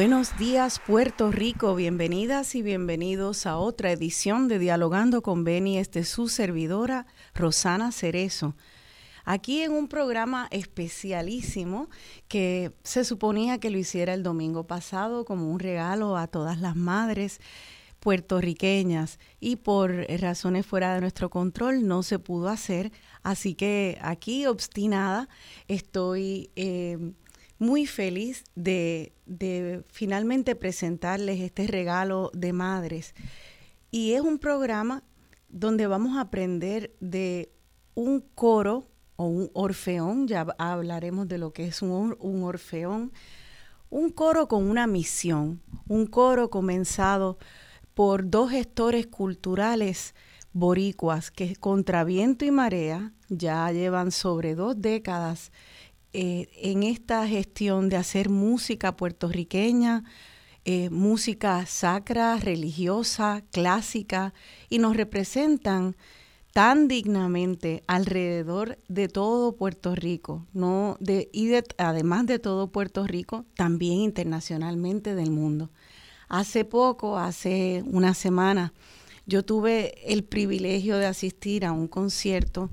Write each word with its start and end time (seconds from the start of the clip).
Buenos 0.00 0.38
días 0.38 0.80
Puerto 0.86 1.30
Rico, 1.30 1.74
bienvenidas 1.74 2.54
y 2.54 2.62
bienvenidos 2.62 3.44
a 3.44 3.58
otra 3.58 3.92
edición 3.92 4.48
de 4.48 4.58
Dialogando 4.58 5.20
con 5.20 5.44
Beni, 5.44 5.76
este 5.76 6.04
su 6.04 6.28
servidora 6.28 7.06
Rosana 7.34 7.92
Cerezo. 7.92 8.56
Aquí 9.26 9.60
en 9.60 9.72
un 9.72 9.88
programa 9.88 10.48
especialísimo 10.52 11.90
que 12.28 12.72
se 12.82 13.04
suponía 13.04 13.60
que 13.60 13.68
lo 13.68 13.76
hiciera 13.76 14.14
el 14.14 14.22
domingo 14.22 14.66
pasado 14.66 15.26
como 15.26 15.50
un 15.50 15.58
regalo 15.58 16.16
a 16.16 16.28
todas 16.28 16.62
las 16.62 16.76
madres 16.76 17.38
puertorriqueñas. 17.98 19.18
Y 19.38 19.56
por 19.56 20.06
razones 20.18 20.64
fuera 20.64 20.94
de 20.94 21.02
nuestro 21.02 21.28
control 21.28 21.86
no 21.86 22.02
se 22.02 22.18
pudo 22.18 22.48
hacer, 22.48 22.90
así 23.22 23.54
que 23.54 23.98
aquí 24.00 24.46
obstinada 24.46 25.28
estoy 25.68 26.48
eh, 26.56 27.12
muy 27.60 27.86
feliz 27.86 28.42
de, 28.56 29.12
finalmente 29.92 30.56
presentarles 30.56 31.40
este 31.40 31.66
regalo 31.66 32.30
de 32.34 32.52
madres. 32.54 33.14
Y 33.90 34.14
es 34.14 34.22
un 34.22 34.38
programa 34.38 35.04
donde 35.50 35.86
vamos 35.86 36.16
a 36.16 36.22
aprender 36.22 36.96
de 37.00 37.52
un 37.94 38.24
coro 38.34 38.88
o 39.16 39.26
un 39.26 39.50
orfeón, 39.52 40.26
ya 40.26 40.46
hablaremos 40.58 41.28
de 41.28 41.36
lo 41.36 41.52
que 41.52 41.66
es 41.66 41.82
un, 41.82 42.16
un 42.18 42.42
orfeón, 42.44 43.12
un 43.90 44.08
coro 44.10 44.48
con 44.48 44.64
una 44.64 44.86
misión, 44.86 45.60
un 45.86 46.06
coro 46.06 46.48
comenzado 46.48 47.38
por 47.92 48.30
dos 48.30 48.52
gestores 48.52 49.06
culturales 49.06 50.14
boricuas 50.54 51.30
que 51.30 51.56
contra 51.56 52.04
viento 52.04 52.46
y 52.46 52.50
marea 52.50 53.12
ya 53.28 53.70
llevan 53.70 54.12
sobre 54.12 54.54
dos 54.54 54.80
décadas 54.80 55.52
eh, 56.12 56.48
en 56.54 56.82
esta 56.82 57.26
gestión 57.26 57.88
de 57.88 57.96
hacer 57.96 58.28
música 58.28 58.96
puertorriqueña, 58.96 60.04
eh, 60.64 60.90
música 60.90 61.64
sacra, 61.66 62.36
religiosa, 62.36 63.42
clásica, 63.50 64.34
y 64.68 64.78
nos 64.78 64.96
representan 64.96 65.96
tan 66.52 66.88
dignamente 66.88 67.82
alrededor 67.86 68.78
de 68.88 69.08
todo 69.08 69.56
Puerto 69.56 69.94
Rico, 69.94 70.46
no 70.52 70.96
de, 71.00 71.30
y 71.32 71.52
además 71.78 72.26
de 72.26 72.38
todo 72.38 72.72
Puerto 72.72 73.06
Rico, 73.06 73.44
también 73.54 73.98
internacionalmente 73.98 75.14
del 75.14 75.30
mundo. 75.30 75.70
Hace 76.28 76.64
poco, 76.64 77.18
hace 77.18 77.82
una 77.86 78.14
semana, 78.14 78.72
yo 79.26 79.44
tuve 79.44 79.94
el 80.12 80.24
privilegio 80.24 80.98
de 80.98 81.06
asistir 81.06 81.64
a 81.64 81.72
un 81.72 81.86
concierto 81.86 82.70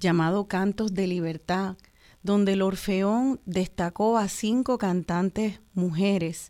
llamado 0.00 0.46
Cantos 0.48 0.92
de 0.92 1.06
Libertad, 1.06 1.76
donde 2.24 2.54
el 2.54 2.62
Orfeón 2.62 3.38
destacó 3.44 4.16
a 4.18 4.28
cinco 4.28 4.78
cantantes 4.78 5.60
mujeres 5.74 6.48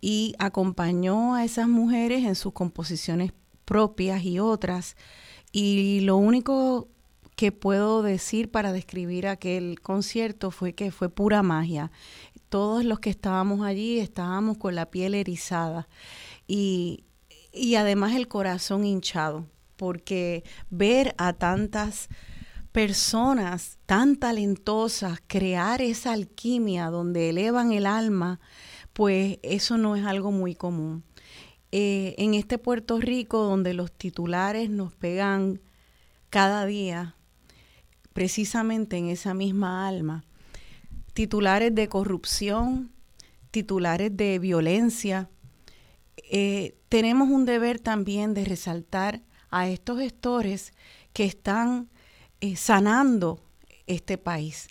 y 0.00 0.34
acompañó 0.38 1.34
a 1.34 1.44
esas 1.44 1.66
mujeres 1.66 2.24
en 2.24 2.36
sus 2.36 2.52
composiciones 2.52 3.32
propias 3.64 4.22
y 4.22 4.38
otras. 4.38 4.96
Y 5.50 6.00
lo 6.02 6.18
único 6.18 6.88
que 7.36 7.52
puedo 7.52 8.02
decir 8.02 8.50
para 8.50 8.72
describir 8.72 9.26
aquel 9.26 9.80
concierto 9.80 10.50
fue 10.50 10.74
que 10.74 10.90
fue 10.90 11.08
pura 11.08 11.42
magia. 11.42 11.90
Todos 12.50 12.84
los 12.84 13.00
que 13.00 13.10
estábamos 13.10 13.62
allí 13.62 13.98
estábamos 13.98 14.58
con 14.58 14.74
la 14.74 14.90
piel 14.90 15.14
erizada 15.14 15.88
y, 16.46 17.04
y 17.50 17.76
además 17.76 18.14
el 18.14 18.28
corazón 18.28 18.84
hinchado, 18.84 19.46
porque 19.76 20.44
ver 20.68 21.14
a 21.16 21.32
tantas 21.32 22.10
personas 22.72 23.78
tan 23.86 24.16
talentosas 24.16 25.20
crear 25.26 25.80
esa 25.82 26.12
alquimia 26.12 26.86
donde 26.86 27.30
elevan 27.30 27.72
el 27.72 27.86
alma, 27.86 28.40
pues 28.92 29.38
eso 29.42 29.78
no 29.78 29.96
es 29.96 30.04
algo 30.04 30.30
muy 30.30 30.54
común. 30.54 31.04
Eh, 31.70 32.14
en 32.18 32.34
este 32.34 32.58
Puerto 32.58 32.98
Rico, 33.00 33.42
donde 33.44 33.74
los 33.74 33.92
titulares 33.92 34.70
nos 34.70 34.94
pegan 34.94 35.60
cada 36.30 36.66
día, 36.66 37.14
precisamente 38.12 38.96
en 38.96 39.08
esa 39.08 39.34
misma 39.34 39.86
alma, 39.86 40.24
titulares 41.12 41.74
de 41.74 41.88
corrupción, 41.88 42.90
titulares 43.50 44.16
de 44.16 44.38
violencia, 44.38 45.28
eh, 46.30 46.76
tenemos 46.88 47.28
un 47.28 47.44
deber 47.44 47.80
también 47.80 48.34
de 48.34 48.44
resaltar 48.44 49.22
a 49.50 49.68
estos 49.68 49.98
gestores 49.98 50.72
que 51.12 51.24
están 51.24 51.88
eh, 52.40 52.56
sanando 52.56 53.40
este 53.86 54.18
país. 54.18 54.68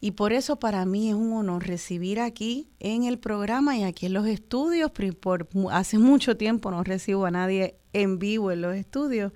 Y 0.00 0.12
por 0.12 0.32
eso 0.32 0.56
para 0.56 0.84
mí 0.86 1.08
es 1.08 1.16
un 1.16 1.32
honor 1.32 1.66
recibir 1.66 2.20
aquí 2.20 2.68
en 2.78 3.02
el 3.02 3.18
programa 3.18 3.76
y 3.76 3.82
aquí 3.82 4.06
en 4.06 4.12
los 4.12 4.26
estudios, 4.28 4.92
por, 5.20 5.48
hace 5.72 5.98
mucho 5.98 6.36
tiempo 6.36 6.70
no 6.70 6.84
recibo 6.84 7.26
a 7.26 7.32
nadie 7.32 7.74
en 7.92 8.20
vivo 8.20 8.52
en 8.52 8.62
los 8.62 8.76
estudios, 8.76 9.32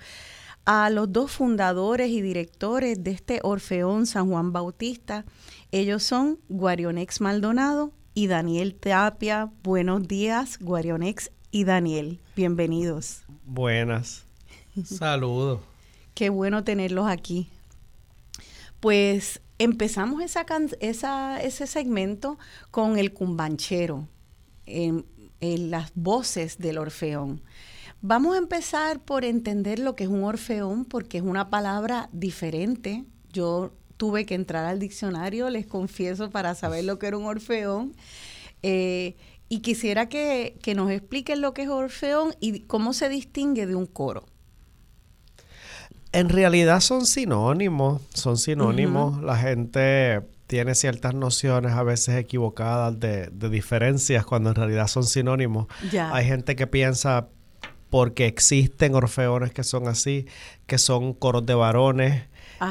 a 0.64 0.88
los 0.90 1.12
dos 1.12 1.32
fundadores 1.32 2.10
y 2.10 2.22
directores 2.22 3.02
de 3.02 3.10
este 3.10 3.40
Orfeón 3.42 4.06
San 4.06 4.30
Juan 4.30 4.52
Bautista. 4.52 5.24
Ellos 5.72 6.04
son 6.04 6.38
Guarionex 6.48 7.20
Maldonado 7.20 7.90
y 8.14 8.28
Daniel 8.28 8.76
Tapia. 8.76 9.50
Buenos 9.64 10.06
días, 10.06 10.58
Guarionex 10.60 11.32
y 11.50 11.64
Daniel. 11.64 12.20
Bienvenidos. 12.36 13.22
Buenas. 13.44 14.24
Saludos. 14.84 15.58
Qué 16.14 16.30
bueno 16.30 16.62
tenerlos 16.62 17.08
aquí 17.08 17.50
pues 18.82 19.40
empezamos 19.60 20.20
ese 20.24 21.66
segmento 21.68 22.36
con 22.72 22.98
el 22.98 23.12
cumbanchero, 23.12 24.08
en, 24.66 25.06
las 25.40 25.92
voces 25.94 26.58
del 26.58 26.78
orfeón. 26.78 27.42
Vamos 28.00 28.34
a 28.34 28.38
empezar 28.38 28.98
por 28.98 29.24
entender 29.24 29.78
lo 29.78 29.94
que 29.94 30.02
es 30.02 30.10
un 30.10 30.24
orfeón, 30.24 30.84
porque 30.84 31.18
es 31.18 31.22
una 31.22 31.48
palabra 31.48 32.08
diferente. 32.12 33.04
Yo 33.32 33.72
tuve 33.96 34.26
que 34.26 34.34
entrar 34.34 34.64
al 34.64 34.80
diccionario, 34.80 35.48
les 35.48 35.64
confieso, 35.64 36.30
para 36.30 36.56
saber 36.56 36.82
lo 36.82 36.98
que 36.98 37.06
era 37.06 37.18
un 37.18 37.26
orfeón. 37.26 37.94
Eh, 38.64 39.14
y 39.48 39.60
quisiera 39.60 40.08
que, 40.08 40.58
que 40.60 40.74
nos 40.74 40.90
expliquen 40.90 41.40
lo 41.40 41.54
que 41.54 41.62
es 41.62 41.68
orfeón 41.68 42.34
y 42.40 42.62
cómo 42.62 42.94
se 42.94 43.08
distingue 43.08 43.66
de 43.66 43.76
un 43.76 43.86
coro. 43.86 44.26
En 46.12 46.28
realidad 46.28 46.80
son 46.80 47.06
sinónimos, 47.06 48.02
son 48.12 48.36
sinónimos. 48.36 49.22
La 49.22 49.36
gente 49.36 50.20
tiene 50.46 50.74
ciertas 50.74 51.14
nociones 51.14 51.72
a 51.72 51.82
veces 51.82 52.16
equivocadas 52.16 53.00
de, 53.00 53.30
diferencias 53.50 54.26
cuando 54.26 54.50
en 54.50 54.56
realidad 54.56 54.86
son 54.86 55.04
sinónimos. 55.04 55.66
Hay 56.12 56.26
gente 56.26 56.54
que 56.56 56.66
piensa 56.66 57.28
porque 57.88 58.26
existen 58.26 58.94
orfeones 58.94 59.52
que 59.52 59.64
son 59.64 59.88
así, 59.88 60.26
que 60.66 60.78
son 60.78 61.14
coros 61.14 61.46
de 61.46 61.54
varones. 61.54 62.24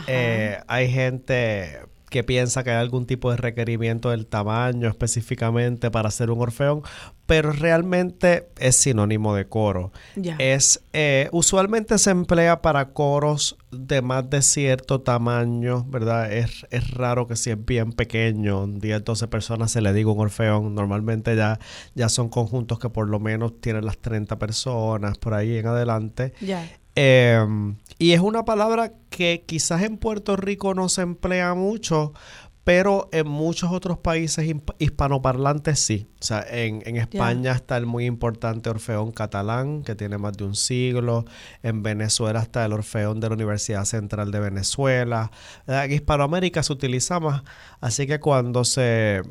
Eh, 0.07 0.59
hay 0.67 0.91
gente 0.91 1.79
que 2.11 2.25
piensa 2.25 2.63
que 2.63 2.71
hay 2.71 2.75
algún 2.75 3.05
tipo 3.07 3.31
de 3.31 3.37
requerimiento 3.37 4.09
del 4.09 4.27
tamaño 4.27 4.89
específicamente 4.89 5.89
para 5.89 6.09
hacer 6.09 6.29
un 6.29 6.41
orfeón, 6.41 6.81
pero 7.25 7.53
realmente 7.53 8.49
es 8.59 8.75
sinónimo 8.75 9.33
de 9.33 9.47
coro. 9.47 9.93
Es 10.37 10.83
eh, 10.91 11.29
usualmente 11.31 11.97
se 11.97 12.11
emplea 12.11 12.61
para 12.61 12.89
coros 12.89 13.57
de 13.71 14.01
más 14.01 14.29
de 14.29 14.41
cierto 14.41 14.99
tamaño, 14.99 15.85
¿verdad? 15.87 16.33
Es, 16.33 16.67
es 16.69 16.91
raro 16.91 17.27
que 17.27 17.37
si 17.37 17.51
es 17.51 17.65
bien 17.65 17.93
pequeño, 17.93 18.67
10, 18.67 19.05
12 19.05 19.29
personas 19.29 19.71
se 19.71 19.79
le 19.79 19.93
diga 19.93 20.11
un 20.11 20.19
orfeón. 20.19 20.75
Normalmente 20.75 21.37
ya, 21.37 21.59
ya 21.95 22.09
son 22.09 22.27
conjuntos 22.27 22.77
que 22.77 22.89
por 22.89 23.07
lo 23.07 23.21
menos 23.21 23.61
tienen 23.61 23.85
las 23.85 23.97
30 23.97 24.37
personas 24.37 25.17
por 25.17 25.33
ahí 25.33 25.55
en 25.55 25.67
adelante. 25.67 26.33
Em, 26.95 27.77
y 27.97 28.11
es 28.13 28.19
una 28.19 28.45
palabra 28.45 28.93
que 29.09 29.43
quizás 29.45 29.83
en 29.83 29.97
Puerto 29.97 30.35
Rico 30.35 30.73
no 30.73 30.89
se 30.89 31.01
emplea 31.01 31.53
mucho, 31.53 32.13
pero 32.63 33.09
en 33.11 33.27
muchos 33.27 33.71
otros 33.71 33.97
países 33.97 34.45
hispanoparlantes 34.77 35.79
sí. 35.79 36.07
O 36.19 36.23
sea, 36.23 36.45
en, 36.47 36.95
España 36.95 37.53
está 37.53 37.75
el 37.77 37.87
muy 37.87 38.05
importante 38.05 38.69
Orfeón 38.69 39.11
catalán, 39.11 39.81
que 39.83 39.95
tiene 39.95 40.19
más 40.19 40.37
de 40.37 40.43
un 40.43 40.55
siglo. 40.55 41.25
En 41.63 41.81
Venezuela 41.81 42.39
está 42.41 42.63
el 42.63 42.73
Orfeón 42.73 43.19
de 43.19 43.29
la 43.29 43.35
Universidad 43.35 43.85
Central 43.85 44.31
de 44.31 44.39
Venezuela. 44.39 45.31
En 45.65 45.91
Hispanoamérica 45.91 46.61
se 46.61 46.73
utiliza 46.73 47.19
más. 47.19 47.41
Así 47.79 48.05
que 48.05 48.19
cuando 48.19 48.63
se, 48.63 49.21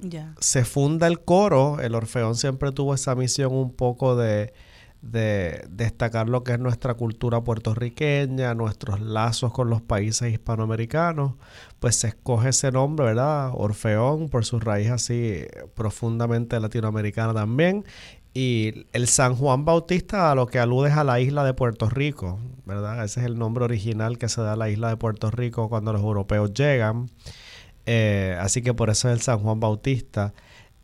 se 0.41 0.65
funda 0.65 1.07
el 1.07 1.21
coro, 1.21 1.79
el 1.81 1.95
Orfeón 1.95 2.35
siempre 2.35 2.73
tuvo 2.73 2.95
esa 2.95 3.15
misión 3.15 3.53
un 3.53 3.73
poco 3.73 4.17
de 4.17 4.53
de 5.03 5.67
destacar 5.71 6.29
lo 6.29 6.45
que 6.45 6.53
es 6.53 6.59
nuestra 6.59 6.95
cultura 6.95 7.43
puertorriqueña, 7.43 8.55
nuestros 8.55 9.01
lazos 9.01 9.53
con 9.53 9.71
los 9.71 9.81
países 9.81 10.33
hispanoamericanos, 10.33 11.35
pues 11.79 11.97
se 11.97 12.09
escoge 12.09 12.51
ese 12.51 12.71
nombre, 12.71 13.07
¿verdad? 13.07 13.53
Orfeón, 13.55 14.29
por 14.29 14.45
su 14.45 14.61
raíz 14.61 14.91
así 14.91 15.47
profundamente 15.75 16.61
latinoamericana 16.61 17.33
también. 17.33 17.85
Y 18.33 18.87
el 18.93 19.09
San 19.09 19.35
Juan 19.35 19.65
Bautista 19.65 20.31
a 20.31 20.35
lo 20.35 20.47
que 20.47 20.61
alude 20.61 20.91
es 20.91 20.97
a 20.97 21.03
la 21.03 21.19
isla 21.19 21.43
de 21.45 21.55
Puerto 21.55 21.89
Rico, 21.89 22.39
¿verdad? 22.65 23.05
Ese 23.05 23.21
es 23.21 23.27
el 23.27 23.39
nombre 23.39 23.65
original 23.65 24.19
que 24.19 24.29
se 24.29 24.41
da 24.41 24.53
a 24.53 24.57
la 24.57 24.71
isla 24.71 24.89
de 24.89 24.97
Puerto 24.97 25.31
Rico 25.31 25.69
cuando 25.69 25.93
los 25.93 26.03
europeos 26.03 26.53
llegan. 26.55 27.11
Eh, 27.87 28.37
así 28.41 28.63
que 28.63 28.73
por 28.73 28.91
eso 28.91 29.09
es 29.09 29.15
el 29.15 29.21
San 29.21 29.41
Juan 29.41 29.59
Bautista. 29.59 30.33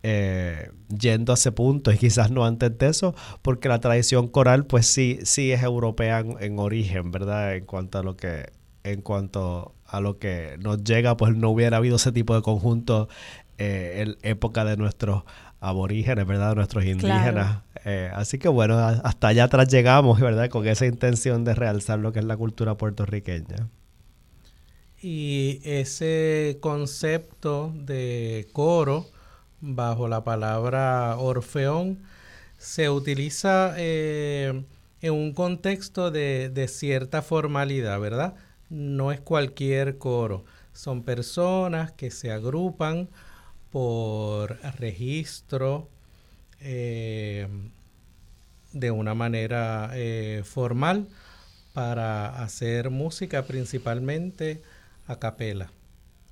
Eh, 0.09 0.71
yendo 0.97 1.33
a 1.33 1.35
ese 1.35 1.51
punto 1.51 1.91
y 1.91 1.99
quizás 1.99 2.31
no 2.31 2.45
antes 2.45 2.79
de 2.79 2.87
eso, 2.87 3.17
porque 3.43 3.69
la 3.69 3.81
tradición 3.81 4.29
coral 4.29 4.65
pues 4.65 4.87
sí, 4.87 5.19
sí 5.25 5.51
es 5.51 5.65
europea 5.65 6.21
en, 6.21 6.61
origen, 6.61 7.11
¿verdad? 7.11 7.57
En 7.57 7.65
cuanto 7.65 7.99
a 7.99 8.05
lo 8.05 8.17
que, 8.17 8.53
en 8.85 9.03
cuanto 9.03 9.75
a 9.85 10.01
lo 10.01 10.21
que 10.21 10.59
nos 10.61 10.85
llega, 10.85 11.17
pues 11.17 11.35
no 11.35 11.51
hubiera 11.51 11.79
habido 11.79 11.97
ese 11.97 12.13
tipo 12.13 12.37
de 12.37 12.43
conjunto 12.43 13.09
eh, 13.59 14.05
en 14.07 14.17
época 14.23 14.65
de 14.65 14.77
nuestros 14.77 15.25
aborígenes, 15.59 16.25
¿verdad? 16.25 16.51
De 16.51 16.55
nuestros 16.55 16.85
indígenas. 16.85 17.63
Eh, 17.85 18.09
así 18.15 18.39
que 18.39 18.47
bueno, 18.47 18.79
hasta 18.79 19.27
allá 19.27 19.43
atrás 19.43 19.67
llegamos, 19.67 20.21
¿verdad? 20.21 20.49
Con 20.51 20.69
esa 20.69 20.87
intención 20.87 21.43
de 21.43 21.57
realzar 21.57 21.99
lo 21.99 22.13
que 22.13 22.21
es 22.21 22.25
la 22.25 22.37
cultura 22.37 22.77
puertorriqueña. 22.77 23.69
Y 25.03 25.61
ese 25.65 26.59
concepto 26.61 27.73
de 27.75 28.47
coro 28.53 29.07
bajo 29.61 30.09
la 30.09 30.25
palabra 30.25 31.17
orfeón 31.17 32.03
se 32.59 32.91
utiliza 32.91 33.75
eh, 33.77 34.65
en 35.01 35.13
un 35.13 35.33
contexto 35.33 36.11
de, 36.11 36.67
cierta 36.69 37.23
formalidad, 37.23 38.01
¿verdad? 38.01 38.35
No 38.71 39.13
es 39.13 39.21
cualquier 39.21 39.99
coro, 39.99 40.45
son 40.73 41.03
personas 41.03 41.93
que 41.93 42.11
se 42.11 42.33
agrupan 42.33 43.09
por 43.71 44.59
registro 44.79 45.89
eh, 46.61 47.49
de 48.73 48.91
una 48.91 49.15
manera 49.15 49.91
eh, 49.95 50.43
formal 50.45 51.09
para 51.73 52.43
hacer 52.43 52.91
música 52.91 53.45
principalmente 53.45 54.63
a 55.07 55.19
capela. 55.19 55.71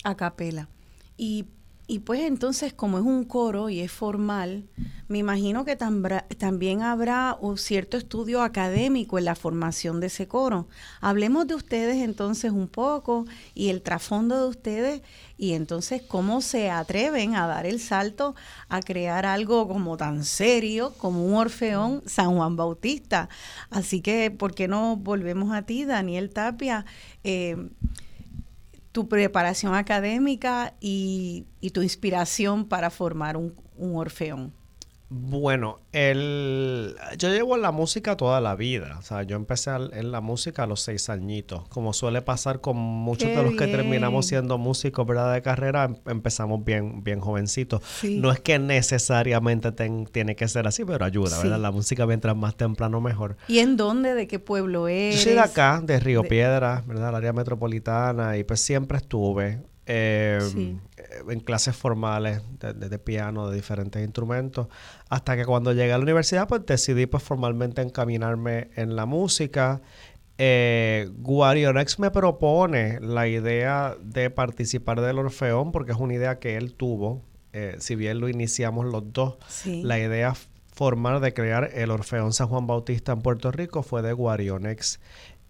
A 0.02 0.16
capela. 0.16 0.68
Y 1.16 1.46
y 1.86 1.98
pues 1.98 2.20
entonces, 2.20 2.72
como 2.72 2.98
es 2.98 3.04
un 3.04 3.24
coro 3.24 3.68
y 3.68 3.80
es 3.80 3.92
formal, 3.92 4.64
me 5.06 5.18
imagino 5.18 5.66
que 5.66 5.76
también 5.76 6.80
habrá 6.80 7.36
un 7.38 7.58
cierto 7.58 7.98
estudio 7.98 8.42
académico 8.42 9.18
en 9.18 9.26
la 9.26 9.34
formación 9.34 10.00
de 10.00 10.06
ese 10.06 10.26
coro. 10.26 10.66
Hablemos 11.02 11.46
de 11.46 11.54
ustedes 11.54 11.96
entonces 11.96 12.52
un 12.52 12.68
poco 12.68 13.26
y 13.54 13.68
el 13.68 13.82
trasfondo 13.82 14.40
de 14.40 14.48
ustedes 14.48 15.02
y 15.36 15.52
entonces 15.52 16.00
cómo 16.00 16.40
se 16.40 16.70
atreven 16.70 17.36
a 17.36 17.46
dar 17.46 17.66
el 17.66 17.80
salto 17.80 18.34
a 18.70 18.80
crear 18.80 19.26
algo 19.26 19.68
como 19.68 19.98
tan 19.98 20.24
serio 20.24 20.94
como 20.96 21.26
un 21.26 21.34
Orfeón 21.34 22.02
San 22.06 22.34
Juan 22.34 22.56
Bautista. 22.56 23.28
Así 23.68 24.00
que, 24.00 24.30
¿por 24.30 24.54
qué 24.54 24.68
no 24.68 24.96
volvemos 24.96 25.52
a 25.52 25.62
ti, 25.62 25.84
Daniel 25.84 26.30
Tapia? 26.30 26.86
Eh, 27.24 27.68
tu 28.94 29.08
preparación 29.08 29.74
académica 29.74 30.74
y, 30.80 31.46
tu 31.72 31.82
inspiración 31.82 32.64
para 32.64 32.90
formar 32.90 33.36
un, 33.36 33.52
un 33.76 33.96
orfeón? 33.96 34.52
Bueno, 35.10 35.80
el, 35.92 36.96
yo 37.18 37.28
llevo 37.28 37.56
en 37.56 37.62
la 37.62 37.70
música 37.72 38.16
toda 38.16 38.40
la 38.40 38.56
vida. 38.56 38.96
O 38.98 39.02
sea, 39.02 39.22
yo 39.22 39.36
empecé 39.36 39.70
en 39.70 40.10
la 40.10 40.20
música 40.20 40.62
a 40.64 40.66
los 40.66 40.80
seis 40.80 41.10
añitos. 41.10 41.68
Como 41.68 41.92
suele 41.92 42.22
pasar 42.22 42.60
con 42.60 42.76
muchos 42.76 43.28
de 43.28 43.42
los 43.42 43.54
que 43.54 43.66
terminamos 43.66 44.26
siendo 44.26 44.56
músicos, 44.56 45.06
¿verdad? 45.06 45.34
De 45.34 45.42
carrera, 45.42 45.84
em, 45.84 45.96
empezamos 46.06 46.64
bien, 46.64 47.04
bien 47.04 47.20
jovencitos. 47.20 47.82
No 48.02 48.32
es 48.32 48.40
que 48.40 48.58
necesariamente 48.58 49.72
tiene 49.72 50.36
que 50.36 50.48
ser 50.48 50.66
así, 50.66 50.84
pero 50.84 51.04
ayuda, 51.04 51.38
¿verdad? 51.38 51.60
La 51.60 51.70
música 51.70 52.06
mientras 52.06 52.34
más 52.34 52.56
temprano 52.56 53.00
mejor. 53.00 53.36
¿Y 53.46 53.58
en 53.58 53.76
dónde? 53.76 54.14
¿De 54.14 54.26
qué 54.26 54.38
pueblo 54.38 54.88
es? 54.88 55.16
Yo 55.16 55.22
soy 55.22 55.32
de 55.34 55.40
acá, 55.40 55.82
de 55.84 56.00
Río 56.00 56.22
Piedra, 56.22 56.82
¿verdad? 56.86 57.10
El 57.10 57.14
área 57.16 57.32
metropolitana. 57.32 58.36
Y 58.38 58.44
pues 58.44 58.60
siempre 58.60 58.98
estuve. 58.98 59.60
Eh, 59.86 60.38
en 61.28 61.40
clases 61.40 61.76
formales 61.76 62.40
de, 62.58 62.98
piano, 62.98 63.50
de 63.50 63.56
diferentes 63.56 64.02
instrumentos, 64.02 64.68
hasta 65.10 65.36
que 65.36 65.44
cuando 65.44 65.72
llegué 65.72 65.92
a 65.92 65.98
la 65.98 66.04
universidad, 66.04 66.48
pues 66.48 66.64
decidí 66.64 67.06
pues 67.06 67.22
formalmente 67.22 67.82
encaminarme 67.82 68.70
en 68.76 68.96
la 68.96 69.04
música. 69.04 69.82
Eh, 70.38 71.10
Guarionex 71.18 71.98
me 71.98 72.10
propone 72.10 72.98
la 73.00 73.28
idea 73.28 73.94
de 74.02 74.30
participar 74.30 75.00
del 75.00 75.18
Orfeón, 75.18 75.70
porque 75.70 75.92
es 75.92 75.98
una 75.98 76.14
idea 76.14 76.38
que 76.38 76.56
él 76.56 76.74
tuvo, 76.74 77.22
eh, 77.52 77.76
si 77.78 77.94
bien 77.94 78.20
lo 78.20 78.28
iniciamos 78.28 78.86
los 78.86 79.12
dos, 79.12 79.36
la 79.66 79.98
idea 79.98 80.34
formal 80.72 81.20
de 81.20 81.32
crear 81.34 81.70
el 81.74 81.90
Orfeón 81.90 82.32
San 82.32 82.48
Juan 82.48 82.66
Bautista 82.66 83.12
en 83.12 83.20
Puerto 83.20 83.52
Rico 83.52 83.82
fue 83.82 84.02
de 84.02 84.12
Guarionex. 84.12 84.98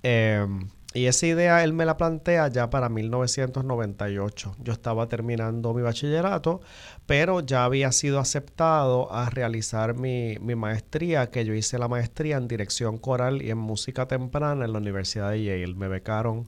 Eh, 0.03 0.47
y 0.94 1.06
esa 1.06 1.26
idea 1.26 1.64
él 1.64 1.72
me 1.72 1.84
la 1.84 1.96
plantea 1.96 2.46
ya 2.46 2.70
para 2.70 2.88
1998. 2.88 4.54
Yo 4.60 4.72
estaba 4.72 5.08
terminando 5.08 5.74
mi 5.74 5.82
bachillerato, 5.82 6.60
pero 7.04 7.40
ya 7.40 7.64
había 7.64 7.90
sido 7.90 8.20
aceptado 8.20 9.12
a 9.12 9.28
realizar 9.28 9.94
mi, 9.94 10.38
maestría, 10.38 11.30
que 11.30 11.44
yo 11.44 11.52
hice 11.52 11.78
la 11.78 11.88
maestría 11.88 12.36
en 12.36 12.46
dirección 12.46 12.98
coral 12.98 13.42
y 13.42 13.50
en 13.50 13.58
música 13.58 14.06
temprana 14.06 14.64
en 14.64 14.72
la 14.72 14.78
Universidad 14.78 15.32
de 15.32 15.42
Yale. 15.42 15.74
Me 15.74 15.88
becaron 15.88 16.46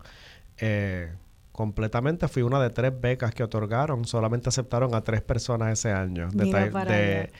eh, 0.58 1.12
completamente. 1.50 2.28
Fui 2.28 2.42
una 2.42 2.62
de 2.62 2.70
tres 2.70 2.92
becas 3.00 3.34
que 3.34 3.42
otorgaron. 3.42 4.04
Solamente 4.04 4.48
aceptaron 4.48 4.94
a 4.94 5.02
tres 5.02 5.22
personas 5.22 5.72
ese 5.72 5.90
año. 5.90 6.28
De, 6.30 7.32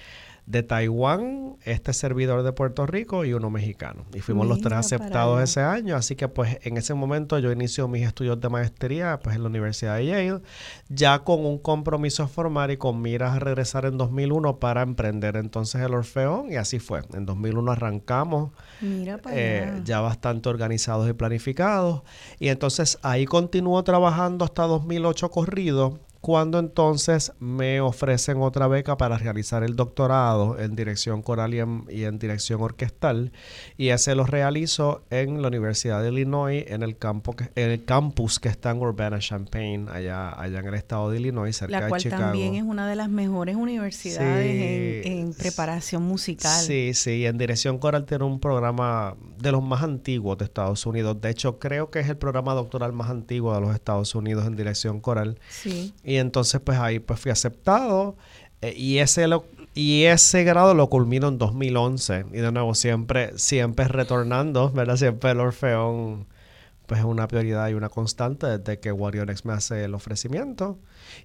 de, 0.47 0.62
Taiwán, 0.62 1.57
este 1.65 1.93
servidor 1.93 2.43
de 2.43 2.53
Puerto 2.53 2.87
Rico 2.87 3.25
y 3.25 3.33
uno 3.33 3.50
mexicano. 3.50 4.05
Y 4.15 4.21
fuimos 4.21 4.47
los 4.47 4.61
tres 4.61 4.75
aceptados 4.75 5.43
ese 5.43 5.61
año, 5.61 5.97
así 5.97 6.17
que 6.17 6.29
pues 6.29 6.59
en 6.62 6.76
ese 6.76 6.95
momento 6.95 7.38
yo 7.38 7.53
inicio 7.53 7.88
mis 7.88 8.07
estudios 8.07 8.41
de 8.41 8.49
maestría 8.49 9.19
pues 9.23 9.37
en 9.37 9.43
la 9.43 9.49
Universidad 9.49 9.97
de 9.97 10.07
Yale, 10.07 10.41
ya 10.88 11.21
con 11.21 11.45
un 11.45 11.59
compromiso 11.59 12.26
formal 12.29 12.71
y 12.71 12.76
con 12.76 13.03
miras 13.03 13.37
a 13.37 13.38
regresar 13.38 13.85
en 13.85 13.99
2001 13.99 14.59
para 14.59 14.83
emprender 14.83 15.37
entonces 15.37 15.81
el 15.83 15.95
Orfeón. 15.95 16.53
Y 16.53 16.57
así 16.57 16.79
fue. 16.79 17.03
En 17.12 17.26
2001 17.26 17.73
arrancamos 17.73 18.53
eh, 18.83 19.81
ya 19.85 20.00
bastante 20.00 20.49
organizados 20.49 21.09
y 21.09 21.12
planificados. 21.12 22.03
Y 22.38 22.49
entonces 22.49 22.99
ahí 23.03 23.25
continuó 23.26 23.83
trabajando 23.85 24.45
hasta 24.45 24.65
2008 24.65 25.31
corrido 25.31 26.00
cuando 26.26 26.59
entonces 26.59 27.30
me 27.38 27.80
ofrecen 27.80 28.42
otra 28.42 28.66
beca 28.66 28.97
para 28.97 29.16
realizar 29.16 29.62
el 29.62 29.76
doctorado 29.76 30.59
en 30.59 30.75
dirección 30.75 31.23
coral 31.23 31.54
y 31.54 31.61
en, 32.02 32.18
dirección 32.18 32.61
orquestal 32.62 33.30
y 33.76 33.90
ese 33.90 34.16
lo 34.16 34.26
realizo 34.26 35.04
en 35.11 35.40
la 35.40 35.47
Universidad 35.47 36.02
de 36.02 36.09
Illinois 36.09 36.64
en 36.66 36.83
el 36.83 36.99
campo 36.99 37.37
en 37.54 37.71
el 37.71 37.85
campus 37.85 38.40
que 38.40 38.49
está 38.49 38.73
en 38.73 38.83
Urbana 38.83 39.21
Champaign 39.21 39.88
allá 39.88 40.30
allá 40.30 40.59
en 40.59 40.66
el 40.66 40.75
estado 40.75 41.11
de 41.12 41.21
Illinois 41.21 41.56
cerca 41.56 41.78
la 41.78 41.88
cual 41.88 42.00
de 42.00 42.02
Chicago. 42.02 42.23
también 42.25 42.56
es 42.56 42.64
una 42.64 42.88
de 42.88 42.97
las 42.97 43.09
mejores 43.09 43.54
universidades 43.54 45.06
en, 45.06 45.33
preparación 45.33 46.02
musical. 46.02 46.61
sí 46.61 46.92
sí 46.92 47.25
en 47.25 47.38
dirección 47.38 47.78
coral 47.78 48.04
tiene 48.04 48.25
un 48.25 48.40
programa 48.40 49.14
de 49.38 49.52
los 49.52 49.62
más 49.62 49.83
antiguos 49.83 50.38
de 50.38 50.45
Estados 50.45 50.87
Unidos. 50.87 51.21
De 51.21 51.30
hecho 51.30 51.59
creo 51.59 51.90
que 51.90 52.00
es 52.00 52.09
el 52.09 52.16
programa 52.16 52.54
doctoral 52.54 52.92
más 52.92 53.11
antiguo 53.11 53.54
de 53.54 53.61
los 53.61 53.75
Estados 53.75 54.14
Unidos 54.14 54.47
en 54.47 54.56
dirección 54.56 55.00
coral. 55.00 55.38
Sí. 55.49 55.92
Y 56.02 56.15
entonces 56.18 56.61
pues 56.61 56.78
ahí 56.78 56.99
pues 56.99 57.20
fui 57.20 57.30
aceptado 57.30 58.16
eh, 58.62 58.75
y 58.76 58.99
ese 58.99 59.26
y 59.75 60.04
ese 60.04 60.44
grado 60.44 60.75
lo 60.75 60.88
culmino 60.88 61.28
en 61.28 61.38
2011 61.38 62.26
y 62.32 62.38
de 62.38 62.52
nuevo 62.52 62.75
siempre 62.75 63.38
siempre 63.38 63.87
retornando, 63.88 64.70
¿verdad? 64.70 64.96
Siempre 64.96 65.30
el 65.32 65.40
Orfeón 65.40 66.26
pues 66.87 67.00
es 67.00 67.06
una 67.06 67.28
prioridad 67.28 67.68
y 67.68 67.75
una 67.75 67.88
constante 67.88 68.46
desde 68.46 68.80
que 68.80 68.92
Warionex 68.92 69.44
me 69.44 69.52
hace 69.52 69.85
el 69.85 69.94
ofrecimiento. 69.94 70.78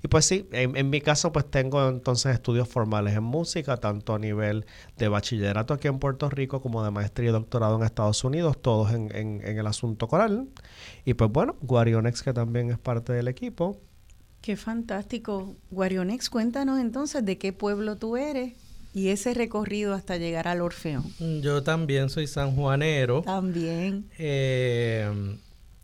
Y 0.04 0.08
pues 0.08 0.26
sí, 0.26 0.48
en, 0.52 0.90
mi 0.90 1.02
caso 1.02 1.32
pues 1.32 1.50
tengo 1.50 1.88
entonces 1.88 2.34
estudios 2.34 2.68
formales 2.68 3.16
en 3.16 3.24
música, 3.24 3.78
tanto 3.78 4.16
a 4.16 4.20
nivel 4.20 4.66
de 4.98 5.08
bachillerato 5.08 5.74
aquí 5.74 5.88
en 5.88 6.00
Puerto 6.00 6.30
Rico 6.30 6.62
como 6.62 6.84
de 6.84 6.92
maestría 6.92 7.30
y 7.30 7.32
doctorado 7.32 7.78
en 7.78 7.84
Estados 7.84 8.24
Unidos, 8.24 8.62
todos 8.62 8.92
en, 8.92 9.16
en, 9.16 9.42
en 9.46 9.58
el 9.58 9.68
asunto 9.68 10.08
coral. 10.08 10.50
Y 11.06 11.14
pues 11.14 11.32
bueno, 11.32 11.56
Guarionex 11.62 12.24
que 12.24 12.34
también 12.34 12.72
es 12.72 12.80
parte 12.80 13.14
del 13.14 13.28
equipo, 13.28 13.80
Qué 14.42 14.58
fantástico. 14.58 15.56
Guarionex, 15.70 16.30
cuéntanos 16.30 16.80
entonces 16.80 17.24
de 17.24 17.38
qué 17.38 17.54
pueblo 17.54 17.96
tú 17.96 18.18
eres 18.18 18.54
y 18.94 19.10
ese 19.10 19.34
recorrido 19.36 19.94
hasta 19.94 20.18
llegar 20.18 20.48
al 20.48 20.62
Orfeón. 20.62 21.04
Yo 21.42 21.62
también 21.62 22.10
soy 22.10 22.26
sanjuanero. 22.26 23.22
También. 23.22 24.10
Eh, 24.18 25.38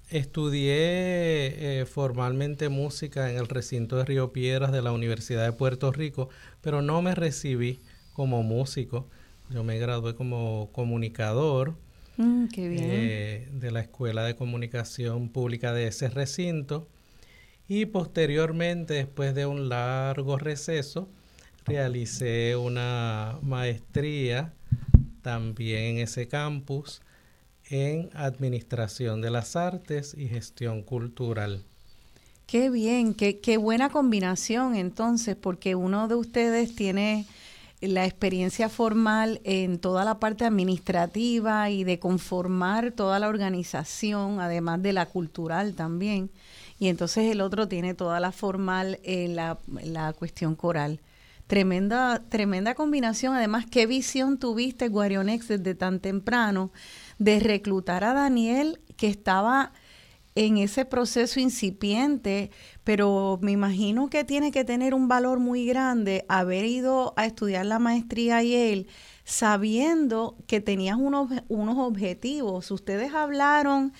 estudié 0.09 1.81
eh, 1.81 1.85
formalmente 1.85 2.69
música 2.69 3.31
en 3.31 3.37
el 3.37 3.47
recinto 3.47 3.97
de 3.97 4.05
Río 4.05 4.33
Piedras 4.33 4.71
de 4.71 4.81
la 4.81 4.91
Universidad 4.91 5.45
de 5.45 5.53
Puerto 5.53 5.91
Rico, 5.91 6.29
pero 6.61 6.81
no 6.81 7.01
me 7.03 7.13
recibí 7.13 7.79
como 8.13 8.41
músico. 8.41 9.07
Yo 9.51 9.63
me 9.63 9.77
gradué 9.77 10.15
como 10.15 10.71
comunicador. 10.73 11.75
Mm, 12.17 12.47
qué 12.47 12.67
bien. 12.67 12.83
Eh, 12.83 13.49
de 13.51 13.71
la 13.71 13.81
Escuela 13.81 14.23
de 14.23 14.35
Comunicación 14.35 15.29
Pública 15.29 15.71
de 15.73 15.87
ese 15.87 16.09
recinto 16.09 16.87
y 17.67 17.85
posteriormente, 17.85 18.93
después 18.93 19.35
de 19.35 19.45
un 19.45 19.69
largo 19.69 20.37
receso, 20.37 21.09
realicé 21.65 22.55
una 22.55 23.37
maestría 23.41 24.53
también 25.21 25.83
en 25.83 25.97
ese 25.99 26.27
campus 26.27 27.01
en 27.69 28.09
Administración 28.13 29.21
de 29.21 29.29
las 29.29 29.55
Artes 29.55 30.15
y 30.17 30.27
Gestión 30.27 30.83
Cultural. 30.83 31.63
Qué 32.45 32.69
bien, 32.69 33.13
qué, 33.13 33.39
qué 33.39 33.57
buena 33.57 33.89
combinación 33.89 34.75
entonces, 34.75 35.35
porque 35.35 35.75
uno 35.75 36.07
de 36.07 36.15
ustedes 36.15 36.73
tiene 36.75 37.25
la 37.81 38.05
experiencia 38.05 38.69
formal 38.69 39.41
en 39.43 39.79
toda 39.79 40.05
la 40.05 40.19
parte 40.19 40.45
administrativa 40.45 41.69
y 41.69 41.83
de 41.83 41.99
conformar 41.99 42.91
toda 42.91 43.19
la 43.19 43.27
organización, 43.27 44.39
además 44.39 44.81
de 44.81 44.93
la 44.93 45.05
cultural 45.05 45.75
también. 45.75 46.31
Y 46.79 46.89
entonces 46.89 47.31
el 47.31 47.41
otro 47.41 47.67
tiene 47.67 47.93
toda 47.93 48.19
la 48.19 48.31
formal 48.31 48.99
en 49.03 49.35
la, 49.35 49.59
la 49.83 50.13
cuestión 50.13 50.55
coral. 50.55 51.01
Tremenda, 51.47 52.23
tremenda 52.29 52.75
combinación. 52.75 53.33
Además, 53.33 53.65
¿qué 53.69 53.85
visión 53.87 54.37
tuviste, 54.37 54.89
Guarionex, 54.89 55.47
desde 55.47 55.75
tan 55.75 55.99
temprano 55.99 56.71
de 57.19 57.39
reclutar 57.39 58.03
a 58.03 58.13
Daniel, 58.13 58.81
que 58.97 59.07
estaba 59.07 59.71
en 60.37 60.57
ese 60.57 60.85
proceso 60.85 61.39
incipiente, 61.39 62.51
pero 62.83 63.39
me 63.41 63.53
imagino 63.53 64.07
que 64.07 64.23
tiene 64.23 64.51
que 64.51 64.63
tener 64.63 64.93
un 64.93 65.07
valor 65.07 65.39
muy 65.39 65.65
grande 65.65 66.25
haber 66.29 66.65
ido 66.65 67.15
a 67.17 67.25
estudiar 67.25 67.65
la 67.65 67.79
maestría 67.79 68.43
y 68.43 68.53
él, 68.53 68.87
sabiendo 69.23 70.37
que 70.45 70.61
tenías 70.61 70.97
unos, 70.97 71.31
unos 71.47 71.77
objetivos. 71.79 72.69
Ustedes 72.69 73.15
hablaron 73.15 73.93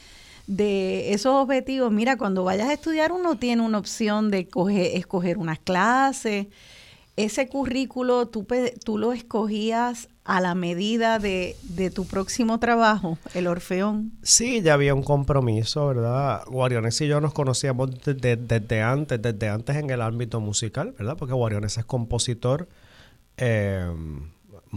de 0.48 1.14
esos 1.14 1.34
objetivos. 1.36 1.92
Mira, 1.92 2.18
cuando 2.18 2.44
vayas 2.44 2.70
a 2.70 2.74
estudiar 2.74 3.12
uno 3.12 3.38
tiene 3.38 3.62
una 3.62 3.78
opción 3.78 4.32
de 4.32 4.48
escoger 4.94 5.38
unas 5.38 5.60
clases. 5.60 6.48
Ese 7.16 7.48
currículo 7.48 8.28
tú, 8.28 8.46
tú 8.84 8.98
lo 8.98 9.12
escogías 9.12 10.08
a 10.28 10.42
la 10.42 10.56
medida 10.56 11.20
de, 11.20 11.56
tu 11.96 12.06
próximo 12.06 12.60
trabajo, 12.60 13.18
el 13.34 13.48
Orfeón? 13.48 14.12
Sí, 14.22 14.62
ya 14.62 14.74
había 14.74 14.94
un 14.94 15.02
compromiso, 15.02 15.88
¿verdad? 15.88 16.44
Guariones 16.48 17.00
y 17.00 17.08
yo 17.08 17.22
nos 17.22 17.34
conocíamos 17.34 17.92
desde, 18.04 18.82
antes, 18.84 19.22
desde 19.22 19.48
antes 19.48 19.78
en 19.78 19.90
el 19.90 20.02
ámbito 20.02 20.42
musical, 20.42 20.94
¿verdad? 21.00 21.16
Porque 21.18 21.34
Guariones 21.34 21.78
es 21.78 21.86
compositor. 21.86 22.68
Eh, 23.38 23.90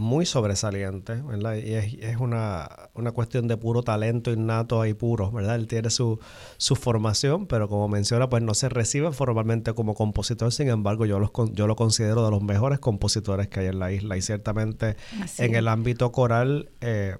muy 0.01 0.25
sobresaliente, 0.25 1.21
¿verdad? 1.21 1.55
Y 1.55 1.75
es, 1.75 2.17
una, 2.17 2.67
cuestión 3.13 3.47
de 3.47 3.55
puro 3.55 3.83
talento 3.83 4.31
innato 4.31 4.83
y 4.85 4.93
puro, 4.95 5.31
¿verdad? 5.31 5.55
Él 5.55 5.67
tiene 5.67 5.91
su, 5.91 6.19
su, 6.57 6.75
formación, 6.75 7.45
pero 7.45 7.69
como 7.69 7.87
menciona, 7.87 8.27
pues 8.27 8.41
no 8.41 8.55
se 8.55 8.67
recibe 8.67 9.11
formalmente 9.11 9.73
como 9.73 9.93
compositor, 9.93 10.51
sin 10.51 10.69
embargo, 10.69 11.05
yo, 11.05 11.19
los, 11.19 11.31
yo 11.53 11.67
lo 11.67 11.75
considero 11.75 12.25
de 12.25 12.31
los 12.31 12.41
mejores 12.41 12.79
compositores 12.79 13.47
que 13.47 13.61
hay 13.61 13.67
en 13.67 13.79
la 13.79 13.91
isla 13.91 14.17
y 14.17 14.21
ciertamente 14.23 14.97
en 15.37 15.55
el 15.55 15.67
ámbito 15.67 16.11
coral, 16.11 16.71
eh, 16.81 17.17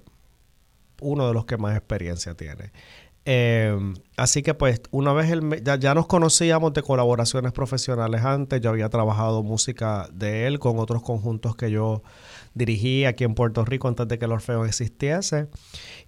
uno 1.00 1.28
de 1.28 1.34
los 1.34 1.46
que 1.46 1.56
más 1.56 1.76
experiencia 1.76 2.34
tiene. 2.34 2.72
Eh, 3.24 3.78
así 4.16 4.42
que 4.42 4.54
pues 4.54 4.82
una 4.90 5.12
vez 5.12 5.32
ya, 5.62 5.76
ya, 5.76 5.94
nos 5.94 6.08
conocíamos 6.08 6.72
de 6.72 6.82
colaboraciones 6.82 7.52
profesionales 7.52 8.24
antes, 8.24 8.60
yo 8.60 8.70
había 8.70 8.88
trabajado 8.88 9.44
música 9.44 10.08
de 10.12 10.48
él 10.48 10.58
con 10.58 10.80
otros 10.80 11.02
conjuntos 11.02 11.54
que 11.54 11.70
yo 11.70 12.02
dirigí 12.54 13.04
aquí 13.04 13.24
en 13.24 13.34
Puerto 13.34 13.64
Rico 13.64 13.88
antes 13.88 14.08
de 14.08 14.18
que 14.18 14.24
el 14.24 14.32
Orfeo 14.32 14.64
existiese. 14.64 15.48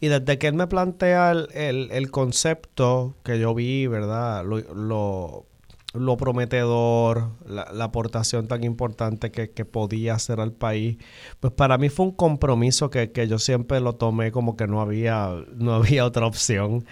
Y 0.00 0.08
desde 0.08 0.38
que 0.38 0.46
él 0.46 0.54
me 0.54 0.66
plantea 0.66 1.32
el, 1.32 2.10
concepto 2.10 3.16
que 3.24 3.38
yo 3.38 3.54
vi, 3.54 3.86
¿verdad? 3.86 4.44
Lo, 4.44 5.46
lo, 5.94 6.16
prometedor, 6.16 7.30
la, 7.46 7.84
aportación 7.84 8.48
tan 8.48 8.64
importante 8.64 9.30
que, 9.30 9.64
podía 9.64 10.14
hacer 10.14 10.40
al 10.40 10.52
país, 10.52 10.98
pues 11.40 11.52
para 11.52 11.78
mí 11.78 11.88
fue 11.88 12.06
un 12.06 12.12
compromiso 12.12 12.90
que, 12.90 13.12
que 13.12 13.26
yo 13.28 13.38
siempre 13.38 13.80
lo 13.80 13.94
tomé 13.94 14.32
como 14.32 14.56
que 14.56 14.66
no 14.66 14.80
había, 14.80 15.30
no 15.56 15.74
había 15.74 16.04
otra 16.04 16.26
opción. 16.26 16.84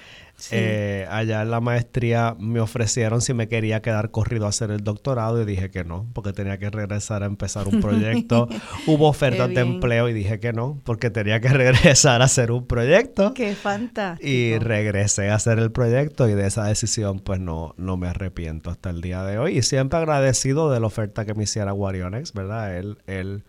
Eh, 0.51 1.07
allá 1.11 1.43
en 1.43 1.51
la 1.51 1.61
maestría 1.61 2.35
me 2.39 2.61
ofrecieron 2.61 3.21
si 3.21 3.35
me 3.35 3.49
quería 3.49 3.81
quedar 3.81 4.11
corrido 4.11 4.47
a 4.47 4.49
hacer 4.49 4.71
el 4.71 4.83
doctorado 4.83 5.41
y 5.41 5.45
dije 5.45 5.71
que 5.71 5.85
no, 5.85 6.07
porque 6.13 6.33
tenía 6.33 6.59
que 6.59 6.71
regresar 6.71 7.23
a 7.23 7.27
empezar 7.27 7.69
un 7.69 7.81
proyecto. 7.81 8.49
Hubo 8.87 9.09
ofertas 9.09 9.49
de 9.51 9.61
empleo 9.61 10.09
y 10.09 10.13
dije 10.13 10.41
que 10.41 10.53
no, 10.53 10.81
porque 10.85 11.11
tenía 11.11 11.41
que 11.41 11.49
regresar 11.51 12.23
a 12.23 12.25
hacer 12.25 12.51
un 12.51 12.67
proyecto. 12.67 13.35
¡Qué 13.35 13.55
fantástico! 13.55 14.29
Y 14.29 14.59
regresé 14.59 15.31
a 15.31 15.37
hacer 15.37 15.59
el 15.59 15.71
proyecto 15.71 16.29
y 16.29 16.35
de 16.35 16.47
esa 16.47 16.65
decisión 16.65 17.21
pues 17.21 17.41
no, 17.41 17.75
no 17.77 17.97
me 17.97 18.09
arrepiento 18.09 18.71
hasta 18.71 18.91
el 18.91 19.01
día 19.01 19.23
de 19.25 19.39
hoy. 19.39 19.59
Y 19.59 19.63
siempre 19.63 19.99
agradecido 19.99 20.71
de 20.71 20.81
la 20.81 20.87
oferta 20.87 21.25
que 21.25 21.35
me 21.35 21.45
hiciera 21.45 21.73
Guarionex, 21.73 22.33
¿verdad? 22.33 22.77
Él, 22.77 22.99
él 23.07 23.45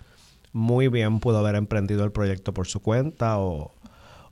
muy 0.51 0.87
bien 0.87 1.19
pudo 1.19 1.39
haber 1.39 1.55
emprendido 1.55 2.03
el 2.03 2.11
proyecto 2.11 2.53
por 2.53 2.67
su 2.67 2.81
cuenta 2.81 3.39
o 3.39 3.71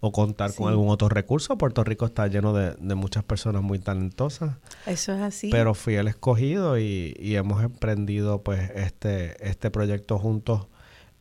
o 0.01 0.11
contar 0.11 0.53
con 0.55 0.67
algún 0.67 0.89
otro 0.89 1.07
recurso. 1.09 1.57
Puerto 1.57 1.83
Rico 1.83 2.05
está 2.05 2.27
lleno 2.27 2.53
de, 2.53 2.95
muchas 2.95 3.23
personas 3.23 3.61
muy 3.61 3.79
talentosas. 3.79 4.57
Eso 4.87 5.13
es 5.13 5.21
así. 5.21 5.49
Pero 5.51 5.75
fui 5.75 5.93
el 5.93 6.07
escogido 6.07 6.77
y, 6.77 7.15
hemos 7.35 7.63
emprendido 7.63 8.41
pues 8.41 8.71
este, 8.75 9.47
este 9.47 9.71
proyecto 9.71 10.17
juntos 10.17 10.67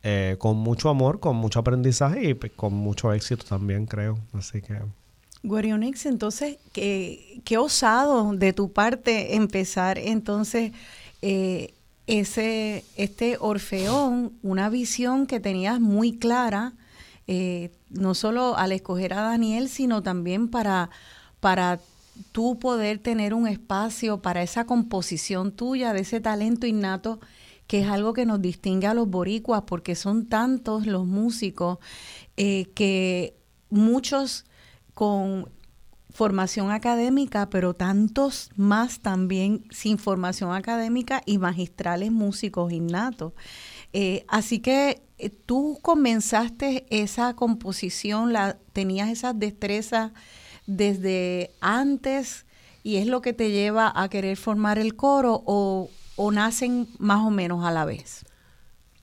eh, 0.03 0.35
con 0.39 0.57
mucho 0.57 0.89
amor, 0.89 1.19
con 1.19 1.35
mucho 1.35 1.59
aprendizaje 1.59 2.29
y 2.29 2.33
pues, 2.33 2.51
con 2.53 2.73
mucho 2.73 3.13
éxito 3.13 3.45
también, 3.45 3.85
creo. 3.85 4.17
Así 4.33 4.61
que... 4.61 4.79
Guarionix, 5.43 6.05
entonces, 6.07 6.57
qué, 6.71 7.41
qué 7.45 7.57
osado 7.57 8.33
de 8.33 8.53
tu 8.53 8.73
parte 8.73 9.35
empezar 9.35 9.97
entonces 9.97 10.71
eh, 11.21 11.73
ese, 12.07 12.83
este 12.95 13.37
Orfeón, 13.39 14.33
una 14.41 14.69
visión 14.69 15.27
que 15.27 15.39
tenías 15.39 15.79
muy 15.79 16.17
clara 16.17 16.73
eh, 17.27 17.71
no 17.89 18.13
solo 18.13 18.57
al 18.57 18.71
escoger 18.71 19.13
a 19.13 19.21
Daniel, 19.21 19.69
sino 19.69 20.03
también 20.03 20.47
para, 20.47 20.89
para 21.39 21.79
tú 22.31 22.59
poder 22.59 22.99
tener 22.99 23.33
un 23.33 23.47
espacio 23.47 24.21
para 24.21 24.43
esa 24.43 24.65
composición 24.65 25.51
tuya, 25.51 25.93
de 25.93 26.01
ese 26.01 26.19
talento 26.19 26.67
innato, 26.67 27.19
que 27.67 27.81
es 27.81 27.87
algo 27.87 28.13
que 28.13 28.25
nos 28.25 28.41
distingue 28.41 28.87
a 28.87 28.93
los 28.93 29.09
boricuas, 29.09 29.63
porque 29.65 29.95
son 29.95 30.27
tantos 30.27 30.85
los 30.85 31.05
músicos 31.05 31.77
eh, 32.37 32.65
que 32.75 33.35
muchos 33.69 34.45
con 34.93 35.49
formación 36.11 36.71
académica, 36.71 37.49
pero 37.49 37.73
tantos 37.73 38.49
más 38.55 38.99
también 38.99 39.65
sin 39.71 39.97
formación 39.97 40.53
académica 40.53 41.21
y 41.25 41.37
magistrales 41.37 42.11
músicos 42.11 42.71
innatos. 42.73 43.33
Eh, 43.93 44.25
así 44.27 44.59
que 44.59 45.01
tú 45.29 45.79
comenzaste 45.81 46.85
esa 46.89 47.35
composición, 47.35 48.33
la, 48.33 48.57
tenías 48.73 49.09
esas 49.09 49.37
destrezas 49.37 50.11
desde 50.65 51.51
antes 51.61 52.45
y 52.83 52.97
es 52.97 53.07
lo 53.07 53.21
que 53.21 53.33
te 53.33 53.51
lleva 53.51 53.91
a 53.95 54.09
querer 54.09 54.37
formar 54.37 54.79
el 54.79 54.95
coro 54.95 55.43
o, 55.45 55.89
nacen 56.31 56.87
más 56.99 57.25
o 57.25 57.31
menos 57.31 57.65
a 57.65 57.71
la 57.71 57.83
vez. 57.83 58.25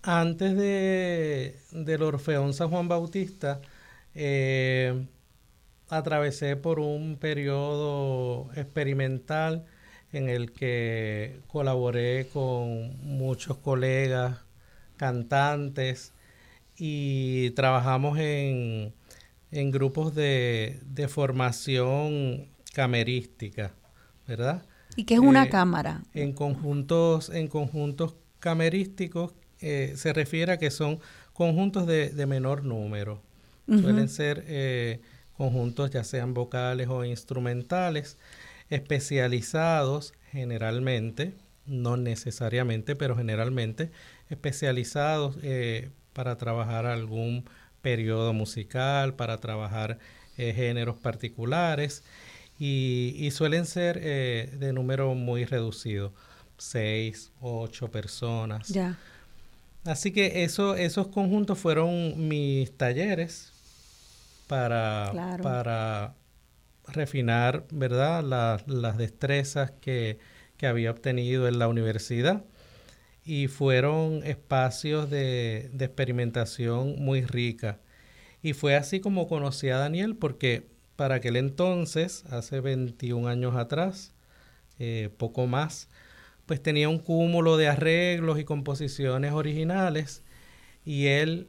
Antes 0.02 0.56
de, 0.56 1.58
del 1.72 2.02
Orfeón 2.02 2.54
San 2.54 2.70
Juan 2.70 2.86
Bautista, 2.86 3.60
eh, 4.14 5.06
atravesé 5.88 6.54
por 6.56 6.78
un 6.78 7.16
periodo 7.16 8.50
experimental 8.54 9.66
en 10.12 10.28
el 10.28 10.52
que 10.52 11.40
colaboré 11.48 12.28
con 12.32 12.96
muchos 13.02 13.56
colegas 13.58 14.38
cantantes 14.98 16.12
y 16.76 17.50
trabajamos 17.50 18.18
en, 18.18 18.92
grupos 19.50 20.14
de, 20.14 21.06
formación 21.08 22.48
camerística, 22.74 23.72
¿verdad? 24.26 24.66
¿Y 24.96 25.04
qué 25.04 25.14
es 25.14 25.20
una 25.20 25.44
eh, 25.44 25.48
cámara? 25.48 26.02
En 26.12 26.32
conjuntos, 26.32 27.30
en 27.30 27.48
conjuntos 27.48 28.16
camerísticos 28.40 29.32
eh, 29.60 29.94
se 29.96 30.12
refiere 30.12 30.52
a 30.52 30.58
que 30.58 30.70
son 30.70 31.00
conjuntos 31.32 31.86
de, 31.86 32.26
menor 32.26 32.64
número. 32.64 33.22
Suelen 33.66 34.08
ser 34.08 34.44
eh, 34.46 35.00
conjuntos 35.36 35.90
ya 35.90 36.02
sean 36.02 36.32
vocales 36.32 36.88
o 36.88 37.04
instrumentales, 37.04 38.16
especializados 38.70 40.14
generalmente, 40.32 41.34
no 41.66 41.96
necesariamente, 41.96 42.96
pero 42.96 43.14
generalmente 43.14 43.90
especializados 44.30 45.36
eh, 45.42 45.90
para 46.12 46.36
trabajar 46.36 46.86
algún 46.86 47.44
periodo 47.82 48.32
musical, 48.32 49.14
para 49.14 49.38
trabajar 49.38 49.98
eh, 50.36 50.52
géneros 50.54 50.96
particulares 50.96 52.02
y, 52.58 53.28
suelen 53.32 53.66
ser 53.66 54.00
eh, 54.02 54.52
de 54.58 54.72
número 54.72 55.14
muy 55.14 55.44
reducido, 55.44 56.12
seis, 56.56 57.30
ocho 57.40 57.90
personas. 57.90 58.68
Ya. 58.68 58.98
Así 59.84 60.10
que 60.10 60.42
eso, 60.42 60.74
esos 60.74 61.06
conjuntos 61.06 61.58
fueron 61.58 62.28
mis 62.28 62.76
talleres 62.76 63.52
para, 64.48 65.38
para 65.40 66.14
refinar, 66.88 67.64
¿verdad? 67.70 68.24
las 68.66 68.98
destrezas 68.98 69.70
que, 69.80 70.18
que 70.56 70.66
había 70.66 70.90
obtenido 70.90 71.46
en 71.46 71.60
la 71.60 71.68
universidad 71.68 72.42
y 73.28 73.48
fueron 73.48 74.22
espacios 74.24 75.10
de, 75.10 75.70
experimentación 75.78 76.96
muy 76.98 77.20
rica. 77.22 77.78
Y 78.42 78.54
fue 78.54 78.74
así 78.74 79.00
como 79.00 79.28
conocí 79.28 79.68
a 79.68 79.76
Daniel 79.76 80.16
porque 80.16 80.66
para 80.96 81.16
aquel 81.16 81.36
entonces, 81.36 82.24
hace 82.30 82.60
21 82.60 83.28
años 83.28 83.54
atrás, 83.54 84.14
eh, 84.78 85.10
poco 85.18 85.46
más, 85.46 85.90
pues 86.46 86.62
tenía 86.62 86.88
un 86.88 86.98
cúmulo 86.98 87.58
de 87.58 87.68
arreglos 87.68 88.38
y 88.38 88.44
composiciones 88.44 89.32
originales 89.32 90.22
y 90.86 91.08
él 91.08 91.48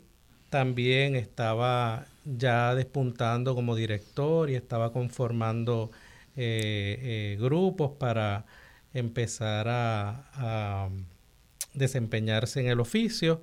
también 0.50 1.16
estaba 1.16 2.08
ya 2.26 2.76
despuntando 2.76 3.56
como 3.56 3.76
director 3.76 4.50
y 4.50 4.56
estaba 4.56 4.92
conformando 4.92 5.92
eh, 6.36 7.38
grupos 7.40 7.92
para 7.98 8.46
empezar 8.94 9.68
a, 9.70 10.90
desempeñarse 11.74 12.60
en 12.60 12.68
el 12.68 12.80
oficio. 12.80 13.42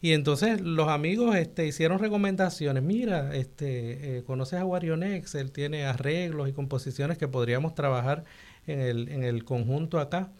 Y 0.00 0.12
entonces 0.12 0.60
los 0.60 0.88
amigos 0.88 1.36
este, 1.36 1.66
hicieron 1.66 1.98
recomendaciones. 1.98 2.82
Mira, 2.82 3.34
este, 3.34 4.18
eh, 4.18 4.24
conoces 4.24 4.58
a 4.60 4.64
Warionex, 4.64 5.34
él 5.36 5.52
tiene 5.52 5.84
arreglos 5.84 6.48
y 6.48 6.52
composiciones 6.52 7.18
que 7.18 7.28
podríamos 7.28 7.74
trabajar 7.74 8.24
en 8.66 8.80
el, 8.80 9.08
en 9.08 9.22
el 9.22 9.44
conjunto 9.44 10.00
acá. 10.00 10.32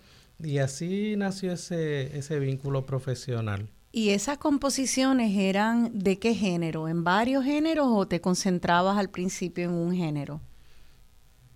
Y 0.42 0.58
así 0.58 1.14
nació 1.16 1.52
ese, 1.52 2.18
ese 2.18 2.38
vínculo 2.40 2.86
profesional. 2.86 3.68
¿Y 3.92 4.10
esas 4.10 4.38
composiciones 4.38 5.36
eran 5.36 5.96
de 5.96 6.18
qué 6.18 6.34
género? 6.34 6.88
¿En 6.88 7.04
varios 7.04 7.44
géneros 7.44 7.86
o 7.90 8.08
te 8.08 8.20
concentrabas 8.20 8.98
al 8.98 9.10
principio 9.10 9.64
en 9.64 9.74
un 9.74 9.94
género? 9.94 10.40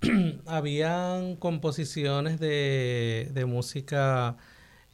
habían 0.46 1.36
composiciones 1.36 2.38
de, 2.40 3.30
de 3.32 3.44
música 3.46 4.36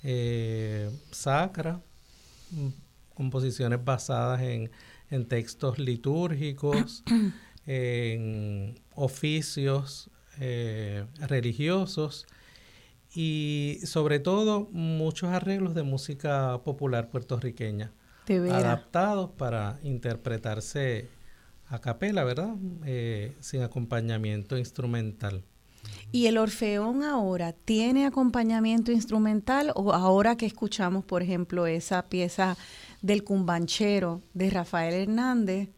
eh, 0.03 0.91
sacra, 1.11 1.81
mm, 2.51 2.69
composiciones 3.15 3.85
basadas 3.85 4.43
en, 4.43 4.71
en 5.11 5.27
textos 5.27 5.79
litúrgicos, 5.79 7.03
en 7.67 8.81
oficios 8.95 10.11
eh, 10.41 11.05
religiosos 11.21 12.27
y 13.15 13.79
sobre 13.85 14.19
todo 14.19 14.69
muchos 14.73 15.31
arreglos 15.31 15.75
de 15.75 15.83
música 15.83 16.63
popular 16.65 17.11
puertorriqueña, 17.11 17.93
adaptados 18.51 19.31
para 19.33 19.79
interpretarse 19.83 21.09
a 21.67 21.81
capela, 21.81 22.25
¿verdad? 22.25 22.55
Eh, 22.85 23.37
sin 23.41 23.63
acompañamiento 23.63 24.57
instrumental. 24.57 25.45
¿Y 26.15 26.27
el 26.27 26.37
Orfeón 26.37 27.03
ahora 27.05 27.55
tiene 27.55 28.05
acompañamiento 28.05 28.93
instrumental 28.93 29.73
o 29.75 29.95
ahora 29.95 30.37
que 30.37 30.45
escuchamos, 30.45 31.07
por 31.07 31.23
ejemplo, 31.23 31.67
esa 31.67 32.11
pieza 32.11 32.59
del 33.01 33.25
cumbanchero 33.25 34.21
de 34.35 34.51
Rafael 34.51 34.93
Hernández, 34.93 35.71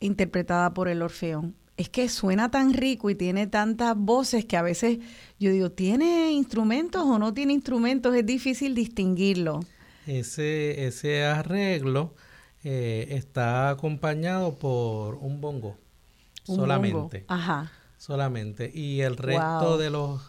interpretada 0.00 0.72
por 0.72 0.88
el 0.88 1.02
Orfeón? 1.02 1.54
Es 1.76 1.90
que 1.90 2.08
suena 2.08 2.50
tan 2.50 2.72
rico 2.72 3.10
y 3.10 3.16
tiene 3.16 3.46
tantas 3.46 3.94
voces 3.98 4.46
que 4.46 4.56
a 4.56 4.62
veces 4.62 4.98
yo 5.38 5.50
digo, 5.50 5.70
¿tiene 5.70 6.32
instrumentos 6.32 7.02
o 7.02 7.18
no 7.18 7.34
tiene 7.34 7.52
instrumentos? 7.52 8.14
Es 8.14 8.24
difícil 8.24 8.74
distinguirlo. 8.74 9.60
Ese, 10.06 10.86
ese 10.86 11.24
arreglo 11.24 12.14
eh, 12.62 13.08
está 13.10 13.68
acompañado 13.68 14.54
por 14.54 15.16
un 15.16 15.42
bongo 15.42 15.76
solamente. 16.44 17.26
Ajá. 17.28 17.70
Solamente. 18.04 18.70
Y 18.74 19.00
el 19.00 19.16
resto 19.16 19.78
de 19.78 19.90
los 19.90 20.20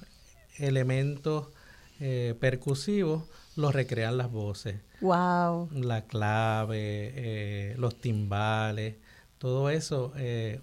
elementos 0.58 1.48
eh, 2.00 2.36
percusivos 2.40 3.24
los 3.56 3.74
recrean 3.74 4.18
las 4.18 4.32
voces. 4.32 4.82
Wow. 5.02 5.70
La 5.74 6.06
clave, 6.06 6.78
eh, 6.80 7.76
los 7.78 8.00
timbales, 8.00 8.96
todo 9.38 9.70
eso 9.70 10.14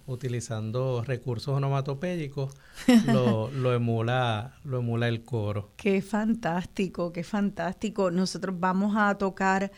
utilizando 0.06 1.04
recursos 1.04 1.54
onomatopédicos 1.54 2.54
lo, 3.06 3.50
lo, 3.50 3.74
emula, 3.74 4.56
lo 4.64 4.78
emula 4.78 5.08
el 5.08 5.22
coro. 5.22 5.72
Qué 5.76 6.00
fantástico, 6.00 7.12
qué 7.12 7.24
fantástico. 7.24 8.10
Nosotros 8.10 8.58
vamos 8.58 8.94
a 8.96 9.16
tocar 9.18 9.70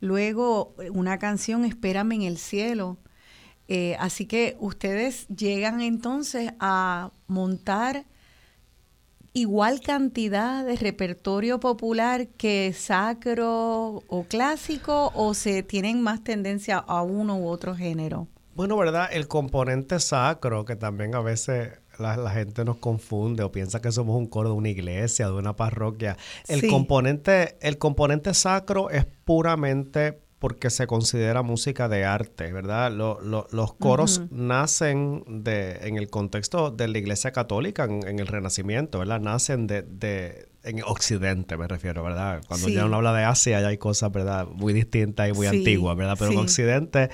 Luego, 0.00 0.74
una 0.92 1.18
canción, 1.18 1.64
Espérame 1.64 2.12
en 2.12 2.22
el 2.22 2.38
cielo. 2.38 2.96
Eh, 3.72 3.96
así 4.00 4.26
que 4.26 4.56
ustedes 4.58 5.28
llegan 5.28 5.80
entonces 5.80 6.52
a 6.58 7.12
montar 7.28 8.04
igual 9.32 9.80
cantidad 9.80 10.64
de 10.64 10.74
repertorio 10.74 11.60
popular 11.60 12.26
que 12.26 12.72
sacro 12.72 14.02
o 14.08 14.24
clásico 14.28 15.12
o 15.14 15.34
se 15.34 15.62
tienen 15.62 16.02
más 16.02 16.24
tendencia 16.24 16.78
a 16.78 17.02
uno 17.02 17.38
u 17.38 17.46
otro 17.46 17.76
género? 17.76 18.26
Bueno, 18.56 18.76
¿verdad? 18.76 19.08
El 19.12 19.28
componente 19.28 20.00
sacro, 20.00 20.64
que 20.64 20.74
también 20.74 21.14
a 21.14 21.20
veces 21.20 21.70
la, 22.00 22.30
gente 22.30 22.64
nos 22.64 22.78
confunde 22.78 23.44
o 23.44 23.52
piensa 23.52 23.80
que 23.80 23.92
somos 23.92 24.16
un 24.16 24.26
coro 24.26 24.48
de 24.48 24.54
una 24.56 24.68
iglesia, 24.68 25.26
de 25.26 25.34
una 25.34 25.54
parroquia. 25.54 26.16
El, 26.48 26.66
componente, 26.66 27.56
el 27.60 27.78
componente 27.78 28.34
sacro 28.34 28.90
es 28.90 29.06
puramente 29.24 30.19
porque 30.40 30.70
se 30.70 30.86
considera 30.86 31.42
música 31.42 31.86
de 31.90 32.06
arte, 32.06 32.50
¿verdad? 32.50 32.90
los 32.90 33.74
coros 33.74 34.22
nacen 34.30 35.22
de, 35.28 35.72
en 35.82 35.98
el 35.98 36.08
contexto 36.08 36.70
de 36.70 36.88
la 36.88 36.96
Iglesia 36.96 37.30
Católica, 37.30 37.84
en, 37.84 38.18
el 38.18 38.26
Renacimiento, 38.26 38.98
¿verdad? 38.98 39.20
Nacen 39.20 39.66
de, 39.66 40.48
en 40.62 40.82
Occidente 40.82 41.58
me 41.58 41.68
refiero, 41.68 42.02
¿verdad? 42.02 42.42
Cuando 42.48 42.70
ya 42.70 42.86
uno 42.86 42.96
habla 42.96 43.12
de 43.12 43.24
Asia 43.24 43.60
ya 43.60 43.68
hay 43.68 43.76
cosas, 43.76 44.12
¿verdad? 44.12 44.46
Muy 44.46 44.72
distintas 44.72 45.28
y 45.28 45.34
muy 45.34 45.46
antiguas, 45.46 45.94
¿verdad? 45.94 46.16
Pero 46.18 46.32
en 46.32 46.38
Occidente, 46.38 47.10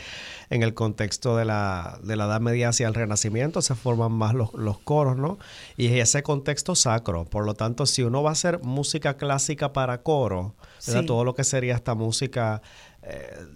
en 0.49 0.63
el 0.63 0.75
contexto 0.75 1.37
de 1.37 1.47
la, 1.47 1.99
de 2.05 2.15
la 2.15 2.27
Edad 2.27 2.41
Media 2.41 2.69
hacia 2.69 2.87
el 2.87 2.95
Renacimiento, 2.95 3.61
se 3.61 3.75
forman 3.75 4.13
más 4.13 4.35
los, 4.35 4.55
los 4.55 4.79
coros, 4.79 5.17
¿no? 5.17 5.37
Y 5.77 5.87
ese 5.99 6.23
contexto 6.23 6.77
sacro. 6.77 7.25
Por 7.25 7.45
lo 7.45 7.55
tanto, 7.55 7.87
si 7.87 8.05
uno 8.05 8.23
va 8.23 8.31
a 8.31 8.33
hacer 8.33 8.61
música 8.63 9.17
clásica 9.17 9.73
para 9.73 10.03
coro, 10.03 10.55
¿verdad? 10.87 11.05
Todo 11.05 11.25
lo 11.25 11.35
que 11.35 11.43
sería 11.43 11.75
esta 11.75 11.97
música 11.97 12.63
eh, 13.09 13.47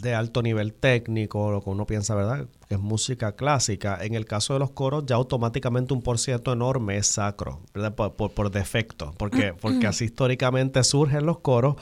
de 0.00 0.14
alto 0.14 0.42
nivel 0.42 0.74
técnico, 0.74 1.50
lo 1.50 1.62
que 1.62 1.70
uno 1.70 1.86
piensa, 1.86 2.14
¿verdad? 2.14 2.46
Que 2.68 2.74
es 2.74 2.80
música 2.80 3.32
clásica. 3.32 3.98
En 4.00 4.14
el 4.14 4.26
caso 4.26 4.52
de 4.52 4.60
los 4.60 4.70
coros, 4.70 5.04
ya 5.06 5.16
automáticamente 5.16 5.92
un 5.94 6.02
por 6.02 6.18
ciento 6.18 6.52
enorme 6.52 6.98
es 6.98 7.08
sacro, 7.08 7.62
¿verdad? 7.74 7.94
Por, 7.94 8.32
por, 8.32 8.50
defecto, 8.50 9.14
porque, 9.16 9.54
porque 9.60 9.86
así 9.86 10.04
históricamente 10.04 10.84
surgen 10.84 11.26
los 11.26 11.38
coros. 11.40 11.76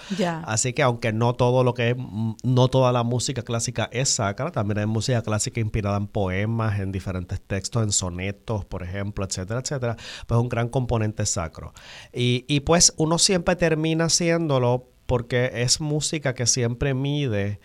Así 0.45 0.73
que 0.73 0.83
aunque 0.83 1.13
no 1.13 1.35
todo 1.35 1.65
lo 1.65 1.75
que 1.75 1.91
es, 1.91 1.97
no 2.43 2.69
toda 2.69 2.93
la 2.93 3.03
música 3.03 3.43
clásica 3.43 3.89
es 3.93 4.09
sacra, 4.09 4.51
también 4.51 4.79
hay 4.79 4.87
música 4.87 5.23
clásica 5.23 5.61
inspirada 5.61 5.97
en 5.97 6.07
poemas, 6.07 6.81
en 6.81 6.93
diferentes 6.93 7.41
textos, 7.41 7.83
en 7.83 7.93
sonetos, 7.93 8.65
por 8.65 8.83
ejemplo, 8.83 9.25
etcétera, 9.25 9.61
etcétera. 9.61 9.97
Pues 10.27 10.41
un 10.41 10.49
gran 10.49 10.69
componente 10.69 11.27
sacro. 11.27 11.73
Y, 12.13 12.45
y 12.49 12.61
pues 12.61 12.95
uno 12.97 13.19
siempre 13.19 13.57
termina 13.57 14.05
haciéndolo 14.07 14.96
porque 15.07 15.51
es 15.55 15.81
música 15.81 16.35
que 16.35 16.47
siempre 16.47 16.95
mide 16.95 17.61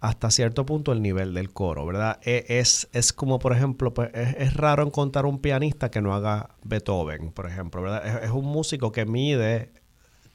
hasta 0.00 0.30
cierto 0.30 0.66
punto 0.66 0.92
el 0.92 1.00
nivel 1.00 1.32
del 1.32 1.52
coro, 1.52 1.86
¿verdad? 1.86 2.20
E, 2.24 2.44
es, 2.48 2.88
es 2.92 3.12
como, 3.12 3.38
por 3.38 3.52
ejemplo, 3.52 3.94
pues, 3.94 4.10
es, 4.14 4.54
raro 4.54 4.82
encontrar 4.82 5.24
un 5.24 5.38
pianista 5.38 5.90
que 5.90 6.02
no 6.02 6.14
haga 6.14 6.50
Beethoven, 6.62 7.32
por 7.32 7.46
ejemplo, 7.46 7.82
¿verdad? 7.82 8.22
es 8.22 8.30
un 8.30 8.44
músico 8.44 8.92
que 8.92 9.06
mide 9.06 9.72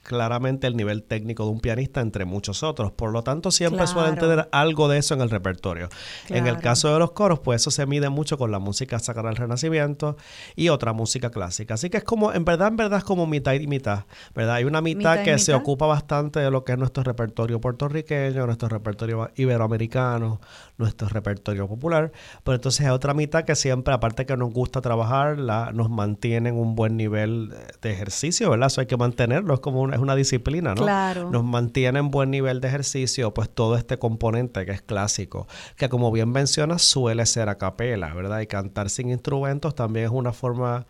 claramente 0.09 0.65
el 0.65 0.75
nivel 0.75 1.03
técnico 1.03 1.43
de 1.43 1.51
un 1.51 1.59
pianista 1.59 2.01
entre 2.01 2.25
muchos 2.25 2.63
otros. 2.63 2.91
Por 2.91 3.11
lo 3.11 3.21
tanto, 3.21 3.51
siempre 3.51 3.85
suelen 3.85 4.15
tener 4.15 4.49
algo 4.51 4.87
de 4.87 4.97
eso 4.97 5.13
en 5.13 5.21
el 5.21 5.29
repertorio. 5.29 5.87
En 6.29 6.47
el 6.47 6.57
caso 6.57 6.91
de 6.91 6.97
los 6.97 7.11
coros, 7.11 7.41
pues 7.41 7.61
eso 7.61 7.69
se 7.69 7.85
mide 7.85 8.09
mucho 8.09 8.35
con 8.39 8.49
la 8.49 8.57
música 8.57 8.97
sacra 8.97 9.21
del 9.21 9.35
Renacimiento 9.35 10.17
y 10.55 10.69
otra 10.69 10.93
música 10.93 11.29
clásica. 11.29 11.75
Así 11.75 11.91
que 11.91 11.97
es 11.97 12.03
como, 12.03 12.33
en 12.33 12.43
verdad, 12.43 12.69
en 12.69 12.77
verdad 12.77 12.97
es 12.97 13.03
como 13.03 13.27
mitad 13.27 13.53
y 13.53 13.67
mitad, 13.67 14.05
¿verdad? 14.33 14.55
Hay 14.55 14.63
una 14.63 14.81
mitad, 14.81 15.21
que 15.21 15.37
se 15.37 15.53
ocupa 15.53 15.85
bastante 15.85 16.39
de 16.39 16.49
lo 16.49 16.63
que 16.63 16.71
es 16.71 16.79
nuestro 16.79 17.03
repertorio 17.03 17.61
puertorriqueño, 17.61 18.47
nuestro 18.47 18.67
repertorio 18.67 19.29
iberoamericano, 19.35 20.41
nuestro 20.79 21.09
repertorio 21.09 21.67
popular, 21.67 22.11
pero 22.43 22.55
entonces 22.55 22.85
hay 22.85 22.91
otra 22.91 23.13
mitad 23.13 23.43
que 23.43 23.55
siempre, 23.55 23.93
aparte 23.93 24.25
que 24.25 24.35
nos 24.37 24.51
gusta 24.51 24.81
trabajar, 24.81 25.37
la, 25.37 25.71
nos 25.73 25.89
mantiene 25.89 26.49
en 26.49 26.55
un 26.55 26.73
buen 26.73 26.97
nivel 26.97 27.53
de 27.81 27.91
ejercicio, 27.91 28.49
¿verdad? 28.49 28.67
Eso 28.67 28.81
hay 28.81 28.87
que 28.87 28.97
mantenerlo, 28.97 29.53
es 29.53 29.59
como 29.59 29.81
una, 29.81 29.95
es 29.95 30.01
una 30.01 30.15
disciplina, 30.15 30.73
¿no? 30.73 30.83
Claro. 30.83 31.29
Nos 31.29 31.43
mantiene 31.43 31.99
en 31.99 32.09
buen 32.09 32.31
nivel 32.31 32.61
de 32.61 32.69
ejercicio, 32.69 33.33
pues 33.33 33.49
todo 33.49 33.75
este 33.75 33.99
componente 33.99 34.65
que 34.65 34.71
es 34.71 34.81
clásico, 34.81 35.47
que 35.75 35.89
como 35.89 36.11
bien 36.11 36.31
mencionas 36.31 36.81
suele 36.81 37.25
ser 37.25 37.49
a 37.49 37.57
capela, 37.57 38.13
¿verdad? 38.13 38.39
Y 38.39 38.47
cantar 38.47 38.89
sin 38.89 39.09
instrumentos 39.09 39.75
también 39.75 40.05
es 40.05 40.11
una 40.11 40.31
forma 40.31 40.87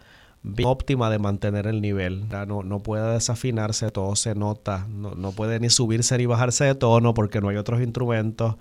óptima 0.63 1.09
de 1.09 1.19
mantener 1.19 1.67
el 1.67 1.81
nivel. 1.81 2.27
No, 2.29 2.63
no 2.63 2.79
puede 2.79 3.13
desafinarse, 3.13 3.89
todo 3.91 4.15
se 4.15 4.35
nota, 4.35 4.85
no, 4.89 5.15
no 5.15 5.31
puede 5.31 5.59
ni 5.59 5.69
subirse 5.69 6.17
ni 6.17 6.25
bajarse 6.25 6.65
de 6.65 6.75
tono 6.75 7.13
porque 7.13 7.41
no 7.41 7.49
hay 7.49 7.57
otros 7.57 7.81
instrumentos. 7.81 8.55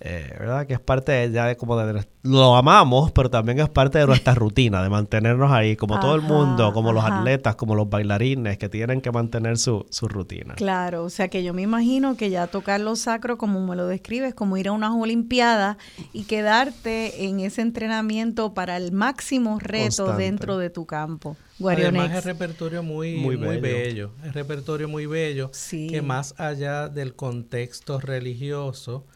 Eh, 0.00 0.34
¿verdad? 0.38 0.66
Que 0.66 0.74
es 0.74 0.80
parte 0.80 1.30
ya 1.30 1.46
de 1.46 1.56
como 1.56 1.76
de... 1.76 2.04
Lo 2.22 2.56
amamos, 2.56 3.12
pero 3.12 3.28
también 3.28 3.60
es 3.60 3.68
parte 3.68 3.98
de 3.98 4.06
nuestra 4.06 4.34
rutina, 4.34 4.82
de 4.82 4.88
mantenernos 4.88 5.52
ahí, 5.52 5.76
como 5.76 6.00
todo 6.00 6.14
el 6.14 6.22
mundo, 6.22 6.72
como 6.72 6.92
los 6.92 7.04
atletas, 7.04 7.56
como 7.56 7.74
los 7.74 7.88
bailarines, 7.88 8.58
que 8.58 8.68
tienen 8.68 9.00
que 9.00 9.10
mantener 9.10 9.58
su, 9.58 9.86
su 9.90 10.08
rutina. 10.08 10.54
Claro, 10.54 11.04
o 11.04 11.10
sea 11.10 11.28
que 11.28 11.42
yo 11.42 11.52
me 11.52 11.62
imagino 11.62 12.16
que 12.16 12.30
ya 12.30 12.46
tocar 12.46 12.80
lo 12.80 12.96
sacro, 12.96 13.36
como 13.36 13.66
me 13.66 13.76
lo 13.76 13.86
describes, 13.86 14.34
como 14.34 14.56
ir 14.56 14.68
a 14.68 14.72
unas 14.72 14.92
Olimpiadas 14.92 15.76
y 16.12 16.24
quedarte 16.24 17.26
en 17.26 17.40
ese 17.40 17.60
entrenamiento 17.62 18.54
para 18.54 18.76
el 18.76 18.92
máximo 18.92 19.58
reto 19.58 20.16
dentro 20.16 20.56
de 20.56 20.70
tu 20.70 20.86
campo. 20.86 21.36
Además 21.60 22.12
es 22.12 22.24
repertorio 22.24 22.82
muy, 22.82 23.16
muy, 23.16 23.36
bello. 23.36 24.12
Es 24.24 24.34
repertorio 24.34 24.88
muy 24.88 25.06
bello 25.06 25.50
que 25.70 26.02
más 26.02 26.34
allá 26.38 26.88
del 26.88 27.14
contexto 27.14 28.00
religioso, 28.00 29.06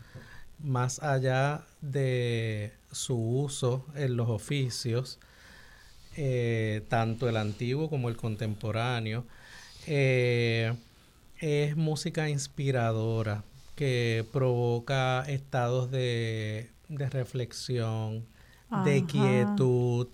más 0.58 1.02
allá 1.02 1.64
de 1.80 2.72
su 2.90 3.16
uso 3.16 3.86
en 3.94 4.16
los 4.16 4.28
oficios, 4.28 5.18
eh, 6.16 6.84
tanto 6.88 7.28
el 7.28 7.36
antiguo 7.36 7.88
como 7.88 8.08
el 8.08 8.16
contemporáneo, 8.16 9.24
eh, 9.86 10.74
es 11.38 11.76
música 11.76 12.28
inspiradora 12.28 13.44
que 13.76 14.26
provoca 14.32 15.24
estados 15.28 15.90
de, 15.90 16.70
reflexión, 16.88 18.26
de 18.84 19.04
quietud, 19.06 20.08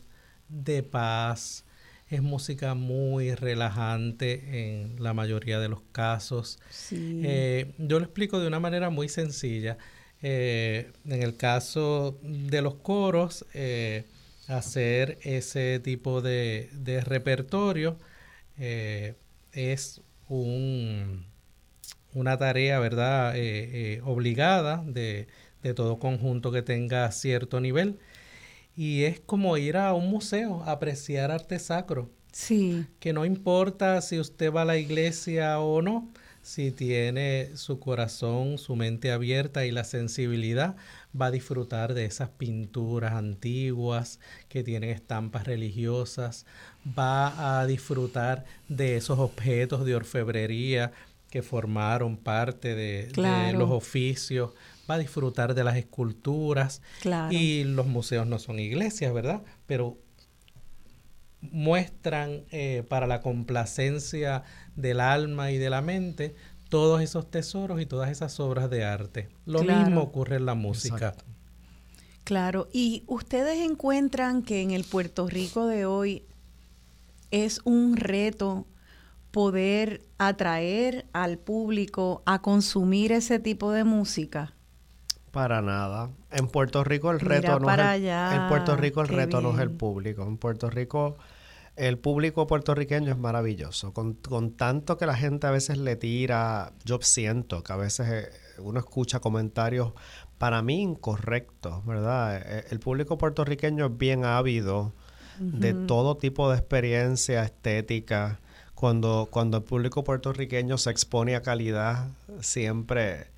de 0.48 0.82
paz. 0.82 1.64
Es 2.10 2.22
música 2.22 2.74
muy 2.74 3.34
relajante 3.34 4.80
en 4.80 5.02
la 5.02 5.14
mayoría 5.14 5.58
de 5.58 5.68
los 5.68 5.80
casos. 5.92 6.58
Eh, 6.92 7.72
yo 7.78 7.98
lo 7.98 8.04
explico 8.04 8.38
de 8.38 8.46
una 8.46 8.60
manera 8.60 8.90
muy 8.90 9.08
sencilla. 9.08 9.78
Eh, 10.26 10.90
en 11.04 11.22
el 11.22 11.36
caso 11.36 12.18
de 12.22 12.62
los 12.62 12.76
coros, 12.76 13.44
eh, 13.52 14.04
hacer 14.48 15.18
ese 15.20 15.80
tipo 15.80 16.22
de, 16.22 16.70
repertorio 17.04 17.98
eh, 18.56 19.16
es 19.52 20.00
un, 20.28 21.26
una 22.14 22.38
tarea, 22.38 22.78
¿verdad?, 22.78 23.34
obligada 24.04 24.82
de, 24.86 25.26
de, 25.62 25.74
todo 25.74 25.98
conjunto 25.98 26.50
que 26.50 26.62
tenga 26.62 27.12
cierto 27.12 27.60
nivel. 27.60 27.98
Y 28.74 29.02
es 29.02 29.20
como 29.20 29.58
ir 29.58 29.76
a 29.76 29.92
un 29.92 30.08
museo, 30.08 30.62
a 30.62 30.72
apreciar 30.72 31.32
arte 31.32 31.58
sacro. 31.58 32.08
Sí. 32.32 32.86
Que 32.98 33.12
no 33.12 33.26
importa 33.26 34.00
si 34.00 34.18
usted 34.18 34.50
va 34.50 34.62
a 34.62 34.64
la 34.64 34.78
iglesia 34.78 35.60
o 35.60 35.82
no, 35.82 36.10
si 36.44 36.70
tiene 36.70 37.56
su 37.56 37.80
corazón, 37.80 38.58
su 38.58 38.76
mente 38.76 39.10
abierta 39.10 39.64
y 39.64 39.70
la 39.70 39.82
sensibilidad, 39.82 40.76
va 41.18 41.26
a 41.26 41.30
disfrutar 41.30 41.94
de 41.94 42.04
esas 42.04 42.28
pinturas 42.28 43.14
antiguas 43.14 44.20
que 44.50 44.62
tienen 44.62 44.90
estampas 44.90 45.46
religiosas, 45.46 46.44
va 46.86 47.60
a 47.60 47.66
disfrutar 47.66 48.44
de 48.68 48.96
esos 48.96 49.18
objetos 49.18 49.86
de 49.86 49.96
orfebrería 49.96 50.92
que 51.30 51.42
formaron 51.42 52.18
parte 52.18 52.74
de, 52.74 53.10
los 53.54 53.70
oficios, 53.70 54.52
va 54.88 54.96
a 54.96 54.98
disfrutar 54.98 55.54
de 55.54 55.64
las 55.64 55.76
esculturas 55.76 56.82
y 57.30 57.64
los 57.64 57.86
museos 57.86 58.26
no 58.26 58.38
son 58.38 58.60
iglesias, 58.60 59.14
¿verdad? 59.14 59.42
Pero 59.66 59.98
muestran 61.52 62.44
eh, 62.50 62.84
para 62.88 63.06
la 63.06 63.20
complacencia 63.20 64.42
del 64.76 65.00
alma 65.00 65.50
y 65.50 65.58
de 65.58 65.70
la 65.70 65.82
mente 65.82 66.34
todos 66.68 67.00
esos 67.02 67.30
tesoros 67.30 67.80
y 67.80 67.86
todas 67.86 68.10
esas 68.10 68.40
obras 68.40 68.68
de 68.70 68.84
arte. 68.84 69.28
Lo 69.46 69.62
mismo 69.62 70.02
ocurre 70.02 70.36
en 70.36 70.46
la 70.46 70.54
música. 70.54 71.14
Claro, 72.24 72.68
y 72.72 73.04
ustedes 73.06 73.60
encuentran 73.60 74.42
que 74.42 74.62
en 74.62 74.70
el 74.70 74.84
Puerto 74.84 75.28
Rico 75.28 75.66
de 75.66 75.84
hoy 75.84 76.24
es 77.30 77.60
un 77.64 77.96
reto 77.96 78.66
poder 79.30 80.02
atraer 80.18 81.06
al 81.12 81.38
público 81.38 82.22
a 82.24 82.40
consumir 82.40 83.12
ese 83.12 83.38
tipo 83.38 83.72
de 83.72 83.84
música. 83.84 84.54
Para 85.32 85.60
nada. 85.60 86.10
En 86.30 86.46
Puerto 86.46 86.84
Rico 86.84 87.10
el 87.10 87.20
reto 87.20 87.58
no 87.58 87.68
es 87.68 87.78
el, 87.78 88.06
en 88.06 88.48
Puerto 88.48 88.76
Rico 88.76 89.00
el 89.02 89.08
reto 89.08 89.40
no 89.40 89.52
es 89.52 89.58
el 89.58 89.70
público. 89.70 90.22
En 90.22 90.38
Puerto 90.38 90.70
Rico 90.70 91.16
el 91.76 91.98
público 91.98 92.46
puertorriqueño 92.46 93.10
es 93.10 93.18
maravilloso. 93.18 93.92
Con, 93.92 94.16
tanto 94.56 94.96
que 94.96 95.06
la 95.06 95.16
gente 95.16 95.46
a 95.46 95.50
veces 95.50 95.78
le 95.78 95.96
tira, 95.96 96.72
yo 96.84 96.98
siento 97.00 97.62
que 97.62 97.72
a 97.72 97.76
veces 97.76 98.08
eh, 98.08 98.30
uno 98.58 98.78
escucha 98.78 99.20
comentarios 99.20 99.92
para 100.38 100.62
mí 100.62 100.82
incorrectos, 100.82 101.84
¿verdad? 101.84 102.36
Eh, 102.36 102.64
el 102.70 102.80
público 102.80 103.18
puertorriqueño 103.18 103.86
es 103.86 103.98
bien 103.98 104.24
ávido 104.24 104.92
de 105.40 105.74
todo 105.74 106.16
tipo 106.16 106.48
de 106.48 106.58
experiencia 106.58 107.42
estética. 107.42 108.38
Cuando, 108.76 109.28
cuando 109.30 109.56
el 109.56 109.62
público 109.64 110.04
puertorriqueño 110.04 110.78
se 110.78 110.90
expone 110.90 111.34
a 111.34 111.42
calidad, 111.42 112.08
siempre 112.40 113.34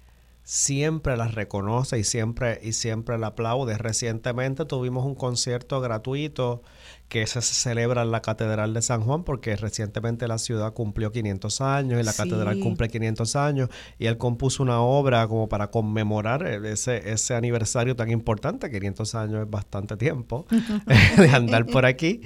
siempre 0.46 1.16
la 1.16 1.26
reconoce 1.26 1.98
y 1.98 2.04
siempre, 2.04 2.60
y 2.62 2.72
siempre 2.72 3.18
la 3.18 3.28
aplaude. 3.28 3.76
Recientemente 3.78 4.64
tuvimos 4.64 5.04
un 5.04 5.16
concierto 5.16 5.80
gratuito 5.80 6.62
que 7.08 7.26
se 7.26 7.40
celebra 7.40 8.02
en 8.02 8.10
la 8.10 8.20
Catedral 8.20 8.74
de 8.74 8.82
San 8.82 9.02
Juan 9.02 9.22
porque 9.22 9.54
recientemente 9.56 10.26
la 10.26 10.38
ciudad 10.38 10.72
cumplió 10.72 11.12
500 11.12 11.60
años 11.60 12.00
y 12.00 12.02
la 12.02 12.12
catedral 12.12 12.58
cumple 12.58 12.88
500 12.88 13.36
años 13.36 13.68
y 13.98 14.06
él 14.06 14.18
compuso 14.18 14.62
una 14.62 14.80
obra 14.80 15.26
como 15.28 15.48
para 15.48 15.70
conmemorar 15.70 16.46
ese, 16.46 17.10
ese 17.10 17.34
aniversario 17.34 17.94
tan 17.94 18.10
importante, 18.10 18.70
500 18.70 19.14
años 19.14 19.42
es 19.42 19.50
bastante 19.50 19.96
tiempo 19.96 20.46
de 21.16 21.28
andar 21.28 21.66
por 21.66 21.86
aquí. 21.86 22.22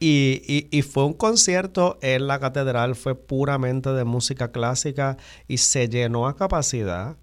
Y, 0.00 0.42
y, 0.46 0.68
y 0.70 0.82
fue 0.82 1.04
un 1.04 1.14
concierto 1.14 1.98
en 2.00 2.26
la 2.26 2.38
catedral, 2.40 2.94
fue 2.94 3.14
puramente 3.14 3.90
de 3.90 4.04
música 4.04 4.52
clásica 4.52 5.16
y 5.48 5.58
se 5.58 5.88
llenó 5.88 6.26
a 6.26 6.36
capacidad 6.36 7.16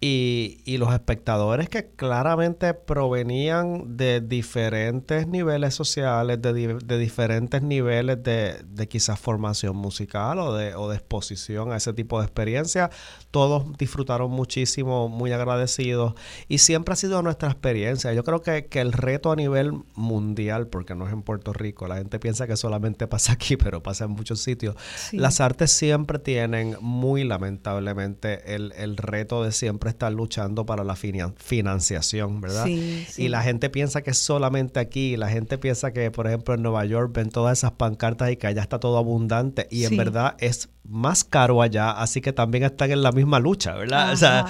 y, 0.00 0.76
los 0.76 0.92
espectadores 0.92 1.68
que 1.68 1.86
claramente 1.86 2.74
provenían 2.74 3.96
de 3.96 4.20
diferentes 4.20 5.26
niveles 5.26 5.74
sociales, 5.74 6.42
de, 6.42 6.98
diferentes 6.98 7.62
niveles 7.62 8.22
de, 8.22 8.88
quizás 8.88 9.18
formación 9.18 9.76
musical 9.76 10.40
o 10.40 10.52
de, 10.54 10.74
o 10.74 10.90
de 10.90 10.96
exposición 10.96 11.72
a 11.72 11.76
ese 11.76 11.94
tipo 11.94 12.18
de 12.18 12.26
experiencia, 12.26 12.90
todos 13.30 13.64
disfrutaron 13.78 14.30
muchísimo, 14.30 15.08
muy 15.08 15.32
agradecidos 15.32 16.14
y 16.48 16.58
siempre 16.58 16.92
ha 16.92 16.96
sido 16.96 17.22
nuestra 17.22 17.48
experiencia. 17.50 18.12
Yo 18.12 18.24
creo 18.24 18.42
que, 18.42 18.68
el 18.74 18.92
reto 18.92 19.32
a 19.32 19.36
nivel 19.36 19.72
mundial, 19.94 20.66
porque 20.66 20.94
no 20.94 21.06
es 21.06 21.12
en 21.12 21.22
Puerto 21.22 21.52
Rico, 21.54 21.88
la 21.88 21.96
gente 21.96 22.18
piensa 22.18 22.46
que 22.46 22.56
solamente 22.56 23.06
pasa 23.06 23.32
aquí, 23.32 23.56
pero 23.64 23.82
pasa 23.82 24.04
en 24.04 24.10
muchos 24.10 24.40
sitios, 24.40 24.76
las 25.12 25.40
artes 25.40 25.70
siempre 25.70 26.18
tienen 26.18 26.76
muy 26.80 27.24
lamentablemente 27.24 28.54
el, 28.54 28.72
el 28.72 28.98
reto 28.98 29.42
de 29.42 29.52
siempre 29.52 29.93
estar 29.94 30.12
luchando 30.12 30.66
para 30.66 30.84
la 30.84 30.96
financiación, 30.96 32.40
¿verdad? 32.40 32.66
Y 32.66 33.28
la 33.28 33.42
gente 33.42 33.70
piensa 33.70 34.02
que 34.02 34.10
es 34.10 34.18
solamente 34.18 34.80
aquí, 34.80 35.16
la 35.16 35.28
gente 35.28 35.58
piensa 35.58 35.92
que, 35.92 36.10
por 36.10 36.26
ejemplo, 36.26 36.54
en 36.54 36.62
Nueva 36.62 36.84
York 36.84 37.12
ven 37.14 37.30
todas 37.30 37.58
esas 37.58 37.72
pancartas 37.72 38.30
y 38.30 38.36
que 38.36 38.46
allá 38.46 38.62
está 38.62 38.78
todo 38.78 38.98
abundante 38.98 39.66
y 39.70 39.84
en 39.84 39.96
verdad 39.96 40.36
es 40.38 40.68
más 40.88 41.24
caro 41.24 41.62
allá, 41.62 41.90
así 41.90 42.20
que 42.20 42.32
también 42.32 42.64
están 42.64 42.90
en 42.90 43.02
la 43.02 43.10
misma 43.10 43.38
lucha, 43.40 43.74
¿verdad? 43.74 44.12
o 44.12 44.16
sea, 44.16 44.46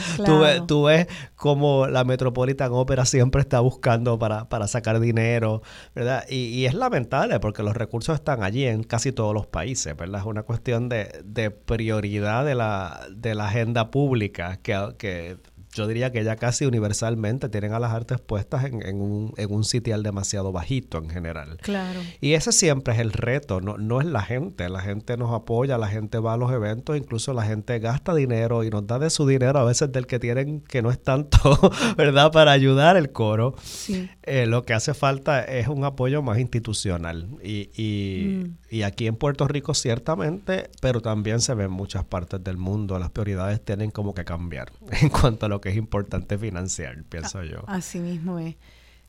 tú, 0.66 0.85
ves, 0.85 1.07
como 1.37 1.87
la 1.87 2.05
Metropolitan 2.05 2.73
Opera 2.73 3.05
siempre 3.05 3.40
está 3.40 3.61
buscando 3.61 4.18
para, 4.18 4.49
para 4.49 4.66
sacar 4.66 4.99
dinero, 5.01 5.62
¿verdad? 5.94 6.25
Y, 6.29 6.64
es 6.64 6.75
lamentable 6.75 7.40
porque 7.40 7.62
los 7.62 7.77
recursos 7.77 8.14
están 8.14 8.42
allí 8.42 8.64
en 8.64 8.83
casi 8.85 9.12
todos 9.12 9.35
los 9.35 9.47
países, 9.47 9.97
¿verdad? 9.97 10.20
Es 10.20 10.27
una 10.27 10.42
cuestión 10.42 10.88
de, 10.88 11.23
de 11.25 11.51
prioridad 11.51 12.44
de 12.44 12.55
la, 12.55 13.01
de 13.11 13.35
la 13.35 13.49
agenda 13.49 13.90
pública 13.90 14.59
que, 14.62 14.94
que 14.99 15.37
yo 15.74 15.87
diría 15.87 16.12
que 16.12 16.24
ya 16.24 16.37
casi 16.37 16.64
universalmente 16.66 17.48
tienen 17.48 17.72
a 17.72 17.78
las 17.78 17.92
artes 17.92 18.20
puestas 18.20 18.64
en, 18.64 18.87
en, 18.87 19.00
un, 19.00 19.34
en 19.37 19.52
un 19.52 19.64
sitial 19.64 20.02
demasiado 20.02 20.52
bajito 20.52 20.98
en 20.98 21.10
general. 21.10 21.58
Claro. 21.62 22.00
Y 22.20 22.34
ese 22.34 22.52
siempre 22.52 22.94
es 22.94 23.00
el 23.00 23.12
reto, 23.12 23.60
no, 23.60 23.76
no 23.76 24.00
es 24.00 24.06
la 24.06 24.22
gente, 24.22 24.68
la 24.68 24.80
gente 24.80 25.16
nos 25.16 25.32
apoya, 25.32 25.76
la 25.78 25.88
gente 25.88 26.18
va 26.18 26.34
a 26.34 26.37
los 26.37 26.52
eventos, 26.52 26.96
incluso 26.96 27.32
la 27.32 27.42
gente 27.42 27.78
gasta 27.78 28.14
dinero 28.14 28.64
y 28.64 28.70
nos 28.70 28.87
da 28.87 28.98
de 28.98 29.10
su 29.10 29.26
dinero 29.26 29.58
a 29.58 29.64
veces 29.64 29.90
del 29.92 30.06
que 30.06 30.18
tienen 30.18 30.60
que 30.60 30.82
no 30.82 30.90
es 30.90 31.02
tanto, 31.02 31.58
¿verdad? 31.96 32.30
Para 32.30 32.52
ayudar 32.52 32.96
el 32.96 33.10
coro. 33.10 33.54
Sí. 33.62 34.08
Eh, 34.22 34.46
lo 34.46 34.64
que 34.64 34.74
hace 34.74 34.94
falta 34.94 35.42
es 35.42 35.68
un 35.68 35.84
apoyo 35.84 36.22
más 36.22 36.38
institucional 36.38 37.28
y, 37.42 37.70
y, 37.76 38.44
mm. 38.44 38.56
y 38.70 38.82
aquí 38.82 39.06
en 39.06 39.16
Puerto 39.16 39.46
Rico 39.48 39.74
ciertamente, 39.74 40.70
pero 40.80 41.00
también 41.00 41.40
se 41.40 41.54
ve 41.54 41.64
en 41.64 41.72
muchas 41.72 42.04
partes 42.04 42.42
del 42.42 42.56
mundo, 42.56 42.98
las 42.98 43.10
prioridades 43.10 43.62
tienen 43.64 43.90
como 43.90 44.14
que 44.14 44.24
cambiar 44.24 44.72
en 45.02 45.08
cuanto 45.08 45.46
a 45.46 45.48
lo 45.48 45.60
que 45.64 45.70
es 45.70 45.77
importante 45.77 46.37
financiar, 46.37 47.05
pienso 47.05 47.42
yo. 47.42 47.64
Así 47.66 47.98
mismo 47.98 48.38
es. 48.38 48.55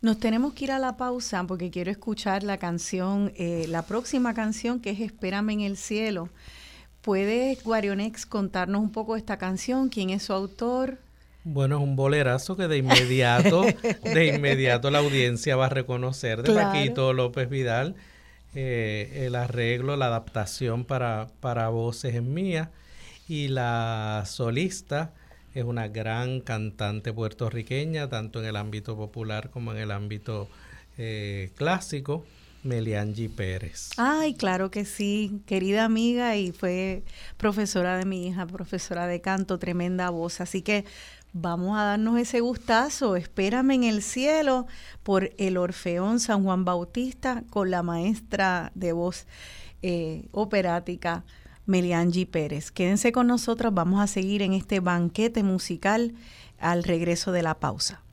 Nos 0.02 0.22
tenemos 0.22 0.54
que 0.54 0.64
ir 0.64 0.72
a 0.72 0.80
la 0.80 0.96
pausa 0.96 1.44
porque 1.44 1.70
quiero 1.70 1.92
escuchar 1.92 2.44
la 2.44 2.60
canción, 2.60 3.34
eh, 3.36 3.66
la 3.68 3.82
próxima 3.82 4.34
canción 4.34 4.80
que 4.80 4.92
es 4.92 5.02
Espérame 5.02 5.50
en 5.50 5.60
el 5.60 5.76
cielo. 5.76 6.30
¿Puede 7.02 7.58
Guarionex 7.62 8.26
contarnos 8.26 8.80
un 8.80 8.94
poco 8.94 9.18
esta 9.18 9.38
canción? 9.38 9.90
¿Quién 9.90 10.12
es 10.12 10.24
su 10.24 10.32
autor? 10.32 10.98
Bueno, 11.44 11.76
es 11.76 11.84
un 11.84 11.98
bolerazo 11.98 12.56
que 12.56 12.70
de 12.70 12.78
inmediato, 12.78 13.66
de 14.04 14.28
inmediato 14.34 14.90
la 14.92 15.00
audiencia 15.00 15.58
va 15.58 15.66
a 15.66 15.70
reconocer 15.70 16.42
de 16.42 16.54
Paquito 16.54 17.12
López 17.12 17.50
Vidal. 17.50 17.96
Eh, 18.54 19.26
el 19.26 19.36
arreglo, 19.36 19.98
la 19.98 20.06
adaptación 20.06 20.86
para, 20.86 21.28
para 21.42 21.68
voces 21.68 22.16
en 22.16 22.34
mía 22.34 22.72
y 23.28 23.50
la 23.50 24.24
solista 24.26 25.12
es 25.56 25.64
una 25.64 25.88
gran 25.88 26.42
cantante 26.42 27.14
puertorriqueña, 27.14 28.10
tanto 28.10 28.40
en 28.40 28.46
el 28.46 28.58
ámbito 28.58 28.96
popular 28.96 29.50
como 29.50 29.72
en 29.72 29.78
el 29.78 29.92
ámbito 29.92 30.50
eh, 30.98 31.50
clásico. 31.56 32.26
Meliangi 32.64 33.30
Pérez. 33.30 33.92
Ay, 33.96 34.34
claro 34.34 34.72
que 34.72 34.86
sí, 34.86 35.40
querida 35.46 35.86
amiga 35.86 36.36
y 36.36 36.52
fue 36.52 37.04
profesora 37.38 37.96
de 37.98 38.06
mi 38.06 38.28
hija, 38.28 38.48
profesora 38.48 39.06
de 39.06 39.22
canto, 39.22 39.60
tremenda 39.60 40.10
voz. 40.10 40.42
Así 40.42 40.64
que 40.64 40.84
vamos 41.32 41.78
a 41.78 41.84
darnos 41.84 42.20
ese 42.20 42.40
gustazo. 42.40 43.16
Espérame 43.18 43.76
en 43.76 43.84
el 43.84 44.02
cielo 44.02 44.66
por 45.04 45.30
el 45.38 45.58
Orfeón 45.58 46.20
San 46.20 46.44
Juan 46.44 46.66
Bautista 46.66 47.44
con 47.52 47.70
la 47.70 47.84
maestra 47.84 48.72
de 48.74 48.94
voz 48.94 49.28
eh, 49.84 50.26
operática 50.32 51.24
Meliangi 51.66 52.26
Pérez. 52.26 52.72
Quédense 52.72 53.12
con 53.12 53.28
nosotros, 53.28 53.74
vamos 53.74 54.00
a 54.02 54.08
seguir 54.08 54.42
en 54.42 54.54
este 54.54 54.80
banquete 54.80 55.44
musical 55.44 56.14
al 56.60 56.84
regreso 56.84 57.32
de 57.32 57.44
la 57.44 57.60
pausa. 57.60 58.05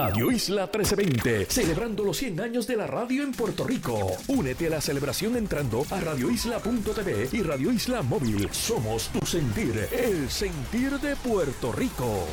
Radio 0.00 0.30
Isla 0.30 0.70
1320, 0.72 1.46
celebrando 1.46 2.04
los 2.04 2.18
100 2.18 2.40
años 2.40 2.68
de 2.68 2.76
la 2.76 2.86
radio 2.86 3.24
en 3.24 3.32
Puerto 3.32 3.64
Rico. 3.64 4.12
Únete 4.28 4.68
a 4.68 4.70
la 4.70 4.80
celebración 4.80 5.34
entrando 5.34 5.84
a 5.90 5.98
radioisla.tv 5.98 7.30
y 7.32 7.42
Radio 7.42 7.72
Isla 7.72 8.02
Móvil. 8.02 8.48
Somos 8.52 9.08
tu 9.08 9.26
sentir, 9.26 9.88
el 9.90 10.30
sentir 10.30 11.00
de 11.00 11.16
Puerto 11.16 11.72
Rico. 11.72 12.28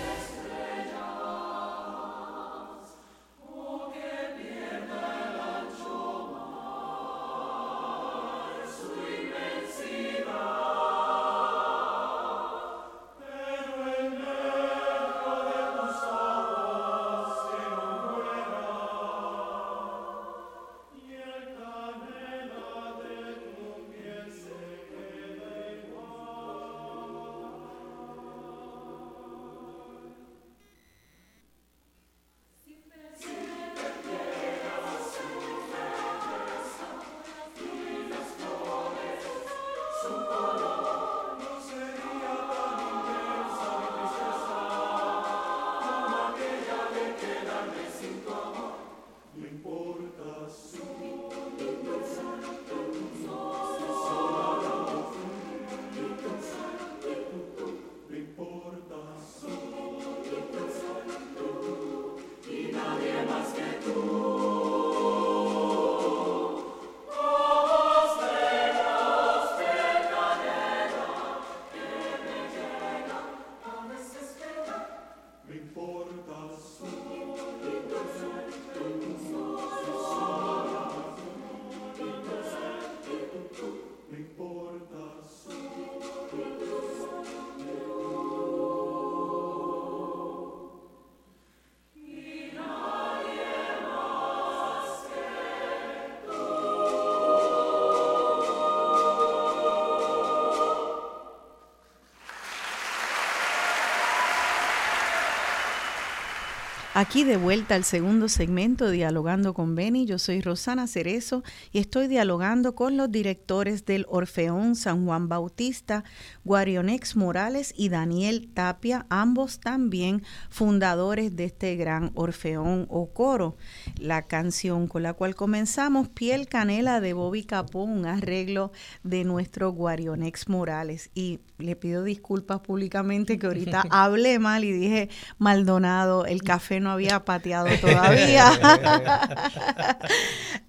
Aquí 107.01 107.23
de 107.23 107.35
vuelta 107.35 107.73
al 107.73 107.83
segundo 107.83 108.29
segmento 108.29 108.91
Dialogando 108.91 109.55
con 109.55 109.73
Beni. 109.73 110.05
Yo 110.05 110.19
soy 110.19 110.39
Rosana 110.39 110.85
Cerezo 110.85 111.43
y 111.71 111.79
estoy 111.79 112.07
dialogando 112.07 112.75
con 112.75 112.95
los 112.95 113.11
directores 113.11 113.85
del 113.85 114.05
Orfeón 114.07 114.75
San 114.75 115.03
Juan 115.07 115.27
Bautista, 115.27 116.03
Guarionex 116.43 117.15
Morales 117.15 117.73
y 117.75 117.89
Daniel 117.89 118.51
Tapia, 118.53 119.07
ambos 119.09 119.59
también 119.59 120.21
fundadores 120.51 121.35
de 121.35 121.45
este 121.45 121.75
gran 121.75 122.11
Orfeón 122.13 122.85
o 122.87 123.11
coro. 123.11 123.57
La 124.01 124.23
canción 124.23 124.87
con 124.87 125.03
la 125.03 125.13
cual 125.13 125.35
comenzamos, 125.35 126.09
Piel 126.09 126.47
Canela 126.47 127.01
de 127.01 127.13
Bobby 127.13 127.43
Capó, 127.43 127.83
un 127.83 128.07
arreglo 128.07 128.71
de 129.03 129.23
nuestro 129.23 129.71
Guarionex 129.73 130.49
Morales. 130.49 131.11
Y 131.13 131.39
le 131.59 131.75
pido 131.75 132.03
disculpas 132.03 132.61
públicamente 132.61 133.37
que 133.37 133.45
ahorita 133.45 133.83
hablé 133.91 134.39
mal 134.39 134.63
y 134.63 134.71
dije 134.71 135.09
Maldonado, 135.37 136.25
el 136.25 136.41
café 136.41 136.79
no 136.79 136.89
había 136.89 137.25
pateado 137.25 137.67
todavía, 137.79 138.49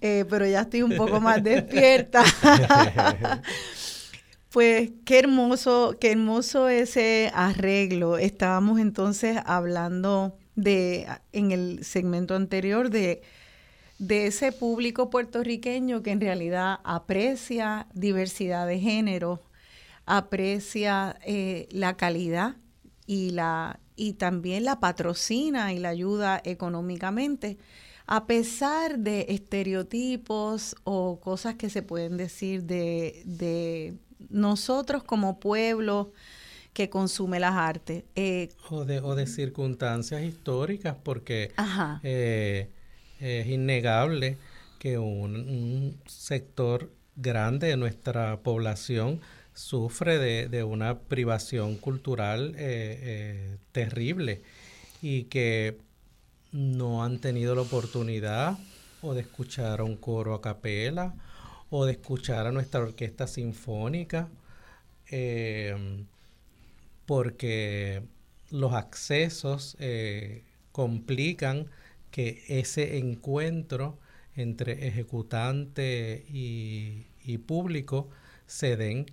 eh, 0.01 0.25
pero 0.29 0.45
ya 0.45 0.61
estoy 0.61 0.83
un 0.83 0.95
poco 0.95 1.19
más 1.19 1.43
despierta. 1.43 2.23
Pues 4.51 4.91
qué 5.05 5.17
hermoso, 5.17 5.97
qué 5.99 6.11
hermoso 6.11 6.69
ese 6.69 7.31
arreglo. 7.33 8.19
Estábamos 8.19 8.79
entonces 8.79 9.39
hablando 9.43 10.37
de 10.55 11.07
en 11.31 11.51
el 11.51 11.83
segmento 11.83 12.35
anterior 12.35 12.89
de, 12.89 13.21
de 13.99 14.27
ese 14.27 14.51
público 14.51 15.09
puertorriqueño 15.09 16.03
que 16.03 16.11
en 16.11 16.21
realidad 16.21 16.79
aprecia 16.83 17.87
diversidad 17.93 18.67
de 18.67 18.79
género, 18.79 19.41
aprecia 20.05 21.17
eh, 21.25 21.67
la 21.71 21.95
calidad 21.95 22.55
y 23.05 23.31
la 23.31 23.79
y 23.95 24.13
también 24.13 24.65
la 24.65 24.79
patrocina 24.79 25.73
y 25.73 25.79
la 25.79 25.89
ayuda 25.89 26.41
económicamente, 26.43 27.57
a 28.05 28.25
pesar 28.25 28.99
de 28.99 29.27
estereotipos 29.29 30.75
o 30.83 31.19
cosas 31.19 31.55
que 31.55 31.69
se 31.69 31.83
pueden 31.83 32.17
decir 32.17 32.63
de, 32.63 33.97
nosotros 34.29 35.03
como 35.03 35.39
pueblo 35.39 36.11
que 36.73 36.89
consume 36.89 37.39
las 37.39 37.53
artes. 37.53 38.03
Eh, 38.15 38.49
o, 38.69 38.85
de, 38.85 38.99
o 38.99 39.15
de 39.15 39.27
circunstancias 39.27 40.23
históricas, 40.23 40.95
porque 41.03 41.51
eh, 42.03 42.69
es 43.19 43.47
innegable 43.47 44.37
que 44.79 44.97
un 44.97 45.97
sector 46.07 46.91
grande 47.15 47.67
de 47.67 47.77
nuestra 47.77 48.37
población 48.41 49.21
sufre 49.53 50.17
de, 50.49 50.63
una 50.63 50.99
privación 50.99 51.77
cultural 51.77 52.55
eh, 52.57 52.99
eh, 53.01 53.57
terrible 53.71 54.41
y 55.01 55.25
que 55.25 55.77
no 56.51 57.03
han 57.03 57.19
tenido 57.19 57.55
la 57.55 57.61
oportunidad 57.61 58.57
o 59.01 59.13
de 59.13 59.21
escuchar 59.21 59.81
a 59.81 59.83
un 59.83 59.95
coro 59.95 60.33
a 60.33 60.41
capela 60.41 61.13
o 61.69 61.85
de 61.85 61.93
escuchar 61.93 62.47
a 62.47 62.51
nuestra 62.51 62.81
orquesta 62.81 63.27
sinfónica 63.27 64.27
eh, 65.11 66.05
porque 67.05 68.03
los 68.49 68.73
accesos 68.73 69.77
complican 70.71 71.67
que 72.11 72.43
ese 72.47 72.97
encuentro 72.97 73.99
entre 74.35 74.87
ejecutante 74.87 76.25
y, 76.29 77.07
y 77.23 77.37
público 77.39 78.09
se 78.45 78.77
den. 78.77 79.05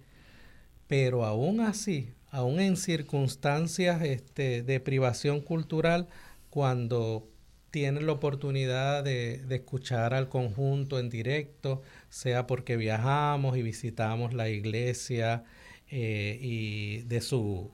Pero 0.86 1.24
aún 1.24 1.61
así, 1.61 2.12
aún 2.30 2.61
en 2.61 2.76
circunstancias 2.76 4.03
este, 4.03 4.62
de 4.62 4.80
privación 4.80 5.41
cultural, 5.41 6.09
cuando 6.51 7.28
tienen 7.70 8.07
la 8.07 8.12
oportunidad 8.12 9.05
de, 9.05 9.45
escuchar 9.51 10.14
al 10.14 10.28
conjunto 10.28 10.99
en 10.99 11.09
directo, 11.09 11.82
sea 12.09 12.47
porque 12.47 12.76
viajamos 12.76 13.57
y 13.57 13.62
visitamos 13.62 14.34
la 14.34 14.49
iglesia 14.49 15.45
eh, 15.91 16.38
y 16.41 17.03
de 17.03 17.20
su, 17.20 17.70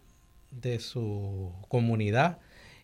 de 0.60 0.78
su 0.80 1.52
comunidad, 1.68 2.38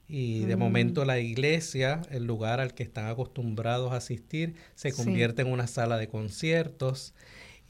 y 0.09 0.45
de 0.45 0.57
momento 0.57 1.05
la 1.07 1.21
iglesia, 1.21 2.03
el 2.11 2.27
lugar 2.27 2.61
al 2.61 2.75
que 2.75 2.83
están 2.83 3.07
acostumbrados 3.07 3.93
a 3.93 3.97
asistir, 3.97 4.57
se 4.75 4.93
convierte 4.93 5.41
en 5.41 5.49
una 5.49 5.67
sala 5.67 5.97
de 5.97 6.09
conciertos 6.09 7.15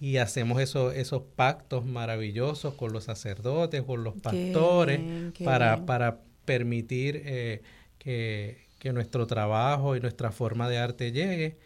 y 0.00 0.16
hacemos 0.16 0.60
esos 0.60 1.22
pactos 1.36 1.84
maravillosos 1.84 2.74
con 2.74 2.92
los 2.92 3.04
sacerdotes, 3.04 3.82
con 3.82 4.02
los 4.02 4.14
pastores, 4.14 5.00
para, 5.44 5.86
para, 5.86 6.18
permitir 6.44 7.22
eh, 7.24 7.62
que, 8.00 8.92
nuestro 8.92 9.28
trabajo 9.28 9.94
y 9.94 10.00
nuestra 10.00 10.32
forma 10.32 10.68
de 10.68 10.78
arte 10.78 11.12
llegue. 11.12 11.58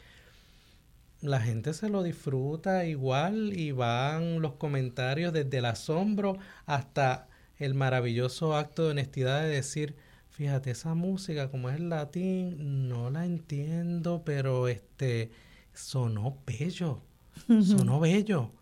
La 1.23 1.41
gente 1.41 1.73
se 1.73 1.89
lo 1.89 2.03
disfruta 2.03 2.85
igual 2.85 3.59
y 3.59 3.73
van 3.73 4.43
los 4.43 4.57
comentarios 4.57 5.33
desde 5.33 5.57
el 5.57 5.65
asombro 5.65 6.37
hasta 6.67 7.29
el 7.59 7.75
maravilloso 7.75 8.57
acto 8.57 8.85
de 8.85 8.91
honestidad 8.91 9.43
de 9.43 9.49
decir, 9.49 9.97
fíjate, 10.31 10.71
esa 10.71 10.95
música 10.95 11.51
como 11.51 11.71
es 11.71 11.81
latín, 11.81 12.89
no 12.89 13.11
la 13.11 13.25
entiendo, 13.25 14.23
pero 14.25 14.69
este 14.69 15.31
sonó 15.73 16.39
bello 16.47 17.03
sonó 17.47 18.01
bello. 18.01 18.53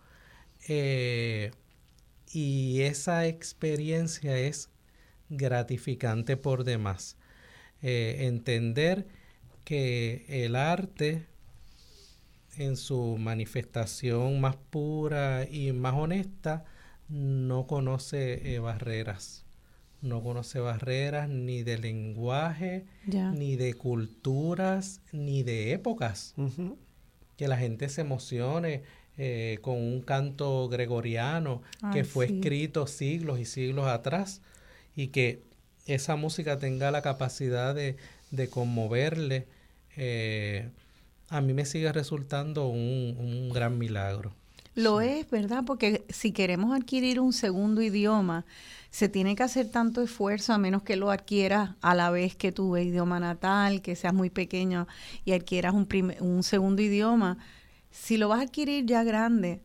Eh, 0.68 1.50
y 2.32 2.80
esa 2.82 3.26
experiencia 3.26 4.36
es 4.38 4.70
gratificante 5.28 6.36
por 6.36 6.64
demás. 6.64 7.16
Eh, 7.82 8.26
entender 8.26 9.06
que 9.64 10.24
el 10.28 10.56
arte 10.56 11.26
en 12.56 12.76
su 12.76 13.16
manifestación 13.18 14.40
más 14.40 14.56
pura 14.56 15.46
y 15.50 15.72
más 15.72 15.94
honesta 15.94 16.64
no 17.08 17.66
conoce 17.66 18.54
eh, 18.54 18.58
barreras. 18.58 19.44
No 20.02 20.22
conoce 20.22 20.60
barreras 20.60 21.28
ni 21.30 21.62
de 21.62 21.78
lenguaje, 21.78 22.84
ni 23.06 23.56
de 23.56 23.72
culturas, 23.72 25.00
ni 25.12 25.42
de 25.42 25.72
épocas. 25.72 26.34
Que 27.36 27.48
la 27.48 27.56
gente 27.56 27.88
se 27.88 28.02
emocione 28.02 28.82
eh, 29.16 29.58
con 29.62 29.76
un 29.76 30.02
canto 30.02 30.68
gregoriano 30.68 31.62
que 31.92 32.04
fue 32.04 32.26
escrito 32.26 32.86
siglos 32.86 33.38
y 33.38 33.44
siglos 33.44 33.86
atrás 33.86 34.42
y 34.96 35.08
que 35.08 35.42
esa 35.86 36.16
música 36.16 36.58
tenga 36.58 36.90
la 36.90 37.02
capacidad 37.02 37.74
de, 37.74 37.96
conmoverle, 38.50 39.46
eh, 39.96 40.70
a 41.28 41.40
mí 41.40 41.52
me 41.52 41.64
sigue 41.64 41.92
resultando 41.92 42.66
un, 42.66 43.50
gran 43.50 43.78
milagro. 43.78 44.34
Lo 44.74 45.00
es, 45.00 45.30
¿verdad? 45.30 45.62
Porque 45.64 46.04
si 46.08 46.32
queremos 46.32 46.76
adquirir 46.76 47.20
un 47.20 47.32
segundo 47.32 47.80
idioma, 47.80 48.44
se 48.90 49.08
tiene 49.08 49.36
que 49.36 49.44
hacer 49.44 49.70
tanto 49.70 50.02
esfuerzo 50.02 50.52
a 50.52 50.58
menos 50.58 50.82
que 50.82 50.96
lo 50.96 51.10
adquieras 51.10 51.70
a 51.80 51.94
la 51.94 52.10
vez 52.10 52.34
que 52.34 52.50
tu 52.50 52.76
idioma 52.76 53.20
natal, 53.20 53.82
que 53.82 53.94
seas 53.94 54.14
muy 54.14 54.30
pequeño 54.30 54.88
y 55.24 55.32
adquieras 55.32 55.74
un, 55.74 55.88
un 56.20 56.42
segundo 56.42 56.82
idioma. 56.82 57.38
Si 57.90 58.16
lo 58.16 58.28
vas 58.28 58.40
a 58.40 58.42
adquirir 58.42 58.84
ya 58.86 59.04
grande, 59.04 59.62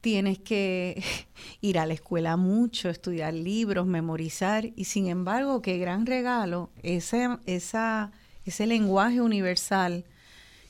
tienes 0.00 0.38
que 0.38 1.02
ir 1.60 1.78
a 1.78 1.86
la 1.86 1.94
escuela 1.94 2.36
mucho, 2.36 2.88
estudiar 2.88 3.34
libros, 3.34 3.86
memorizar, 3.86 4.70
y 4.74 4.84
sin 4.84 5.06
embargo, 5.06 5.62
qué 5.62 5.78
gran 5.78 6.06
regalo 6.06 6.70
ese, 6.82 7.28
esa, 7.46 8.10
ese 8.44 8.66
lenguaje 8.66 9.20
universal 9.20 10.04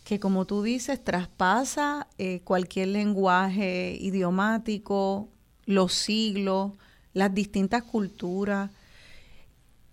que 0.08 0.18
como 0.18 0.46
tú 0.46 0.62
dices, 0.62 1.04
traspasa 1.04 2.08
eh, 2.16 2.40
cualquier 2.40 2.88
lenguaje 2.88 3.94
idiomático, 4.00 5.28
los 5.66 5.92
siglos, 5.92 6.72
las 7.12 7.34
distintas 7.34 7.82
culturas, 7.82 8.70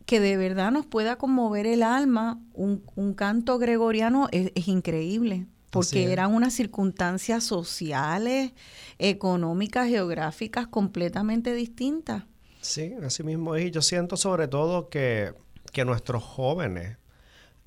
que 0.06 0.22
de 0.22 0.38
verdad 0.38 0.72
nos 0.72 0.86
pueda 0.86 1.18
conmover 1.18 1.68
el 1.68 1.84
alma, 1.84 2.40
un, 2.54 3.14
canto 3.14 3.58
gregoriano 3.58 4.30
es 4.32 4.70
increíble 4.70 5.48
porque 5.70 6.10
eran 6.14 6.34
unas 6.34 6.54
circunstancias 6.54 7.44
sociales, 7.44 8.54
económicas, 8.98 9.90
geográficas 9.90 10.68
completamente 10.68 11.54
distintas. 11.54 12.24
Sí, 12.62 12.94
así 13.04 13.24
mismo 13.24 13.56
es. 13.56 13.66
Y 13.66 13.72
yo 13.72 13.82
siento 13.82 14.16
sobre 14.16 14.48
todo 14.48 14.88
que, 14.88 15.34
nuestros 15.86 16.24
jóvenes, 16.24 16.96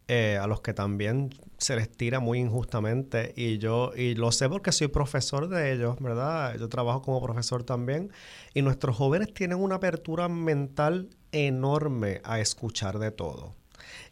eh, 0.06 0.38
a 0.40 0.46
los 0.46 0.62
que 0.62 0.72
también 0.72 1.28
se 1.58 1.76
les 1.76 1.90
tira 1.90 2.20
muy 2.20 2.38
injustamente, 2.38 3.34
y 3.36 3.58
yo, 3.58 3.92
y 3.96 4.14
lo 4.14 4.32
sé 4.32 4.48
porque 4.48 4.72
soy 4.72 4.88
profesor 4.88 5.48
de 5.48 5.72
ellos, 5.72 5.96
¿verdad? 6.00 6.56
Yo 6.58 6.68
trabajo 6.68 7.02
como 7.02 7.20
profesor 7.20 7.64
también, 7.64 8.10
y 8.54 8.62
nuestros 8.62 8.96
jóvenes 8.96 9.34
tienen 9.34 9.58
una 9.58 9.76
apertura 9.76 10.28
mental 10.28 11.10
enorme 11.32 12.20
a 12.24 12.40
escuchar 12.40 12.98
de 12.98 13.10
todo. 13.10 13.54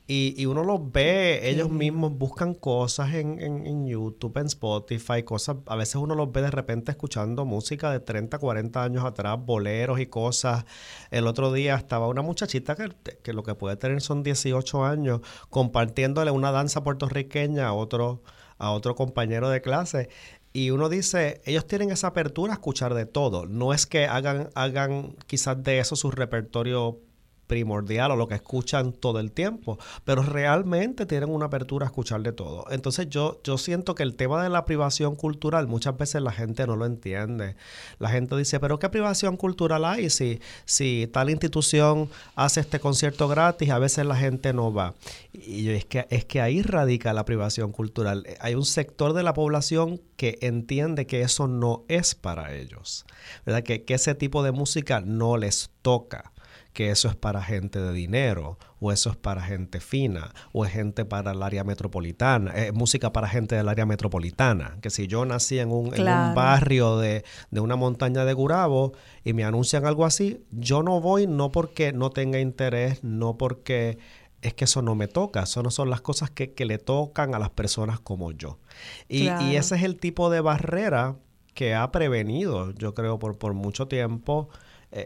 Y, 0.08 0.40
y 0.40 0.46
uno 0.46 0.62
los 0.62 0.92
ve, 0.92 1.50
ellos 1.50 1.68
mismos 1.68 2.16
buscan 2.16 2.54
cosas 2.54 3.12
en, 3.14 3.40
en, 3.40 3.86
YouTube, 3.88 4.38
en 4.38 4.46
Spotify, 4.46 5.24
cosas, 5.24 5.56
a 5.66 5.74
veces 5.74 5.96
uno 5.96 6.14
los 6.14 6.30
ve 6.30 6.42
de 6.42 6.52
repente 6.52 6.92
escuchando 6.92 7.44
música 7.44 7.90
de 7.90 7.98
30, 7.98 8.38
40 8.38 8.84
años 8.84 9.04
atrás, 9.04 9.36
boleros 9.44 9.98
y 9.98 10.06
cosas. 10.06 10.64
El 11.10 11.26
otro 11.26 11.52
día 11.52 11.74
estaba 11.74 12.06
una 12.06 12.22
muchachita 12.22 12.76
que, 12.76 12.88
que 13.24 13.32
lo 13.32 13.42
que 13.42 13.56
puede 13.56 13.76
tener 13.76 14.00
son 14.00 14.22
18 14.22 14.84
años, 14.84 15.22
compartiéndole 15.50 16.30
una 16.30 16.52
danza 16.52 16.84
puertorriqueña 16.84 17.66
a 17.66 17.72
otro, 17.72 18.22
a 18.58 18.70
otro 18.70 18.94
compañero 18.94 19.50
de 19.50 19.60
clase. 19.60 20.08
Y 20.52 20.70
uno 20.70 20.88
dice, 20.88 21.42
ellos 21.44 21.66
tienen 21.66 21.90
esa 21.90 22.06
apertura 22.06 22.52
a 22.52 22.54
escuchar 22.54 22.94
de 22.94 23.06
todo. 23.06 23.44
No 23.46 23.74
es 23.74 23.86
que 23.86 24.06
hagan, 24.06 24.50
hagan 24.54 25.16
quizás 25.26 25.62
de 25.62 25.80
eso 25.80 25.96
su 25.96 26.12
repertorio 26.12 27.00
primordial 27.46 28.10
o 28.10 28.16
lo 28.16 28.28
que 28.28 28.34
escuchan 28.34 28.92
todo 28.92 29.20
el 29.20 29.32
tiempo, 29.32 29.78
pero 30.04 30.22
realmente 30.22 31.06
tienen 31.06 31.30
una 31.30 31.46
apertura 31.46 31.86
a 31.86 31.88
escuchar 31.88 32.22
de 32.22 32.32
todo. 32.32 32.66
Entonces 32.70 33.08
yo, 33.08 33.40
yo 33.44 33.58
siento 33.58 33.94
que 33.94 34.02
el 34.02 34.16
tema 34.16 34.42
de 34.42 34.48
la 34.48 34.64
privación 34.64 35.16
cultural 35.16 35.66
muchas 35.66 35.96
veces 35.96 36.22
la 36.22 36.32
gente 36.32 36.66
no 36.66 36.76
lo 36.76 36.86
entiende. 36.86 37.56
La 37.98 38.08
gente 38.10 38.36
dice, 38.36 38.60
pero 38.60 38.78
¿qué 38.78 38.88
privación 38.88 39.36
cultural 39.36 39.84
hay 39.84 40.10
si, 40.10 40.40
si 40.64 41.08
tal 41.12 41.30
institución 41.30 42.08
hace 42.34 42.60
este 42.60 42.80
concierto 42.80 43.28
gratis? 43.28 43.70
A 43.70 43.78
veces 43.78 44.06
la 44.06 44.16
gente 44.16 44.52
no 44.52 44.72
va. 44.72 44.94
Y 45.32 45.68
es 45.70 45.84
que, 45.84 46.06
es 46.10 46.24
que 46.24 46.40
ahí 46.40 46.62
radica 46.62 47.12
la 47.12 47.24
privación 47.24 47.72
cultural. 47.72 48.26
Hay 48.40 48.54
un 48.54 48.64
sector 48.64 49.12
de 49.12 49.22
la 49.22 49.34
población 49.34 50.00
que 50.16 50.38
entiende 50.40 51.06
que 51.06 51.22
eso 51.22 51.46
no 51.46 51.84
es 51.88 52.14
para 52.14 52.54
ellos, 52.54 53.06
¿verdad? 53.44 53.62
Que, 53.62 53.84
que 53.84 53.94
ese 53.94 54.14
tipo 54.14 54.42
de 54.42 54.52
música 54.52 55.00
no 55.00 55.36
les 55.36 55.70
toca 55.82 56.32
que 56.76 56.90
eso 56.90 57.08
es 57.08 57.16
para 57.16 57.40
gente 57.40 57.80
de 57.80 57.90
dinero, 57.94 58.58
o 58.80 58.92
eso 58.92 59.08
es 59.08 59.16
para 59.16 59.40
gente 59.40 59.80
fina, 59.80 60.34
o 60.52 60.66
es 60.66 60.72
gente 60.72 61.06
para 61.06 61.30
el 61.30 61.42
área 61.42 61.64
metropolitana, 61.64 62.50
es 62.50 62.74
música 62.74 63.14
para 63.14 63.28
gente 63.28 63.56
del 63.56 63.70
área 63.70 63.86
metropolitana. 63.86 64.76
Que 64.82 64.90
si 64.90 65.06
yo 65.06 65.24
nací 65.24 65.58
en 65.58 65.72
un, 65.72 65.88
barrio 66.34 66.98
de, 66.98 67.24
una 67.50 67.76
montaña 67.76 68.26
de 68.26 68.34
Gurabo 68.34 68.92
y 69.24 69.32
me 69.32 69.44
anuncian 69.44 69.86
algo 69.86 70.04
así, 70.04 70.44
yo 70.50 70.82
no 70.82 71.00
voy 71.00 71.26
no 71.26 71.50
porque 71.50 71.94
no 71.94 72.10
tenga 72.10 72.40
interés, 72.40 73.02
no 73.02 73.38
porque 73.38 73.96
es 74.42 74.52
que 74.52 74.64
eso 74.64 74.82
no 74.82 74.94
me 74.94 75.08
toca, 75.08 75.44
eso 75.44 75.62
no 75.62 75.70
son 75.70 75.88
las 75.88 76.02
cosas 76.02 76.30
que, 76.30 76.52
le 76.58 76.76
tocan 76.76 77.34
a 77.34 77.38
las 77.38 77.48
personas 77.48 78.00
como 78.00 78.32
yo. 78.32 78.58
Y, 79.08 79.30
y, 79.30 79.56
ese 79.56 79.76
es 79.76 79.82
el 79.82 79.96
tipo 79.96 80.28
de 80.28 80.42
barrera 80.42 81.16
que 81.54 81.74
ha 81.74 81.90
prevenido, 81.90 82.72
yo 82.72 82.92
creo, 82.92 83.18
por, 83.18 83.38
por 83.38 83.54
mucho 83.54 83.88
tiempo 83.88 84.50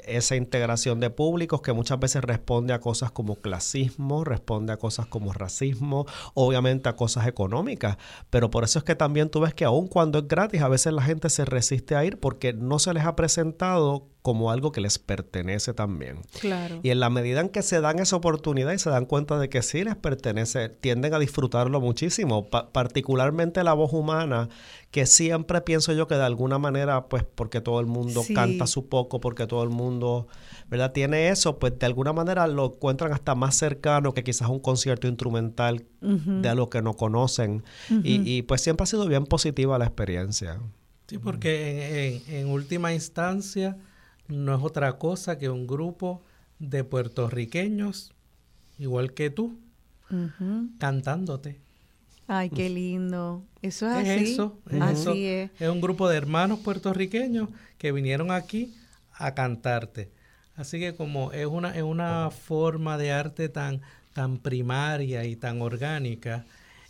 esa 0.06 0.36
integración 0.36 1.00
de 1.00 1.10
públicos 1.10 1.62
que 1.62 1.72
muchas 1.72 1.98
veces 1.98 2.22
responde 2.22 2.72
a 2.72 2.80
cosas 2.80 3.10
como 3.10 3.36
clasismo, 3.36 4.24
responde 4.24 4.72
a 4.72 4.76
cosas 4.76 5.06
como 5.06 5.32
racismo, 5.32 6.06
obviamente 6.34 6.88
a 6.88 6.96
cosas 6.96 7.26
económicas, 7.26 7.96
pero 8.30 8.50
por 8.50 8.64
eso 8.64 8.78
es 8.78 8.84
que 8.84 8.94
también 8.94 9.30
tú 9.30 9.40
ves 9.40 9.54
que 9.54 9.64
aun 9.64 9.88
cuando 9.88 10.18
es 10.18 10.28
gratis, 10.28 10.62
a 10.62 10.68
veces 10.68 10.92
la 10.92 11.02
gente 11.02 11.30
se 11.30 11.44
resiste 11.44 11.96
a 11.96 12.04
ir 12.04 12.18
porque 12.18 12.52
no 12.52 12.78
se 12.78 12.94
les 12.94 13.04
ha 13.04 13.16
presentado 13.16 14.08
como 14.22 14.50
algo 14.50 14.70
que 14.70 14.80
les 14.80 14.98
pertenece 14.98 15.72
también. 15.72 16.18
Claro. 16.40 16.80
Y 16.82 16.90
en 16.90 17.00
la 17.00 17.08
medida 17.08 17.40
en 17.40 17.48
que 17.48 17.62
se 17.62 17.80
dan 17.80 17.98
esa 17.98 18.16
oportunidad 18.16 18.72
y 18.72 18.78
se 18.78 18.90
dan 18.90 19.06
cuenta 19.06 19.38
de 19.38 19.48
que 19.48 19.62
sí 19.62 19.82
les 19.82 19.96
pertenece, 19.96 20.68
tienden 20.68 21.14
a 21.14 21.18
disfrutarlo 21.18 21.80
muchísimo, 21.80 22.48
particularmente 22.50 23.64
la 23.64 23.72
voz 23.72 23.92
humana, 23.92 24.48
que 24.90 25.06
siempre 25.06 25.62
pienso 25.62 25.92
yo 25.92 26.06
que 26.06 26.16
de 26.16 26.24
alguna 26.24 26.58
manera, 26.58 27.06
pues 27.08 27.24
porque 27.24 27.60
todo 27.60 27.80
el 27.80 27.86
mundo 27.86 28.22
canta 28.34 28.66
su 28.66 28.88
poco, 28.88 29.20
porque 29.20 29.46
todo 29.46 29.62
el 29.62 29.70
mundo, 29.70 30.26
¿verdad? 30.68 30.92
Tiene 30.92 31.28
eso, 31.28 31.58
pues 31.58 31.78
de 31.78 31.86
alguna 31.86 32.12
manera 32.12 32.46
lo 32.46 32.66
encuentran 32.74 33.12
hasta 33.12 33.34
más 33.34 33.56
cercano 33.56 34.12
que 34.12 34.22
quizás 34.22 34.48
un 34.50 34.60
concierto 34.60 35.08
instrumental 35.08 35.86
de 36.00 36.48
algo 36.48 36.68
que 36.68 36.82
no 36.82 36.94
conocen. 36.94 37.62
y, 37.88 38.20
y 38.30 38.42
pues 38.42 38.60
siempre 38.60 38.84
ha 38.84 38.86
sido 38.86 39.06
bien 39.06 39.24
positiva 39.24 39.78
la 39.78 39.86
experiencia. 39.86 40.60
Sí, 41.06 41.18
porque 41.18 42.22
en, 42.28 42.34
en 42.34 42.48
última 42.48 42.92
instancia 42.92 43.76
no 44.30 44.54
es 44.54 44.62
otra 44.62 44.98
cosa 44.98 45.38
que 45.38 45.48
un 45.48 45.66
grupo 45.66 46.22
de 46.58 46.84
puertorriqueños, 46.84 48.12
igual 48.78 49.12
que 49.14 49.30
tú, 49.30 49.58
cantándote. 50.78 51.60
Ay, 52.26 52.50
qué 52.50 52.68
lindo. 52.68 53.44
Eso 53.60 53.90
es, 53.90 54.08
así. 54.08 54.32
Eso, 54.32 54.58
así 54.80 55.26
es. 55.26 55.50
Es 55.58 55.68
un 55.68 55.80
grupo 55.80 56.08
de 56.08 56.16
hermanos 56.16 56.60
puertorriqueños 56.60 57.48
que 57.76 57.92
vinieron 57.92 58.30
aquí 58.30 58.74
a 59.12 59.34
cantarte. 59.34 60.10
Así 60.56 60.78
que 60.78 60.94
como 60.94 61.32
es 61.32 61.46
una, 61.46 61.74
es 61.76 61.82
una 61.82 62.30
forma 62.30 62.98
de 62.98 63.12
arte 63.12 63.48
tan, 63.48 63.80
tan 64.12 64.38
primaria 64.38 65.24
y 65.24 65.36
tan 65.36 65.60
orgánica, 65.62 66.44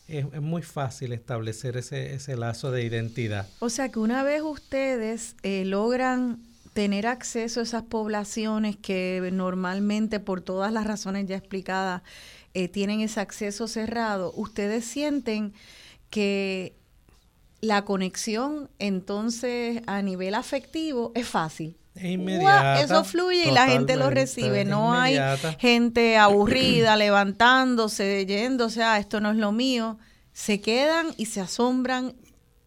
es, 0.08 0.42
muy 0.42 0.62
fácil 0.62 1.12
establecer 1.12 1.76
ese, 1.76 2.14
ese 2.14 2.36
lazo 2.36 2.70
de 2.72 2.84
identidad. 2.84 3.48
O 3.60 3.70
sea 3.70 3.90
que 3.90 4.00
una 4.00 4.22
vez 4.22 4.42
ustedes 4.42 5.36
eh, 5.42 5.64
logran 5.64 6.49
tener 6.80 7.06
acceso 7.06 7.60
a 7.60 7.62
esas 7.62 7.82
poblaciones 7.82 8.74
que 8.74 9.28
normalmente 9.34 10.18
por 10.18 10.40
todas 10.40 10.72
las 10.72 10.86
razones 10.86 11.26
ya 11.26 11.36
explicadas 11.36 12.00
eh, 12.54 12.68
tienen 12.68 13.02
ese 13.02 13.20
acceso 13.20 13.68
cerrado, 13.68 14.32
ustedes 14.34 14.86
sienten 14.86 15.52
que 16.08 16.74
la 17.60 17.84
conexión 17.84 18.70
entonces 18.78 19.82
a 19.86 20.00
nivel 20.00 20.34
afectivo 20.34 21.12
es 21.14 21.28
fácil. 21.28 21.76
Eso 22.82 23.04
fluye 23.04 23.48
y 23.48 23.50
la 23.50 23.66
gente 23.66 23.96
lo 23.96 24.08
recibe. 24.08 24.64
No 24.64 24.94
hay 24.94 25.18
gente 25.58 26.16
aburrida 26.16 26.96
levantándose, 26.96 28.24
yéndose, 28.24 28.82
ah, 28.82 28.98
esto 28.98 29.20
no 29.20 29.32
es 29.32 29.36
lo 29.36 29.52
mío. 29.52 29.98
Se 30.32 30.62
quedan 30.62 31.08
y 31.18 31.26
se 31.26 31.42
asombran 31.42 32.14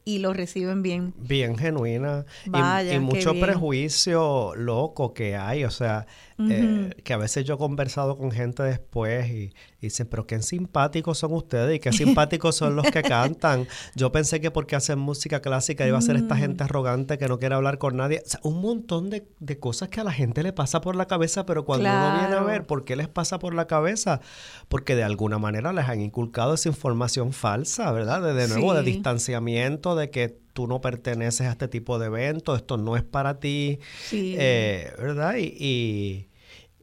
y 0.06 0.20
lo 0.20 0.34
reciben 0.34 0.82
bien. 0.82 1.14
Bien 1.18 1.58
genuina. 1.58 2.26
Vaya, 2.46 2.94
y, 2.94 3.00
mucho 3.00 3.34
bien. 3.34 3.46
prejuicio 3.46 4.54
loco 4.56 5.14
que 5.14 5.36
hay. 5.36 5.64
O 5.64 5.72
sea, 5.72 6.08
eh, 6.40 6.90
que 7.04 7.14
a 7.14 7.18
veces 7.18 7.46
yo 7.46 7.56
he 7.56 7.58
conversado 7.58 8.18
con 8.18 8.32
gente 8.32 8.64
después 8.64 9.30
y, 9.30 9.54
y 9.80 9.82
dicen, 9.82 10.08
pero 10.08 10.26
qué 10.28 10.42
simpáticos 10.42 11.18
son 11.20 11.34
ustedes 11.34 11.76
y 11.76 11.80
qué 11.80 11.92
simpáticos 11.94 12.56
son 12.56 12.76
los 12.76 12.86
que 12.92 13.02
cantan. 13.04 13.68
Yo 13.96 14.12
pensé 14.12 14.42
que 14.42 14.52
porque 14.52 14.76
hacen 14.76 15.00
música 15.00 15.42
clásica 15.42 15.88
iba 15.88 15.98
a 15.98 16.02
ser 16.02 16.16
esta 16.16 16.36
Mm. 16.36 16.40
gente 16.40 16.64
arrogante 16.64 17.18
que 17.18 17.28
no 17.28 17.40
quiere 17.40 17.56
hablar 17.56 17.78
con 17.78 17.98
nadie. 17.98 18.22
O 18.26 18.30
sea, 18.30 18.40
un 18.44 18.62
montón 18.62 19.10
de, 19.10 19.28
de 19.40 19.60
cosas 19.60 19.90
que 19.90 20.00
a 20.02 20.04
la 20.04 20.12
gente 20.12 20.44
le 20.44 20.54
pasa 20.54 20.82
por 20.82 20.96
la 20.96 21.06
cabeza, 21.08 21.46
pero 21.46 21.66
cuando 21.66 21.90
uno 21.90 22.20
viene 22.20 22.36
a 22.36 22.42
ver 22.44 22.66
por 22.66 22.86
qué 22.86 22.96
les 22.96 23.08
pasa 23.08 23.40
por 23.40 23.54
la 23.54 23.68
cabeza, 23.68 24.20
porque 24.68 24.96
de 24.96 25.04
alguna 25.04 25.38
manera 25.38 25.74
les 25.74 25.88
han 25.88 26.02
inculcado 26.02 26.54
esa 26.56 26.70
información 26.70 27.34
falsa, 27.34 27.92
¿verdad? 27.92 28.22
De, 28.22 28.34
de 28.34 28.48
nuevo, 28.48 28.74
de 28.74 28.82
distanciamiento, 28.84 29.96
de 29.96 30.10
que 30.10 30.43
tú 30.54 30.68
no 30.68 30.80
perteneces 30.82 31.48
a 31.48 31.52
este 31.52 31.68
tipo 31.68 32.00
de 32.00 32.06
eventos, 32.08 32.58
esto 32.58 32.78
no 32.78 32.96
es 32.96 33.04
para 33.04 33.40
ti, 33.40 33.80
Sí. 34.08 34.36
eh, 34.38 34.92
¿verdad? 35.00 35.36
Y, 35.38 36.28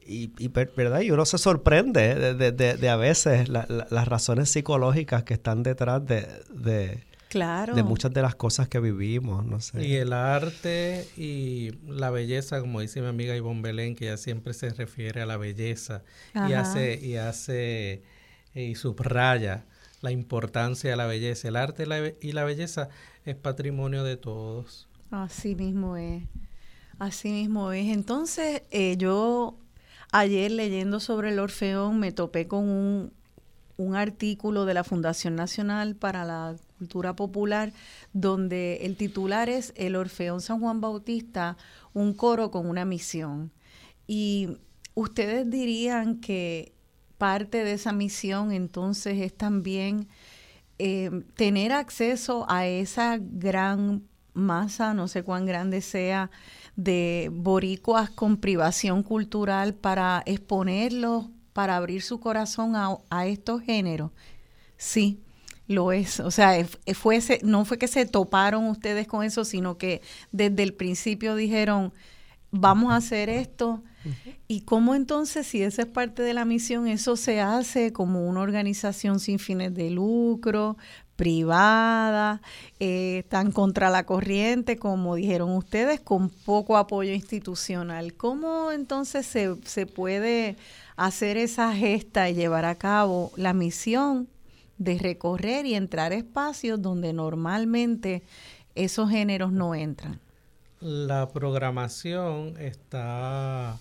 y, 0.05 0.31
y- 0.37 0.47
¿verdad? 0.49 1.01
Y 1.01 1.11
uno 1.11 1.25
se 1.25 1.37
sorprende 1.37 2.15
de, 2.15 2.33
de- 2.33 2.51
de- 2.51 2.75
de 2.75 2.89
a 2.89 2.95
veces 2.97 3.47
la- 3.49 3.65
la- 3.69 3.87
las 3.89 4.07
razones 4.07 4.49
psicológicas 4.49 5.23
que 5.23 5.33
están 5.33 5.63
detrás 5.63 6.05
de, 6.05 6.27
de, 6.53 7.03
claro. 7.29 7.75
de 7.75 7.83
muchas 7.83 8.11
de 8.11 8.21
las 8.21 8.35
cosas 8.35 8.67
que 8.67 8.79
vivimos, 8.79 9.45
no 9.45 9.61
sé. 9.61 9.85
Y 9.85 9.95
el 9.95 10.11
arte 10.11 11.05
y 11.15 11.71
la 11.87 12.09
belleza, 12.09 12.59
como 12.59 12.81
dice 12.81 12.99
mi 13.01 13.07
amiga 13.07 13.35
Ivonne 13.37 13.61
Belén, 13.61 13.95
que 13.95 14.05
ella 14.07 14.17
siempre 14.17 14.53
se 14.53 14.69
refiere 14.71 15.21
a 15.21 15.25
la 15.25 15.37
belleza 15.37 16.03
y 16.49 16.53
hace, 16.53 16.99
y 17.01 17.15
hace 17.15 18.01
y 18.53 18.75
subraya 18.75 19.63
la 20.01 20.11
importancia 20.11 20.89
de 20.89 20.95
la 20.97 21.05
belleza. 21.05 21.47
El 21.47 21.55
arte 21.55 21.83
y 21.83 21.85
la, 21.85 22.11
y 22.19 22.31
la 22.31 22.43
belleza 22.43 22.89
es 23.25 23.35
patrimonio 23.35 24.03
de 24.03 24.17
todos. 24.17 24.87
Así 25.09 25.55
mismo 25.55 25.97
es. 25.97 26.23
Así 26.99 27.29
mismo 27.29 27.71
es. 27.71 27.87
Entonces, 27.87 28.63
eh, 28.71 28.95
yo 28.97 29.57
ayer 30.11 30.51
leyendo 30.51 30.99
sobre 30.99 31.29
el 31.29 31.39
Orfeón 31.39 31.99
me 31.99 32.11
topé 32.11 32.47
con 32.47 32.67
un, 32.67 33.13
un 33.77 33.95
artículo 33.95 34.65
de 34.65 34.73
la 34.73 34.83
Fundación 34.83 35.35
Nacional 35.35 35.95
para 35.95 36.25
la 36.25 36.55
Cultura 36.77 37.15
Popular 37.15 37.73
donde 38.13 38.85
el 38.85 38.95
titular 38.97 39.49
es 39.49 39.73
El 39.75 39.95
Orfeón 39.95 40.41
San 40.41 40.59
Juan 40.59 40.81
Bautista, 40.81 41.57
un 41.93 42.13
coro 42.13 42.51
con 42.51 42.67
una 42.67 42.85
misión. 42.85 43.51
Y 44.07 44.57
ustedes 44.95 45.49
dirían 45.49 46.19
que 46.19 46.73
parte 47.17 47.63
de 47.63 47.73
esa 47.73 47.93
misión 47.93 48.51
entonces 48.51 49.21
es 49.21 49.35
también 49.35 50.07
eh, 50.83 51.11
tener 51.35 51.71
acceso 51.73 52.45
a 52.49 52.65
esa 52.67 53.17
gran 53.19 54.03
masa, 54.33 54.93
no 54.93 55.07
sé 55.07 55.23
cuán 55.23 55.45
grande 55.45 55.81
sea, 55.81 56.31
de 56.75 57.29
boricuas 57.33 58.09
con 58.09 58.37
privación 58.37 59.03
cultural 59.03 59.73
para 59.75 60.23
exponerlos, 60.25 61.27
para 61.53 61.75
abrir 61.77 62.01
su 62.01 62.19
corazón 62.19 62.73
a, 62.75 63.25
estos 63.27 63.61
géneros. 63.61 64.11
Sí, 64.77 65.21
lo 65.67 65.91
es. 65.91 66.19
O 66.19 66.31
sea, 66.31 66.57
eh, 66.59 66.67
fue 66.95 67.17
ese- 67.17 67.39
no 67.43 67.65
fue 67.65 67.77
que 67.77 67.87
se 67.87 68.05
toparon 68.05 68.65
ustedes 68.67 69.07
con 69.07 69.23
eso, 69.23 69.45
sino 69.45 69.77
que 69.77 70.01
desde 70.31 70.63
el 70.63 70.73
principio 70.73 71.35
dijeron, 71.35 71.93
vamos 72.51 72.91
a 72.93 72.97
hacer 72.97 73.29
esto. 73.29 73.83
¿Y 74.47 74.61
cómo 74.61 74.95
entonces, 74.95 75.47
si 75.47 75.61
esa 75.61 75.83
es 75.83 75.87
parte 75.87 76.23
de 76.23 76.33
la 76.33 76.45
misión, 76.45 76.87
eso 76.87 77.15
se 77.15 77.39
hace 77.39 77.93
como 77.93 78.27
una 78.27 78.41
organización 78.41 79.19
sin 79.19 79.39
fines 79.39 79.73
de 79.73 79.89
lucro, 79.89 80.77
privada, 81.21 82.41
eh, 82.79 83.25
tan 83.29 83.51
contra 83.51 83.91
la 83.91 84.07
corriente, 84.07 84.77
como 84.77 85.13
dijeron 85.13 85.51
ustedes, 85.55 85.99
con 85.99 86.29
poco 86.29 86.77
apoyo 86.77 87.13
institucional? 87.13 88.15
¿Cómo 88.15 88.71
entonces 88.71 89.27
se, 89.27 89.55
se 89.63 89.85
puede 89.85 90.57
hacer 90.95 91.37
esa 91.37 91.75
gesta 91.75 92.27
y 92.27 92.33
llevar 92.33 92.65
a 92.65 92.73
cabo 92.73 93.31
la 93.35 93.53
misión 93.53 94.29
de 94.79 94.97
recorrer 94.97 95.67
y 95.67 95.75
entrar 95.75 96.11
espacios 96.11 96.81
donde 96.81 97.13
normalmente 97.13 98.23
esos 98.73 99.11
géneros 99.11 99.51
no 99.51 99.75
entran? 99.75 100.19
La 100.79 101.29
programación 101.29 102.55
está 102.57 103.77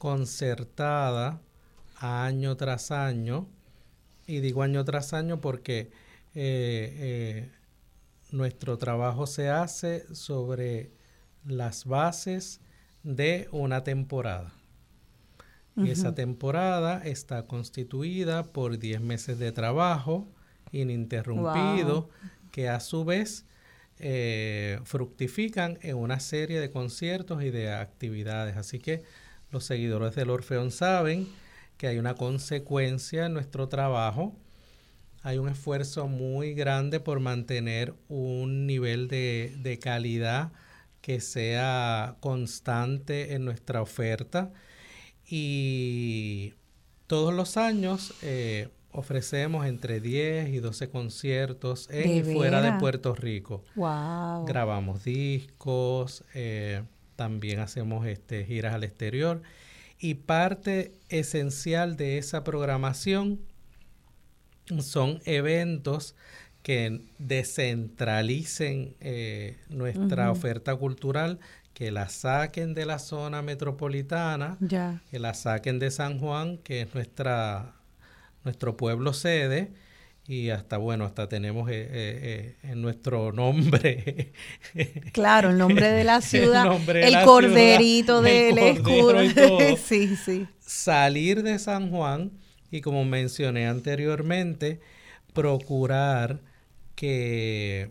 concertada 0.00 1.42
año 1.98 2.56
tras 2.56 2.90
año, 2.90 3.46
y 4.26 4.40
digo 4.40 4.62
año 4.62 4.82
tras 4.86 5.12
año 5.12 5.42
porque 5.42 5.90
eh, 6.34 6.96
eh, 6.96 7.50
nuestro 8.30 8.78
trabajo 8.78 9.26
se 9.26 9.50
hace 9.50 10.06
sobre 10.14 10.90
las 11.44 11.84
bases 11.84 12.60
de 13.02 13.48
una 13.52 13.84
temporada. 13.84 14.54
Y 15.76 15.90
esa 15.90 16.14
temporada 16.14 17.02
está 17.04 17.46
constituida 17.46 18.42
por 18.42 18.78
10 18.78 19.00
meses 19.02 19.38
de 19.38 19.52
trabajo 19.52 20.26
ininterrumpido, 20.72 22.02
Wow. 22.02 22.10
que 22.50 22.68
a 22.70 22.80
su 22.80 23.04
vez 23.04 23.44
eh, 23.98 24.78
fructifican 24.84 25.78
en 25.82 25.96
una 25.96 26.20
serie 26.20 26.58
de 26.58 26.70
conciertos 26.70 27.42
y 27.42 27.50
de 27.50 27.72
actividades. 27.72 28.56
Así 28.56 28.78
que 28.78 29.02
los 29.50 29.64
seguidores 29.64 30.14
del 30.14 30.30
Orfeón 30.30 30.70
saben 30.70 31.28
que 31.76 31.86
hay 31.86 31.98
una 31.98 32.14
consecuencia 32.14 33.26
en 33.26 33.34
nuestro 33.34 33.68
trabajo. 33.68 34.34
Hay 35.22 35.38
un 35.38 35.48
esfuerzo 35.48 36.08
muy 36.08 36.54
grande 36.54 37.00
por 37.00 37.20
mantener 37.20 37.94
un 38.08 38.66
nivel 38.66 39.08
de, 39.08 39.54
de 39.58 39.78
calidad 39.78 40.52
que 41.00 41.20
sea 41.20 42.16
constante 42.20 43.34
en 43.34 43.44
nuestra 43.44 43.82
oferta. 43.82 44.52
Y 45.26 46.54
todos 47.06 47.32
los 47.32 47.56
años 47.56 48.14
eh, 48.22 48.68
ofrecemos 48.92 49.66
entre 49.66 50.00
10 50.00 50.50
y 50.50 50.58
12 50.58 50.90
conciertos 50.90 51.88
en 51.90 52.10
y 52.10 52.22
¿De 52.22 52.34
fuera 52.34 52.60
de? 52.60 52.78
Puerto 52.78 53.14
Rico. 53.14 53.62
Wow. 53.74 54.44
Grabamos 54.44 55.04
discos, 55.04 56.24
eh, 56.34 56.82
también 57.20 57.60
hacemos 57.60 58.06
este, 58.06 58.46
giras 58.46 58.72
al 58.72 58.82
exterior. 58.82 59.42
Y 59.98 60.14
parte 60.14 60.94
esencial 61.10 61.98
de 61.98 62.16
esa 62.16 62.44
programación 62.44 63.40
son 64.78 65.20
eventos 65.26 66.14
que 66.62 67.02
descentralicen 67.18 68.96
eh, 69.00 69.58
nuestra 69.68 70.30
oferta 70.30 70.74
cultural, 70.76 71.40
que 71.74 71.90
la 71.90 72.08
saquen 72.08 72.72
de 72.72 72.86
la 72.86 72.98
zona 72.98 73.42
metropolitana, 73.42 74.56
que 75.10 75.18
la 75.18 75.34
saquen 75.34 75.78
de 75.78 75.90
San 75.90 76.18
Juan, 76.18 76.56
que 76.56 76.80
es 76.80 76.94
nuestra 76.94 77.74
nuestro 78.44 78.78
pueblo 78.78 79.12
sede, 79.12 79.74
y 80.30 80.50
hasta 80.50 80.76
bueno, 80.76 81.06
hasta 81.06 81.28
tenemos 81.28 81.68
eh, 81.70 81.82
eh, 81.82 82.56
eh, 82.62 82.70
en 82.70 82.80
nuestro 82.80 83.32
nombre 83.32 84.32
Claro, 85.12 85.50
el 85.50 85.58
nombre 85.58 85.90
de 85.90 86.04
la 86.04 86.16
El 86.18 86.22
ciudad, 86.22 86.78
de 86.78 87.02
el 87.02 87.12
la 87.14 87.24
corderito 87.24 88.22
del 88.22 88.56
el 88.56 88.80
cordero 88.80 89.20
escudo. 89.20 89.24
y 89.24 89.34
todo. 89.34 89.76
sí, 89.84 90.14
sí. 90.14 90.46
salir 90.60 91.42
de 91.42 91.58
San 91.58 91.90
Juan 91.90 92.30
y 92.70 92.80
como 92.80 93.04
mencioné 93.04 93.66
anteriormente, 93.66 94.78
procurar 95.32 96.38
que 96.94 97.90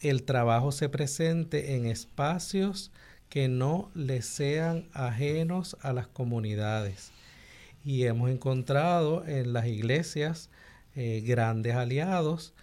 el 0.00 0.24
trabajo 0.24 0.72
se 0.72 0.88
presente 0.88 1.76
en 1.76 1.86
espacios 1.86 2.90
que 3.28 3.46
no 3.46 3.92
le 3.94 4.22
sean 4.22 4.88
ajenos 4.92 5.76
a 5.82 5.92
las 5.92 6.08
comunidades. 6.08 7.12
Y 7.84 8.06
hemos 8.06 8.28
encontrado 8.28 9.24
en 9.24 9.52
las 9.52 9.66
iglesias 9.66 10.50
eh, 10.96 11.22
grandes 11.24 11.74
aliados 11.74 12.54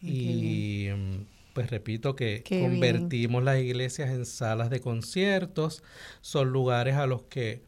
y 0.00 0.88
mm, 0.94 1.24
pues 1.54 1.70
repito 1.70 2.14
que 2.14 2.42
Qué 2.44 2.58
bien. 2.58 2.70
convertimos 2.70 3.42
las 3.42 3.58
iglesias 3.58 4.10
en 4.10 4.24
salas 4.26 4.70
de 4.70 4.80
conciertos, 4.80 5.82
son 6.20 6.50
lugares 6.52 6.94
a 6.96 7.06
los 7.06 7.22
que 7.22 7.62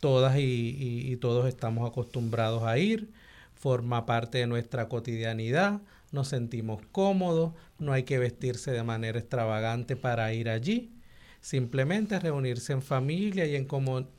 todas 0.00 0.36
y, 0.38 0.42
y- 0.42 1.12
y 1.12 1.16
todos 1.16 1.46
estamos 1.48 1.88
acostumbrados 1.88 2.62
a 2.64 2.78
ir, 2.78 3.10
forma 3.54 4.06
parte 4.06 4.38
de 4.38 4.46
nuestra 4.46 4.88
cotidianidad, 4.88 5.80
nos 6.10 6.28
sentimos 6.28 6.80
cómodos, 6.92 7.52
no 7.78 7.92
hay 7.92 8.02
que 8.02 8.18
vestirse 8.18 8.70
de 8.72 8.82
manera 8.82 9.18
extravagante 9.18 9.96
para 9.96 10.32
ir 10.34 10.48
allí, 10.48 10.90
simplemente 11.40 12.18
reunirse 12.20 12.72
en 12.72 12.82
familia 12.82 13.46
y 13.46 13.56
en, 13.56 13.66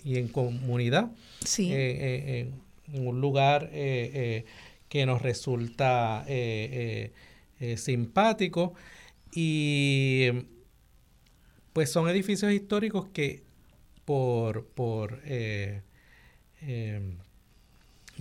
y 0.04 0.18
en 0.18 0.28
comunidad, 0.30 1.12
Sí. 1.46 1.72
eh, 1.72 1.76
eh, 2.02 2.52
en, 2.94 3.08
un 3.08 3.22
lugar 3.22 3.70
eh, 3.74 4.46
que 4.94 5.08
nos 5.08 5.24
resulta 5.24 6.24
eh, 6.28 7.10
eh, 7.60 7.72
eh, 7.72 7.78
simpático. 7.78 8.76
Y 9.34 10.28
pues 11.74 11.92
son 11.92 12.08
edificios 12.08 12.52
históricos 12.54 13.08
que 13.12 13.42
por, 14.06 14.68
por, 14.68 15.20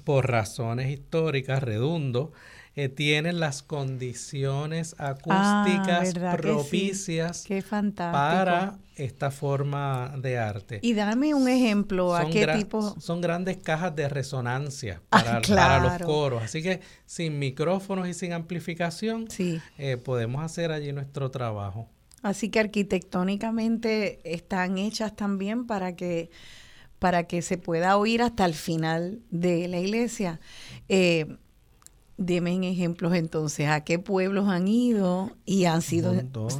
por 0.02 0.30
razones 0.30 0.90
históricas, 0.90 1.62
redundo, 1.62 2.32
eh, 2.74 2.88
tienen 2.88 3.38
las 3.38 3.62
condiciones 3.62 4.94
acústicas 4.98 6.14
Ah, 6.16 6.36
propicias 6.36 7.44
Qué 7.46 7.62
para 7.62 8.78
esta 8.96 9.30
forma 9.30 10.14
de 10.18 10.38
arte. 10.38 10.78
Y 10.82 10.94
dame 10.94 11.34
un 11.34 11.48
ejemplo, 11.48 12.14
¿a 12.14 12.22
Son 12.22 12.30
qué 12.30 12.46
tipo? 12.46 12.94
Son 13.00 13.20
grandes 13.20 13.58
cajas 13.58 13.94
de 13.94 14.08
resonancia 14.08 15.02
Ah, 15.10 15.22
para, 15.22 15.40
para 15.56 15.78
los 15.80 16.02
coros. 16.06 16.42
Así 16.42 16.62
que 16.62 16.80
sin 17.06 17.38
micrófonos 17.38 18.08
y 18.08 18.14
sin 18.14 18.32
amplificación, 18.32 19.30
Sí. 19.30 19.60
eh, 19.78 19.96
podemos 19.96 20.42
hacer 20.42 20.72
allí 20.72 20.92
nuestro 20.92 21.30
trabajo. 21.30 21.88
Así 22.22 22.50
que 22.50 22.60
arquitectónicamente 22.60 24.20
están 24.24 24.78
hechas 24.78 25.14
también 25.16 25.66
para 25.66 25.96
que 25.96 26.30
para 26.98 27.24
que 27.24 27.42
se 27.42 27.58
pueda 27.58 27.96
oír 27.96 28.22
hasta 28.22 28.44
el 28.44 28.54
final 28.54 29.22
de 29.30 29.66
la 29.66 29.80
iglesia. 29.80 30.38
Eh, 30.88 31.36
deme 32.26 32.52
en 32.52 32.64
ejemplos 32.64 33.14
entonces, 33.14 33.68
¿a 33.68 33.82
qué 33.82 33.98
pueblos 33.98 34.48
han 34.48 34.68
ido? 34.68 35.30
Y 35.44 35.64
han 35.64 35.82
sido 35.82 36.14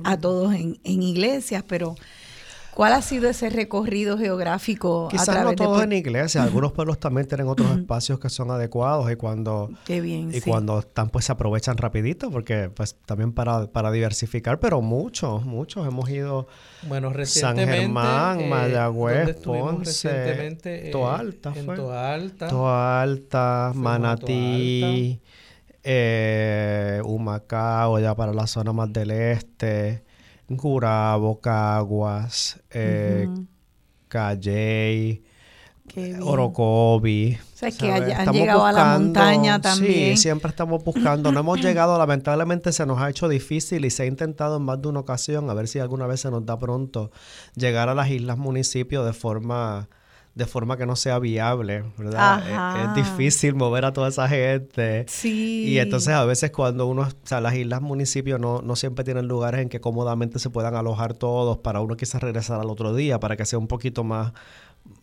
a 0.04 0.16
todos 0.18 0.54
en, 0.54 0.78
en 0.84 1.02
iglesias, 1.02 1.64
pero 1.66 1.94
¿cuál 2.74 2.94
ha 2.94 3.02
sido 3.02 3.28
ese 3.28 3.50
recorrido 3.50 4.16
geográfico 4.16 5.06
a 5.06 5.10
Quizás 5.10 5.26
través 5.26 5.44
no 5.44 5.54
todos 5.54 5.82
en 5.82 5.92
iglesias, 5.92 6.44
algunos 6.44 6.72
pueblos 6.72 6.98
también 6.98 7.26
tienen 7.26 7.46
otros 7.46 7.70
espacios 7.76 8.18
que 8.18 8.28
son 8.28 8.50
adecuados 8.50 9.10
y 9.12 9.16
cuando 9.16 9.70
Qué 9.84 10.00
bien, 10.00 10.30
y 10.30 10.40
sí. 10.40 10.48
cuando 10.48 10.78
están 10.78 11.10
pues 11.10 11.26
se 11.26 11.32
aprovechan 11.32 11.76
rapidito 11.76 12.30
porque 12.30 12.70
pues 12.74 12.96
también 13.04 13.32
para, 13.32 13.66
para 13.66 13.90
diversificar, 13.90 14.58
pero 14.58 14.80
muchos, 14.80 15.44
muchos 15.44 15.86
hemos 15.86 16.08
ido 16.08 16.46
Bueno, 16.88 17.08
San 17.08 17.16
recientemente... 17.18 17.80
Germán, 17.82 18.40
eh, 18.40 18.48
Mayagüez, 18.48 19.16
¿dónde 19.16 19.32
estuvimos 19.32 19.74
Ponce, 19.74 20.08
recientemente? 20.08 20.88
Eh, 20.88 20.90
Toalta 20.90 21.52
En. 21.54 21.66
Toalta. 22.48 23.68
A 23.68 23.72
Manatí, 23.74 25.20
eh, 25.82 27.00
Humacao, 27.04 27.98
ya 27.98 28.14
para 28.14 28.32
la 28.32 28.46
zona 28.46 28.72
más 28.72 28.92
del 28.92 29.10
este, 29.10 30.04
Gurabo, 30.48 31.40
Caguas, 31.40 32.60
eh, 32.70 33.26
Ujú. 33.28 33.46
Calley, 34.08 35.22
Qué 35.88 36.04
bien. 36.04 36.22
Orocovi. 36.22 37.38
O 37.54 37.56
sea, 37.56 37.70
que 37.70 37.90
han 37.90 38.02
Estamos 38.10 38.34
llegado 38.34 38.64
a 38.64 38.72
la 38.72 38.98
montaña 38.98 39.60
también. 39.60 40.16
Sí, 40.16 40.22
siempre 40.22 40.50
estamos 40.50 40.82
buscando. 40.84 41.32
No 41.32 41.40
hemos 41.40 41.60
llegado, 41.62 41.98
lamentablemente 41.98 42.72
se 42.72 42.86
nos 42.86 43.00
ha 43.00 43.10
hecho 43.10 43.28
difícil 43.28 43.84
y 43.84 43.90
se 43.90 44.04
ha 44.04 44.06
intentado 44.06 44.56
en 44.56 44.62
más 44.62 44.80
de 44.80 44.88
una 44.88 45.00
ocasión, 45.00 45.50
a 45.50 45.54
ver 45.54 45.68
si 45.68 45.78
alguna 45.80 46.06
vez 46.06 46.20
se 46.20 46.30
nos 46.30 46.46
da 46.46 46.58
pronto, 46.58 47.10
llegar 47.54 47.88
a 47.88 47.94
las 47.94 48.10
islas 48.10 48.38
municipios 48.38 49.04
de 49.04 49.12
forma 49.12 49.88
de 50.34 50.46
forma 50.46 50.78
que 50.78 50.86
no 50.86 50.96
sea 50.96 51.18
viable, 51.18 51.84
¿verdad? 51.98 52.38
Es- 52.46 52.52
Ajá. 52.54 52.84
Es, 52.84 52.94
difícil 52.94 53.54
mover 53.54 53.84
a 53.84 53.92
toda 53.92 54.08
esa 54.08 54.26
gente. 54.28 55.04
Sí. 55.08 55.64
Y 55.68 55.78
entonces 55.78 56.14
a 56.14 56.24
veces 56.24 56.50
cuando 56.52 56.86
uno, 56.86 57.02
o 57.02 57.08
sea, 57.26 57.40
las 57.42 57.54
islas 57.54 57.82
municipios 57.82 58.40
no, 58.40 58.62
no 58.62 58.74
siempre 58.76 59.04
tienen 59.04 59.28
lugares 59.28 59.60
en 59.60 59.68
que 59.68 59.80
cómodamente 59.80 60.38
se 60.38 60.48
puedan 60.48 60.74
alojar 60.74 61.12
todos 61.14 61.58
para 61.58 61.80
uno 61.80 61.96
quizás 61.96 62.22
regresar 62.22 62.60
al 62.60 62.70
otro 62.70 62.94
día, 62.94 63.20
para 63.20 63.36
que 63.36 63.44
sea 63.44 63.58
un 63.58 63.68
poquito 63.68 64.04
más, 64.04 64.32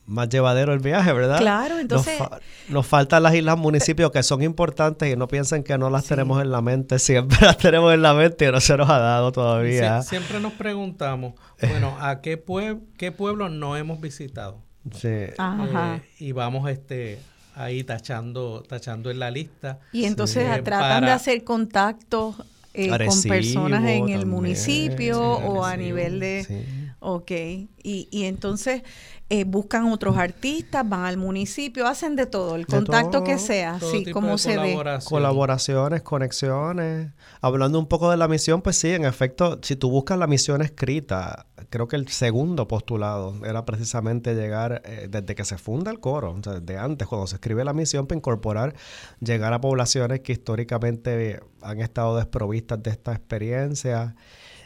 más 0.07 0.29
llevadero 0.29 0.73
el 0.73 0.79
viaje, 0.79 1.13
¿verdad? 1.13 1.37
Claro, 1.37 1.77
entonces- 1.77 2.17
Nos, 2.19 2.27
fa- 2.29 2.39
nos 2.69 2.87
faltan 2.87 3.21
las 3.21 3.35
islas 3.35 3.55
municipios 3.55 4.09
que 4.11 4.23
son 4.23 4.41
importantes 4.41 5.13
y 5.13 5.15
no 5.15 5.27
piensen 5.27 5.63
que 5.63 5.77
no 5.77 5.91
las 5.91 6.03
Sí. 6.05 6.09
tenemos 6.09 6.41
en 6.41 6.49
la 6.49 6.61
mente, 6.61 6.97
siempre 6.99 7.37
las 7.41 7.57
tenemos 7.59 7.93
en 7.93 8.01
la 8.01 8.15
mente 8.15 8.47
y 8.47 8.51
no 8.51 8.59
se 8.59 8.75
nos 8.75 8.89
ha 8.89 8.97
dado 8.97 9.31
todavía. 9.31 9.99
Sie- 9.99 10.09
siempre 10.09 10.39
nos 10.39 10.53
preguntamos, 10.53 11.35
bueno, 11.61 11.95
¿a 12.01 12.19
qué, 12.21 12.43
pue- 12.43 12.81
qué 12.97 13.11
pueblo 13.11 13.47
no 13.49 13.77
hemos 13.77 14.01
visitado? 14.01 14.67
Sí. 14.93 15.07
Ajá. 15.37 15.97
Eh, 15.97 16.01
y 16.19 16.31
vamos 16.31 16.69
este 16.69 17.19
ahí 17.55 17.83
tachando 17.83 18.63
tachando 18.67 19.11
en 19.11 19.19
la 19.19 19.31
lista. 19.31 19.79
Y 19.91 20.05
entonces 20.05 20.45
Eh, 20.49 20.61
tratan 20.61 21.05
de 21.05 21.11
hacer 21.11 21.43
contactos 21.43 22.35
eh, 22.73 22.89
con 22.89 23.23
personas 23.23 23.81
en 23.83 24.09
el 24.09 24.21
también, 24.21 24.29
municipio 24.29 25.37
sí, 25.39 25.43
o 25.47 25.65
a 25.65 25.75
nivel 25.75 26.19
de... 26.19 26.45
sí. 26.47 26.63
Ok, 27.01 27.31
y, 27.31 28.07
y 28.11 28.25
entonces 28.25 28.83
eh, 29.31 29.43
buscan 29.43 29.91
otros 29.91 30.17
artistas, 30.17 30.87
van 30.89 31.05
al 31.05 31.17
municipio, 31.17 31.85
hacen 31.87 32.15
de 32.15 32.25
todo, 32.25 32.55
el 32.55 32.65
De 32.65 32.67
contacto 32.67 33.23
que 33.23 33.37
sea, 33.37 33.77
todo 33.79 33.91
sí, 33.91 34.03
tipo 34.05 34.19
como 34.19 34.31
de 34.31 34.37
se 34.39 34.49
dé. 34.51 34.55
colaboración. 34.57 35.09
Colaboraciones, 35.09 36.01
conexiones. 36.01 37.11
Hablando 37.39 37.77
un 37.77 37.85
poco 37.85 38.09
de 38.09 38.17
la 38.17 38.27
misión, 38.27 38.63
pues 38.63 38.77
sí, 38.77 38.89
en 38.89 39.05
efecto, 39.05 39.59
si 39.61 39.75
tú 39.75 39.91
buscas 39.91 40.17
la 40.17 40.25
misión 40.25 40.63
escrita, 40.63 41.45
creo 41.69 41.87
que 41.87 41.95
el 41.95 42.07
segundo 42.07 42.67
postulado 42.67 43.35
era 43.45 43.65
precisamente 43.65 44.33
llegar, 44.33 44.81
eh, 44.83 45.07
desde 45.09 45.35
que 45.35 45.45
se 45.45 45.59
funda 45.59 45.91
el 45.91 45.99
coro, 45.99 46.31
o 46.31 46.43
sea, 46.43 46.59
desde 46.59 46.79
antes, 46.79 47.07
cuando 47.07 47.27
se 47.27 47.35
escribe 47.35 47.63
la 47.63 47.73
misión, 47.73 48.07
para 48.07 48.17
incorporar, 48.17 48.73
llegar 49.19 49.53
a 49.53 49.61
poblaciones 49.61 50.21
que 50.21 50.31
históricamente 50.31 51.39
han 51.61 51.81
estado 51.81 52.17
desprovistas 52.17 52.81
de 52.81 52.89
esta 52.89 53.11
experiencia. 53.11 54.15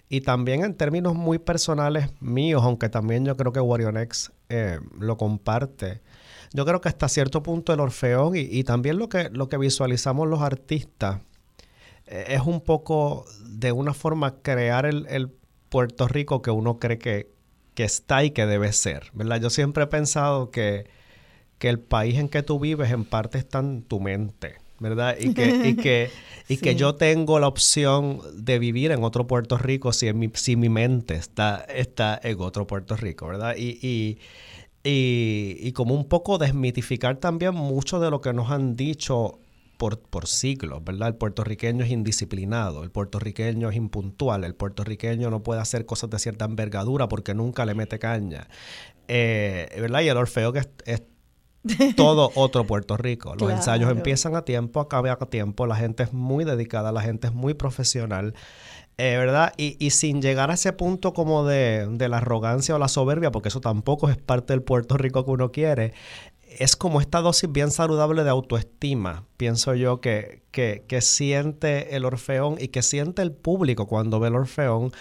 Y 0.09 0.22
también 0.22 0.64
en 0.64 0.76
términos 0.76 1.16
muy 1.16 1.39
personales 1.39 2.09
míos, 2.20 2.61
aunque 2.64 2.88
también 2.88 3.26
yo 3.26 3.36
creo 3.36 3.51
que 3.51 3.59
Warionex 3.59 4.32
eh, 4.56 4.80
lo 4.99 5.18
comparte. 5.18 6.01
Yo 6.54 6.64
creo 6.66 6.80
que 6.80 6.89
hasta 6.89 7.10
cierto 7.10 7.41
punto 7.41 7.74
el 7.74 7.80
Orfeón 7.80 8.34
y, 8.36 8.64
también 8.64 8.99
lo 8.99 9.10
que, 9.10 9.30
lo 9.32 9.49
que 9.49 9.58
visualizamos 9.58 10.28
los 10.28 10.41
artistas 10.41 11.22
eh, 12.06 12.26
es 12.28 12.41
un 12.41 12.62
poco 12.62 13.26
de 13.47 13.72
una 13.72 13.95
forma 13.95 14.41
crear 14.43 14.86
el, 14.86 15.08
el 15.10 15.32
Puerto 15.70 16.08
Rico 16.08 16.43
que 16.43 16.51
uno 16.51 16.78
cree 16.78 16.99
que, 16.99 17.32
que 17.74 17.84
está 17.84 18.24
y 18.24 18.30
que 18.30 18.45
debe 18.45 18.72
ser, 18.74 19.10
¿verdad? 19.14 19.41
Yo 19.41 19.49
siempre 19.49 19.86
he 19.86 19.88
pensado 19.88 20.51
que, 20.51 20.88
que 21.58 21.70
el 21.70 21.80
país 21.80 22.20
en 22.20 22.30
que 22.30 22.43
tú 22.43 22.60
vives 22.60 22.91
en 22.91 23.06
parte 23.06 23.39
está 23.39 23.58
en 23.58 23.82
tu 23.82 23.99
mente, 23.99 24.58
¿verdad? 24.84 25.17
Y 25.19 25.31
que, 25.31 25.57
y 25.63 25.75
que, 25.84 26.11
y 26.47 26.57
que 26.59 26.75
yo 26.75 26.95
tengo 26.95 27.39
la 27.39 27.47
opción 27.47 28.21
de 28.36 28.59
vivir 28.59 28.91
en 28.91 29.03
otro 29.03 29.27
Puerto 29.27 29.57
Rico 29.57 29.93
si, 29.93 30.07
en 30.09 30.19
mi, 30.19 30.29
si 30.36 30.55
mi 30.57 30.69
mente 30.69 31.15
está, 31.15 31.65
está 31.69 32.19
en 32.23 32.39
otro 32.41 32.67
Puerto 32.67 32.95
Rico, 32.97 33.27
¿verdad? 33.27 33.55
Y, 33.57 33.79
y, 33.81 34.19
y, 34.84 35.57
y 35.59 35.71
como 35.73 35.95
un 35.95 36.07
poco 36.07 36.38
desmitificar 36.38 37.17
también 37.17 37.55
mucho 37.55 37.99
de 37.99 38.11
lo 38.11 38.21
que 38.21 38.34
nos 38.34 38.51
han 38.51 38.75
dicho 38.75 39.39
por, 39.77 39.99
por 39.99 40.27
siglos, 40.27 40.84
¿verdad? 40.84 41.09
El 41.09 41.15
puertorriqueño 41.15 41.84
es 41.86 41.91
indisciplinado, 41.91 42.84
el 42.84 42.91
puertorriqueño 42.91 43.69
es 43.69 43.75
impuntual, 43.75 44.43
el 44.43 44.55
puertorriqueño 44.55 45.29
no 45.29 45.43
puede 45.43 45.61
hacer 45.61 45.86
cosas 45.86 46.09
de 46.09 46.19
cierta 46.19 46.45
envergadura 46.45 47.07
porque 47.09 47.34
nunca 47.34 47.65
le 47.65 47.75
mete 47.75 47.99
caña, 47.99 48.47
Eh, 49.07 49.67
¿verdad? 49.81 50.01
Y 50.01 50.09
el 50.09 50.17
Orfeo 50.17 50.53
que 50.53 50.59
es, 50.59 50.69
es 50.86 51.03
todo 51.95 52.32
otro 52.36 52.66
Puerto 52.66 52.97
Rico. 52.97 53.30
Los 53.32 53.38
Claro. 53.38 53.55
ensayos 53.55 53.91
empiezan 53.91 54.36
a 54.36 54.43
tiempo, 54.43 54.80
acaban 54.80 55.16
a 55.20 55.26
tiempo, 55.28 55.66
la 55.68 55.76
gente 55.76 56.03
es 56.03 56.14
muy 56.14 56.43
dedicada, 56.45 56.91
la 56.91 57.01
gente 57.01 57.28
es 57.28 57.34
muy 57.34 57.53
profesional. 57.53 58.34
eh, 58.97 59.18
¿Verdad? 59.18 59.53
Y, 59.57 59.76
y 59.84 59.89
sin 59.89 60.22
llegar 60.22 60.51
a 60.51 60.53
ese 60.53 60.72
punto 60.74 61.14
como 61.14 61.45
de, 61.45 61.88
de 61.89 62.09
la 62.09 62.18
arrogancia 62.18 62.76
o 62.76 62.78
la 62.80 62.88
soberbia, 62.88 63.32
porque 63.32 63.49
eso 63.49 63.59
tampoco 63.59 64.07
es 64.09 64.18
parte 64.18 64.53
del 64.53 64.61
Puerto 64.61 64.97
Rico 64.97 65.26
que 65.26 65.32
uno 65.32 65.51
quiere, 65.51 65.93
es 66.60 66.76
como 66.76 67.01
esta 67.01 67.22
dosis 67.22 67.51
bien 67.51 67.72
saludable 67.72 68.24
de 68.24 68.30
autoestima, 68.30 69.26
pienso 69.38 69.76
yo, 69.76 70.01
que, 70.01 70.43
que, 70.51 70.86
que 70.88 71.01
siente 71.01 71.95
el 71.95 72.06
Orfeón 72.06 72.58
y 72.60 72.70
que 72.70 72.82
siente 72.82 73.22
el 73.22 73.32
público 73.32 73.88
cuando 73.88 74.20
ve 74.20 74.30
el 74.30 74.36
Orfeón, 74.36 74.91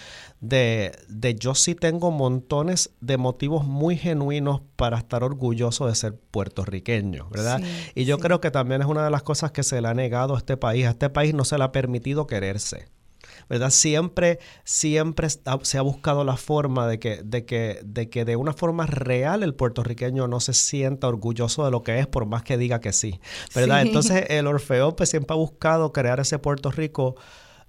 de, 0.41 0.91
de 1.07 1.35
yo 1.35 1.55
sí 1.55 1.73
tengo 1.73 2.11
montones 2.11 2.91
de 2.99 3.17
motivos 3.17 3.65
muy 3.65 3.95
genuinos 3.95 4.61
para 4.75 4.97
estar 4.97 5.23
orgulloso 5.23 5.87
de 5.87 5.95
ser 5.95 6.15
puertorriqueño, 6.15 7.29
¿verdad? 7.29 7.61
Sí, 7.61 7.91
y 7.95 8.05
yo 8.05 8.17
sí. 8.17 8.21
creo 8.23 8.41
que 8.41 8.51
también 8.51 8.81
es 8.81 8.87
una 8.87 9.05
de 9.05 9.11
las 9.11 9.23
cosas 9.23 9.51
que 9.51 9.63
se 9.63 9.81
le 9.81 9.87
ha 9.87 9.93
negado 9.93 10.35
a 10.35 10.37
este 10.37 10.57
país. 10.57 10.85
A 10.85 10.91
este 10.91 11.09
país 11.09 11.33
no 11.33 11.45
se 11.45 11.57
le 11.57 11.63
ha 11.63 11.71
permitido 11.71 12.27
quererse. 12.27 12.87
¿Verdad? 13.49 13.69
Siempre, 13.69 14.39
siempre 14.63 15.27
se 15.29 15.77
ha 15.77 15.81
buscado 15.81 16.23
la 16.23 16.37
forma 16.37 16.87
de 16.87 16.99
que, 16.99 17.21
de 17.23 17.45
que, 17.45 17.79
de 17.83 18.09
que 18.09 18.25
de 18.25 18.35
una 18.35 18.53
forma 18.53 18.85
real 18.85 19.43
el 19.43 19.53
puertorriqueño 19.55 20.27
no 20.27 20.39
se 20.39 20.53
sienta 20.53 21.07
orgulloso 21.07 21.65
de 21.65 21.71
lo 21.71 21.83
que 21.83 21.99
es, 21.99 22.07
por 22.07 22.25
más 22.25 22.43
que 22.43 22.57
diga 22.57 22.79
que 22.79 22.93
sí, 22.93 23.19
¿verdad? 23.55 23.81
Sí. 23.81 23.87
Entonces 23.87 24.25
el 24.29 24.47
Orfeo 24.47 24.95
pues, 24.95 25.09
siempre 25.09 25.33
ha 25.33 25.37
buscado 25.37 25.91
crear 25.93 26.19
ese 26.19 26.39
Puerto 26.39 26.71
Rico 26.71 27.15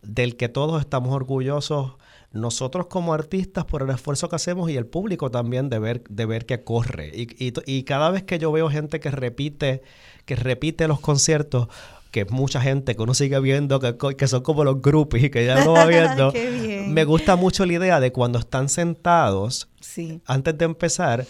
del 0.03 0.37
que 0.37 0.49
todos 0.49 0.81
estamos 0.81 1.15
orgullosos, 1.15 1.95
nosotros 2.33 2.87
como 2.87 3.15
artistas 3.15 3.65
por 3.65 3.83
el 3.83 3.91
esfuerzo 3.91 4.29
que 4.29 4.37
hacemos 4.37 4.69
y 4.69 4.77
el 4.77 4.87
público 4.87 5.31
también 5.31 5.71
de 5.71 5.79
ver, 5.79 6.03
de 6.09 6.27
ver 6.27 6.47
que 6.47 6.65
corre. 6.65 7.11
Y, 7.15 7.29
y, 7.45 7.53
y 7.65 7.85
cada 7.85 8.11
vez 8.11 8.25
que 8.25 8.39
yo 8.39 8.51
veo 8.51 8.69
gente 8.69 8.99
que 8.99 9.11
repite, 9.11 9.83
que 10.25 10.35
repite 10.35 10.89
los 10.89 10.99
conciertos, 10.99 11.69
que 12.15 12.21
es 12.21 12.31
mucha 12.31 12.61
gente 12.61 12.95
que 12.95 13.03
uno 13.03 13.13
sigue 13.13 13.41
viendo, 13.41 13.81
que, 13.81 13.97
que 14.17 14.29
son 14.29 14.43
como 14.45 14.63
los 14.63 14.81
groupies 14.81 15.25
y 15.25 15.31
que 15.31 15.45
ya 15.45 15.61
uno 15.63 15.73
va 15.73 15.85
viendo, 15.85 16.33
me 16.87 17.05
gusta 17.05 17.35
mucho 17.35 17.67
la 17.67 17.73
idea 17.73 17.99
de 17.99 18.13
cuando 18.13 18.39
están 18.39 18.69
sentados, 18.69 19.69
Sí. 19.81 20.21
antes 20.25 20.57
de 20.57 20.65
empezar, 20.65 21.27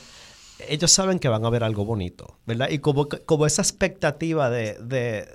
ellos 0.68 0.90
saben 0.90 1.18
que 1.18 1.28
van 1.30 1.42
a 1.46 1.48
ver 1.48 1.64
algo 1.64 1.86
bonito, 1.86 2.36
¿verdad? 2.44 2.68
Y 2.68 2.80
como, 2.80 3.08
como 3.24 3.46
esa 3.46 3.62
expectativa 3.62 4.50
de, 4.50 4.74
de, 4.74 5.26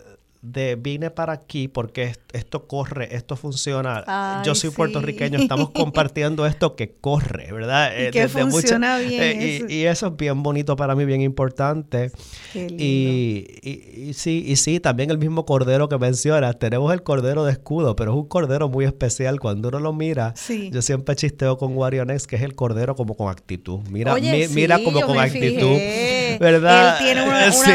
de 0.42 0.76
vine 0.76 1.10
para 1.12 1.34
aquí 1.34 1.68
porque 1.68 2.14
esto 2.32 2.66
corre, 2.66 3.14
esto 3.14 3.36
funciona. 3.36 4.04
Ay, 4.08 4.46
Yo 4.46 4.56
soy 4.56 4.70
sí. 4.70 4.76
puertorriqueño, 4.76 5.38
estamos 5.38 5.70
compartiendo 5.74 6.46
esto 6.46 6.78
que 6.78 6.94
corre, 7.02 7.52
¿verdad? 7.52 7.92
Y 7.98 8.04
Eh, 8.04 8.12
que 8.12 8.22
desde 8.22 8.46
mucha- 8.46 8.52
funciona 8.52 8.98
bien 9.00 9.22
eh, 9.22 9.56
eso. 9.58 9.66
y, 9.68 9.74
y 9.74 9.86
eso 9.86 10.08
es 10.08 10.16
bien 10.16 10.42
bonito 10.42 10.78
para 10.78 10.96
mí, 10.96 11.04
bien 11.04 11.20
importante. 11.22 12.12
Qué 12.54 12.70
lindo. 12.70 12.82
Y, 12.84 13.48
y- 13.62 14.10
y 14.10 14.14
sí, 14.14 14.44
y 14.48 14.56
sí, 14.56 14.80
también 14.80 15.12
el 15.12 15.18
mismo 15.18 15.46
cordero 15.46 15.90
que 15.90 15.98
mencionas, 15.98 16.58
tenemos 16.58 16.94
el 16.94 17.04
cordero 17.04 17.44
de 17.44 17.52
escudo, 17.52 17.98
pero 17.98 18.12
es 18.12 18.18
un 18.18 18.28
cordero 18.30 18.70
muy 18.70 18.86
especial. 18.86 19.42
Cuando 19.42 19.68
uno 19.68 19.80
lo 19.82 19.92
mira, 19.92 20.34
Sí. 20.38 20.70
yo 20.72 20.82
siempre 20.82 21.18
chisteo 21.18 21.58
con 21.58 21.76
Warionex 21.76 22.28
que 22.28 22.38
es 22.38 22.44
el 22.44 22.56
cordero 22.56 22.96
como 22.96 23.16
con 23.16 23.30
actitud. 23.30 23.80
Mira, 23.92 24.14
Oye, 24.14 24.32
mi- 24.32 24.46
sí, 24.48 24.56
mira 24.56 24.80
como 24.82 25.02
con 25.02 25.20
actitud. 25.20 25.74
fijé. 25.74 26.38
¿Verdad? 26.40 26.98
Él 27.00 27.04
tiene 27.06 27.24
una, 27.24 27.38
una 27.48 27.52
Sí. 27.52 27.72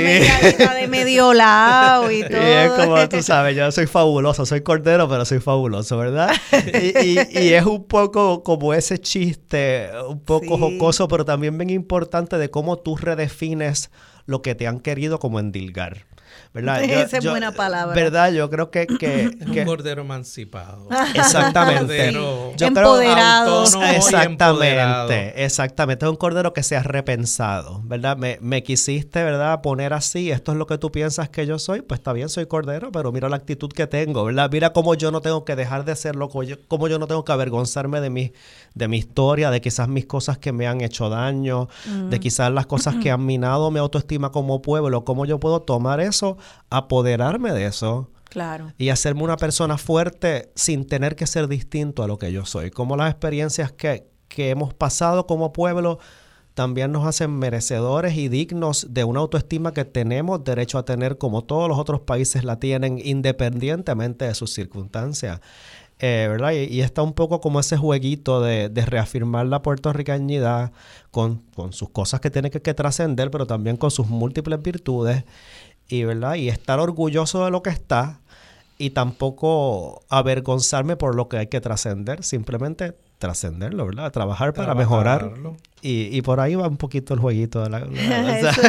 de 0.80 0.86
medio 0.88 1.34
lado 1.34 2.10
y 2.10 2.22
todo. 2.28 2.53
Es 2.54 2.70
como 2.72 3.08
tú 3.08 3.22
sabes, 3.22 3.56
yo 3.56 3.70
soy 3.72 3.86
fabuloso, 3.86 4.46
soy 4.46 4.62
cordero, 4.62 5.08
pero 5.08 5.24
soy 5.24 5.40
fabuloso, 5.40 5.96
¿verdad? 5.98 6.30
Y, 6.72 6.98
y- 7.18 7.28
y 7.30 7.52
es 7.54 7.64
un 7.66 7.84
poco 7.84 8.42
como 8.42 8.74
ese 8.74 8.98
chiste, 8.98 9.88
un 10.08 10.20
poco 10.20 10.56
Sí. 10.56 10.60
jocoso, 10.60 11.08
pero 11.08 11.24
también 11.24 11.56
bien 11.58 11.70
importante 11.70 12.38
de 12.38 12.50
cómo 12.50 12.78
tú 12.78 12.96
redefines 12.96 13.90
lo 14.26 14.42
que 14.42 14.54
te 14.54 14.66
han 14.66 14.80
querido 14.80 15.18
como 15.18 15.38
endilgar. 15.40 16.06
¿Verdad? 16.54 16.82
Esa 16.84 17.18
es 17.18 17.28
buena 17.28 17.50
palabra. 17.52 17.94
¿Verdad? 17.94 18.32
Yo 18.32 18.48
creo 18.48 18.70
que... 18.70 18.86
que, 18.86 19.24
Es 19.40 19.50
que- 19.50 19.60
un 19.60 19.66
cordero 19.66 20.02
emancipado. 20.02 20.86
Exactamente. 21.14 21.96
Cordero 22.12 22.52
Yo 22.56 22.68
creo- 22.68 22.68
Empoderado. 22.68 23.60
autónomo 23.64 23.84
y 23.84 23.94
empoderado. 24.24 25.10
Exactamente, 25.10 25.44
exactamente. 25.44 26.04
Es 26.06 26.10
un 26.10 26.16
cordero 26.16 26.52
que 26.52 26.62
se 26.62 26.76
ha 26.76 26.82
repensado, 26.82 27.80
¿verdad? 27.84 28.16
Me, 28.16 28.38
me 28.40 28.62
quisiste, 28.62 29.22
¿verdad? 29.24 29.60
Poner 29.62 29.92
así, 29.92 30.30
esto 30.30 30.52
es 30.52 30.58
lo 30.58 30.66
que 30.66 30.78
tú 30.78 30.92
piensas 30.92 31.28
que 31.28 31.46
yo 31.46 31.58
soy, 31.58 31.82
pues 31.82 31.98
está 32.00 32.12
bien, 32.12 32.28
soy 32.28 32.46
cordero, 32.46 32.92
pero 32.92 33.10
mira 33.12 33.28
la 33.28 33.36
actitud 33.36 33.70
que 33.72 33.86
tengo, 33.86 34.24
¿verdad? 34.24 34.48
Mira 34.52 34.72
cómo 34.72 34.94
yo 34.94 35.10
no 35.10 35.20
tengo 35.20 35.44
que 35.44 35.56
dejar 35.56 35.84
de 35.84 35.96
ser 35.96 36.14
loco, 36.16 36.42
yo- 36.44 36.56
cómo 36.68 36.88
yo 36.88 36.98
no 36.98 37.06
tengo 37.06 37.24
que 37.24 37.32
avergonzarme 37.32 38.00
de 38.00 38.10
mi, 38.10 38.32
de 38.74 38.88
mi 38.88 38.98
historia, 38.98 39.50
de 39.50 39.60
quizás 39.60 39.88
mis 39.88 40.06
cosas 40.06 40.38
que 40.38 40.52
me 40.52 40.66
han 40.66 40.80
hecho 40.80 41.08
daño, 41.08 41.68
de 42.10 42.20
quizás 42.20 42.52
las 42.52 42.66
cosas 42.66 42.94
que 43.02 43.10
han 43.10 43.24
minado 43.26 43.70
mi 43.70 43.78
autoestima 43.80 44.30
como 44.30 44.62
pueblo, 44.62 45.04
cómo 45.04 45.26
yo 45.26 45.40
puedo 45.40 45.62
tomar 45.62 46.00
eso, 46.00 46.36
apoderarme 46.70 47.52
de 47.52 47.66
eso 47.66 48.10
Claro. 48.30 48.72
y 48.78 48.88
hacerme 48.88 49.22
una 49.22 49.36
persona 49.36 49.78
fuerte 49.78 50.50
sin 50.56 50.86
tener 50.86 51.14
que 51.14 51.26
ser 51.26 51.46
distinto 51.46 52.02
a 52.02 52.08
lo 52.08 52.18
que 52.18 52.32
yo 52.32 52.44
soy. 52.46 52.70
Como 52.70 52.96
las 52.96 53.10
experiencias 53.10 53.70
que, 53.70 54.08
que 54.28 54.50
hemos 54.50 54.74
pasado 54.74 55.26
como 55.28 55.52
pueblo 55.52 56.00
también 56.54 56.90
nos 56.92 57.06
hacen 57.06 57.36
merecedores 57.38 58.16
y 58.16 58.28
dignos 58.28 58.88
de 58.90 59.04
una 59.04 59.20
autoestima 59.20 59.72
que 59.72 59.84
tenemos 59.84 60.42
derecho 60.44 60.78
a 60.78 60.84
tener 60.84 61.18
como 61.18 61.42
todos 61.42 61.68
los 61.68 61.78
otros 61.78 62.00
países 62.00 62.44
la 62.44 62.58
tienen 62.60 63.00
independientemente 63.04 64.24
de 64.24 64.34
sus 64.34 64.52
circunstancias. 64.52 65.40
Eh, 66.00 66.26
¿verdad? 66.28 66.52
Y, 66.52 66.64
y 66.74 66.80
está 66.80 67.02
un 67.02 67.12
poco 67.12 67.40
como 67.40 67.60
ese 67.60 67.76
jueguito 67.76 68.40
de, 68.40 68.68
de 68.68 68.84
reafirmar 68.84 69.46
la 69.46 69.62
puertorriqueñidad 69.62 70.72
con, 71.12 71.42
con 71.54 71.72
sus 71.72 71.90
cosas 71.90 72.20
que 72.20 72.30
tiene 72.30 72.50
que, 72.50 72.60
que 72.60 72.74
trascender, 72.74 73.30
pero 73.30 73.46
también 73.46 73.76
con 73.76 73.92
sus 73.92 74.08
múltiples 74.08 74.60
virtudes 74.60 75.24
y 75.88 76.04
verdad 76.04 76.34
y 76.34 76.48
estar 76.48 76.80
orgulloso 76.80 77.44
de 77.44 77.50
lo 77.50 77.62
que 77.62 77.70
está 77.70 78.20
y 78.78 78.90
tampoco 78.90 80.02
avergonzarme 80.08 80.96
por 80.96 81.14
lo 81.14 81.28
que 81.28 81.38
hay 81.38 81.46
que 81.46 81.60
trascender 81.60 82.24
simplemente 82.24 82.94
trascenderlo 83.18 83.86
verdad 83.86 84.10
trabajar 84.12 84.52
para 84.52 84.74
mejorar. 84.74 85.32
Y, 85.80 86.16
y 86.16 86.22
por 86.22 86.40
ahí 86.40 86.54
va 86.54 86.66
un 86.66 86.76
poquito 86.76 87.14
el 87.14 87.20
jueguito 87.20 87.62
de 87.62 87.70
la, 87.70 87.78
eso, 88.50 88.60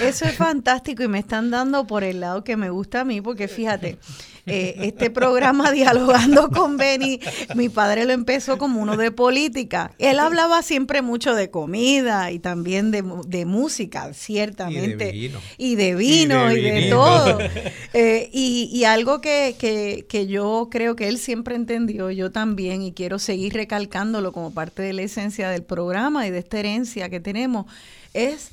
eso 0.00 0.24
es 0.24 0.36
fantástico 0.36 1.02
y 1.02 1.08
me 1.08 1.18
están 1.18 1.50
dando 1.50 1.86
por 1.86 2.04
el 2.04 2.20
lado 2.20 2.44
que 2.44 2.56
me 2.56 2.70
gusta 2.70 3.00
a 3.00 3.04
mí, 3.04 3.20
porque 3.20 3.48
fíjate, 3.48 3.98
eh, 4.46 4.76
este 4.82 5.10
programa 5.10 5.72
Dialogando 5.72 6.50
con 6.50 6.76
Benny, 6.76 7.20
mi 7.54 7.68
padre 7.68 8.04
lo 8.04 8.12
empezó 8.12 8.58
como 8.58 8.80
uno 8.80 8.96
de 8.96 9.10
política. 9.10 9.92
Él 9.98 10.18
hablaba 10.18 10.62
siempre 10.62 11.02
mucho 11.02 11.34
de 11.34 11.50
comida 11.50 12.30
y 12.30 12.38
también 12.38 12.90
de, 12.90 13.02
de 13.26 13.46
música, 13.46 14.12
ciertamente. 14.12 15.12
vino. 15.12 15.40
Y 15.56 15.76
de 15.76 15.94
vino 15.94 16.52
y 16.52 16.58
Y 16.58 16.62
de, 16.62 16.70
de 16.70 16.74
vinito. 16.76 16.96
todo. 16.96 17.38
Eh, 17.96 18.28
y, 18.32 18.68
y 18.72 18.84
algo 18.84 19.20
que, 19.20 19.54
que, 19.56 20.04
que 20.08 20.26
yo 20.26 20.68
creo 20.68 20.96
que 20.96 21.06
él 21.06 21.16
siempre 21.18 21.54
entendió, 21.54 22.10
yo 22.10 22.32
también, 22.32 22.82
y 22.82 22.92
quiero 22.92 23.20
seguir 23.20 23.54
recalcándolo 23.54 24.32
como 24.32 24.52
parte 24.52 24.82
de 24.82 24.92
la 24.92 25.02
esencia 25.02 25.48
del 25.48 25.62
programa 25.62 26.26
y 26.26 26.32
de 26.32 26.38
esta 26.40 26.58
herencia 26.58 27.08
que 27.08 27.20
tenemos, 27.20 27.66
es, 28.12 28.50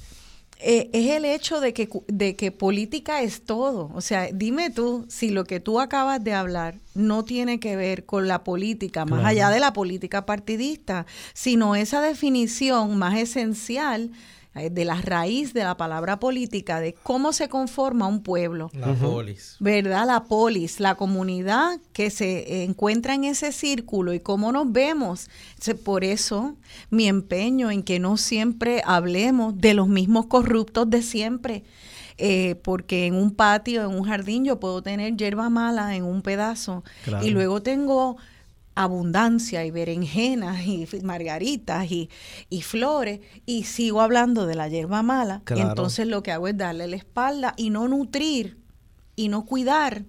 eh, 0.63 0.89
es 0.93 1.09
el 1.15 1.25
hecho 1.25 1.59
de 1.59 1.73
que, 1.73 1.89
de 2.07 2.35
que 2.35 2.51
política 2.51 3.21
es 3.21 3.43
todo. 3.43 3.91
O 3.93 4.01
sea, 4.01 4.29
dime 4.33 4.69
tú 4.69 5.05
si 5.09 5.29
lo 5.29 5.43
que 5.45 5.59
tú 5.59 5.79
acabas 5.79 6.23
de 6.23 6.33
hablar 6.33 6.79
no 6.93 7.25
tiene 7.25 7.59
que 7.59 7.75
ver 7.75 8.05
con 8.05 8.27
la 8.27 8.43
política, 8.43 9.05
más 9.05 9.19
Claro. 9.21 9.27
allá 9.27 9.49
de 9.49 9.59
la 9.59 9.73
política 9.73 10.25
partidista, 10.25 11.05
sino 11.33 11.75
esa 11.75 12.01
definición 12.01 12.97
más 12.97 13.17
esencial 13.17 14.11
de 14.53 14.83
la 14.85 14.95
raíz 15.01 15.53
de 15.53 15.63
la 15.63 15.77
palabra 15.77 16.19
política, 16.19 16.81
de 16.81 16.93
cómo 16.93 17.31
se 17.31 17.47
conforma 17.47 18.07
un 18.07 18.21
pueblo. 18.21 18.69
La 18.73 18.93
polis. 18.93 19.55
¿verdad? 19.59 20.05
La 20.05 20.23
polis, 20.25 20.79
la 20.81 20.95
comunidad 20.95 21.79
que 21.93 22.09
se 22.09 22.63
encuentra 22.65 23.13
en 23.15 23.23
ese 23.23 23.53
círculo 23.53 24.13
y 24.13 24.19
cómo 24.19 24.51
nos 24.51 24.69
vemos. 24.71 25.29
Por 25.85 26.03
eso 26.03 26.55
mi 26.89 27.07
empeño 27.07 27.71
en 27.71 27.81
que 27.81 27.99
no 27.99 28.17
siempre 28.17 28.81
hablemos 28.85 29.57
de 29.59 29.73
los 29.73 29.87
mismos 29.87 30.25
corruptos 30.25 30.89
de 30.89 31.01
siempre. 31.01 31.63
Eh, 32.17 32.55
porque 32.61 33.07
en 33.07 33.15
un 33.15 33.31
patio, 33.31 33.81
en 33.83 33.95
un 33.97 34.03
jardín, 34.03 34.45
yo 34.45 34.59
puedo 34.59 34.83
tener 34.83 35.15
hierba 35.15 35.49
mala 35.49 35.95
en 35.95 36.03
un 36.03 36.21
pedazo 36.21 36.83
Claro. 37.05 37.25
y 37.25 37.31
luego 37.31 37.63
tengo 37.63 38.17
abundancia 38.75 39.65
y 39.65 39.71
berenjenas 39.71 40.65
y 40.65 40.87
margaritas 41.03 41.91
y, 41.91 42.09
y 42.49 42.61
flores 42.61 43.19
y 43.45 43.63
sigo 43.63 44.01
hablando 44.01 44.45
de 44.45 44.55
la 44.55 44.67
hierba 44.67 45.03
mala. 45.03 45.41
Claro. 45.43 45.61
Y 45.61 45.65
entonces 45.67 46.07
lo 46.07 46.23
que 46.23 46.31
hago 46.31 46.47
es 46.47 46.57
darle 46.57 46.87
la 46.87 46.95
espalda 46.95 47.53
y 47.57 47.69
no 47.69 47.87
nutrir 47.87 48.57
y 49.15 49.27
no 49.27 49.45
cuidar 49.45 50.05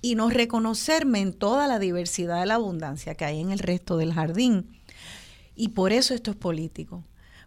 y 0.00 0.14
no 0.14 0.30
reconocerme 0.30 1.20
en 1.20 1.32
toda 1.32 1.66
la 1.66 1.78
diversidad 1.78 2.40
de 2.40 2.46
la 2.46 2.54
abundancia 2.54 3.14
que 3.14 3.24
hay 3.24 3.40
en 3.40 3.50
el 3.50 3.58
resto 3.58 3.96
del 3.96 4.12
jardín. 4.12 4.70
Y 5.56 5.68
por 5.68 5.92
eso 5.92 6.14
esto 6.14 6.30
es 6.30 6.36
político, 6.36 7.02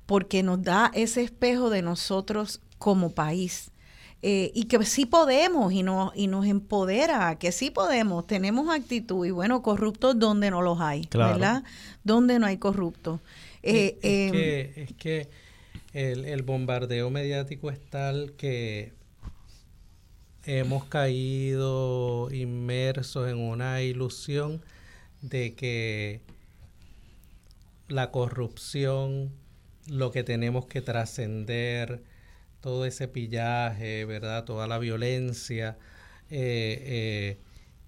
porque 0.06 0.44
nos 0.44 0.62
da 0.64 0.92
ese 0.94 1.22
espejo 1.22 1.70
de 1.70 1.82
nosotros 1.82 2.60
como 2.78 3.12
país. 3.12 3.72
Eh, 4.22 4.52
y 4.54 4.66
que 4.66 4.84
sí 4.86 5.06
podemos 5.06 5.72
y, 5.72 5.84
no, 5.84 6.12
y 6.16 6.28
nos 6.28 6.46
empodera, 6.46 7.38
que 7.40 7.52
sí 7.52 7.70
podemos, 7.72 8.28
tenemos 8.28 8.74
actitud 8.74 9.26
y 9.26 9.32
bueno, 9.32 9.62
corruptos 9.62 10.20
donde 10.20 10.52
no 10.52 10.62
los 10.62 10.82
hay, 10.82 11.06
Claro. 11.06 11.34
¿verdad? 11.34 11.64
Donde 12.04 12.38
no 12.40 12.46
hay 12.46 12.58
corruptos. 12.58 13.22
Eh, 13.64 13.98
es, 14.02 14.04
em, 14.04 14.32
que, 14.32 14.74
es 14.76 14.94
que 14.94 15.30
el, 15.94 16.26
el 16.26 16.42
bombardeo 16.44 17.10
mediático 17.10 17.70
es 17.72 17.80
tal 17.90 18.34
que 18.38 18.92
hemos 20.46 20.86
caído 20.86 22.30
inmersos 22.32 23.30
en 23.30 23.38
una 23.38 23.82
ilusión 23.82 24.62
de 25.22 25.54
que 25.54 26.22
la 27.88 28.12
corrupción, 28.12 29.32
lo 29.88 30.12
que 30.12 30.24
tenemos 30.24 30.66
que 30.66 30.82
trascender, 30.82 32.02
todo 32.62 32.86
ese 32.86 33.08
pillaje, 33.08 34.06
¿verdad? 34.06 34.44
Toda 34.46 34.68
la 34.68 34.78
violencia, 34.80 35.78
eh, 36.30 37.38
eh, 37.40 37.40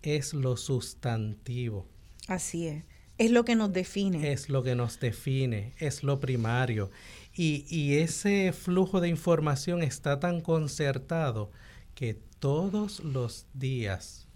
es 0.01 0.33
lo 0.33 0.57
sustantivo 0.57 1.85
así 2.27 2.67
es, 2.67 2.83
es 3.17 3.31
lo 3.31 3.43
que 3.45 3.55
nos 3.55 3.71
define. 3.73 4.31
es 4.31 4.49
lo 4.49 4.63
que 4.63 4.73
nos 4.75 4.99
define, 4.99 5.73
es 5.79 6.01
lo 6.03 6.19
primario. 6.19 6.89
Y, 7.35 7.65
y 7.69 7.95
ese 7.99 8.51
flujo 8.53 8.99
de 9.01 9.09
información 9.09 9.83
está 9.83 10.19
tan 10.19 10.41
concertado 10.41 11.51
que 11.93 12.17
todos 12.39 12.99
los 13.01 13.45
días, 13.53 14.27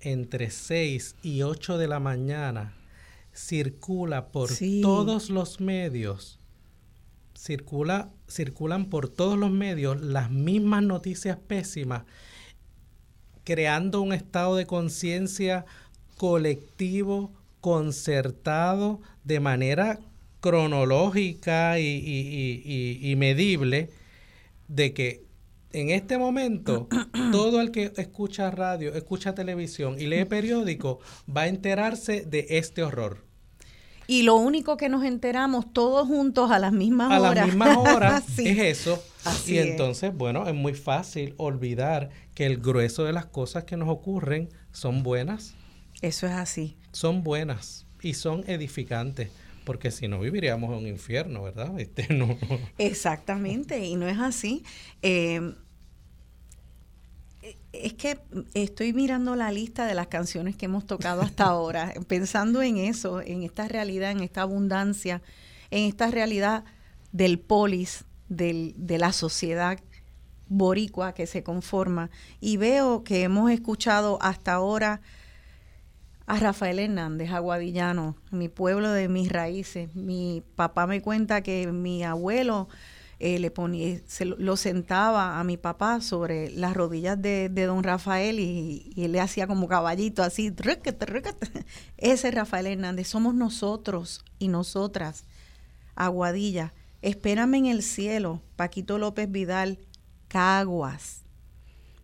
entre 0.00 0.50
6 0.50 1.16
y 1.22 1.42
8 1.42 1.76
de 1.78 1.88
la 1.88 2.00
mañana, 2.00 2.74
circula 3.34 4.28
por 4.28 4.48
Sí. 4.50 4.80
todos 4.80 5.28
los 5.30 5.60
medios, 5.60 6.38
circula, 7.36 8.10
circulan 8.28 8.86
por 8.86 9.08
todos 9.08 9.38
los 9.38 9.50
medios 9.50 10.00
las 10.00 10.30
mismas 10.30 10.82
noticias 10.82 11.36
pésimas, 11.36 12.02
creando 13.44 14.00
un 14.02 14.12
estado 14.12 14.56
de 14.56 14.66
conciencia 14.66 15.64
colectivo, 16.16 17.32
concertado, 17.60 19.00
de 19.24 19.40
manera 19.40 19.98
cronológica 20.40 21.78
y, 21.78 21.84
y- 21.86 22.62
y- 22.64 23.10
y- 23.10 23.16
medible, 23.16 23.90
de 24.68 24.92
que 24.92 25.24
en 25.72 25.90
este 25.90 26.18
momento 26.18 26.88
todo 27.32 27.60
el 27.60 27.70
que 27.70 27.92
escucha 27.96 28.50
radio, 28.50 28.94
escucha 28.94 29.34
televisión 29.34 29.96
y 29.98 30.06
lee 30.06 30.24
periódico 30.24 31.00
va 31.34 31.42
a 31.42 31.48
enterarse 31.48 32.24
de 32.24 32.46
este 32.50 32.82
horror. 32.82 33.24
Y 34.08 34.22
lo 34.22 34.36
único 34.36 34.76
que 34.78 34.88
nos 34.88 35.04
enteramos 35.04 35.72
todos 35.72 36.08
juntos 36.08 36.50
a 36.50 36.58
las 36.58 36.72
mismas 36.72 37.12
A 37.12 37.20
horas. 37.20 37.34
las 37.36 37.46
mismas 37.46 37.76
horas 37.76 38.24
Sí. 38.34 38.48
es 38.48 38.58
eso. 38.80 39.00
y 39.46 39.58
entonces, 39.58 40.12
bueno, 40.14 40.48
es 40.48 40.54
muy 40.54 40.72
fácil 40.74 41.34
olvidar 41.36 42.08
que 42.34 42.46
el 42.46 42.56
grueso 42.56 43.04
de 43.04 43.12
las 43.12 43.26
cosas 43.26 43.64
que 43.64 43.76
nos 43.76 43.88
ocurren 43.90 44.48
son 44.72 45.02
buenas. 45.02 45.54
Eso 46.00 46.26
es 46.26 46.32
así. 46.32 46.76
Son 46.90 47.22
buenas 47.22 47.86
y 48.00 48.14
son 48.14 48.44
edificantes 48.48 49.30
porque 49.64 49.90
si 49.90 50.08
no 50.08 50.18
viviríamos 50.20 50.70
en 50.70 50.76
un 50.78 50.86
infierno, 50.86 51.42
¿verdad? 51.42 51.72
Este, 51.78 52.14
no. 52.14 52.38
Exactamente, 52.78 53.84
y 53.84 53.96
no 53.96 54.08
es 54.08 54.18
así. 54.18 54.64
Eh, 55.02 55.52
es 57.82 57.94
que 57.94 58.18
estoy 58.54 58.92
mirando 58.92 59.36
la 59.36 59.52
lista 59.52 59.86
de 59.86 59.94
las 59.94 60.08
canciones 60.08 60.56
que 60.56 60.66
hemos 60.66 60.86
tocado 60.86 61.22
hasta 61.22 61.44
ahora, 61.46 61.92
pensando 62.06 62.62
en 62.62 62.76
eso, 62.78 63.20
en 63.20 63.42
esta 63.42 63.68
realidad, 63.68 64.10
en 64.10 64.20
esta 64.20 64.42
abundancia, 64.42 65.22
en 65.70 65.84
esta 65.84 66.10
realidad 66.10 66.64
del 67.12 67.38
polis, 67.38 68.04
del, 68.28 68.74
de 68.76 68.98
la 68.98 69.12
sociedad 69.12 69.78
boricua 70.48 71.12
que 71.14 71.26
se 71.26 71.42
conforma. 71.42 72.10
Y 72.40 72.56
veo 72.56 73.04
que 73.04 73.22
hemos 73.22 73.50
escuchado 73.50 74.18
hasta 74.20 74.52
ahora 74.54 75.00
a 76.26 76.38
Rafael 76.38 76.78
Hernández, 76.78 77.30
aguadillano, 77.30 78.16
mi 78.30 78.48
pueblo 78.48 78.90
de 78.90 79.08
mis 79.08 79.30
raíces. 79.30 79.94
Mi 79.94 80.42
papá 80.56 80.86
me 80.86 81.00
cuenta 81.00 81.42
que 81.42 81.66
mi 81.72 82.04
abuelo 82.04 82.68
eh, 83.20 83.38
le 83.38 83.50
ponía, 83.50 84.00
se 84.06 84.24
lo, 84.24 84.56
sentaba 84.56 85.40
a 85.40 85.44
mi 85.44 85.56
papá 85.56 86.00
sobre 86.00 86.50
las 86.50 86.74
rodillas 86.74 87.20
de, 87.20 87.48
don 87.48 87.82
Rafael 87.82 88.38
y, 88.38 88.92
él 88.96 89.12
le 89.12 89.20
hacía 89.20 89.46
como 89.46 89.66
caballito 89.66 90.22
así, 90.22 90.54
ese 91.96 92.30
Rafael 92.30 92.66
Hernández, 92.66 93.08
somos 93.08 93.34
nosotros 93.34 94.24
y 94.38 94.48
nosotras, 94.48 95.24
Aguadilla, 95.96 96.74
espérame 97.02 97.54
en 97.54 97.66
el 97.66 97.82
cielo, 97.82 98.42
Paquito 98.54 98.98
López 98.98 99.30
Vidal, 99.30 99.80
Caguas, 100.28 101.24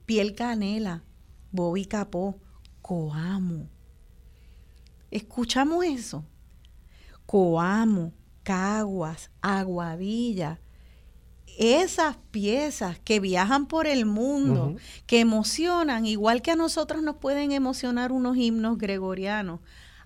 Piel 0.07 0.35
Canela, 0.35 1.05
Bobby 1.53 1.87
Capó, 1.87 2.41
Coamo, 2.83 3.69
¿Escuchamos 5.15 5.85
eso? 5.85 6.25
Coamo, 7.25 8.13
Caguas, 8.43 9.31
Aguadilla, 9.41 10.61
esas 11.59 12.17
piezas 12.31 12.99
que 12.99 13.21
viajan 13.21 13.67
por 13.67 13.87
el 13.87 14.07
mundo, 14.07 14.77
que 15.07 15.21
emocionan, 15.21 16.07
igual 16.07 16.43
que 16.43 16.53
a 16.53 16.57
nosotros 16.57 17.03
nos 17.03 17.17
pueden 17.17 17.53
emocionar 17.53 18.13
unos 18.13 18.37
himnos 18.37 18.79
gregorianos, 18.79 19.61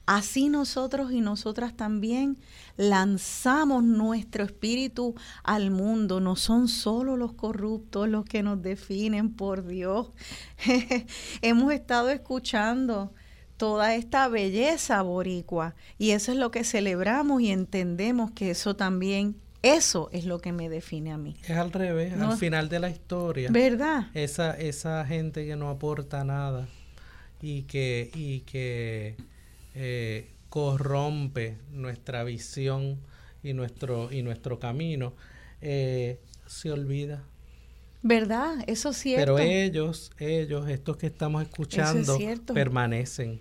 así 0.06 0.48
nosotros 0.48 1.12
y 1.12 1.20
nosotras 1.20 1.76
también 1.76 2.38
lanzamos 2.76 3.84
nuestro 3.84 4.44
espíritu 4.44 5.14
al 5.42 5.70
mundo. 5.70 6.20
No 6.20 6.36
son 6.36 6.68
solo 6.68 7.16
los 7.16 7.34
corruptos 7.34 8.08
los 8.08 8.24
que 8.24 8.42
nos 8.42 8.62
definen, 8.62 9.34
por 9.34 9.66
Dios. 9.66 10.12
Hemos 11.42 11.72
estado 11.72 12.08
escuchando 12.08 13.12
toda 13.58 13.94
esta 13.96 14.28
belleza 14.28 15.02
boricua. 15.02 15.74
Y 15.98 16.12
eso 16.12 16.32
es 16.32 16.38
lo 16.38 16.50
que 16.50 16.64
celebramos 16.64 17.42
y 17.42 17.50
entendemos 17.50 18.30
que 18.30 18.50
eso 18.52 18.76
también, 18.76 19.36
eso 19.62 20.08
es 20.12 20.24
lo 20.24 20.38
que 20.38 20.52
me 20.52 20.68
define 20.68 21.12
a 21.12 21.18
mí. 21.18 21.36
Es 21.44 21.56
al 21.56 21.72
revés, 21.72 22.12
al 22.14 22.36
final 22.36 22.68
de 22.68 22.78
la 22.78 22.90
historia. 22.90 23.50
¿Verdad? 23.50 24.06
Esa, 24.14 24.52
esa 24.52 25.04
gente 25.04 25.46
que 25.46 25.56
no 25.56 25.68
aporta 25.68 26.24
nada 26.24 26.68
y 27.40 27.62
que, 27.62 28.10
y 28.14 28.40
que 28.40 29.16
eh, 29.74 30.30
corrompe 30.48 31.56
nuestra 31.72 32.24
visión 32.24 32.98
y 33.42 33.52
nuestro, 33.52 34.12
y 34.12 34.22
nuestro 34.22 34.58
camino, 34.58 35.14
eh, 35.60 36.20
se 36.46 36.70
olvida. 36.70 37.24
¿Verdad? 38.02 38.64
Eso 38.66 38.90
es 38.90 38.96
cierto. 38.96 39.34
Pero 39.34 39.38
ellos, 39.38 40.12
ellos, 40.18 40.68
estos 40.68 40.96
que 40.96 41.06
estamos 41.06 41.42
escuchando, 41.42 42.16
permanecen. 42.54 43.40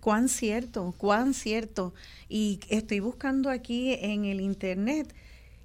Cuán 0.00 0.28
cierto, 0.28 0.94
cuán 0.96 1.34
cierto. 1.34 1.94
Y 2.28 2.60
estoy 2.68 3.00
buscando 3.00 3.50
aquí 3.50 3.94
en 4.00 4.24
el 4.24 4.40
internet. 4.40 5.14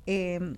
Em, 0.06 0.58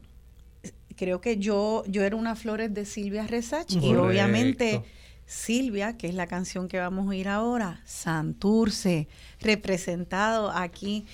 creo 0.95 1.21
que 1.21 1.37
yo, 1.37 1.83
yo 1.87 2.03
era 2.03 2.15
una 2.15 2.35
Flores 2.35 2.73
de 2.73 2.85
Silvia 2.85 3.27
Resach 3.27 3.71
y 3.71 3.95
obviamente 3.95 4.83
Silvia, 5.25 5.97
que 5.97 6.07
es 6.07 6.15
la 6.15 6.27
canción 6.27 6.67
que 6.67 6.79
vamos 6.79 7.05
a 7.05 7.09
oír 7.09 7.27
ahora, 7.27 7.81
Santurce, 7.85 9.07
representado 9.39 10.51
aquí 10.51 11.05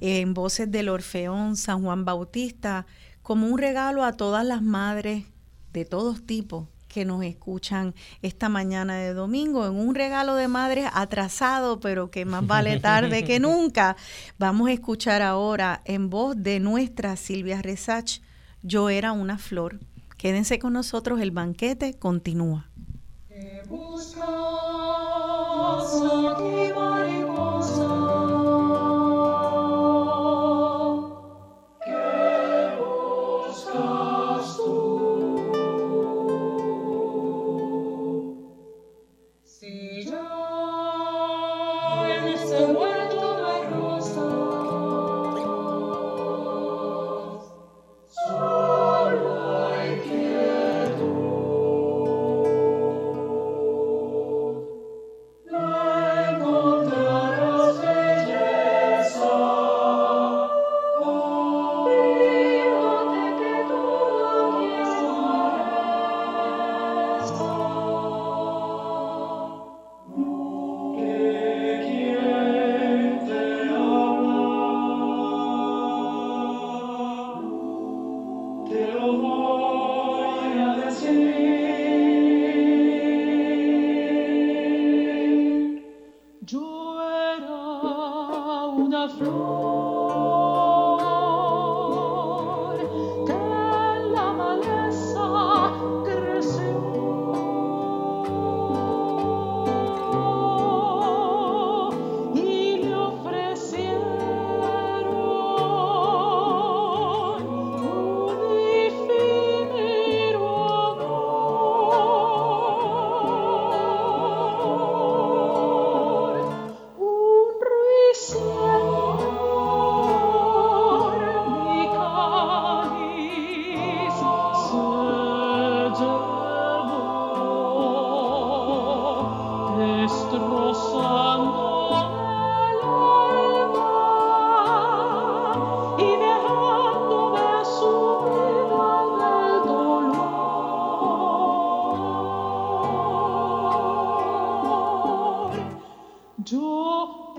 en 0.00 0.34
voces 0.34 0.70
del 0.70 0.88
Orfeón 0.88 1.56
San 1.56 1.82
Juan 1.82 2.04
Bautista, 2.04 2.86
como 3.22 3.48
un 3.48 3.58
regalo 3.58 4.04
a 4.04 4.12
todas 4.12 4.46
las 4.46 4.62
madres 4.62 5.24
de 5.72 5.84
todos 5.84 6.24
tipos 6.24 6.68
que 6.96 7.04
nos 7.04 7.22
escuchan 7.22 7.94
esta 8.22 8.48
mañana 8.48 8.96
de 8.96 9.12
domingo 9.12 9.66
en 9.66 9.74
un 9.74 9.94
regalo 9.94 10.34
de 10.34 10.48
madres 10.48 10.88
atrasado, 10.94 11.78
pero 11.78 12.10
que 12.10 12.24
más 12.24 12.46
vale 12.46 12.80
tarde 12.80 13.22
que 13.22 13.38
nunca. 13.38 13.98
Vamos 14.38 14.70
a 14.70 14.72
escuchar 14.72 15.20
ahora 15.20 15.82
en 15.84 16.08
voz 16.08 16.42
de 16.42 16.58
nuestra 16.58 17.16
Silvia 17.16 17.60
Resach, 17.60 18.20
Yo 18.62 18.88
era 18.88 19.12
una 19.12 19.36
flor. 19.36 19.78
Quédense 20.16 20.58
con 20.58 20.72
nosotros, 20.72 21.20
el 21.20 21.32
banquete 21.32 21.98
continúa. 21.98 22.70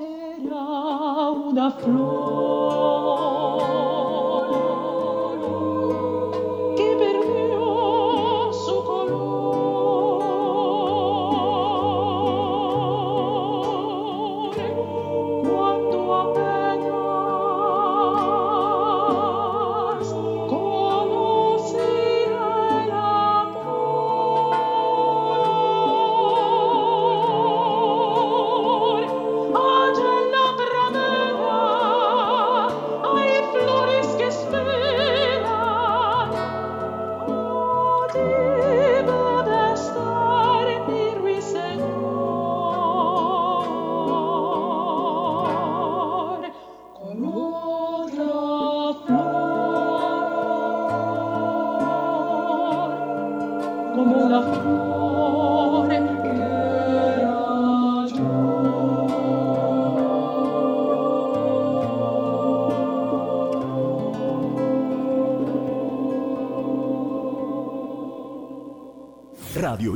era 0.08 1.30
una 1.30 1.72
flor. 1.72 3.28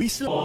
Isla. 0.02 0.41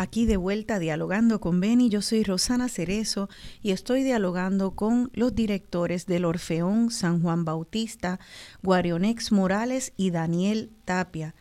Aquí 0.00 0.26
de 0.26 0.36
vuelta 0.36 0.78
dialogando 0.78 1.40
con 1.40 1.58
Beni, 1.58 1.88
yo 1.88 2.02
soy 2.02 2.22
Rosana 2.22 2.68
Cerezo 2.68 3.28
y 3.62 3.72
estoy 3.72 4.04
dialogando 4.04 4.76
con 4.76 5.10
los 5.12 5.34
directores 5.34 6.06
del 6.06 6.24
Orfeón 6.24 6.92
San 6.92 7.20
Juan 7.20 7.44
Bautista, 7.44 8.20
Guarionex 8.62 9.32
Morales 9.32 9.92
y 9.96 10.12
Daniel 10.12 10.70
Tapia. 10.84 11.34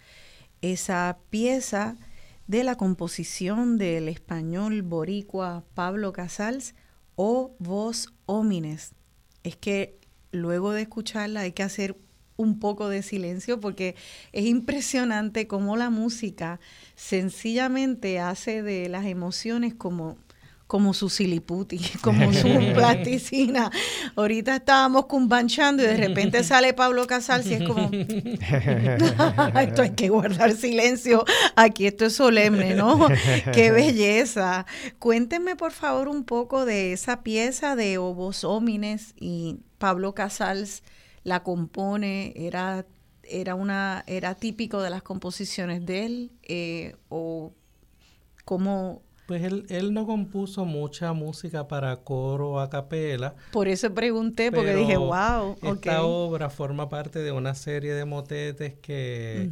Esa 0.63 1.19
pieza 1.29 1.97
de 2.47 2.63
la 2.63 2.77
composición 2.77 3.77
del 3.77 4.09
español 4.09 4.81
boricua 4.81 5.63
Pablo 5.75 6.11
Casals 6.11 6.73
o 7.15 7.55
Voz 7.59 8.11
Homines. 8.25 8.95
Es 9.43 9.55
que 9.55 9.99
luego 10.31 10.71
de 10.71 10.81
escucharla 10.81 11.41
hay 11.41 11.51
que 11.51 11.61
hacer 11.61 11.95
un 12.37 12.59
poco 12.59 12.87
de 12.87 13.03
silencio 13.03 13.59
porque 13.59 13.95
es 14.31 14.45
impresionante 14.45 15.47
cómo 15.47 15.75
la 15.75 15.89
música 15.89 16.59
sencillamente 16.95 18.19
hace 18.19 18.63
de 18.63 18.87
las 18.89 19.05
emociones 19.05 19.73
como 19.73 20.17
como 20.67 20.93
su 20.93 21.09
siliputi, 21.09 21.79
como 22.01 22.31
su 22.33 22.47
plasticina. 22.75 23.71
Ahorita 24.15 24.57
estábamos 24.57 25.05
cumbanchando 25.05 25.81
y 25.81 25.87
de 25.87 25.97
repente 25.97 26.43
sale 26.43 26.73
Pablo 26.73 27.07
Casals 27.07 27.47
y 27.47 27.53
es 27.55 27.63
como, 27.63 27.89
esto 27.91 29.81
hay 29.81 29.91
que 29.91 30.09
guardar 30.09 30.51
silencio, 30.53 31.23
aquí 31.55 31.87
esto 31.87 32.05
es 32.05 32.13
solemne, 32.15 32.75
¿no? 32.75 33.07
Qué 33.53 33.71
belleza. 33.71 34.65
Cuéntenme 34.99 35.55
por 35.55 35.71
favor 35.71 36.09
un 36.09 36.25
poco 36.25 36.65
de 36.65 36.91
esa 36.93 37.23
pieza 37.23 37.75
de 37.75 37.97
Obos 37.97 38.43
Homines 38.43 39.13
y 39.19 39.59
Pablo 39.77 40.13
Casals 40.13 40.83
la 41.27 41.43
compone, 41.43 42.31
era, 42.37 42.85
era, 43.23 43.53
una, 43.53 44.05
era 44.07 44.35
típico 44.35 44.81
de 44.81 44.89
las 44.89 45.03
composiciones 45.03 45.85
de 45.85 46.05
él, 46.05 46.31
eh, 46.43 46.95
o 47.09 47.51
cómo... 48.45 49.01
Pues 49.27 49.43
él, 49.43 49.65
él 49.67 49.93
no 49.93 50.05
compuso 50.05 50.63
mucha 50.63 51.11
música 51.11 51.67
para 51.67 51.97
coro 51.97 52.61
a 52.61 52.69
capela. 52.69 53.35
Por 53.51 53.67
eso 53.67 53.93
pregunté, 53.93 54.53
porque 54.53 54.73
dije, 54.73 54.95
wow. 54.95 55.57
Esta 55.61 56.03
obra 56.03 56.49
forma 56.49 56.87
parte 56.87 57.19
de 57.19 57.33
una 57.33 57.53
serie 57.53 57.93
de 57.93 58.05
motetes 58.05 58.75
que, 58.75 59.49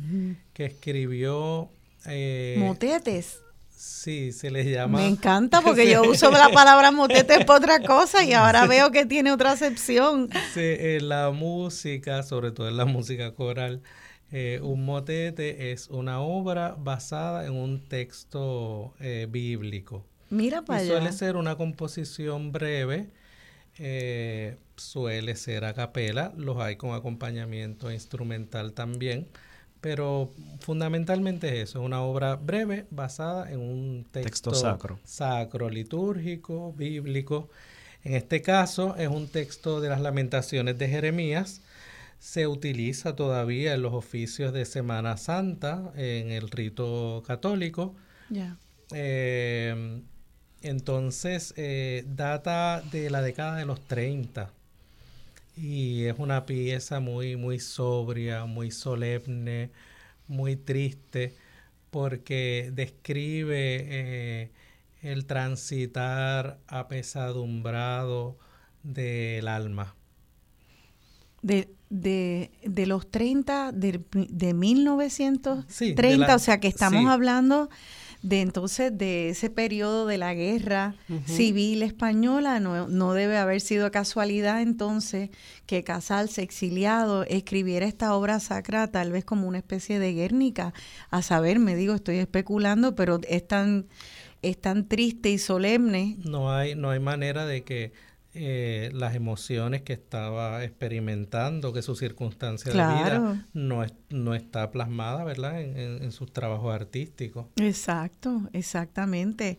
que 0.54 0.66
escribió. 0.68 1.68
Eh, 2.06 2.56
¿Motetes? 2.58 3.42
Sí, 3.76 4.32
se 4.32 4.52
les 4.52 4.68
llama. 4.68 5.00
Me 5.00 5.08
encanta 5.08 5.62
porque 5.62 5.90
yo 5.92 6.04
uso 6.10 6.32
la 6.32 6.50
palabra 6.50 6.92
motete 6.92 7.44
para 7.44 7.60
otra 7.60 7.80
cosa 7.82 8.24
y 8.24 8.34
ahora 8.34 8.68
veo 8.68 8.92
que 8.92 9.06
tiene 9.06 9.32
otra 9.32 9.52
acepción. 9.52 10.30
Sí, 10.54 10.62
en 10.64 11.10
la 11.10 11.32
música, 11.32 12.24
sobre 12.24 12.52
todo 12.52 12.70
en 12.70 12.78
la 12.78 12.86
música 12.86 13.34
coral, 13.34 13.82
eh, 14.32 14.60
un 14.62 14.86
motete 14.86 15.72
es 15.72 15.90
una 15.90 16.22
obra 16.22 16.76
basada 16.78 17.46
en 17.46 17.54
un 17.54 17.88
texto 17.88 18.94
eh, 19.00 19.28
bíblico. 19.30 20.06
Mira 20.30 20.64
para 20.64 20.84
y 20.84 20.88
Suele 20.88 21.12
ser 21.12 21.36
una 21.36 21.56
composición 21.56 22.52
breve, 22.52 23.10
eh, 23.78 24.58
suele 24.76 25.36
ser 25.36 25.66
a 25.66 25.74
capela, 25.74 26.34
los 26.38 26.58
hay 26.58 26.76
con 26.76 26.94
acompañamiento 26.94 27.92
instrumental 27.92 28.74
también 28.74 29.28
pero 29.82 30.32
fundamentalmente 30.60 31.48
es 31.48 31.70
eso, 31.70 31.80
es 31.80 31.86
una 31.86 32.02
obra 32.02 32.36
breve 32.36 32.86
basada 32.90 33.52
en 33.52 33.60
un 33.60 34.06
texto, 34.12 34.54
sacro. 34.54 35.00
sacro, 35.04 35.70
litúrgico, 35.70 36.74
bíblico. 36.74 37.50
En 38.04 38.14
este 38.14 38.42
caso 38.42 38.96
es 38.98 39.08
un 39.08 39.28
texto 39.28 39.82
de 39.82 39.90
las 39.90 40.02
lamentaciones 40.02 40.78
de 40.78 40.88
Jeremías. 40.88 41.62
Se 42.20 42.48
utiliza 42.48 43.16
todavía 43.16 43.74
en 43.74 43.82
los 43.82 43.94
oficios 43.94 44.54
de 44.54 44.66
Semana 44.66 45.18
Santa, 45.18 45.92
en 45.96 46.32
el 46.32 46.50
rito 46.50 47.24
católico. 47.26 47.96
Eh, 48.92 50.02
entonces 50.62 51.54
eh, 51.58 52.06
data 52.08 52.82
de 52.92 53.10
la 53.10 53.22
década 53.22 53.58
de 53.58 53.66
los 53.66 53.82
30 53.82 54.52
y 55.56 56.06
es 56.06 56.20
una 56.20 56.46
pieza 56.46 57.00
muy, 57.00 57.36
muy 57.36 57.60
sobria, 57.60 58.46
muy 58.46 58.72
solemne, 58.72 59.72
muy 60.28 60.56
triste, 60.56 61.36
porque 61.92 62.72
describe 62.74 63.78
eh, 63.88 64.52
el 65.02 65.26
transitar 65.26 66.60
apesadumbrado 66.68 68.38
del 68.84 69.48
alma. 69.48 69.96
De, 71.42 71.70
de, 71.90 72.52
de 72.64 72.86
los 72.88 73.10
30, 73.10 73.72
de, 73.72 74.02
de 74.12 74.54
1930, 74.54 76.36
o 76.36 76.40
sea 76.40 76.60
que 76.60 76.68
estamos 76.68 77.10
hablando 77.10 77.70
de 78.26 78.42
entonces 78.42 78.98
de 78.98 79.30
ese 79.30 79.52
periodo 79.52 80.08
de 80.08 80.18
la 80.18 80.34
guerra 80.34 80.96
civil 81.26 81.84
española, 81.84 82.60
no, 82.60 82.88
no, 82.88 83.14
debe 83.14 83.38
haber 83.38 83.62
sido 83.62 83.92
casualidad 83.92 84.64
entonces 84.64 85.30
que 85.68 85.84
Casals, 85.84 86.40
exiliado, 86.40 87.24
escribiera 87.26 87.86
esta 87.86 88.16
obra 88.16 88.40
sacra 88.40 88.88
tal 88.88 89.12
vez 89.12 89.26
como 89.26 89.48
una 89.48 89.60
especie 89.60 90.00
de 90.00 90.14
Guernica, 90.14 90.74
a 91.12 91.22
saber, 91.22 91.60
me 91.60 91.76
digo, 91.76 91.94
estoy 91.94 92.18
especulando, 92.18 92.96
pero 92.96 93.20
es 93.30 93.48
tan, 93.48 93.86
es 94.42 94.60
tan 94.60 94.88
triste 94.88 95.30
y 95.30 95.38
solemne. 95.38 96.18
No 96.26 96.52
hay, 96.52 96.74
no 96.74 96.90
hay 96.90 97.00
manera 97.00 97.46
de 97.46 97.64
que 97.64 97.94
eh, 98.38 98.90
las 98.94 99.16
emociones 99.16 99.82
que 99.82 99.94
estaba 99.94 100.64
experimentando, 100.64 101.72
que 101.72 101.82
su 101.82 101.96
circunstancia 101.96 102.72
de 102.74 102.78
vida 102.78 103.46
no, 103.54 103.86
no 104.10 104.36
está 104.36 104.72
plasmada, 104.72 105.24
¿verdad?, 105.24 105.62
en, 105.62 106.12
sus 106.12 106.34
trabajos 106.34 106.76
artísticos. 106.76 107.46
Exacto, 107.56 108.42
exactamente. 108.52 109.58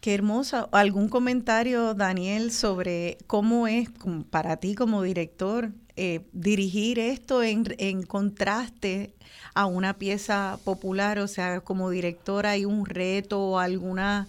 Qué 0.00 0.14
hermosa. 0.14 0.68
¿Algún 0.72 1.10
comentario, 1.10 1.92
Daniel, 1.92 2.52
sobre 2.52 3.18
cómo 3.26 3.68
es 3.68 3.90
para 4.30 4.56
ti 4.56 4.74
como 4.74 5.02
director 5.02 5.72
eh, 5.96 6.20
dirigir 6.32 6.98
esto 6.98 7.42
en, 7.42 7.64
en, 7.76 8.04
contraste 8.04 9.14
a 9.52 9.66
una 9.66 9.98
pieza 9.98 10.58
popular? 10.64 11.18
O 11.18 11.28
sea, 11.28 11.60
como 11.60 11.90
director 11.90 12.46
hay 12.46 12.64
un 12.64 12.86
reto 12.86 13.40
o 13.40 13.58
alguna, 13.58 14.26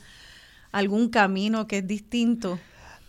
algún 0.73 1.07
camino 1.07 1.67
que 1.67 1.77
es 1.77 1.87
distinto. 1.87 2.59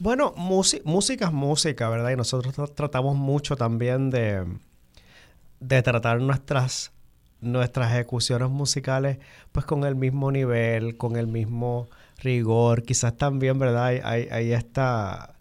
Bueno, 0.03 0.35
música 0.35 1.27
es 1.27 1.33
música, 1.33 1.89
¿verdad? 1.89 2.11
Y 2.11 2.17
nosotros 2.17 2.75
tratamos 2.75 3.15
mucho 3.15 3.55
también 3.55 4.11
de, 4.11 4.45
de 5.61 5.83
tratar 5.83 6.21
nuestras, 6.21 6.91
nuestras 7.41 7.93
ejecuciones 7.93 8.51
musicales 8.51 9.19
pues 9.53 9.65
con 9.65 9.85
el 9.85 9.95
mismo 9.95 10.33
nivel, 10.33 10.97
con 10.97 11.15
el 11.15 11.29
mismo 11.29 11.87
rigor. 12.19 12.83
Quizás 12.83 13.17
también, 13.17 13.61
¿verdad? 13.61 13.85
Hay, 14.03 14.51
esta, 14.51 15.37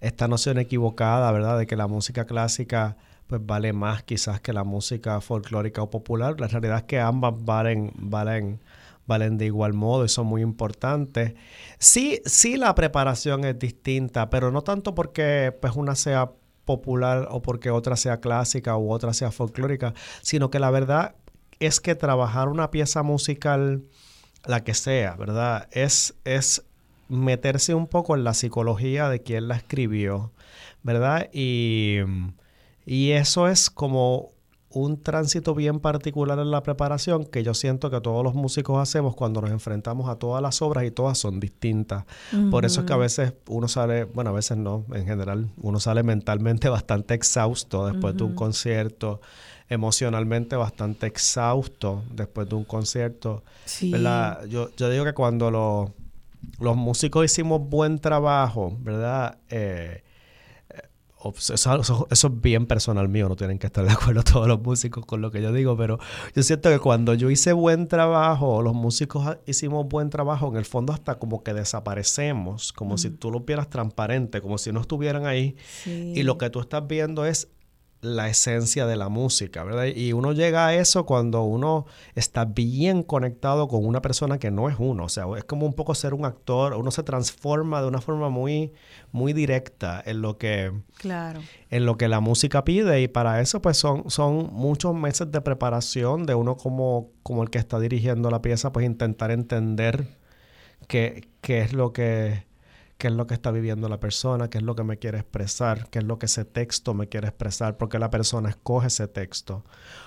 esta 0.00 0.26
noción 0.26 0.58
equivocada, 0.58 1.30
¿verdad? 1.30 1.56
De 1.56 1.68
que 1.68 1.76
la 1.76 1.86
música 1.86 2.24
clásica 2.24 2.96
pues 3.28 3.40
vale 3.46 3.72
más 3.72 4.02
quizás 4.02 4.40
que 4.40 4.52
la 4.52 4.64
música 4.64 5.20
folclórica 5.20 5.80
o 5.80 5.90
popular. 5.90 6.40
La 6.40 6.48
realidad 6.48 6.78
es 6.78 6.84
que 6.86 6.98
ambas 6.98 7.34
valen, 7.44 7.92
valen 7.94 8.58
valen 9.12 9.36
de 9.36 9.46
igual 9.46 9.74
modo 9.74 10.04
y 10.04 10.08
son 10.08 10.26
muy 10.26 10.42
importantes. 10.42 11.34
Sí, 11.78 12.20
sí 12.24 12.56
la 12.56 12.74
preparación 12.74 13.44
es 13.44 13.58
distinta, 13.58 14.30
pero 14.30 14.50
no 14.50 14.62
tanto 14.62 14.94
porque 14.94 15.56
pues 15.60 15.74
una 15.76 15.94
sea 15.94 16.32
popular 16.64 17.28
o 17.30 17.42
porque 17.42 17.70
otra 17.70 17.96
sea 17.96 18.20
clásica 18.20 18.76
u 18.76 18.90
otra 18.90 19.12
sea 19.12 19.30
folclórica, 19.30 19.92
sino 20.22 20.50
que 20.50 20.58
la 20.58 20.70
verdad 20.70 21.14
es 21.60 21.80
que 21.80 21.94
trabajar 21.94 22.48
una 22.48 22.70
pieza 22.70 23.02
musical, 23.02 23.84
la 24.46 24.64
que 24.64 24.74
sea, 24.74 25.14
¿verdad? 25.16 25.68
Es, 25.72 26.14
es 26.24 26.64
meterse 27.08 27.74
un 27.74 27.86
poco 27.86 28.16
en 28.16 28.24
la 28.24 28.34
psicología 28.34 29.08
de 29.08 29.22
quien 29.22 29.48
la 29.48 29.56
escribió, 29.56 30.32
¿verdad? 30.82 31.28
Y, 31.32 31.98
y 32.86 33.10
eso 33.10 33.46
es 33.48 33.68
como 33.70 34.31
un 34.74 35.02
tránsito 35.02 35.54
bien 35.54 35.80
particular 35.80 36.38
en 36.38 36.50
la 36.50 36.62
preparación 36.62 37.24
que 37.26 37.42
yo 37.42 37.54
siento 37.54 37.90
que 37.90 38.00
todos 38.00 38.24
los 38.24 38.34
músicos 38.34 38.80
hacemos 38.80 39.14
cuando 39.14 39.40
nos 39.40 39.50
enfrentamos 39.50 40.08
a 40.08 40.16
todas 40.16 40.42
las 40.42 40.62
obras 40.62 40.84
y 40.84 40.90
todas 40.90 41.18
son 41.18 41.40
distintas. 41.40 42.04
Por 42.50 42.64
eso 42.64 42.80
es 42.80 42.86
que 42.86 42.92
a 42.92 42.96
veces 42.96 43.34
uno 43.48 43.68
sale, 43.68 44.04
bueno, 44.04 44.30
a 44.30 44.32
veces 44.32 44.56
no, 44.56 44.84
en 44.92 45.06
general, 45.06 45.50
uno 45.58 45.80
sale 45.80 46.02
mentalmente 46.02 46.68
bastante 46.70 47.14
exhausto 47.14 47.86
después 47.86 48.16
de 48.16 48.24
un 48.24 48.34
concierto, 48.34 49.20
emocionalmente 49.68 50.56
bastante 50.56 51.06
exhausto 51.06 52.02
después 52.12 52.48
de 52.48 52.54
un 52.54 52.64
concierto. 52.64 53.42
Yo, 54.48 54.70
yo 54.76 54.90
digo 54.90 55.04
que 55.04 55.12
cuando 55.12 55.50
los 56.58 56.76
músicos 56.76 57.24
hicimos 57.24 57.68
buen 57.68 57.98
trabajo, 57.98 58.76
¿verdad? 58.80 59.38
Eh, 59.48 60.02
eso, 61.36 62.08
es 62.10 62.40
bien 62.40 62.66
personal 62.66 63.08
mío, 63.08 63.28
no 63.28 63.36
tienen 63.36 63.58
que 63.58 63.66
estar 63.66 63.84
de 63.84 63.92
acuerdo 63.92 64.22
todos 64.32 64.48
los 64.48 64.60
músicos 64.60 65.06
con 65.06 65.20
lo 65.20 65.30
que 65.30 65.42
yo 65.42 65.52
digo, 65.52 65.76
pero 65.76 65.98
yo 66.34 66.42
siento 66.42 66.70
que 66.70 66.78
cuando 66.78 67.14
yo 67.14 67.30
hice 67.30 67.52
buen 67.52 67.88
trabajo, 67.88 68.62
los 68.62 68.74
músicos 68.74 69.38
hicimos 69.46 69.86
buen 69.88 70.10
trabajo, 70.10 70.48
en 70.48 70.56
el 70.56 70.64
fondo 70.64 70.92
hasta 70.92 71.18
como 71.18 71.42
que 71.42 71.54
desaparecemos, 71.54 72.72
como 72.72 72.98
si 72.98 73.10
tú 73.10 73.30
lo 73.30 73.40
vieras 73.40 73.70
transparente, 73.70 74.40
como 74.40 74.58
si 74.58 74.72
no 74.72 74.80
estuvieran 74.80 75.26
ahí. 75.26 75.56
Y 75.86 76.22
lo 76.22 76.38
que 76.38 76.50
tú 76.50 76.60
estás 76.60 76.86
viendo 76.86 77.24
es 77.24 77.48
la 78.02 78.28
esencia 78.28 78.84
de 78.84 78.96
la 78.96 79.08
música, 79.08 79.62
¿verdad? 79.62 79.86
Y 79.86 80.12
uno 80.12 80.32
llega 80.32 80.66
a 80.66 80.74
eso 80.74 81.06
cuando 81.06 81.44
uno 81.44 81.86
está 82.16 82.44
bien 82.44 83.04
conectado 83.04 83.68
con 83.68 83.86
una 83.86 84.02
persona 84.02 84.38
que 84.38 84.50
no 84.50 84.68
es 84.68 84.74
uno, 84.80 85.04
o 85.04 85.08
sea, 85.08 85.26
es 85.38 85.44
como 85.44 85.66
un 85.66 85.72
poco 85.72 85.94
ser 85.94 86.12
un 86.12 86.24
actor, 86.24 86.74
uno 86.74 86.90
se 86.90 87.04
transforma 87.04 87.80
de 87.80 87.86
una 87.86 88.00
forma 88.00 88.28
muy, 88.28 88.72
muy 89.12 89.32
directa 89.32 90.02
en 90.04 90.20
lo 90.20 90.36
que, 90.36 90.72
claro. 90.98 91.40
en 91.70 91.86
lo 91.86 91.96
que 91.96 92.08
la 92.08 92.18
música 92.18 92.64
pide 92.64 93.00
y 93.00 93.06
para 93.06 93.40
eso 93.40 93.62
pues 93.62 93.76
son, 93.76 94.10
son 94.10 94.52
muchos 94.52 94.92
meses 94.96 95.30
de 95.30 95.40
preparación 95.40 96.26
de 96.26 96.34
uno 96.34 96.56
como, 96.56 97.10
como 97.22 97.44
el 97.44 97.50
que 97.50 97.58
está 97.58 97.78
dirigiendo 97.78 98.30
la 98.30 98.42
pieza, 98.42 98.72
pues 98.72 98.84
intentar 98.84 99.30
entender 99.30 100.08
qué, 100.88 101.28
qué 101.40 101.60
es 101.60 101.72
lo 101.72 101.92
que 101.92 102.50
qué 103.02 103.08
es 103.08 103.14
lo 103.14 103.26
que 103.26 103.34
está 103.34 103.50
viviendo 103.50 103.88
la 103.88 103.98
persona, 103.98 104.48
qué 104.48 104.58
es 104.58 104.62
lo 104.62 104.76
que 104.76 104.84
me 104.84 104.96
quiere 104.96 105.18
expresar, 105.18 105.90
qué 105.90 105.98
es 105.98 106.04
lo 106.04 106.20
que 106.20 106.26
ese 106.26 106.44
texto 106.44 106.94
me 106.94 107.08
quiere 107.08 107.26
expresar, 107.26 107.76
porque 107.76 107.98
la 107.98 108.10
persona 108.10 108.48
escoge 108.48 108.86
ese 108.86 109.08
texto, 109.08 109.64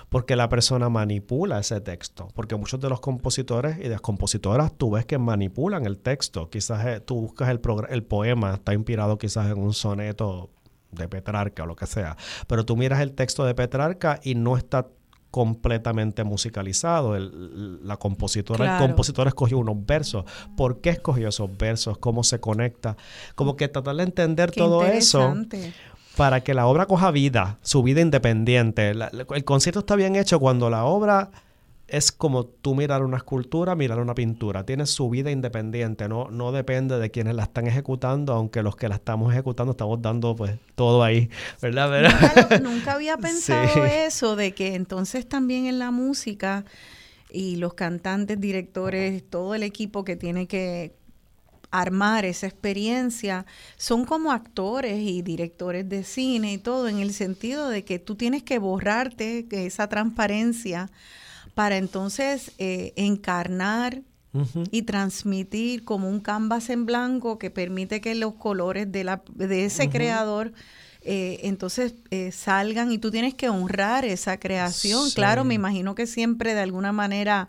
porque 0.08 0.34
la 0.34 0.48
persona 0.48 0.88
manipula 0.88 1.58
ese 1.58 1.82
texto, 1.82 2.28
porque 2.34 2.56
muchos 2.56 2.80
de 2.80 2.88
los 2.88 3.00
compositores 3.00 3.76
y 3.76 3.82
de 3.82 3.90
las 3.90 4.00
compositoras 4.00 4.72
tú 4.78 4.92
ves 4.92 5.04
que 5.04 5.18
manipulan 5.18 5.84
el 5.84 5.98
texto, 5.98 6.48
quizás 6.48 6.86
eh, 6.86 7.00
tú 7.00 7.20
buscas 7.20 7.50
el, 7.50 7.60
el 7.90 8.02
poema, 8.02 8.54
está 8.54 8.72
inspirado 8.72 9.18
quizás 9.18 9.50
en 9.50 9.58
un 9.58 9.74
soneto 9.74 10.48
de 10.90 11.06
Petrarca 11.06 11.64
o 11.64 11.66
lo 11.66 11.76
que 11.76 11.84
sea, 11.84 12.16
pero 12.46 12.64
tú 12.64 12.78
miras 12.78 13.00
el 13.00 13.12
texto 13.12 13.44
de 13.44 13.54
Petrarca 13.54 14.20
y 14.22 14.36
no 14.36 14.56
está 14.56 14.88
completamente 15.30 16.24
musicalizado. 16.24 17.16
El, 17.16 17.86
la 17.86 17.96
compositora, 17.96 18.76
el 18.76 18.86
compositor 18.86 19.28
escogió 19.28 19.58
unos 19.58 19.84
versos. 19.84 20.24
¿Por 20.56 20.80
qué 20.80 20.90
escogió 20.90 21.28
esos 21.28 21.56
versos? 21.56 21.98
¿Cómo 21.98 22.24
se 22.24 22.40
conecta? 22.40 22.96
Como 23.34 23.56
que 23.56 23.68
tratar 23.68 23.96
de 23.96 24.04
entender 24.04 24.50
todo 24.50 24.84
eso 24.84 25.34
para 26.16 26.40
que 26.40 26.54
la 26.54 26.66
obra 26.66 26.86
coja 26.86 27.10
vida, 27.10 27.58
su 27.62 27.82
vida 27.82 28.00
independiente. 28.00 28.90
el 28.90 29.44
concierto 29.44 29.80
está 29.80 29.96
bien 29.96 30.16
hecho 30.16 30.40
cuando 30.40 30.70
la 30.70 30.84
obra 30.84 31.30
es 31.88 32.10
como 32.10 32.46
tú 32.46 32.74
mirar 32.74 33.04
una 33.04 33.18
escultura, 33.18 33.76
mirar 33.76 34.00
una 34.00 34.14
pintura. 34.14 34.66
Tiene 34.66 34.86
su 34.86 35.08
vida 35.08 35.30
independiente, 35.30 36.08
no, 36.08 36.30
no 36.30 36.50
depende 36.50 36.98
de 36.98 37.10
quienes 37.10 37.36
la 37.36 37.44
están 37.44 37.66
ejecutando, 37.66 38.32
aunque 38.32 38.62
los 38.62 38.76
que 38.76 38.88
la 38.88 38.96
estamos 38.96 39.32
ejecutando 39.32 39.72
estamos 39.72 40.02
dando 40.02 40.34
pues 40.34 40.58
todo 40.74 41.04
ahí, 41.04 41.30
¿verdad? 41.62 42.60
Nunca, 42.62 42.94
había 42.94 43.16
pensado 43.16 43.84
eso, 43.84 44.34
de 44.34 44.52
que 44.52 44.74
entonces 44.74 45.28
también 45.28 45.66
en 45.66 45.78
la 45.78 45.92
música 45.92 46.64
y 47.30 47.56
los 47.56 47.74
cantantes, 47.74 48.40
directores, 48.40 49.22
todo 49.28 49.54
el 49.54 49.62
equipo 49.62 50.04
que 50.04 50.16
tiene 50.16 50.46
que 50.48 50.94
armar 51.70 52.24
esa 52.24 52.46
experiencia, 52.46 53.46
son 53.76 54.04
como 54.04 54.32
actores 54.32 54.98
y 54.98 55.22
directores 55.22 55.88
de 55.88 56.02
cine 56.02 56.54
y 56.54 56.58
todo, 56.58 56.88
en 56.88 56.98
el 56.98 57.12
sentido 57.12 57.68
de 57.68 57.84
que 57.84 57.98
tú 57.98 58.16
tienes 58.16 58.42
que 58.42 58.58
borrarte 58.58 59.46
esa 59.50 59.88
transparencia 59.88 60.90
para 61.56 61.78
entonces 61.78 62.52
eh, 62.58 62.92
encarnar 62.96 64.02
y 64.70 64.82
transmitir 64.82 65.86
como 65.86 66.10
un 66.10 66.20
canvas 66.20 66.68
en 66.68 66.84
blanco 66.84 67.38
que 67.38 67.50
permite 67.50 68.02
que 68.02 68.14
los 68.14 68.34
colores 68.34 68.92
de, 68.92 69.02
la, 69.02 69.22
de 69.32 69.64
ese 69.64 69.88
creador 69.88 70.52
eh, 71.00 71.40
entonces 71.44 71.94
eh, 72.10 72.30
salgan. 72.32 72.92
Y 72.92 72.98
tú 72.98 73.10
tienes 73.10 73.32
que 73.32 73.48
honrar 73.48 74.04
esa 74.04 74.38
creación. 74.38 75.10
Claro, 75.12 75.44
me 75.44 75.54
imagino 75.54 75.94
que 75.94 76.06
siempre 76.06 76.52
de 76.52 76.60
alguna 76.60 76.92
manera 76.92 77.48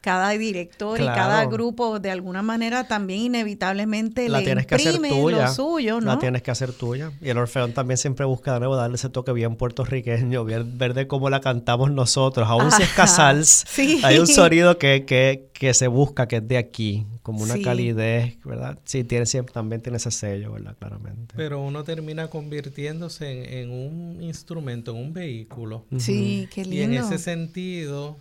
cada 0.00 0.30
director 0.30 0.98
y 0.98 1.04
cada 1.04 1.44
grupo 1.44 2.00
de 2.00 2.10
alguna 2.10 2.40
manera 2.42 2.88
también 2.88 3.20
inevitablemente 3.20 4.28
la 4.30 4.38
le 4.38 4.44
tienes 4.44 4.66
que 4.66 4.74
hacer 4.76 4.96
tuya, 4.96 5.46
lo 5.46 5.52
suyo, 5.52 6.00
¿no? 6.00 6.06
La 6.06 6.18
tienes 6.18 6.42
que 6.42 6.50
hacer 6.50 6.72
tuya. 6.72 7.12
Y 7.20 7.28
el 7.28 7.36
Orfeón 7.36 7.74
también 7.74 7.98
siempre 7.98 8.24
busca 8.24 8.54
de 8.54 8.60
nuevo 8.60 8.76
darle 8.76 8.96
ese 8.96 9.10
toque 9.10 9.32
bien 9.32 9.56
puertorriqueño, 9.56 10.44
bien 10.44 10.78
ver 10.78 10.94
de 10.94 11.06
cómo 11.06 11.28
la 11.28 11.42
cantamos 11.42 11.90
nosotros. 11.90 12.48
Aún 12.48 12.72
si 12.72 12.82
es 12.82 12.88
casals, 12.90 13.66
hay 14.02 14.18
un 14.18 14.26
sonido 14.26 14.78
que, 14.78 15.04
que, 15.04 15.50
que, 15.52 15.74
se 15.74 15.86
busca, 15.86 16.26
que 16.26 16.36
es 16.36 16.48
de 16.48 16.56
aquí, 16.56 17.06
como 17.22 17.42
una 17.42 17.60
calidez, 17.60 18.38
¿verdad? 18.42 18.78
Sí, 18.84 19.04
tiene, 19.04 19.26
siempre, 19.26 19.52
también 19.52 19.82
tiene 19.82 19.98
ese 19.98 20.10
sello, 20.10 20.52
¿verdad? 20.52 20.76
Claramente. 20.78 21.34
Pero 21.36 21.60
uno 21.60 21.84
termina 21.84 22.28
convirtiéndose 22.28 23.60
en, 23.60 23.70
un 23.70 24.22
instrumento, 24.22 24.92
en 24.92 24.96
un 24.96 25.12
vehículo. 25.12 25.84
Sí, 25.98 26.48
qué 26.54 26.62
lindo. 26.64 26.76
Y 26.76 26.80
en 26.80 26.94
ese 26.94 27.18
sentido... 27.18 28.16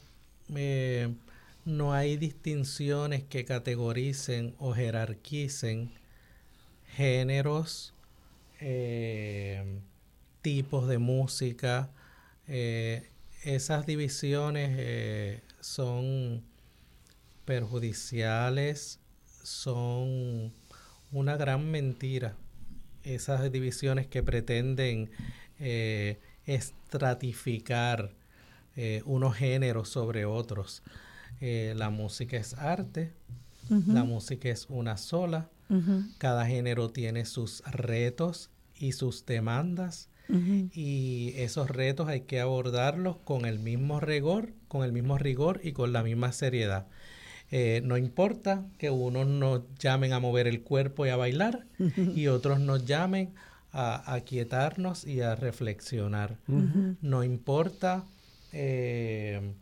Eh, 0.56 1.08
no 1.66 1.94
hay 1.94 2.18
distinciones 2.18 3.24
que 3.24 3.46
categoricen 3.46 4.56
o 4.60 4.74
jerarquicen 4.74 5.92
géneros, 6.96 7.94
eh, 8.60 9.80
tipos 10.42 10.88
de 10.88 10.98
música. 10.98 11.92
Eh, 12.48 13.10
esas 13.44 13.86
divisiones 13.86 14.72
eh, 14.74 15.42
son 15.62 16.44
perjudiciales, 17.46 19.00
son 19.44 20.52
una 21.12 21.38
gran 21.38 21.70
mentira. 21.72 22.36
Esas 23.04 23.50
divisiones 23.52 24.08
que 24.08 24.22
pretenden 24.24 25.10
estratificar 26.46 28.12
unos 29.06 29.36
géneros 29.36 29.90
sobre 29.90 30.26
otros. 30.26 30.84
Eh, 31.42 31.74
la 31.76 31.90
música 31.90 32.38
es 32.38 32.54
arte, 32.56 33.14
la 33.70 34.04
música 34.04 34.50
es 34.50 34.66
una 34.70 34.98
sola, 34.98 35.50
cada 36.18 36.46
género 36.48 36.90
tiene 36.90 37.26
sus 37.26 37.62
retos 37.72 38.50
y 38.76 38.94
sus 38.94 39.26
demandas. 39.26 40.10
Y 40.74 41.34
esos 41.38 41.70
retos 41.70 42.08
hay 42.08 42.22
que 42.22 42.40
abordarlos 42.40 43.18
con 43.24 43.46
el 43.46 43.58
mismo 43.60 44.00
rigor, 44.00 44.54
con 44.68 44.84
el 44.84 44.92
mismo 44.92 45.18
rigor 45.18 45.60
y 45.64 45.72
con 45.72 45.92
la 45.92 46.04
misma 46.04 46.32
seriedad. 46.32 46.88
Eh, 47.52 47.82
no 47.84 47.98
importa 47.98 48.66
que 48.78 48.92
unos 48.92 49.28
nos 49.28 49.62
llamen 49.80 50.14
a 50.14 50.20
mover 50.20 50.48
el 50.48 50.62
cuerpo 50.62 51.08
y 51.08 51.10
a 51.10 51.16
bailar 51.16 51.66
y 52.16 52.28
otros 52.28 52.60
nos 52.60 52.86
llamen 52.86 53.34
a, 53.72 54.14
a 54.14 54.22
quietarnos 54.22 55.06
y 55.06 55.22
a 55.22 55.36
reflexionar. 55.36 56.38
No 57.02 57.24
importa 57.24 58.04
eh, 58.52 59.54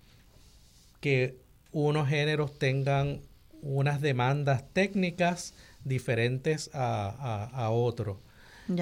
que 0.99 1.37
unos 1.85 2.09
géneros 2.09 2.57
tengan 2.57 3.21
unas 3.61 4.01
demandas 4.01 4.63
técnicas 4.73 5.53
diferentes 5.83 6.71
a, 6.73 7.69
otros. 7.71 8.17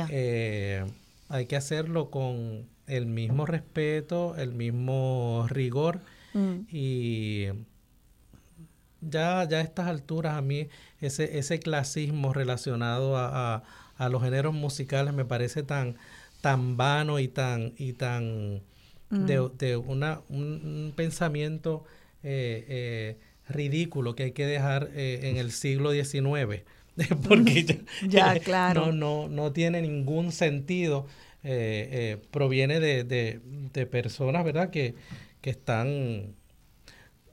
Eh, 0.09 0.85
hay 1.27 1.45
que 1.45 1.57
hacerlo 1.57 2.09
con 2.09 2.69
el 2.87 3.05
mismo 3.05 3.45
respeto, 3.45 4.37
el 4.37 4.53
mismo 4.53 5.45
rigor 5.49 5.99
mm. 6.33 6.67
y 6.71 7.47
ya, 9.01 9.43
ya 9.43 9.57
a 9.57 9.61
estas 9.61 9.87
alturas 9.87 10.37
a 10.37 10.41
mí 10.41 10.69
ese, 11.01 11.37
ese 11.37 11.59
clasismo 11.59 12.31
relacionado 12.33 13.17
a, 13.17 13.61
los 14.09 14.23
géneros 14.23 14.53
musicales 14.53 15.13
me 15.13 15.25
parece 15.25 15.63
tan, 15.63 15.97
tan 16.41 16.77
vano 16.77 17.19
y 17.19 17.27
tan, 17.27 17.73
y 17.77 17.93
tan 17.93 18.61
de, 19.09 19.41
mm. 19.41 19.57
de 19.57 19.75
una, 19.75 20.21
un 20.29 20.93
pensamiento 20.95 21.83
eh, 22.27 22.65
eh, 22.67 23.17
ridículo 23.47 24.15
que 24.15 24.23
hay 24.23 24.31
que 24.31 24.47
dejar 24.47 24.89
eh, 24.95 25.19
en 25.29 25.37
el 25.37 25.51
siglo 25.51 25.91
XIX, 25.91 26.63
porque 27.27 27.85
ya, 28.07 28.39
claro. 28.39 28.87
no, 28.87 28.91
no, 28.91 29.29
no 29.29 29.51
tiene 29.51 29.81
ningún 29.81 30.31
sentido. 30.31 31.05
proviene 32.31 32.79
de, 32.79 33.03
de, 33.03 33.85
personas, 33.85 34.43
¿verdad?, 34.43 34.71
que, 34.71 34.95
que 35.41 35.51
están 35.51 36.33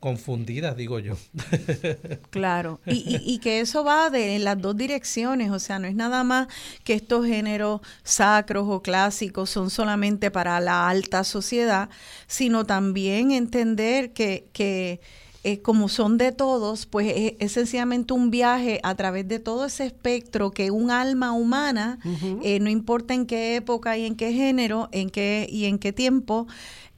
confundidas, 0.03 0.77
digo 0.77 0.99
yo. 0.99 1.17
Claro, 2.31 2.81
y, 2.87 3.21
y, 3.25 3.39
que 3.39 3.61
eso 3.61 3.85
va 3.85 4.11
de 4.11 4.35
en 4.35 4.45
las 4.45 4.61
dos 4.61 4.77
direcciones, 4.77 5.51
o 5.51 5.61
sea, 5.61 5.79
no 5.79 5.87
es 5.87 5.95
nada 5.95 6.25
más 6.25 6.49
que 6.83 6.95
estos 6.95 7.25
géneros 7.27 7.83
sacros 8.03 8.67
o 8.69 8.83
clásicos 8.83 9.51
son 9.51 9.71
solamente 9.71 10.31
para 10.31 10.59
la 10.61 10.89
alta 10.89 11.23
sociedad, 11.23 11.89
sino 12.27 12.65
también 12.65 13.31
entender 13.31 14.13
que, 14.13 14.49
que 14.53 15.01
eh, 15.45 15.61
como 15.61 15.89
son 15.89 16.19
de 16.19 16.33
todos, 16.33 16.87
pues 16.87 17.13
es, 17.15 17.35
es, 17.39 17.53
sencillamente 17.53 18.13
un 18.13 18.31
viaje 18.31 18.81
a 18.83 18.97
través 18.97 19.29
de 19.29 19.39
todo 19.39 19.67
ese 19.67 19.87
espectro 19.87 20.51
que 20.51 20.73
un 20.73 20.91
alma 20.91 21.33
humana, 21.33 22.01
eh, 22.43 22.59
no 22.61 22.71
importa 22.71 23.15
en 23.15 23.27
qué 23.27 23.55
época 23.57 23.97
y 23.97 24.07
en 24.07 24.17
qué 24.17 24.33
género, 24.33 24.89
en 24.91 25.11
qué 25.11 25.47
y 25.49 25.67
en 25.67 25.79
qué 25.79 25.93
tiempo, 25.93 26.49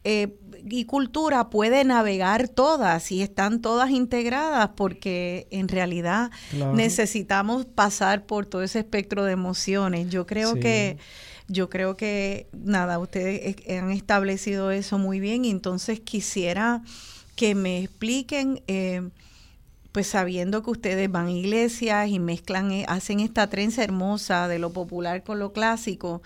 eh, 0.07 0.37
y 0.69 0.85
cultura 0.85 1.51
puede 1.51 1.85
navegar 1.85 2.49
todas 2.49 3.13
y 3.13 3.23
están 3.23 3.61
todas 3.61 3.91
integradas 3.91 4.71
porque 4.77 5.47
en 5.51 5.69
realidad 5.69 6.31
necesitamos 6.75 7.67
pasar 7.67 8.25
por 8.25 8.47
todo 8.47 8.63
ese 8.63 8.81
espectro 8.81 9.25
de 9.25 9.33
emociones. 9.33 10.09
Yo 10.11 10.27
creo 10.27 10.55
que 10.55 10.99
yo 11.47 11.69
creo 11.69 11.97
que 11.97 12.49
nada, 12.53 12.99
ustedes 12.99 13.57
han 13.69 13.91
establecido 13.91 14.71
eso 14.71 14.99
muy 14.99 15.21
bien 15.21 15.45
y 15.45 15.51
entonces 15.51 16.01
quisiera 16.01 16.83
que 17.37 17.55
me 17.55 17.83
expliquen 17.83 18.63
eh, 18.67 19.11
pues 19.95 20.09
sabiendo 20.09 20.65
que 20.65 20.71
ustedes 20.71 21.09
van 21.09 21.27
a 21.27 21.31
iglesias 21.31 22.09
y 22.09 22.19
mezclan, 22.19 22.73
eh, 22.73 22.85
hacen 22.89 23.21
esta 23.21 23.49
trenza 23.49 23.85
hermosa 23.85 24.49
de 24.49 24.59
lo 24.59 24.73
popular 24.73 25.23
con 25.23 25.39
lo 25.39 25.53
clásico, 25.53 26.21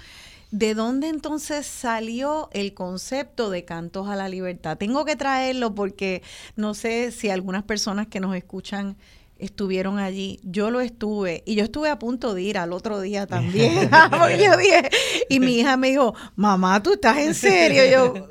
¿De 0.51 0.75
dónde 0.75 1.09
entonces 1.09 1.66
salió 1.66 2.49
el 2.53 2.73
concepto 2.73 3.51
de 3.51 3.65
cantos 3.65 4.09
a 4.09 4.16
la 4.16 4.29
libertad? 4.29 4.79
Tengo 4.79 5.05
que 5.05 5.15
traerlo 5.15 5.75
porque 5.75 6.23
no 6.57 6.73
sé 6.73 7.12
si 7.12 7.29
algunas 7.29 7.65
personas 7.65 8.07
que 8.07 8.20
nos 8.20 8.35
escuchan 8.35 8.97
estuvieron 9.39 9.99
allí. 9.99 10.41
Yo 10.43 10.70
lo 10.70 10.81
estuve 10.81 11.43
y 11.47 11.55
yo 11.55 11.65
estuve 11.65 11.91
a 11.91 11.99
punto 11.99 12.35
de 12.35 12.43
ir 12.43 12.59
al 12.59 12.73
otro 12.73 13.01
día 13.01 13.27
también. 13.27 13.91
y 15.29 15.41
mi 15.41 15.59
hija 15.59 15.77
me 15.77 15.91
dijo, 15.91 16.15
mamá, 16.35 16.83
¿tú 16.83 16.95
estás 16.95 17.19
en 17.19 17.35
serio? 17.35 17.85
Yo, 17.87 18.29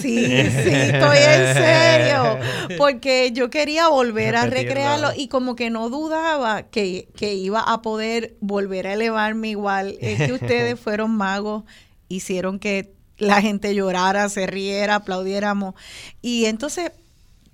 Sí, 0.00 0.26
sí, 0.26 0.70
estoy 0.70 1.18
en 1.18 1.54
serio, 1.54 2.38
porque 2.76 3.30
yo 3.32 3.48
quería 3.48 3.88
volver 3.88 4.34
a 4.34 4.46
recrearlo 4.46 5.10
y 5.16 5.28
como 5.28 5.54
que 5.54 5.70
no 5.70 5.88
dudaba 5.88 6.64
que, 6.64 7.08
que, 7.16 7.34
iba 7.34 7.60
a 7.60 7.80
poder 7.80 8.36
volver 8.40 8.88
a 8.88 8.94
elevarme 8.94 9.50
igual. 9.50 9.96
Es 10.00 10.20
que 10.22 10.32
ustedes 10.32 10.80
fueron 10.80 11.12
magos, 11.12 11.64
hicieron 12.08 12.58
que 12.58 12.92
la 13.18 13.40
gente 13.40 13.74
llorara, 13.74 14.28
se 14.28 14.46
riera, 14.46 14.96
aplaudiéramos. 14.96 15.74
Y 16.20 16.46
entonces, 16.46 16.90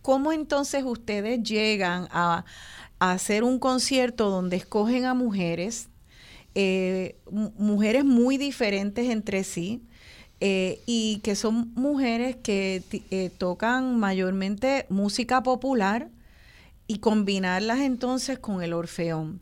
¿cómo 0.00 0.32
entonces 0.32 0.82
ustedes 0.84 1.42
llegan 1.42 2.08
a, 2.10 2.44
hacer 2.98 3.44
un 3.44 3.58
concierto 3.58 4.28
donde 4.28 4.56
escogen 4.56 5.06
a 5.06 5.14
mujeres, 5.14 5.88
eh, 6.54 7.16
mujeres 7.30 8.04
muy 8.04 8.36
diferentes 8.36 9.08
entre 9.08 9.42
sí? 9.44 9.82
Eh, 10.42 10.80
y 10.86 11.18
que 11.18 11.34
son 11.34 11.70
mujeres 11.74 12.34
que 12.36 12.82
eh, 13.10 13.30
tocan 13.36 13.98
mayormente 13.98 14.86
música 14.88 15.42
popular 15.42 16.08
y 16.86 16.98
combinarlas 16.98 17.80
entonces 17.80 18.38
con 18.38 18.62
el 18.62 18.72
orfeón. 18.72 19.40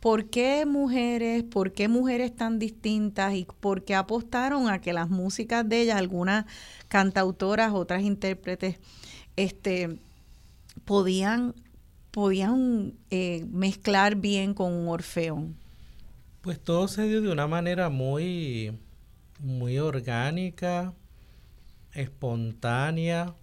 ¿Por 0.00 0.28
qué 0.28 0.66
mujeres, 0.66 1.44
por 1.44 1.72
qué 1.72 1.86
mujeres 1.86 2.34
tan 2.34 2.58
distintas 2.58 3.34
y 3.34 3.46
por 3.60 3.84
qué 3.84 3.94
apostaron 3.94 4.68
a 4.68 4.80
que 4.80 4.92
las 4.92 5.08
músicas 5.08 5.68
de 5.68 5.82
ellas, 5.82 5.98
algunas 5.98 6.46
cantautoras, 6.88 7.72
otras 7.72 8.02
intérpretes, 8.02 8.78
este, 9.36 9.98
podían, 10.84 11.54
podían 12.10 12.94
eh, 13.10 13.46
mezclar 13.52 14.16
bien 14.16 14.54
con 14.54 14.72
un 14.72 14.88
orfeón? 14.88 15.54
Pues 16.40 16.58
todo 16.58 16.88
se 16.88 17.06
dio 17.06 17.20
de 17.20 17.30
una 17.30 17.46
manera 17.46 17.88
muy 17.88 18.72
muy 19.40 19.78
orgánica, 19.78 20.94
espontánea 21.92 23.34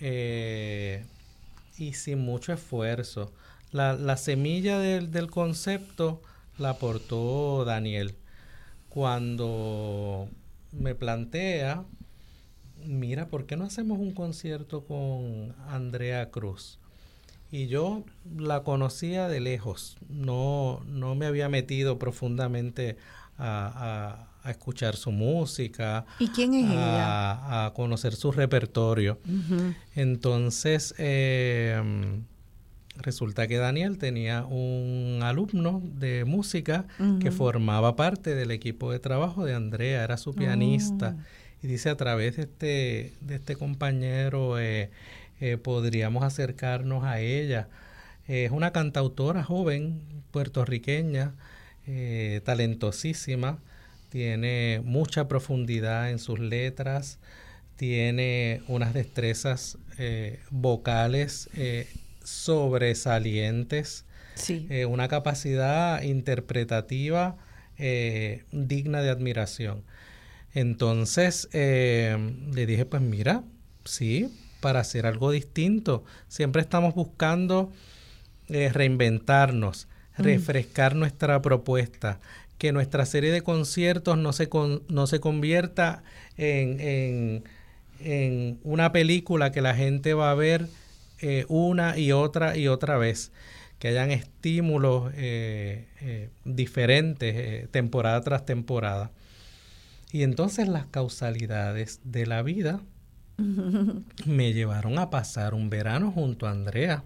eh, 0.00 1.04
y 1.76 1.94
sin 1.94 2.20
mucho 2.20 2.52
esfuerzo. 2.52 3.32
La, 3.72 4.16
semilla 4.16 4.78
del, 4.78 5.10
del, 5.10 5.30
concepto 5.30 6.22
la 6.56 6.70
aportó 6.70 7.64
Daniel 7.66 8.16
cuando 8.88 10.30
me 10.72 10.94
plantea, 10.94 11.84
mira, 12.84 13.28
¿por 13.28 13.44
qué 13.44 13.56
no 13.56 13.64
hacemos 13.64 13.98
un 13.98 14.12
concierto 14.12 14.84
con 14.86 15.54
Andrea 15.68 16.30
Cruz? 16.30 16.78
Y 17.50 17.68
yo 17.68 18.04
la 18.36 18.62
conocía 18.62 19.28
de 19.28 19.40
lejos, 19.40 19.98
no, 20.08 20.82
no 20.86 21.14
me 21.14 21.26
había 21.26 21.48
metido 21.48 21.98
profundamente 21.98 22.96
a, 23.38 24.28
escuchar 24.50 24.96
su 24.96 25.12
música. 25.12 26.06
¿Y 26.18 26.28
quién 26.28 26.54
es 26.54 26.70
a, 26.70 26.72
ella? 26.72 27.66
A 27.66 27.74
conocer 27.74 28.14
su 28.14 28.32
repertorio. 28.32 29.18
Entonces, 29.94 30.94
eh, 30.98 31.80
resulta 32.96 33.46
que 33.46 33.56
Daniel 33.58 33.98
tenía 33.98 34.44
un 34.44 35.20
alumno 35.22 35.82
de 35.84 36.24
música 36.24 36.86
que 37.20 37.30
formaba 37.30 37.96
parte 37.96 38.34
del 38.34 38.50
equipo 38.50 38.92
de 38.92 38.98
trabajo 38.98 39.44
de 39.44 39.54
Andrea, 39.54 40.04
era 40.04 40.16
su 40.16 40.34
pianista. 40.34 41.16
Oh. 41.16 41.22
Y 41.62 41.68
dice, 41.68 41.88
a 41.90 41.96
través 41.96 42.36
de 42.36 42.42
este, 42.42 43.14
de 43.20 43.36
este 43.36 43.56
compañero 43.56 44.58
eh, 44.58 44.90
eh, 45.40 45.56
podríamos 45.56 46.22
acercarnos 46.22 47.04
a 47.04 47.20
ella. 47.20 47.68
es 48.28 48.50
una 48.50 48.72
cantautora 48.72 49.42
joven, 49.42 50.02
puertorriqueña, 50.30 51.34
talentosísima, 52.44 53.60
tiene 54.16 54.80
mucha 54.82 55.28
profundidad 55.28 56.10
en 56.10 56.18
sus 56.18 56.38
letras, 56.38 57.18
tiene 57.76 58.62
unas 58.66 58.94
destrezas 58.94 59.76
vocales 60.50 61.50
sobresalientes, 62.24 64.06
una 64.88 65.08
capacidad 65.08 66.00
interpretativa 66.00 67.36
digna 67.76 69.02
de 69.02 69.10
admiración. 69.10 69.84
Entonces 70.56 71.50
eh, 71.52 72.16
le 72.54 72.64
dije, 72.64 72.86
pues 72.86 73.02
mira, 73.02 73.44
sí, 73.84 74.34
para 74.60 74.80
hacer 74.80 75.04
algo 75.04 75.30
distinto. 75.30 76.02
Siempre 76.28 76.62
estamos 76.62 76.94
buscando 76.94 77.70
eh, 78.48 78.70
reinventarnos, 78.72 79.86
mm. 80.16 80.22
refrescar 80.22 80.96
nuestra 80.96 81.42
propuesta, 81.42 82.20
que 82.58 82.72
nuestra 82.72 83.06
serie 83.06 83.30
de 83.30 83.42
conciertos 83.42 84.16
no 84.18 84.32
se, 84.32 84.48
no 84.88 85.06
se 85.06 85.20
convierta 85.20 86.02
en, 86.36 87.44
en, 88.00 88.58
una 88.62 88.92
película 88.92 89.52
que 89.52 89.62
la 89.62 89.74
gente 89.74 90.14
va 90.14 90.30
a 90.30 90.34
ver 90.34 90.68
eh, 91.20 91.44
una 91.48 91.98
y 91.98 92.12
otra 92.12 92.56
y 92.56 92.68
otra 92.68 92.98
vez 92.98 93.32
que 93.78 93.88
hayan 93.88 94.10
estímulos 94.10 95.12
diferentes 96.44 97.70
temporada 97.70 98.20
tras 98.22 98.46
temporada. 98.46 99.10
Y 100.12 100.22
entonces 100.22 100.68
las 100.68 100.86
causalidades 100.86 102.00
de 102.04 102.26
la 102.26 102.42
vida 102.42 102.80
me 104.26 104.52
llevaron 104.52 104.98
a 104.98 105.10
pasar 105.10 105.54
un 105.54 105.68
verano 105.68 106.10
junto 106.10 106.46
a 106.46 106.52
Andrea. 106.52 107.04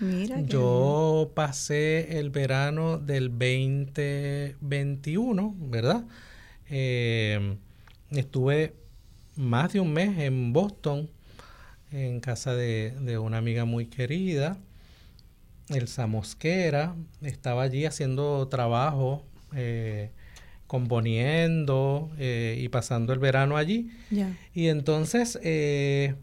Mira 0.00 0.40
Yo 0.40 1.30
pasé 1.34 2.18
el 2.18 2.30
verano 2.30 2.98
del 2.98 3.30
2021, 3.30 5.54
¿verdad? 5.58 6.04
Em, 6.68 7.58
estuve 8.10 8.74
más 9.36 9.72
de 9.72 9.80
un 9.80 9.92
mes 9.92 10.18
en 10.18 10.52
Boston, 10.52 11.08
en 11.92 12.20
casa 12.20 12.54
de, 12.54 12.94
de 13.00 13.18
una 13.18 13.38
amiga 13.38 13.64
muy 13.64 13.86
querida, 13.86 14.58
Elsa 15.68 16.06
Mosquera. 16.06 16.94
Estaba 17.22 17.62
allí 17.62 17.84
haciendo 17.84 18.46
trabajo 18.48 19.24
eh, 19.54 20.10
componiendo 20.66 22.10
eh, 22.18 22.56
y 22.60 22.68
pasando 22.68 23.12
el 23.12 23.18
verano 23.18 23.56
allí. 23.56 23.90
Y 24.54 24.68
entonces 24.68 25.38
eh, 25.42 26.14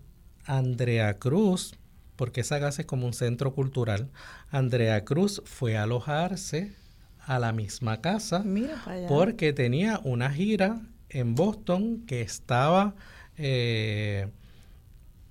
Andrea 0.45 1.15
Cruz, 1.15 1.75
porque 2.17 2.41
esa 2.41 2.59
casa 2.59 2.81
es 2.81 2.85
como 2.85 3.07
un 3.07 3.13
centro 3.13 3.53
cultural, 3.53 4.09
Andrea 4.51 5.05
Cruz 5.05 5.41
fue 5.45 5.77
a 5.77 5.83
alojarse 5.83 6.73
a 7.25 7.39
la 7.39 7.53
misma 7.53 8.01
casa 8.01 8.43
porque 9.07 9.53
tenía 9.53 10.01
una 10.03 10.29
gira 10.31 10.81
en 11.09 11.35
Boston 11.35 12.05
que 12.05 12.21
estaba 12.21 12.95
eh, 13.37 14.27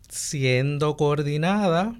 siendo 0.08 0.96
coordinada 0.96 1.94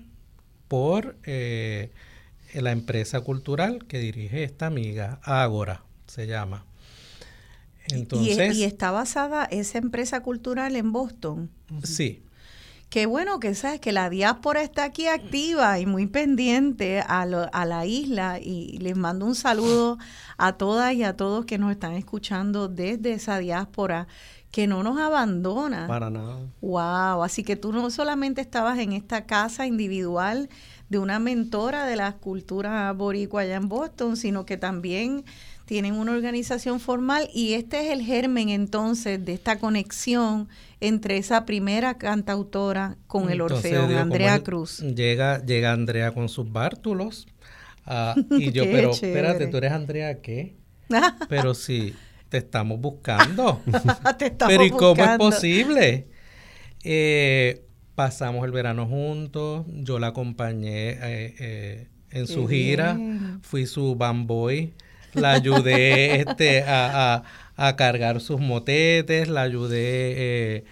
por 0.69 1.17
la 1.25 2.73
empresa 2.73 3.21
cultural 3.21 3.85
que 3.87 3.99
dirige 3.99 4.45
esta 4.45 4.67
amiga, 4.67 5.21
Ágora 5.23 5.83
se 6.07 6.27
llama 6.27 6.65
y, 7.95 8.65
está 8.65 8.91
basada 8.91 9.45
esa 9.45 9.79
empresa 9.79 10.23
cultural 10.23 10.77
en 10.77 10.93
Boston. 10.93 11.51
Sí. 11.83 12.23
Qué 12.89 13.07
bueno 13.07 13.41
que 13.41 13.55
sabes 13.55 13.81
que 13.81 13.93
la 13.93 14.09
diáspora 14.11 14.63
está 14.63 14.85
aquí 14.85 15.07
activa 15.09 15.79
y 15.81 15.87
muy 15.87 16.07
pendiente 16.07 17.01
a, 17.01 17.23
a 17.23 17.65
la 17.65 17.85
isla 17.85 18.39
y 18.39 18.79
les 18.79 18.97
mando 18.97 19.27
un 19.27 19.35
saludo 19.35 19.99
a 20.39 20.53
todas 20.53 20.95
y 20.95 21.03
a 21.03 21.17
todos 21.17 21.47
que 21.47 21.59
nos 21.59 21.73
están 21.73 21.93
escuchando 21.93 22.69
desde 22.69 23.13
esa 23.13 23.39
diáspora 23.39 24.07
que 24.53 24.67
no 24.67 24.83
nos 24.83 24.99
abandona. 24.99 25.87
Para 25.87 26.11
nada. 26.11 26.39
Wow, 26.63 27.23
así 27.25 27.43
que 27.43 27.57
tú 27.57 27.73
no 27.73 27.91
solamente 27.91 28.41
estabas 28.41 28.79
en 28.79 28.93
esta 28.93 29.27
casa 29.27 29.67
individual 29.67 30.49
de 30.89 30.99
una 30.99 31.19
mentora 31.19 31.87
de 31.87 31.97
la 31.97 32.13
cultura 32.13 32.93
boricua 32.93 33.43
allá 33.43 33.57
en 33.57 33.69
Boston, 33.69 34.17
sino 34.17 34.47
que 34.47 34.57
también 34.57 35.25
tienen 35.67 35.95
una 35.95 36.13
organización 36.13 36.79
formal 36.79 37.29
y 37.35 37.55
este 37.55 37.81
es 37.81 37.93
el 37.93 38.03
germen 38.03 38.49
entonces 38.49 39.23
de 39.25 39.35
esta 39.35 39.59
conexión 39.59 40.49
entre 40.81 41.17
esa 41.17 41.47
primera 41.47 41.99
cantautora 41.99 42.97
con 43.07 43.31
el 43.31 43.41
Orfeón, 43.41 43.95
Andrea 43.95 44.43
Cruz. 44.43 44.81
Llega, 44.81 45.45
llega 45.45 45.73
Andrea 45.73 46.13
con 46.13 46.29
sus 46.29 46.51
bártulos 46.51 47.27
ah, 47.87 48.15
y 48.31 48.53
yo, 48.53 48.65
pero 48.65 48.91
espérate, 48.91 49.47
tú 49.47 49.57
eres 49.57 49.73
Andrea 49.73 50.21
qué? 50.21 50.57
pero 51.29 51.55
sí, 51.55 51.95
te 52.29 52.39
estamos 52.39 52.81
buscando. 52.81 53.63
pero 54.47 54.65
¿y 54.65 54.71
cómo 54.71 55.03
es 55.03 55.19
posible? 55.19 56.09
Eh, 56.85 57.65
pasamos 57.95 58.45
el 58.45 58.53
verano 58.53 58.87
juntos, 58.87 59.65
yo 59.69 59.99
la 59.99 60.09
acompañé 60.09 60.91
eh, 60.91 61.35
eh, 61.39 61.89
en 62.11 62.27
su 62.27 62.47
gira, 62.47 62.99
fui 63.43 63.67
su 63.67 63.97
bamboy 63.97 64.75
la 65.17 65.33
ayudé 65.33 66.21
este, 66.21 66.63
a, 66.67 67.23
cargar 67.77 68.21
sus 68.21 68.39
motetes, 68.39 69.29
la 69.29 69.43
ayudé 69.43 69.77
eh, 69.79 70.65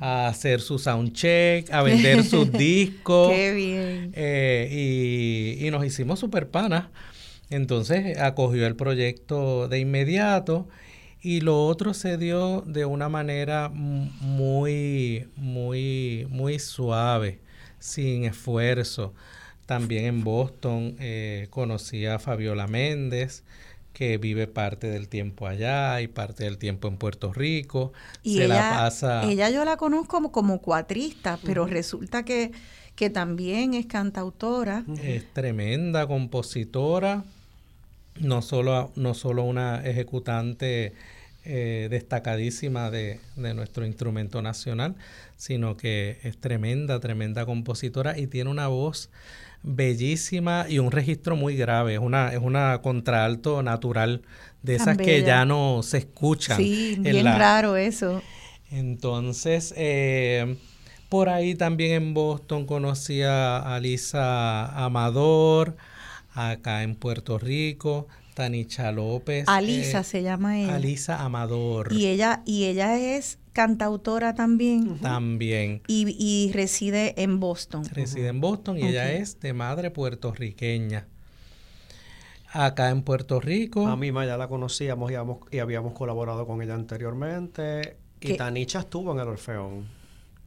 a 0.00 0.26
hacer 0.26 0.60
su 0.60 0.78
soundcheck, 0.78 1.70
a 1.70 1.82
vender 1.82 2.24
sus 2.32 2.50
discos. 2.50 3.30
Qué 3.30 3.52
bien. 3.52 4.12
Eh, 4.14 5.58
y, 5.60 5.70
nos 5.70 5.84
hicimos 5.84 6.18
super 6.18 6.48
panas. 6.48 6.86
Entonces 7.48 8.18
acogió 8.18 8.66
el 8.66 8.76
proyecto 8.76 9.68
de 9.68 9.78
inmediato 9.78 10.68
y 11.20 11.40
lo 11.40 11.66
otro 11.66 11.94
se 11.94 12.18
dio 12.18 12.62
de 12.66 12.84
una 12.86 13.08
manera 13.08 13.68
muy, 13.68 15.28
muy, 15.36 16.26
muy 16.30 16.58
suave, 16.58 17.40
sin 17.78 18.24
esfuerzo. 18.24 19.14
También 19.66 20.06
en 20.06 20.24
Boston 20.24 20.96
eh, 20.98 21.46
conocí 21.50 22.04
a 22.06 22.18
Fabiola 22.18 22.66
Méndez, 22.66 23.44
que 23.92 24.18
vive 24.18 24.46
parte 24.46 24.88
del 24.88 25.08
tiempo 25.08 25.46
allá 25.46 26.00
y 26.00 26.08
parte 26.08 26.44
del 26.44 26.58
tiempo 26.58 26.88
en 26.88 26.96
Puerto 26.96 27.32
Rico. 27.32 27.92
Y 28.22 28.40
ella, 28.42 28.48
la 28.48 28.70
pasa. 28.70 29.24
Ella 29.24 29.50
yo 29.50 29.64
la 29.64 29.76
conozco 29.76 30.08
como, 30.08 30.32
como 30.32 30.60
cuatrista, 30.60 31.38
pero 31.44 31.66
resulta 31.66 32.24
que, 32.24 32.52
que 32.94 33.10
también 33.10 33.74
es 33.74 33.86
cantautora. 33.86 34.84
Es 35.02 35.32
tremenda 35.32 36.06
compositora, 36.06 37.24
no 38.20 38.42
solo, 38.42 38.90
no 38.96 39.14
solo 39.14 39.44
una 39.44 39.84
ejecutante 39.84 40.94
eh, 41.44 41.88
destacadísima 41.90 42.90
de, 42.90 43.20
de, 43.36 43.52
nuestro 43.52 43.84
instrumento 43.84 44.42
nacional, 44.42 44.94
sino 45.36 45.76
que 45.76 46.18
es 46.22 46.38
tremenda, 46.38 47.00
tremenda 47.00 47.44
compositora 47.44 48.16
y 48.16 48.28
tiene 48.28 48.48
una 48.48 48.68
voz 48.68 49.10
bellísima 49.62 50.66
y 50.68 50.78
un 50.78 50.90
registro 50.90 51.36
muy 51.36 51.56
grave. 51.56 51.94
Es 51.94 52.00
una, 52.00 52.32
es 52.32 52.40
una 52.40 52.80
contralto 52.82 53.62
natural 53.62 54.22
de 54.62 54.76
esas 54.76 54.96
que 54.96 55.22
ya 55.22 55.44
no 55.44 55.82
se 55.82 55.98
escuchan. 55.98 56.56
Sí, 56.56 56.96
bien 57.00 57.26
raro 57.26 57.76
eso. 57.76 58.22
Entonces, 58.70 59.74
eh, 59.76 60.56
por 61.08 61.28
ahí 61.28 61.54
también 61.54 61.92
en 61.92 62.14
Boston 62.14 62.66
conocí 62.66 63.22
a 63.22 63.74
Alisa 63.74 64.84
Amador, 64.84 65.76
acá 66.32 66.82
en 66.82 66.94
Puerto 66.94 67.38
Rico, 67.38 68.08
Tanicha 68.34 68.90
López. 68.92 69.44
Alisa 69.46 70.00
eh, 70.00 70.04
se 70.04 70.22
llama 70.22 70.58
ella. 70.58 70.74
Alisa 70.76 71.22
Amador. 71.22 71.92
Y 71.92 72.06
ella, 72.06 72.42
y 72.46 72.64
ella 72.64 72.98
es 72.98 73.38
cantautora 73.52 74.34
también. 74.34 74.98
También. 74.98 75.82
Y, 75.86 76.50
reside 76.52 77.20
en 77.22 77.40
Boston. 77.40 77.84
Reside 77.92 78.28
en 78.28 78.40
Boston 78.40 78.78
y 78.78 78.88
ella 78.88 79.12
es 79.12 79.40
de 79.40 79.52
madre 79.52 79.90
puertorriqueña. 79.90 81.06
Acá 82.52 82.90
en 82.90 83.02
Puerto 83.02 83.40
Rico. 83.40 83.86
A 83.86 83.96
mí 83.96 84.12
ya 84.12 84.36
la 84.36 84.48
conocíamos 84.48 85.10
y 85.10 85.58
habíamos, 85.58 85.92
colaborado 85.94 86.46
con 86.46 86.60
ella 86.60 86.74
anteriormente. 86.74 87.96
Y 88.20 88.36
Tanicha 88.36 88.80
estuvo 88.80 89.12
en 89.12 89.20
el 89.20 89.28
Orfeón 89.28 89.86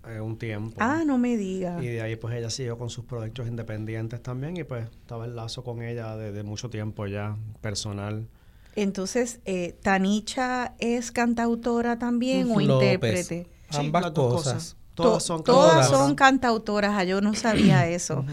eh, 0.08 0.20
un 0.20 0.38
tiempo. 0.38 0.78
Ah, 0.80 1.04
no 1.06 1.18
me 1.18 1.36
diga. 1.36 1.84
Y 1.84 1.88
de 1.88 2.02
ahí 2.02 2.16
pues 2.16 2.36
ella 2.36 2.50
siguió 2.50 2.78
con 2.78 2.90
sus 2.90 3.06
proyectos 3.06 3.48
independientes 3.48 4.22
también 4.22 4.56
y 4.56 4.64
pues 4.64 4.86
estaba 4.86 5.26
el 5.26 5.36
lazo 5.36 5.64
con 5.64 5.82
ella 5.82 6.16
desde 6.16 6.44
mucho 6.44 6.70
tiempo 6.70 7.08
ya, 7.08 7.36
personal. 7.62 8.28
Entonces, 8.76 9.40
eh, 9.46 9.76
¿Tanicha 9.82 10.76
es 10.80 11.12
cantautora 11.12 11.98
también 11.98 12.50
o 12.52 12.60
intérprete? 12.62 13.48
Ambas 13.70 14.12
cosas. 14.12 14.76
Todas 14.94 15.14
To- 15.14 15.20
son 15.20 15.44
todas 15.44 15.72
cantautoras. 15.74 16.00
son 16.08 16.16
cantautoras, 16.16 16.92
ah, 16.96 17.04
yo 17.04 17.20
no 17.22 17.34
sabía 17.34 17.88
eso. 17.90 18.26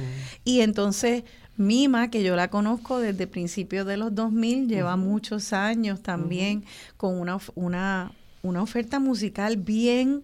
Y 0.45 0.61
entonces 0.61 1.25
Mima, 1.57 2.09
que 2.11 2.23
yo 2.23 2.35
la 2.35 2.49
conozco 2.49 2.99
desde 2.99 3.27
principios 3.27 3.87
de 3.87 3.97
los 3.99 4.15
2000, 4.15 4.69
lleva 4.69 4.97
muchos 4.97 5.53
años 5.53 6.01
también 6.03 6.65
con 6.97 7.19
una, 7.21 7.39
una, 7.55 8.13
una 8.43 8.63
oferta 8.63 8.99
musical 8.99 9.59
bien 9.59 10.23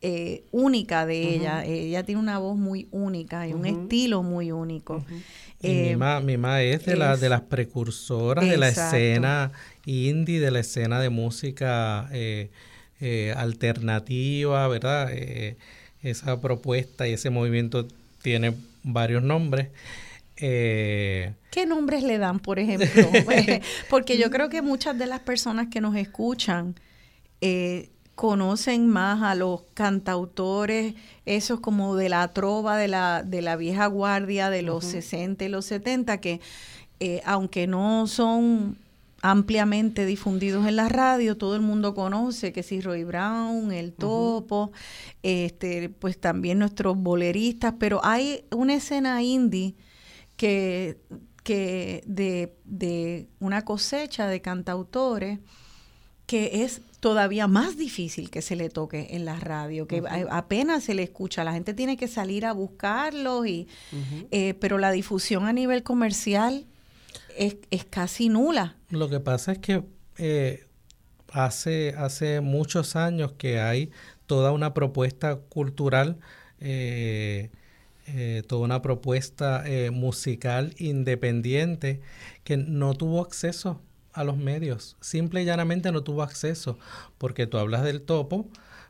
eh, 0.00 0.44
única 0.50 1.04
de 1.06 1.34
ella. 1.34 1.64
Ella 1.64 2.02
tiene 2.04 2.20
una 2.20 2.38
voz 2.38 2.56
muy 2.56 2.88
única 2.90 3.46
y 3.46 3.52
un 3.52 3.66
estilo 3.66 4.22
muy 4.22 4.50
único. 4.50 5.04
Eh, 5.62 5.90
Mima, 5.90 6.20
Mima 6.20 6.62
es 6.62 6.84
de, 6.84 6.96
la, 6.96 7.14
es- 7.14 7.20
de 7.20 7.28
las 7.28 7.42
precursoras 7.42 8.44
de 8.48 8.56
la 8.56 8.68
escena 8.68 9.52
indie, 9.86 10.40
de 10.40 10.50
la 10.50 10.60
escena 10.60 11.00
de 11.00 11.08
música 11.10 12.08
eh, 12.12 12.50
eh, 13.00 13.32
alternativa, 13.36 14.66
¿verdad? 14.68 15.08
Eh, 15.12 15.56
esa 16.02 16.40
propuesta 16.40 17.06
y 17.06 17.12
ese 17.12 17.30
movimiento 17.30 17.86
tiene 18.22 18.54
varios 18.82 19.22
nombres. 19.22 19.68
Eh, 20.36 21.32
¿Qué 21.50 21.66
nombres 21.66 22.02
le 22.02 22.18
dan, 22.18 22.40
por 22.40 22.58
ejemplo? 22.58 22.88
Porque 23.90 24.18
yo 24.18 24.30
creo 24.30 24.48
que 24.48 24.62
muchas 24.62 24.98
de 24.98 25.06
las 25.06 25.20
personas 25.20 25.68
que 25.70 25.80
nos 25.80 25.94
escuchan 25.96 26.74
eh, 27.40 27.90
conocen 28.22 28.88
más 28.88 29.20
a 29.20 29.34
los 29.34 29.62
cantautores, 29.74 30.94
esos 31.26 31.58
como 31.58 31.96
de 31.96 32.08
la 32.08 32.28
trova 32.28 32.76
de 32.76 32.86
la, 32.86 33.24
de 33.24 33.42
la 33.42 33.56
vieja 33.56 33.88
guardia 33.88 34.48
de 34.48 34.62
los 34.62 34.84
60 34.84 35.44
y 35.44 35.48
los 35.48 35.64
70, 35.64 36.20
que 36.20 36.40
eh, 37.00 37.20
aunque 37.24 37.66
no 37.66 38.06
son 38.06 38.76
ampliamente 39.22 40.06
difundidos 40.06 40.68
en 40.68 40.76
la 40.76 40.88
radio, 40.88 41.36
todo 41.36 41.56
el 41.56 41.62
mundo 41.62 41.96
conoce 41.96 42.52
que 42.52 42.62
si 42.62 42.80
Roy 42.80 43.02
Brown, 43.02 43.72
El 43.72 43.92
Topo, 43.92 44.70
este, 45.24 45.88
pues 45.88 46.16
también 46.16 46.60
nuestros 46.60 46.96
boleristas, 46.96 47.74
pero 47.76 48.04
hay 48.04 48.44
una 48.52 48.74
escena 48.74 49.20
indie 49.20 49.74
que, 50.36 50.96
que 51.42 52.04
de, 52.06 52.54
de 52.66 53.26
una 53.40 53.64
cosecha 53.64 54.28
de 54.28 54.40
cantautores 54.40 55.40
que 56.26 56.62
es 56.62 56.82
todavía 57.02 57.48
más 57.48 57.76
difícil 57.76 58.30
que 58.30 58.42
se 58.42 58.54
le 58.54 58.68
toque 58.68 59.08
en 59.10 59.24
la 59.24 59.34
radio, 59.34 59.88
que 59.88 60.04
apenas 60.30 60.84
se 60.84 60.94
le 60.94 61.02
escucha, 61.02 61.42
la 61.42 61.52
gente 61.52 61.74
tiene 61.74 61.96
que 61.96 62.06
salir 62.06 62.46
a 62.46 62.52
buscarlos, 62.52 63.44
y, 63.44 63.66
eh, 64.30 64.54
pero 64.54 64.78
la 64.78 64.92
difusión 64.92 65.46
a 65.46 65.52
nivel 65.52 65.82
comercial 65.82 66.64
es, 67.36 67.56
es 67.72 67.84
casi 67.84 68.28
nula. 68.28 68.76
Lo 68.88 69.08
que 69.08 69.18
pasa 69.18 69.50
es 69.50 69.58
que 69.58 69.82
eh, 70.16 70.64
hace, 71.32 71.92
hace 71.98 72.40
muchos 72.40 72.94
años 72.94 73.32
que 73.32 73.58
hay 73.58 73.90
toda 74.26 74.52
una 74.52 74.72
propuesta 74.72 75.34
cultural, 75.34 76.20
eh, 76.60 77.50
eh, 78.06 78.44
toda 78.46 78.62
una 78.62 78.80
propuesta 78.80 79.64
eh, 79.66 79.90
musical 79.90 80.72
independiente 80.78 82.00
que 82.44 82.56
no 82.56 82.94
tuvo 82.94 83.22
acceso 83.22 83.80
a 84.12 84.24
los 84.24 84.36
medios. 84.36 84.96
Simple 85.00 85.42
y 85.42 85.44
llanamente 85.44 85.90
no 85.92 86.02
tuvo 86.02 86.22
acceso, 86.22 86.78
porque 87.18 87.46
tú 87.46 87.58
hablas 87.58 87.82
del 87.84 88.02
topo, 88.02 88.46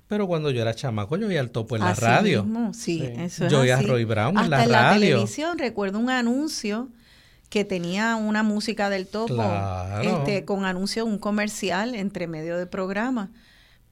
pero 0.09 0.27
cuando 0.27 0.51
yo 0.51 0.61
era 0.63 0.75
chamaco 0.75 1.17
yo 1.17 1.27
oía 1.29 1.41
el 1.41 1.51
topo 1.51 1.77
en 1.77 1.83
la 1.83 1.91
Así 1.91 2.01
radio. 2.03 2.45
mismo, 2.45 2.75
sí, 2.75 2.99
Sí. 2.99 3.13
eso 3.19 3.47
es 3.47 3.53
Yo 3.53 3.61
oía 3.61 3.77
a 3.77 3.79
así. 3.79 3.87
Roy 3.87 4.05
Brown 4.05 4.33
en 4.37 4.39
Hasta 4.39 4.57
la 4.59 4.65
en 4.65 4.71
la 4.73 4.93
televisión 4.95 5.59
recuerdo 5.59 5.99
un 5.99 6.11
anuncio 6.11 6.89
que 7.49 7.65
tenía 7.65 8.17
una 8.17 8.43
música 8.43 8.89
del 8.91 9.07
topo, 9.07 9.35
Claro. 9.35 10.03
este, 10.19 10.45
con 10.45 10.65
anuncio, 10.65 11.05
un 11.05 11.19
comercial 11.19 11.95
entre 11.95 12.27
medio 12.27 12.57
de 12.59 12.67
programa. 12.67 13.31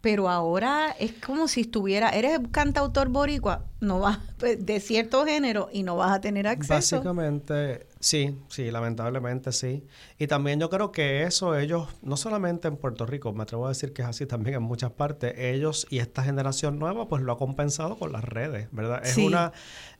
Pero 0.01 0.31
ahora 0.31 0.97
es 0.99 1.13
como 1.13 1.47
si 1.47 1.61
estuviera, 1.61 2.09
eres 2.09 2.41
cantautor 2.53 3.11
boricua, 3.11 3.67
no 3.81 4.01
vas 4.01 4.19
pues, 4.39 4.57
de 4.65 4.81
cierto 4.81 5.27
género 5.27 5.69
y 5.73 5.83
no 5.83 5.95
vas 5.97 6.13
a 6.13 6.21
tener 6.23 6.47
acceso. 6.47 6.73
Básicamente, 6.75 7.87
sí, 8.01 8.37
sí, 8.49 8.71
lamentablemente 8.71 9.53
sí. 9.53 9.85
Y 10.19 10.27
también 10.27 10.59
yo 10.59 10.69
creo 10.71 10.91
que 10.91 11.23
eso 11.25 11.57
ellos, 11.59 11.87
no 12.03 12.17
solamente 12.17 12.67
en 12.67 12.77
Puerto 12.77 13.07
Rico, 13.07 13.33
me 13.33 13.43
atrevo 13.43 13.67
a 13.67 13.69
decir 13.69 13.93
que 13.93 14.03
es 14.03 14.09
así 14.09 14.27
también 14.27 14.57
en 14.57 14.63
muchas 14.63 14.91
partes, 14.93 15.35
ellos 15.39 15.87
y 15.91 15.99
esta 15.99 16.23
generación 16.25 16.79
nueva 16.79 17.07
pues 17.09 17.23
lo 17.23 17.33
ha 17.33 17.39
compensado 17.39 17.99
con 17.99 18.11
las 18.13 18.25
redes, 18.25 18.69
¿verdad? 18.73 19.03
Es 19.05 19.13
Sí. 19.15 19.25
una 19.27 19.53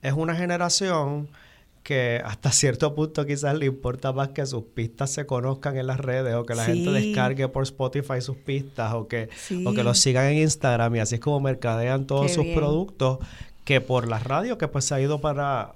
es 0.03 0.13
una 0.15 0.35
generación 0.35 1.29
que 1.83 2.21
hasta 2.25 2.51
cierto 2.53 2.95
punto 2.95 3.25
quizás 3.27 3.55
le 3.57 3.67
importa 3.67 4.13
más 4.13 4.29
que 4.29 4.45
sus 4.47 4.65
pistas 4.65 5.11
se 5.11 5.25
conozcan 5.27 5.77
en 5.79 5.87
las 5.87 5.99
redes 6.01 6.35
o 6.35 6.45
que 6.45 6.55
la 6.55 6.65
gente 6.67 6.91
descargue 6.91 7.49
por 7.49 7.63
Spotify 7.65 8.21
sus 8.21 8.37
pistas 8.37 8.93
o 8.95 9.09
que, 9.09 9.29
Sí. 9.37 9.65
o 9.67 9.73
que 9.73 9.83
los 9.85 9.99
sigan 9.99 10.27
en 10.27 10.39
Instagram 10.39 10.97
y 10.97 11.01
así 11.01 11.15
es 11.17 11.21
como 11.21 11.41
mercadean 11.41 12.07
todos 12.07 12.27
Qué 12.29 12.35
sus 12.35 12.45
bien. 12.45 12.57
productos 12.57 13.19
que 13.65 13.81
por 13.81 14.09
la 14.09 14.19
radio 14.19 14.59
que 14.59 14.69
pues 14.69 14.85
se 14.87 14.95
ha 14.95 15.01
ido 15.01 15.21
para 15.21 15.75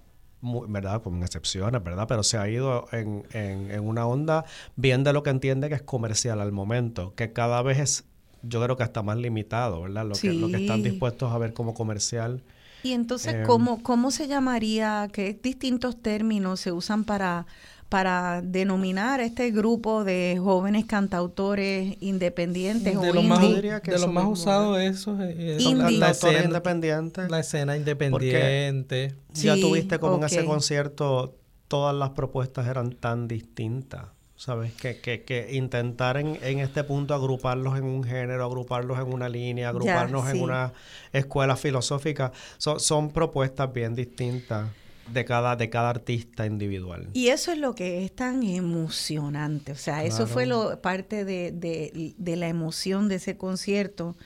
¿verdad? 0.69 1.03
Con 1.03 1.23
excepciones, 1.23 1.83
¿verdad? 1.83 2.07
Pero 2.07 2.23
se 2.23 2.37
ha 2.39 2.49
ido 2.49 2.87
en, 2.93 3.25
en, 3.33 3.71
en 3.71 3.81
una 3.81 4.07
onda 4.07 4.45
bien 4.77 5.05
de 5.05 5.13
lo 5.13 5.23
que 5.23 5.31
entiende 5.31 5.69
que 5.69 5.75
es 5.77 5.83
comercial 5.83 6.41
al 6.41 6.53
momento, 6.53 7.15
que 7.15 7.33
cada 7.33 7.63
vez 7.63 7.79
es, 7.79 8.05
yo 8.43 8.63
creo 8.63 8.77
que 8.77 8.83
hasta 8.83 9.03
más 9.03 9.17
limitado, 9.17 9.83
¿verdad? 9.83 10.07
Lo, 10.07 10.15
que, 10.15 10.33
lo 10.33 10.49
que 10.49 10.57
están 10.57 10.83
dispuestos 10.83 11.33
a 11.33 11.39
ver 11.39 11.55
como 11.55 11.75
comercial. 11.75 12.43
Y 12.83 12.93
entonces, 12.93 13.35
Em, 13.35 13.47
¿cómo, 13.47 13.83
¿cómo 13.83 14.11
se 14.11 14.29
llamaría? 14.29 15.09
¿Qué 15.11 15.39
distintos 15.43 16.01
términos 16.03 16.61
se 16.61 16.71
usan 16.71 17.05
para, 17.05 17.47
para 17.89 18.43
denominar 18.43 19.21
a 19.21 19.25
este 19.25 19.51
grupo 19.51 20.05
de 20.05 20.39
jóvenes 20.43 20.85
cantautores 20.85 21.97
independientes 22.01 22.97
o 22.97 23.01
de 23.01 23.13
lo 23.13 23.23
más, 23.23 23.43
indie? 23.43 23.57
diría 23.57 23.81
que 23.81 23.93
de 23.93 23.99
lo 23.99 24.05
eso 24.05 24.13
más 24.13 24.25
mismo 24.25 24.33
usado 24.33 24.79
eso 24.79 25.21
es 25.21 25.61
Indie. 25.61 25.61
Son 25.61 25.79
la, 25.79 25.85
cantautores 25.85 26.11
escena, 26.11 26.45
independientes. 26.45 27.31
la 27.31 27.41
escena 27.41 27.77
independiente. 27.77 29.15
ya 29.33 29.55
Sí, 29.55 29.61
tuviste 29.61 29.99
como 29.99 30.17
en 30.17 30.25
ese 30.25 30.45
concierto 30.45 31.37
todas 31.69 31.95
las 31.95 32.11
propuestas 32.11 32.67
eran 32.67 32.93
tan 32.93 33.29
distintas. 33.29 34.07
¿Sabes? 34.37 34.75
Que, 34.75 35.01
que, 35.01 35.23
que 35.23 35.55
intentar 35.55 36.17
en, 36.17 36.37
en 36.43 36.59
este 36.59 36.83
punto 36.83 37.15
agruparlos 37.15 37.79
en 37.79 37.85
un 37.85 38.03
género, 38.03 38.45
agruparlos 38.45 38.99
en 38.99 39.15
una 39.15 39.29
línea, 39.29 39.69
agruparnos 39.69 40.29
sí. 40.29 40.37
en 40.37 40.43
una 40.43 40.73
escuela 41.13 41.57
filosófica, 41.57 42.33
son, 42.59 42.81
son 42.81 43.13
propuestas 43.13 43.73
bien 43.73 43.95
distintas 43.95 44.69
de 45.13 45.25
cada, 45.25 45.57
de 45.57 45.69
cada 45.71 45.91
artista 45.91 46.47
individual. 46.47 47.09
Y 47.13 47.29
eso 47.29 47.53
es 47.53 47.59
lo 47.59 47.75
que 47.75 48.05
es 48.05 48.15
tan 48.15 48.43
emocionante. 48.43 49.73
O 49.73 49.77
sea, 49.77 50.05
eso 50.05 50.27
fue 50.27 50.47
lo 50.47 50.81
parte 50.81 51.25
de, 51.25 51.53
de, 51.53 52.15
de 52.17 52.37
la 52.37 52.49
emoción 52.49 53.09
de 53.09 53.17
ese 53.17 53.37
concierto. 53.37 54.17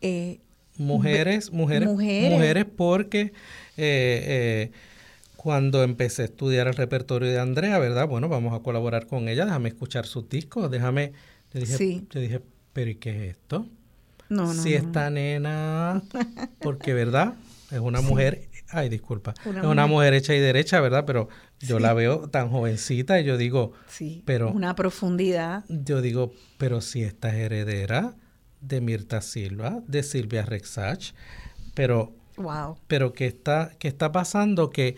Eh, 0.00 0.40
Mujeres, 0.76 1.52
mujeres, 1.52 1.88
Mujeres. 1.88 2.32
mujeres, 2.32 2.64
porque 2.76 3.20
eh, 3.20 3.32
eh, 3.76 4.70
cuando 5.36 5.84
empecé 5.84 6.22
a 6.22 6.24
estudiar 6.24 6.66
el 6.66 6.74
repertorio 6.74 7.28
de 7.30 7.38
Andrea, 7.38 7.78
¿verdad? 7.78 8.08
Bueno, 8.08 8.28
vamos 8.28 8.52
a 8.58 8.62
colaborar 8.62 9.06
con 9.06 9.28
ella, 9.28 9.44
déjame 9.44 9.68
escuchar 9.68 10.04
sus 10.06 10.28
discos, 10.28 10.68
déjame, 10.72 11.12
yo 11.52 11.60
dije, 11.60 11.76
Sí. 11.76 12.06
yo 12.10 12.18
dije, 12.20 12.40
pero 12.72 12.90
¿y 12.90 12.96
qué 12.96 13.10
es 13.28 13.36
esto? 13.36 13.68
no, 14.28 14.52
no, 14.52 14.62
si 14.62 14.70
no. 14.70 14.76
esta 14.78 15.10
nena, 15.10 16.02
porque 16.60 16.92
verdad, 16.92 17.34
es 17.70 17.78
una 17.78 18.00
mujer, 18.00 18.48
ay, 18.70 18.88
disculpa, 18.88 19.34
Una 19.44 19.60
es 19.60 19.66
una 19.66 19.86
mujer. 19.86 20.14
hecha 20.14 20.34
y 20.34 20.40
derecha, 20.40 20.80
¿verdad? 20.80 21.04
Pero 21.06 21.28
yo 21.60 21.78
la 21.78 21.94
veo 21.94 22.28
tan 22.28 22.50
jovencita 22.50 23.20
y 23.20 23.24
yo 23.24 23.36
digo, 23.36 23.72
Sí, 23.88 24.22
pero 24.24 24.50
una 24.50 24.74
profundidad. 24.74 25.64
yo 25.68 26.00
digo, 26.02 26.32
pero 26.58 26.80
si 26.80 27.02
esta 27.02 27.28
es 27.28 27.34
heredera 27.36 28.14
de 28.60 28.80
Mirta 28.80 29.20
Silva, 29.20 29.80
de 29.86 30.02
Silvia 30.02 30.42
Rexach, 30.44 31.12
pero 31.74 32.12
Wow. 32.36 32.78
pero 32.88 33.12
¿qué 33.12 33.26
está, 33.26 33.70
qué 33.78 33.86
está 33.88 34.10
pasando? 34.10 34.70
Que 34.70 34.96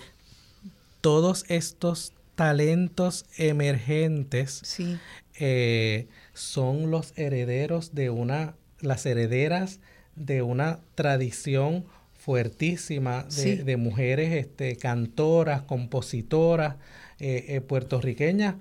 todos 1.01 1.45
estos 1.49 2.13
talentos 2.35 3.25
emergentes 3.37 4.61
Sí. 4.65 4.99
eh, 5.39 6.09
son 6.33 6.91
los 6.91 7.13
herederos 7.17 7.95
de 7.95 8.11
una, 8.11 8.55
las 8.81 9.05
herederas 9.07 9.81
de 10.15 10.43
una 10.43 10.81
tradición 10.95 11.85
fuertísima 12.27 13.23
de, 13.23 13.31
Sí. 13.31 13.55
de 13.55 13.77
mujeres 13.77 14.33
este, 14.33 14.75
cantoras, 14.77 15.63
compositoras 15.63 16.75
eh, 17.21 17.45
eh, 17.49 17.61
puertorriqueñas 17.61 18.57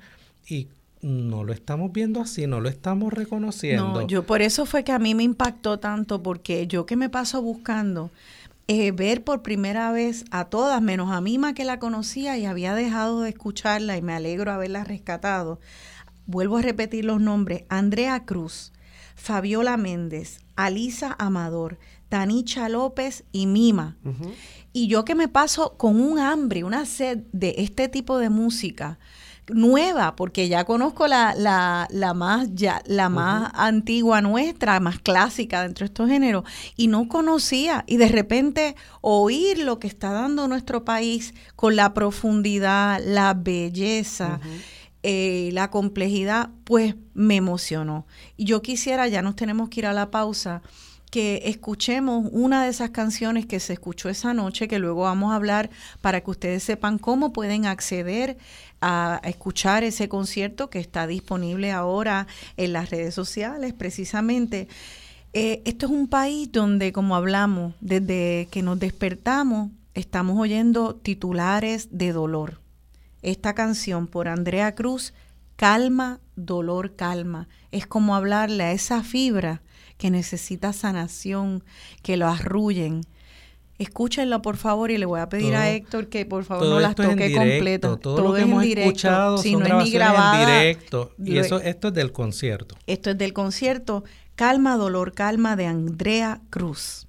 y 0.48 0.68
no 1.02 1.44
lo 1.44 1.52
estamos 1.52 1.92
viendo 1.92 2.22
así, 2.22 2.46
no 2.46 2.62
lo 2.62 2.70
estamos 2.70 3.12
reconociendo. 3.12 4.02
No, 4.02 4.08
yo 4.08 4.24
por 4.24 4.44
eso 4.44 4.68
fue 4.68 4.84
que 4.84 4.92
a 4.92 5.00
mí 5.00 5.16
me 5.16 5.24
impactó 5.24 5.80
tanto, 5.80 6.22
porque 6.22 6.68
yo 6.68 6.86
que 6.86 6.96
me 6.96 7.10
paso 7.10 7.42
buscando 7.42 8.12
eh, 8.68 8.92
ver 8.92 9.24
por 9.24 9.42
primera 9.42 9.92
vez 9.92 10.26
a 10.30 10.46
todas, 10.46 10.80
menos 10.82 11.12
a 11.12 11.20
Mima 11.20 11.56
que 11.56 11.66
la 11.66 11.80
conocía 11.80 12.38
y 12.38 12.46
había 12.46 12.76
dejado 12.76 13.22
de 13.22 13.30
escucharla 13.30 13.98
y 13.98 14.04
me 14.04 14.14
alegro 14.14 14.52
haberla 14.52 14.84
rescatado. 14.84 15.60
Vuelvo 16.28 16.58
a 16.58 16.62
repetir 16.62 17.04
los 17.04 17.20
nombres, 17.20 17.64
Andrea 17.70 18.26
Cruz, 18.26 18.72
Fabiola 19.16 19.76
Méndez, 19.78 20.40
Alisa 20.56 21.16
Amador, 21.18 21.78
Tanicha 22.10 22.70
López 22.70 23.24
y 23.32 23.48
Mima. 23.48 23.98
Y 24.74 24.88
yo 24.88 25.06
que 25.06 25.16
me 25.16 25.28
paso 25.28 25.76
con 25.78 26.00
un 26.00 26.20
hambre, 26.20 26.64
una 26.64 26.86
sed 26.86 27.20
de 27.32 27.56
este 27.58 27.88
tipo 27.88 28.18
de 28.18 28.30
música, 28.30 29.00
nueva, 29.48 30.16
porque 30.16 30.48
ya 30.48 30.66
conozco 30.66 31.08
la, 31.08 31.36
la, 31.36 31.88
la 31.92 32.14
más, 32.14 32.50
ya, 32.56 32.82
la 32.86 33.10
más 33.10 33.52
antigua 33.54 34.22
nuestra, 34.22 34.80
más 34.80 35.00
clásica 35.00 35.62
dentro 35.62 35.84
de 35.84 35.88
estos 35.88 36.10
géneros, 36.10 36.44
y 36.76 36.88
no 36.88 37.08
conocía. 37.08 37.84
Y 37.88 37.98
de 37.98 38.08
repente 38.08 38.76
oír 39.02 39.60
lo 39.60 39.80
que 39.80 39.88
está 39.88 40.12
dando 40.12 40.48
nuestro 40.48 40.84
país 40.84 41.34
con 41.56 41.76
la 41.76 41.94
profundidad, 41.94 43.00
la 43.04 43.34
belleza. 43.34 44.40
Eh, 45.08 45.52
la 45.54 45.70
complejidad, 45.70 46.50
pues 46.64 46.96
me 47.14 47.36
emocionó. 47.36 48.08
Y 48.38 48.46
yo 48.46 48.64
quisiera, 48.64 49.08
ya 49.08 49.22
nos 49.22 49.36
tenemos 49.36 49.70
que 49.70 49.82
ir 49.82 49.86
a 49.86 49.94
la 49.94 50.10
pausa, 50.10 50.64
que 51.16 51.44
escuchemos 51.46 52.28
una 52.34 52.66
de 52.66 52.70
esas 52.70 52.90
canciones 52.90 53.46
que 53.46 53.62
se 53.62 53.72
escuchó 53.72 54.10
esa 54.10 54.34
noche, 54.34 54.68
que 54.68 54.80
luego 54.80 55.04
vamos 55.04 55.32
a 55.32 55.38
hablar 55.38 55.70
para 56.02 56.20
que 56.20 56.30
ustedes 56.30 56.62
sepan 56.62 56.98
cómo 56.98 57.32
pueden 57.32 57.66
acceder 57.68 58.38
a 58.82 59.22
escuchar 59.24 59.86
ese 59.86 60.10
concierto 60.10 60.70
que 60.70 60.80
está 60.80 61.08
disponible 61.08 61.72
ahora 61.72 62.28
en 62.58 62.74
las 62.74 62.90
redes 62.90 63.14
sociales, 63.14 63.72
precisamente. 63.72 64.68
Eh, 65.32 65.62
esto 65.64 65.86
es 65.86 65.94
un 65.94 66.10
país 66.10 66.52
donde, 66.52 66.92
como 66.92 67.16
hablamos, 67.16 67.76
desde 67.80 68.50
que 68.52 68.62
nos 68.62 68.78
despertamos, 68.78 69.72
estamos 69.94 70.38
oyendo 70.38 70.96
titulares 70.96 71.88
de 71.92 72.12
dolor. 72.12 72.60
Esta 73.22 73.56
canción 73.56 74.08
por 74.08 74.28
Andrea 74.28 74.76
Cruz, 74.76 75.14
Calma, 75.56 76.20
Dolor, 76.36 76.98
Calma, 76.98 77.48
es 77.72 77.88
como 77.88 78.18
hablarle 78.18 78.66
a 78.66 78.74
esa 78.74 79.02
fibra 79.02 79.62
que 79.98 80.12
necesita 80.12 80.74
sanación, 80.74 81.64
que 82.02 82.18
lo 82.18 82.28
arrullen. 82.28 83.02
Escúchenlo 83.78 84.42
por 84.42 84.56
favor 84.56 84.90
y 84.90 84.98
le 84.98 85.06
voy 85.06 85.20
a 85.20 85.28
pedir 85.28 85.54
a 85.56 85.70
Héctor 85.70 86.08
que 86.08 86.26
por 86.26 86.46
favor 86.46 86.66
no 86.66 86.80
las 86.80 86.96
toque 86.96 87.34
completo. 87.34 87.98
Todo, 87.98 88.22
lo 88.22 88.34
que 88.34 88.42
hemos 88.42 88.64
escuchado 88.64 89.38
si 89.38 89.56
no 89.56 89.66
es 89.66 89.86
ni 89.86 89.92
grabada, 89.92 90.64
en 90.64 90.70
directo. 90.70 91.12
Y 91.22 91.38
eso, 91.38 91.60
esto 91.60 91.90
es 91.90 91.94
del 91.94 92.14
concierto. 92.14 92.76
Esto 92.88 93.10
es 93.10 93.18
del 93.18 93.34
concierto 93.34 94.06
Calma, 94.36 94.78
Dolor, 94.78 95.14
Calma 95.14 95.56
de 95.56 95.66
Andrea 95.66 96.42
Cruz. 96.50 97.08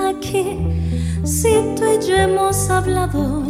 Aquí 0.00 0.58
si 1.24 1.48
tú 1.76 1.84
y 1.84 2.06
yo 2.06 2.16
hemos 2.16 2.68
hablado 2.70 3.42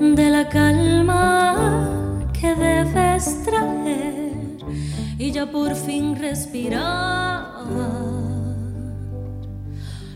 de 0.00 0.30
la 0.30 0.48
calma 0.48 2.28
que 2.32 2.54
debes 2.54 3.42
traer 3.44 4.32
y 5.18 5.32
ya 5.32 5.50
por 5.50 5.74
fin 5.74 6.16
respirar? 6.16 7.48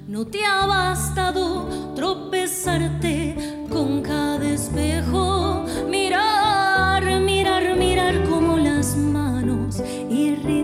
No 0.07 0.27
te 0.27 0.45
ha 0.45 0.67
bastado 0.67 1.95
tropezarte 1.95 3.35
con 3.71 4.03
cada 4.03 4.47
espejo, 4.47 5.65
mirar, 5.89 7.03
mirar, 7.21 7.77
mirar 7.77 8.23
como 8.29 8.59
las 8.59 8.97
manos 8.97 9.83
irritadas 10.11 10.62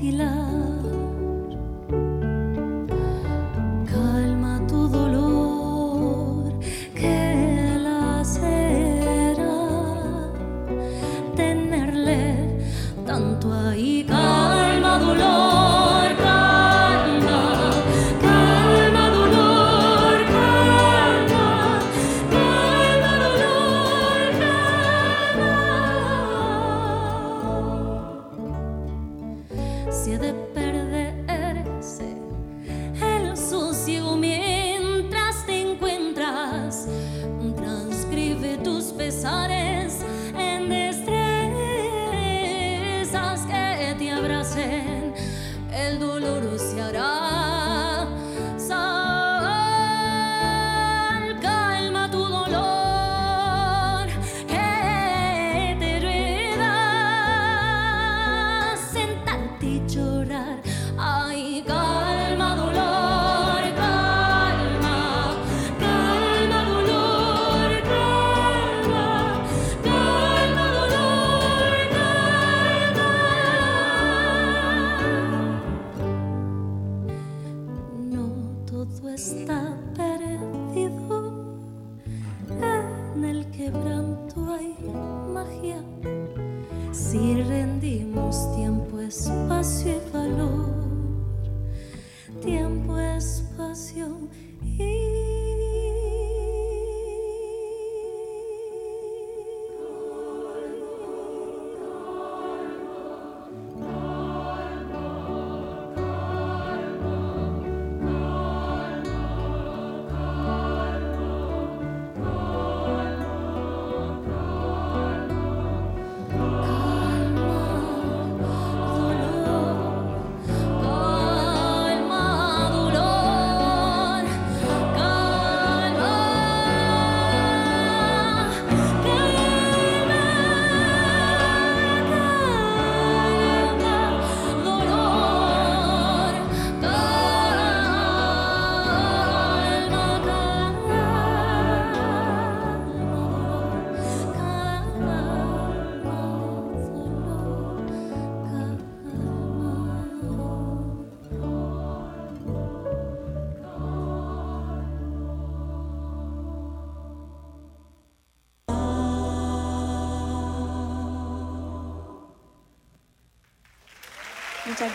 tilah 0.00 0.49
us. 36.90 37.19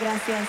Gracias. 0.00 0.48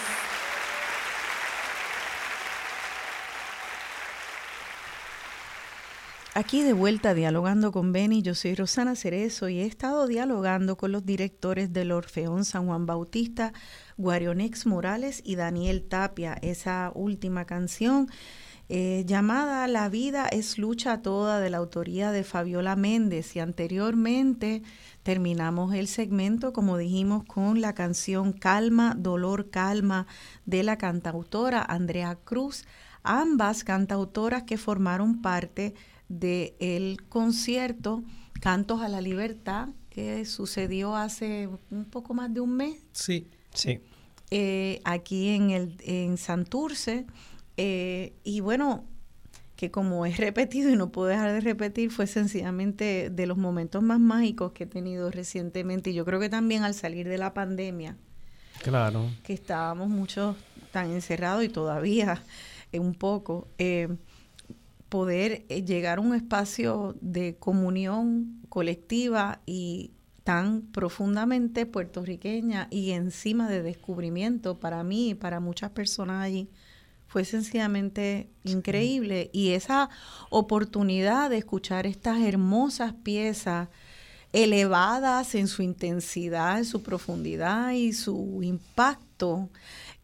aquí 6.38 6.62
de 6.62 6.74
vuelta 6.74 7.16
dialogando 7.16 7.72
con 7.72 7.92
Beni. 7.92 8.22
Yo 8.22 8.36
soy 8.36 8.54
Rosana 8.54 8.96
Cerezo 8.96 9.50
y 9.50 9.58
he 9.58 9.66
estado 9.66 10.06
dialogando 10.06 10.78
con 10.78 10.92
los 10.92 11.04
directores 11.04 11.74
del 11.74 11.92
Orfeón 11.92 12.46
San 12.46 12.68
Juan 12.68 12.86
Bautista, 12.86 13.54
Guarionex 13.98 14.68
Morales 14.68 15.24
y 15.26 15.36
Daniel 15.36 15.88
Tapia. 15.88 16.38
Esa 16.44 16.92
última 16.94 17.46
canción 17.46 18.08
eh, 18.70 19.04
llamada 19.06 19.68
La 19.68 19.90
vida 19.90 20.28
es 20.28 20.58
lucha 20.58 21.02
toda 21.02 21.40
de 21.40 21.50
la 21.50 21.58
autoría 21.58 22.12
de 22.12 22.24
Fabiola 22.24 22.76
Méndez 22.76 23.36
y 23.36 23.40
anteriormente 23.40 24.62
terminamos 25.04 25.74
el 25.74 25.88
segmento, 25.88 26.54
como 26.54 26.78
dijimos, 26.78 27.24
con 27.24 27.62
la 27.62 27.74
canción 27.74 28.34
Calma, 28.34 28.96
Dolor, 28.98 29.50
Calma 29.50 30.08
de 30.46 30.64
la 30.64 30.78
cantautora 30.78 31.62
Andrea 31.62 32.16
Cruz 32.16 32.66
ambas 33.08 33.64
cantautoras 33.64 34.44
que 34.44 34.58
formaron 34.58 35.22
parte 35.22 35.74
del 36.10 37.02
concierto 37.10 38.04
Cantos 38.42 38.82
a 38.82 38.90
la 38.90 39.02
Libertad 39.02 39.70
que 39.90 40.26
sucedió 40.26 40.96
hace 40.96 41.50
un 41.72 41.86
poco 41.86 42.14
más 42.14 42.32
de 42.32 42.40
un 42.40 42.56
mes. 42.56 42.86
Sí, 42.92 43.28
sí. 43.54 43.80
Eh, 44.30 44.80
aquí 44.84 45.30
en, 45.30 45.50
el, 45.50 45.78
en 45.80 46.18
Santurce. 46.18 47.08
Eh, 47.58 48.14
y 48.24 48.40
bueno, 48.40 48.86
que 49.58 49.72
como 49.72 50.06
he 50.06 50.14
repetido 50.16 50.70
y 50.70 50.76
no 50.76 50.92
puedo 50.92 51.08
dejar 51.08 51.34
de 51.34 51.42
repetir, 51.42 51.92
fue 51.92 52.08
sencillamente 52.08 53.10
de 53.10 53.26
los 53.26 53.38
momentos 53.38 53.82
más 53.82 54.00
mágicos 54.00 54.52
que 54.54 54.64
he 54.64 54.68
tenido 54.68 55.12
recientemente. 55.12 55.90
Y 55.90 55.96
yo 55.96 56.06
creo 56.06 56.20
que 56.20 56.30
también 56.30 56.64
al 56.64 56.76
salir 56.76 57.10
de 57.10 57.18
la 57.18 57.34
pandemia. 57.34 57.98
Claro. 58.62 59.10
Que 59.24 59.34
estábamos 59.34 59.90
muchos 59.90 60.36
tan 60.72 60.92
encerrados 60.92 61.44
y 61.44 61.50
todavía 61.50 62.22
eh, 62.72 62.80
un 62.80 62.94
poco, 62.94 63.48
eh, 63.58 63.90
poder 64.90 65.46
eh, 65.50 65.64
llegar 65.64 65.98
a 65.98 66.02
un 66.02 66.14
espacio 66.14 66.96
de 67.02 67.36
comunión 67.36 68.42
colectiva 68.50 69.42
y 69.46 69.92
tan 70.24 70.62
profundamente 70.62 71.66
puertorriqueña 71.66 72.68
y 72.70 72.92
encima 72.92 73.50
de 73.50 73.64
descubrimiento 73.64 74.60
para 74.60 74.84
mí 74.84 75.10
y 75.12 75.14
para 75.16 75.40
muchas 75.40 75.72
personas 75.72 76.24
allí 76.24 76.50
fue 77.08 77.26
sencillamente 77.26 78.30
increíble 78.44 79.30
y 79.34 79.52
esa 79.52 79.90
oportunidad 80.30 81.30
de 81.30 81.38
escuchar 81.38 81.88
estas 81.88 82.20
hermosas 82.22 82.94
piezas 82.94 83.70
elevadas 84.34 85.36
en 85.36 85.48
su 85.48 85.62
intensidad, 85.64 86.58
en 86.58 86.66
su 86.66 86.84
profundidad 86.84 87.72
y 87.72 87.94
su 87.94 88.40
impacto 88.44 89.50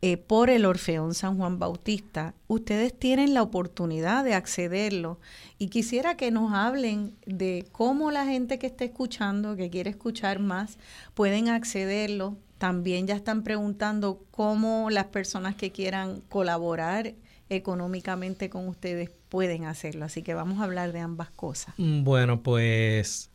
eh, 0.05 0.17
por 0.17 0.49
el 0.49 0.65
Orfeón 0.65 1.13
San 1.13 1.38
Juan 1.38 1.59
Bautista, 1.59 2.34
ustedes 2.47 2.97
tienen 2.97 3.34
la 3.34 3.41
oportunidad 3.41 4.25
de 4.25 4.34
accederlo. 4.34 5.17
Y 5.57 5.69
quisiera 5.69 6.17
que 6.17 6.30
nos 6.30 6.51
hablen 6.51 7.15
de 7.25 7.65
cómo 7.71 8.11
la 8.11 8.25
gente 8.25 8.59
que 8.59 8.67
está 8.67 8.84
escuchando, 8.84 9.55
que 9.55 9.69
quiere 9.69 9.91
escuchar 9.91 10.39
más, 10.39 10.77
pueden 11.13 11.47
accederlo. 11.47 12.35
También 12.64 13.07
ya 13.07 13.15
están 13.15 13.44
preguntando 13.44 14.23
cómo 14.31 14.90
las 14.90 15.07
personas 15.07 15.53
que 15.53 15.72
quieran 15.73 16.22
colaborar 16.30 17.11
económicamente 17.49 18.49
con 18.49 18.69
ustedes 18.69 19.11
pueden 19.27 19.65
hacerlo. 19.65 20.06
Así 20.06 20.22
que 20.22 20.34
vamos 20.34 20.61
a 20.61 20.64
hablar 20.64 20.94
de 20.94 21.02
ambas 21.02 21.30
cosas. 21.30 21.76
Bueno, 21.77 22.41
pues 22.41 23.31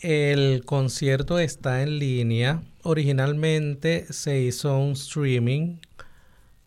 el 0.00 0.66
concierto 0.66 1.38
está 1.38 1.82
en 1.82 1.98
línea. 1.98 2.62
Originalmente 2.82 4.12
se 4.12 4.42
hizo 4.42 4.76
un 4.76 4.92
streaming, 4.92 5.76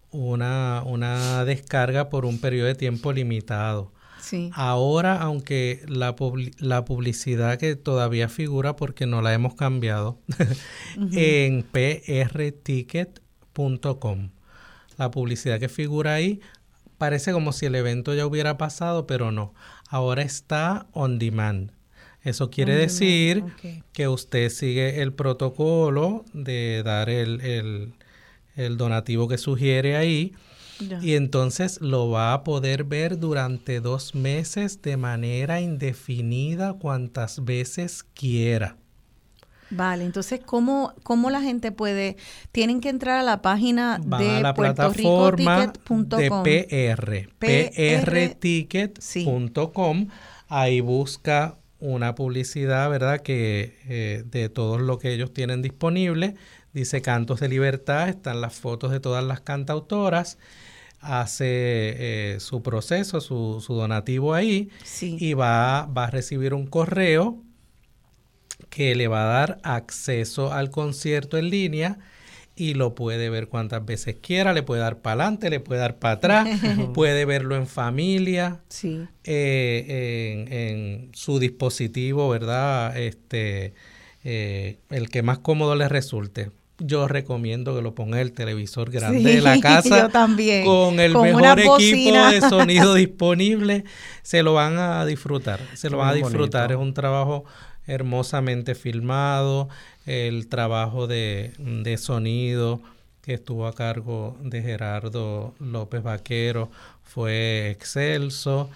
una, 0.09 0.81
una 0.87 1.45
descarga 1.45 2.09
por 2.09 2.25
un 2.25 2.39
periodo 2.39 2.65
de 2.65 2.73
tiempo 2.73 3.13
limitado. 3.13 3.91
Sí. 4.25 4.49
Ahora, 4.53 5.21
aunque 5.21 5.85
la, 5.87 6.15
la, 6.57 6.83
publicidad 6.83 7.59
que 7.59 7.75
todavía 7.75 8.27
figura 8.27 8.75
porque 8.75 9.05
no 9.05 9.21
la 9.21 9.35
hemos 9.35 9.53
cambiado, 9.53 10.19
en 11.13 11.61
prticket.com. 11.61 13.19
La 14.97 15.11
publicidad 15.11 15.59
que 15.59 15.69
figura 15.69 16.15
ahí 16.15 16.41
parece 16.97 17.33
como 17.33 17.51
si 17.51 17.67
el 17.67 17.75
evento 17.75 18.15
ya 18.15 18.25
hubiera 18.25 18.57
pasado, 18.57 19.05
pero 19.05 19.31
no. 19.31 19.53
Ahora 19.89 20.23
está 20.23 20.87
on 20.91 21.19
demand. 21.19 21.71
Eso 22.23 22.49
quiere 22.49 22.73
decir 22.75 23.43
que 23.93 24.07
usted 24.07 24.49
sigue 24.49 25.03
el 25.03 25.13
protocolo 25.13 26.25
de 26.33 26.81
dar 26.83 27.07
el, 27.11 27.93
donativo 28.55 29.27
que 29.27 29.37
sugiere 29.37 29.95
ahí 29.95 30.33
y 31.01 31.13
entonces 31.13 31.79
lo 31.81 32.09
va 32.09 32.33
a 32.33 32.43
poder 32.43 32.83
ver 32.83 33.19
durante 33.19 33.79
dos 33.79 34.15
meses 34.15 34.81
de 34.81 34.97
manera 34.97 35.61
indefinida 35.61 36.73
cuantas 36.73 37.45
veces 37.45 38.03
quiera. 38.13 38.77
Vale, 39.71 40.05
entonces, 40.05 40.41
¿cómo, 40.45 40.93
¿cómo 41.03 41.29
la 41.29 41.41
gente 41.41 41.71
puede? 41.71 42.17
Tienen 42.51 42.81
que 42.81 42.89
entrar 42.89 43.19
a 43.19 43.23
la 43.23 43.41
página 43.41 43.99
de 43.99 44.41
la 44.41 44.53
plataforma 44.53 45.73
de 45.87 46.29
PR, 46.29 47.29
prticket.com. 48.37 50.07
Ahí 50.47 50.81
busca 50.81 51.57
una 51.79 52.13
publicidad, 52.15 52.89
¿verdad? 52.89 53.21
Que 53.21 53.77
eh, 53.87 54.23
de 54.25 54.49
todo 54.49 54.77
lo 54.77 54.99
que 54.99 55.13
ellos 55.13 55.33
tienen 55.33 55.61
disponible. 55.61 56.35
Dice 56.73 57.01
Cantos 57.01 57.39
de 57.39 57.47
Libertad, 57.49 58.09
están 58.09 58.41
las 58.41 58.53
fotos 58.53 58.91
de 58.91 58.99
todas 58.99 59.23
las 59.23 59.41
cantautoras. 59.41 60.37
Hace 61.05 61.45
eh, 61.47 62.39
su 62.39 62.61
proceso, 62.63 63.21
su, 63.21 63.61
su 63.65 63.75
donativo 63.75 64.33
ahí 64.33 64.69
y 65.01 65.33
va, 65.33 65.85
va 65.85 66.05
a 66.05 66.09
recibir 66.11 66.53
un 66.53 66.67
correo 66.67 67.43
que 68.69 68.95
le 68.95 69.07
va 69.07 69.23
a 69.23 69.39
dar 69.39 69.59
acceso 69.63 70.51
al 70.51 70.71
concierto 70.71 71.37
en 71.37 71.49
línea 71.49 71.99
y 72.55 72.73
lo 72.73 72.95
puede 72.95 73.29
ver 73.29 73.47
cuantas 73.47 73.85
veces 73.85 74.15
quiera, 74.21 74.53
le 74.53 74.63
puede 74.63 74.81
dar 74.81 74.99
para 74.99 75.23
adelante, 75.23 75.49
le 75.49 75.59
puede 75.59 75.81
dar 75.81 75.99
para 75.99 76.15
atrás, 76.15 76.47
puede 76.93 77.25
verlo 77.25 77.55
en 77.55 77.67
familia, 77.67 78.61
sí. 78.69 79.07
Eh, 79.25 80.45
en, 80.49 81.09
su 81.13 81.39
dispositivo, 81.39 82.29
¿verdad? 82.29 82.97
Este, 82.97 83.73
eh, 84.23 84.77
el 84.89 85.09
que 85.09 85.21
más 85.21 85.39
cómodo 85.39 85.75
le 85.75 85.89
resulte. 85.89 86.51
Yo 86.79 87.07
recomiendo 87.07 87.75
que 87.75 87.81
lo 87.81 87.95
ponga 87.95 88.19
el 88.19 88.33
televisor 88.33 88.91
grande 88.91 89.35
de 89.35 89.41
la 89.41 89.59
casa 89.61 90.09
también. 90.09 90.65
con 90.65 90.99
el 90.99 91.17
mejor 91.17 91.59
equipo 91.59 92.17
de 92.29 92.41
sonido 92.49 92.93
disponible. 92.95 93.85
Se 94.23 94.43
lo 94.43 94.53
van 94.53 94.77
a 94.77 95.05
disfrutar, 95.05 95.59
se 95.73 95.89
lo 95.89 95.97
van 95.97 96.09
a 96.09 96.13
disfrutar. 96.13 96.71
Es 96.71 96.77
un 96.77 96.93
trabajo 96.93 97.45
hermosamente 97.87 98.75
filmado, 98.75 99.69
el 100.05 100.47
trabajo 100.47 101.07
de, 101.07 101.53
de 101.59 101.97
sonido 101.97 102.81
que 103.21 103.33
estuvo 103.33 103.65
a 103.67 103.73
cargo 103.73 104.37
de 104.41 104.61
Gerardo 104.61 105.55
López 105.59 106.03
Vaquero 106.03 106.69
fue 107.03 107.71
excelso 107.71 108.69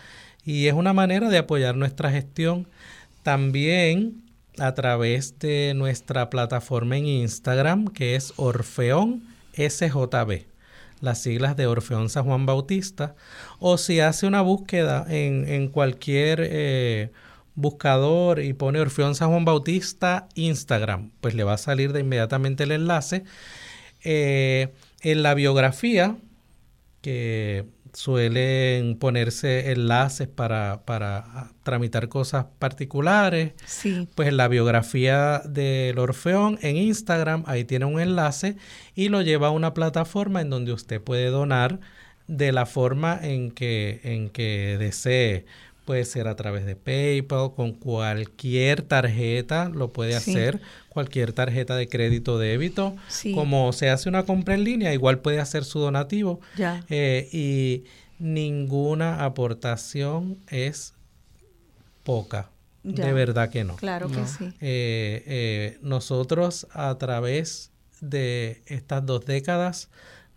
y 0.43 0.67
es 0.67 0.73
una 0.73 0.93
manera 0.93 1.29
de 1.29 1.37
apoyar 1.37 1.75
nuestra 1.75 2.09
gestión 2.09 2.67
también 3.21 4.23
a 4.59 4.73
través 4.73 5.39
de 5.39 5.73
nuestra 5.75 6.29
plataforma 6.29 6.97
en 6.97 7.05
Instagram 7.05 7.87
que 7.87 8.15
es 8.15 8.33
Orfeón 8.37 9.23
SJB, 9.53 10.45
las 11.01 11.21
siglas 11.21 11.55
de 11.57 11.67
Orfeón 11.67 12.09
San 12.09 12.25
Juan 12.25 12.45
Bautista, 12.45 13.15
o 13.59 13.77
si 13.77 13.99
hace 13.99 14.27
una 14.27 14.41
búsqueda 14.41 15.05
en, 15.09 15.47
en 15.47 15.67
cualquier 15.69 16.41
eh, 16.43 17.11
buscador 17.55 18.39
y 18.39 18.53
pone 18.53 18.79
Orfeón 18.79 19.15
San 19.15 19.29
Juan 19.29 19.45
Bautista 19.45 20.27
Instagram, 20.35 21.11
pues 21.21 21.33
le 21.35 21.43
va 21.43 21.53
a 21.53 21.57
salir 21.57 21.93
de 21.93 22.01
inmediatamente 22.01 22.63
el 22.63 22.71
enlace. 22.71 23.23
Eh, 24.03 24.73
en 25.01 25.23
la 25.23 25.33
biografía, 25.33 26.17
que 27.01 27.65
suelen 27.99 28.95
ponerse 28.95 29.71
enlaces 29.71 30.29
para, 30.29 30.83
para 30.85 31.51
tramitar 31.63 32.07
cosas 32.07 32.45
particulares, 32.57 33.51
sí. 33.65 34.07
pues 34.15 34.29
en 34.29 34.37
la 34.37 34.47
biografía 34.47 35.39
del 35.39 35.99
Orfeón 35.99 36.57
en 36.61 36.77
Instagram, 36.77 37.43
ahí 37.45 37.65
tiene 37.65 37.83
un 37.83 37.99
enlace 37.99 38.55
y 38.95 39.09
lo 39.09 39.21
lleva 39.21 39.47
a 39.47 39.51
una 39.51 39.73
plataforma 39.73 40.39
en 40.39 40.49
donde 40.49 40.71
usted 40.71 41.01
puede 41.01 41.25
donar 41.25 41.81
de 42.25 42.53
la 42.53 42.65
forma 42.65 43.19
en 43.21 43.51
que, 43.51 43.99
en 44.05 44.29
que 44.29 44.77
desee. 44.79 45.45
Puede 45.83 46.05
ser 46.05 46.29
a 46.29 46.37
través 46.37 46.65
de 46.65 46.77
PayPal, 46.77 47.53
con 47.53 47.73
cualquier 47.73 48.81
tarjeta 48.81 49.67
lo 49.67 49.91
puede 49.91 50.15
hacer, 50.15 50.61
cualquier 50.99 51.31
tarjeta 51.31 51.77
de 51.77 51.87
crédito 51.87 52.33
o 52.33 52.37
débito. 52.37 52.93
Como 53.33 53.71
se 53.71 53.89
hace 53.89 54.09
una 54.09 54.23
compra 54.23 54.55
en 54.55 54.65
línea, 54.65 54.93
igual 54.93 55.19
puede 55.19 55.39
hacer 55.39 55.63
su 55.63 55.79
donativo. 55.79 56.41
Eh, 56.89 57.29
y 57.31 57.85
ninguna 58.19 59.23
aportación 59.23 60.39
es 60.49 60.93
poca. 62.03 62.49
De 62.83 63.13
verdad 63.13 63.49
que 63.49 63.63
no. 63.63 63.77
Claro 63.77 64.09
que 64.09 64.25
sí. 64.27 64.45
Eh, 64.59 65.23
eh, 65.25 65.77
nosotros 65.81 66.67
a 66.73 66.97
través 66.97 67.71
de 68.01 68.61
estas 68.65 69.05
dos 69.05 69.25
décadas 69.25 69.87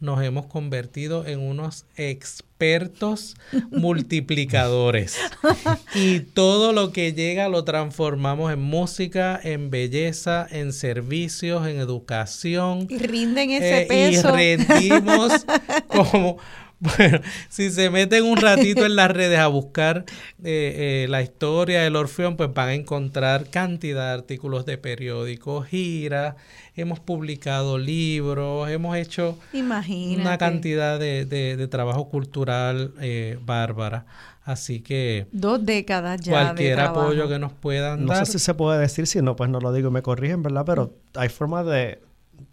nos 0.02 0.22
hemos 0.22 0.46
convertido 0.46 1.26
en 1.26 1.40
unos 1.40 1.86
expertos 1.96 3.36
multiplicadores. 3.70 5.16
y 5.94 6.20
todo 6.20 6.72
lo 6.72 6.92
que 6.92 7.12
llega 7.12 7.48
lo 7.48 7.64
transformamos 7.64 8.52
en 8.52 8.60
música, 8.60 9.38
en 9.42 9.70
belleza, 9.70 10.46
en 10.50 10.72
servicios, 10.72 11.66
en 11.66 11.78
educación. 11.78 12.86
Y 12.90 12.98
rinden 12.98 13.50
ese 13.50 13.86
peso. 13.86 14.38
Y 14.38 14.56
rendimos 14.56 15.46
como 15.86 16.38
bueno, 16.82 17.20
si 17.48 17.70
se 17.70 17.90
meten 17.90 18.24
un 18.24 18.36
ratito 18.36 18.84
en 18.84 18.96
las 18.96 19.08
redes 19.10 19.38
a 19.38 19.46
buscar 19.46 20.04
eh, 20.42 21.04
eh, 21.04 21.06
la 21.08 21.22
historia 21.22 21.82
del 21.82 21.94
Orfeón, 21.94 22.36
pues 22.36 22.52
van 22.52 22.70
a 22.70 22.74
encontrar 22.74 23.48
cantidad 23.50 24.08
de 24.08 24.14
artículos 24.14 24.66
de 24.66 24.78
periódicos, 24.78 25.68
giras, 25.68 26.34
hemos 26.74 26.98
publicado 26.98 27.78
libros, 27.78 28.68
hemos 28.68 28.96
hecho 28.96 29.38
una 29.52 30.38
cantidad 30.38 30.98
de, 30.98 31.24
de, 31.24 31.68
trabajo 31.68 32.08
cultural 32.08 32.92
eh, 33.00 33.38
bárbara. 33.40 34.04
Así 34.44 34.80
que... 34.80 35.28
Dos 35.30 35.64
décadas 35.64 36.20
ya. 36.20 36.32
Cualquier 36.32 36.80
apoyo 36.80 37.28
que 37.28 37.38
nos 37.38 37.52
puedan 37.52 38.06
dar. 38.06 38.18
No 38.18 38.26
sé 38.26 38.32
si 38.32 38.38
se 38.40 38.54
puede 38.54 38.80
decir, 38.80 39.06
si 39.06 39.22
no, 39.22 39.36
pues 39.36 39.48
no 39.48 39.60
lo 39.60 39.72
digo 39.72 39.88
y 39.90 39.92
me 39.92 40.02
corrigen, 40.02 40.42
¿verdad? 40.42 40.64
Pero 40.66 40.96
hay 41.14 41.28
formas 41.28 41.64
de 41.64 42.00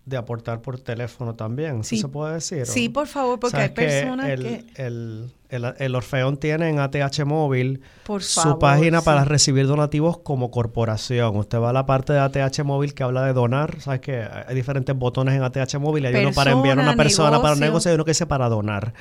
de 0.05 0.17
aportar 0.17 0.61
por 0.61 0.79
teléfono 0.79 1.35
también, 1.35 1.83
sí. 1.83 1.99
se 1.99 2.07
puede 2.07 2.35
decir? 2.35 2.65
Sí, 2.65 2.89
por 2.89 3.07
favor, 3.07 3.39
porque 3.39 3.57
hay 3.57 3.69
personas 3.69 4.25
que... 4.25 4.65
El, 4.75 5.31
el, 5.49 5.95
Orfeón 5.95 6.37
tiene 6.37 6.69
en 6.69 6.79
ATH 6.79 7.25
Móvil 7.25 7.81
su 8.19 8.59
página 8.59 9.01
para 9.01 9.25
recibir 9.25 9.65
donativos 9.65 10.19
como 10.19 10.51
corporación. 10.51 11.35
Usted 11.37 11.59
va 11.59 11.71
a 11.71 11.73
la 11.73 11.85
parte 11.87 12.13
de 12.13 12.19
ATH 12.19 12.63
Móvil 12.63 12.93
que 12.93 13.03
habla 13.03 13.25
de 13.25 13.33
donar. 13.33 13.81
Sabes 13.81 14.01
que 14.01 14.21
hay 14.21 14.53
diferentes 14.53 14.95
botones 14.95 15.35
en 15.35 15.43
ATH 15.43 15.75
Móvil. 15.79 16.05
Hay 16.05 16.15
uno 16.15 16.33
para 16.33 16.51
enviar 16.51 16.79
a 16.79 16.83
una 16.83 16.95
persona 16.95 17.41
para 17.41 17.53
un 17.55 17.59
negocio 17.59 17.91
y 17.91 17.95
uno 17.95 18.05
que 18.05 18.11
dice 18.11 18.27
para 18.27 18.47
donar. 18.47 18.93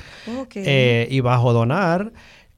Eh, 0.55 1.07
y 1.11 1.21
bajo 1.21 1.53
donar, 1.53 2.13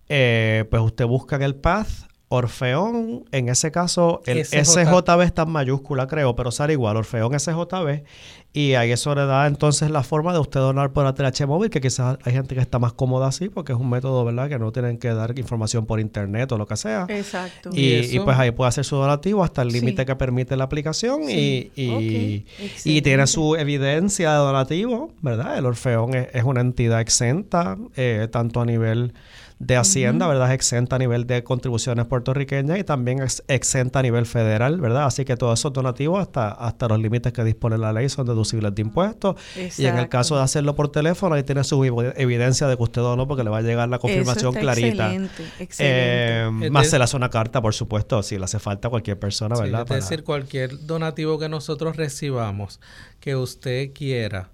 eh, 0.09 0.67
pues 0.71 0.83
usted 0.83 1.07
busca 1.07 1.37
en 1.37 1.43
el 1.43 1.57
path 1.57 2.10
Orfeón, 2.33 3.25
en 3.33 3.49
ese 3.49 3.73
caso, 3.73 4.23
el 4.25 4.45
SJB 4.45 5.23
está 5.23 5.43
en 5.43 5.51
mayúscula, 5.51 6.07
creo, 6.07 6.37
pero 6.37 6.53
sale 6.53 6.75
igual, 6.75 6.97
Orfeón 6.97 7.39
SJB, 7.39 8.05
y 8.53 8.75
ahí 8.75 8.93
eso 8.93 9.17
le 9.17 9.27
da 9.27 9.49
entonces 9.49 9.91
la 9.91 10.05
forma 10.05 10.33
de 10.33 10.39
usted 10.39 10.61
donar 10.61 10.93
por 10.93 11.05
ATH 11.07 11.47
móvil, 11.49 11.71
que 11.71 11.81
quizás 11.81 12.19
hay 12.23 12.33
gente 12.33 12.55
que 12.55 12.61
está 12.61 12.79
más 12.79 12.93
cómoda 12.93 13.27
así, 13.27 13.49
porque 13.49 13.73
es 13.73 13.79
un 13.81 13.91
método, 13.91 14.25
¿verdad?, 14.25 14.49
que 14.49 14.61
no 14.61 14.71
tienen 14.71 14.99
que 14.99 15.09
dar 15.09 15.37
información 15.41 15.87
por 15.87 15.99
internet 15.99 16.53
o 16.53 16.59
lo 16.59 16.69
que 16.69 16.77
sea. 16.77 17.07
Exacto. 17.09 17.71
Y, 17.73 18.21
pues 18.21 18.39
ahí 18.39 18.53
puede 18.53 18.69
hacer 18.69 18.85
su 18.85 18.95
donativo 18.95 19.43
hasta 19.43 19.63
el 19.63 19.69
límite 19.69 20.07
que 20.07 20.15
permite 20.15 20.57
la 20.57 20.65
aplicación 20.65 21.29
y, 21.29 21.73
y, 21.75 23.03
tiene 23.03 23.27
su 23.27 23.57
evidencia 23.57 24.31
de 24.31 24.37
donativo, 24.37 25.11
¿verdad? 25.21 25.59
El 25.59 25.67
Orfeón 25.67 26.15
es, 26.15 26.45
una 26.45 26.61
entidad 26.61 27.01
exenta, 27.01 27.77
eh, 27.97 28.29
tanto 28.31 28.61
a 28.61 28.65
nivel 28.65 29.15
de 29.61 29.77
Hacienda, 29.77 30.27
¿verdad? 30.27 30.49
Es 30.49 30.55
exenta 30.55 30.97
a 30.97 30.99
nivel 30.99 31.27
de 31.27 31.45
contribuciones 31.45 32.07
puertorriqueñas 32.07 32.79
y 32.79 32.85
también 32.85 33.23
es 33.23 33.45
exenta 33.47 33.99
a 33.99 34.03
nivel 34.03 34.25
federal, 34.25 34.81
¿verdad? 34.81 35.05
Así 35.05 35.27
que 35.27 35.37
todos 35.37 35.61
esos 35.61 35.73
donativos 35.73 36.19
hasta, 36.19 36.51
hasta 36.51 36.89
los 36.89 36.99
límites 36.99 37.35
que 37.35 37.45
dispone 37.45 37.77
la 37.77 37.93
ley 37.93 38.09
son 38.09 38.27
deducibles 38.27 38.75
de 38.75 38.81
impuestos. 38.81 39.37
Y 39.77 39.85
en 39.85 39.99
el 39.99 40.09
caso 40.09 40.37
de 40.37 40.43
hacerlo 40.43 40.75
por 40.75 40.91
teléfono, 40.91 41.35
ahí 41.35 41.43
tiene 41.43 41.63
su 41.63 41.85
evidencia 41.85 42.69
de 42.69 42.77
que 42.77 42.83
usted 42.83 43.03
donó 43.03 43.29
porque 43.29 43.45
le 43.45 43.51
va 43.51 43.59
a 43.59 43.63
llegar 43.63 43.91
la 43.91 43.99
confirmación 43.99 44.55
clarita. 44.55 45.13
Excelente, 45.13 45.43
excelente. 45.59 46.67
Eh, 46.67 46.71
más 46.71 46.89
se 46.89 46.97
le 46.97 47.05
hace 47.05 47.17
una 47.17 47.29
carta, 47.29 47.61
por 47.61 47.75
supuesto, 47.75 48.23
si 48.23 48.39
le 48.39 48.45
hace 48.45 48.59
falta 48.59 48.89
a 48.89 48.91
cualquier 48.91 49.19
persona, 49.19 49.61
¿verdad? 49.61 49.83
es 49.83 50.09
decir, 50.09 50.25
cualquier 50.25 50.87
donativo 50.87 51.39
que 51.39 51.51
nosotros 51.51 51.97
recibamos 51.97 52.81
que 53.21 53.37
usted 53.37 53.93
quiera 53.93 54.49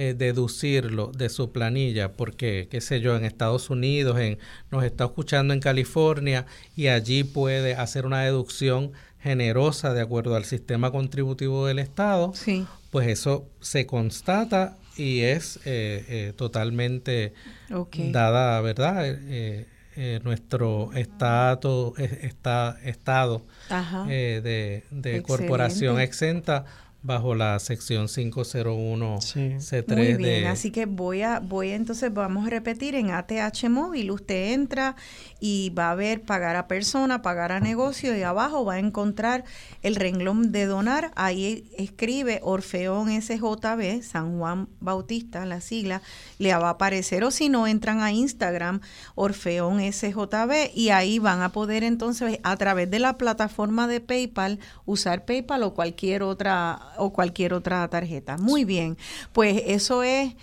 eh, 0.00 0.14
deducirlo 0.14 1.10
de 1.12 1.28
su 1.28 1.50
planilla, 1.50 2.12
porque, 2.12 2.68
qué 2.70 2.80
sé 2.80 3.00
yo, 3.00 3.16
en 3.16 3.24
Estados 3.24 3.68
Unidos, 3.68 4.20
en, 4.20 4.38
nos 4.70 4.84
está 4.84 5.06
escuchando 5.06 5.52
en 5.52 5.58
California 5.58 6.46
y 6.76 6.86
allí 6.86 7.24
puede 7.24 7.74
hacer 7.74 8.06
una 8.06 8.22
deducción 8.22 8.92
generosa 9.18 9.94
de 9.94 10.00
acuerdo 10.00 10.36
al 10.36 10.44
sistema 10.44 10.92
contributivo 10.92 11.66
del 11.66 11.80
Estado, 11.80 12.30
sí. 12.32 12.64
pues 12.92 13.08
eso 13.08 13.48
se 13.60 13.86
constata 13.86 14.76
y 14.96 15.22
es 15.22 15.56
eh, 15.64 16.04
eh, 16.08 16.32
totalmente 16.36 17.34
dada, 18.12 18.60
¿verdad? 18.60 19.18
nuestro 20.22 20.92
estatus, 20.94 21.98
está, 21.98 22.78
estado 22.84 23.42
de, 24.06 24.84
de 24.92 25.22
corporación 25.24 26.00
exenta 26.00 26.66
bajo 27.02 27.36
la 27.36 27.58
sección 27.60 28.08
501 28.08 29.18
C3 29.20 29.96
Muy 29.96 30.14
bien, 30.14 30.46
así 30.46 30.72
que 30.72 30.86
voy 30.86 31.22
a 31.22 31.38
voy 31.38 31.70
entonces 31.70 32.12
vamos 32.12 32.46
a 32.46 32.50
repetir 32.50 32.96
en 32.96 33.10
ATH 33.10 33.68
móvil 33.68 34.10
usted 34.10 34.52
entra 34.52 34.96
y 35.38 35.70
va 35.70 35.92
a 35.92 35.94
ver 35.94 36.22
pagar 36.22 36.56
a 36.56 36.66
persona, 36.66 37.22
pagar 37.22 37.52
a 37.52 37.60
negocio 37.60 38.16
y 38.16 38.22
abajo 38.22 38.64
va 38.64 38.74
a 38.74 38.78
encontrar 38.80 39.44
el 39.82 39.94
renglón 39.94 40.50
de 40.50 40.66
donar, 40.66 41.12
ahí 41.14 41.70
escribe 41.78 42.40
Orfeón 42.42 43.08
SJB, 43.22 44.02
San 44.02 44.38
Juan 44.38 44.68
Bautista, 44.80 45.46
la 45.46 45.60
sigla, 45.60 46.02
le 46.38 46.52
va 46.56 46.66
a 46.66 46.70
aparecer 46.70 47.22
o 47.22 47.30
si 47.30 47.48
no 47.48 47.68
entran 47.68 48.00
a 48.00 48.10
Instagram 48.10 48.80
Orfeón 49.14 49.80
SJB 49.80 50.74
y 50.74 50.90
ahí 50.90 51.20
van 51.20 51.42
a 51.42 51.52
poder 51.52 51.84
entonces 51.84 52.40
a 52.42 52.56
través 52.56 52.90
de 52.90 52.98
la 52.98 53.16
plataforma 53.18 53.86
de 53.86 54.00
PayPal 54.00 54.58
usar 54.84 55.24
PayPal 55.24 55.62
o 55.62 55.74
cualquier 55.74 56.24
otra 56.24 56.87
o 56.98 57.12
cualquier 57.12 57.54
otra 57.54 57.86
tarjeta. 57.88 58.36
Muy 58.38 58.64
bien, 58.64 58.96
pues 59.32 59.62
eso 59.66 60.02
es 60.02 60.34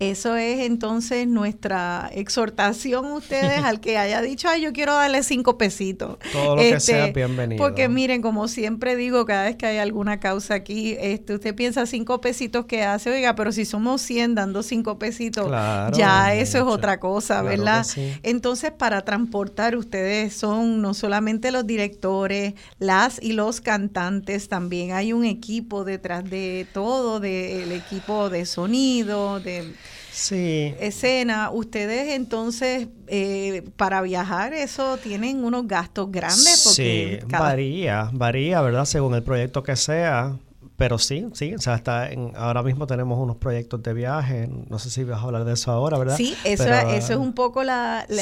eso 0.00 0.34
es 0.34 0.60
entonces 0.60 1.28
nuestra 1.28 2.10
exhortación 2.14 3.04
a 3.04 3.14
ustedes 3.16 3.62
al 3.62 3.80
que 3.80 3.98
haya 3.98 4.22
dicho, 4.22 4.48
ay, 4.48 4.62
yo 4.62 4.72
quiero 4.72 4.94
darle 4.94 5.22
cinco 5.22 5.58
pesitos. 5.58 6.16
Todo 6.32 6.56
lo 6.56 6.62
que 6.62 6.80
sea, 6.80 7.08
este, 7.08 7.20
bienvenido. 7.20 7.62
Porque 7.62 7.86
miren, 7.90 8.22
como 8.22 8.48
siempre 8.48 8.96
digo, 8.96 9.26
cada 9.26 9.44
vez 9.44 9.56
que 9.56 9.66
hay 9.66 9.76
alguna 9.76 10.18
causa 10.18 10.54
aquí, 10.54 10.96
este, 10.98 11.34
usted 11.34 11.54
piensa 11.54 11.84
cinco 11.84 12.22
pesitos 12.22 12.64
que 12.64 12.82
hace, 12.82 13.10
oiga, 13.10 13.34
pero 13.34 13.52
si 13.52 13.66
somos 13.66 14.00
100 14.00 14.36
dando 14.36 14.62
cinco 14.62 14.98
pesitos, 14.98 15.50
ya 15.92 16.34
eso 16.34 16.56
es 16.56 16.64
otra 16.64 16.98
cosa, 16.98 17.42
¿verdad? 17.42 17.86
Entonces, 18.22 18.70
para 18.72 19.02
transportar, 19.02 19.76
ustedes 19.76 20.32
son 20.32 20.80
no 20.80 20.94
solamente 20.94 21.50
los 21.50 21.66
directores, 21.66 22.54
las 22.78 23.22
y 23.22 23.34
los 23.34 23.60
cantantes, 23.60 24.48
también 24.48 24.92
hay 24.92 25.12
un 25.12 25.26
equipo 25.26 25.84
detrás 25.84 26.24
de 26.30 26.66
todo, 26.72 27.20
del 27.20 27.70
equipo 27.72 28.30
de 28.30 28.46
sonido, 28.46 29.40
de 29.40 29.74
sí. 30.10 30.74
escena, 30.80 31.50
ustedes 31.50 32.14
entonces 32.14 32.88
eh, 33.06 33.62
para 33.76 34.02
viajar 34.02 34.52
eso 34.52 34.96
tienen 34.96 35.44
unos 35.44 35.66
gastos 35.66 36.10
grandes. 36.10 36.62
Porque 36.64 37.20
sí, 37.22 37.26
varía, 37.26 38.10
varía, 38.12 38.60
¿verdad? 38.60 38.84
Según 38.84 39.14
el 39.14 39.22
proyecto 39.22 39.62
que 39.62 39.76
sea. 39.76 40.36
Pero 40.80 40.98
sí, 40.98 41.26
sí, 41.34 41.54
o 41.54 41.58
sea, 41.58 41.74
está 41.74 42.10
en, 42.10 42.32
ahora 42.34 42.62
mismo 42.62 42.86
tenemos 42.86 43.18
unos 43.18 43.36
proyectos 43.36 43.82
de 43.82 43.92
viaje, 43.92 44.48
no 44.70 44.78
sé 44.78 44.88
si 44.88 45.04
vas 45.04 45.20
a 45.20 45.24
hablar 45.24 45.44
de 45.44 45.52
eso 45.52 45.70
ahora, 45.70 45.98
¿verdad? 45.98 46.16
Sí, 46.16 46.34
eso, 46.42 46.72
eso 46.72 47.12
es 47.12 47.18
un 47.18 47.34
poco 47.34 47.62
la, 47.64 48.06
el, 48.08 48.16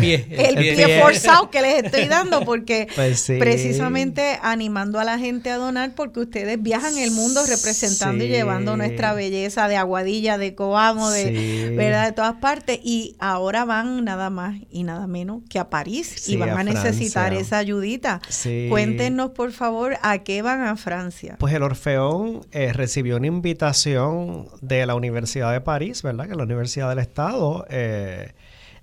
pie, 0.00 0.26
el, 0.30 0.54
pie, 0.56 1.02
forzado 1.02 1.50
que 1.50 1.60
les 1.60 1.84
estoy 1.84 2.06
dando, 2.06 2.46
porque 2.46 2.88
pues 2.94 3.26
precisamente 3.38 4.38
animando 4.40 4.98
a 4.98 5.04
la 5.04 5.18
gente 5.18 5.50
a 5.50 5.58
donar, 5.58 5.94
porque 5.94 6.20
ustedes 6.20 6.62
viajan 6.62 6.96
el 6.96 7.10
mundo 7.10 7.44
representando 7.46 8.24
y 8.24 8.28
llevando 8.28 8.78
nuestra 8.78 9.12
belleza 9.12 9.68
de 9.68 9.76
Aguadilla, 9.76 10.38
de 10.38 10.54
Coamo, 10.54 11.10
de, 11.10 11.74
¿verdad? 11.76 12.06
de 12.06 12.12
todas 12.12 12.36
partes, 12.36 12.80
y 12.82 13.16
ahora 13.18 13.66
van 13.66 14.02
nada 14.02 14.30
más 14.30 14.56
y 14.70 14.84
nada 14.84 15.06
menos 15.06 15.42
que 15.50 15.58
a 15.58 15.68
París 15.68 16.26
y 16.26 16.38
van 16.38 16.56
a, 16.56 16.64
necesitar 16.64 17.34
esa 17.34 17.58
ayudita. 17.58 18.22
Cuéntenos, 18.70 19.32
por 19.32 19.52
favor, 19.52 19.98
a 20.00 20.20
qué 20.20 20.40
van 20.40 20.62
a 20.62 20.76
Francia. 20.76 21.33
Pues 21.38 21.52
el 21.54 21.62
Orfeón 21.62 22.40
eh, 22.52 22.72
recibió 22.72 23.16
una 23.16 23.26
invitación 23.26 24.48
de 24.60 24.86
la 24.86 24.94
Universidad 24.94 25.52
de 25.52 25.60
París, 25.60 26.02
¿verdad? 26.02 26.26
Que 26.26 26.32
es 26.32 26.36
la 26.36 26.44
Universidad 26.44 26.88
del 26.88 26.98
Estado. 26.98 27.66
Eh, 27.68 28.32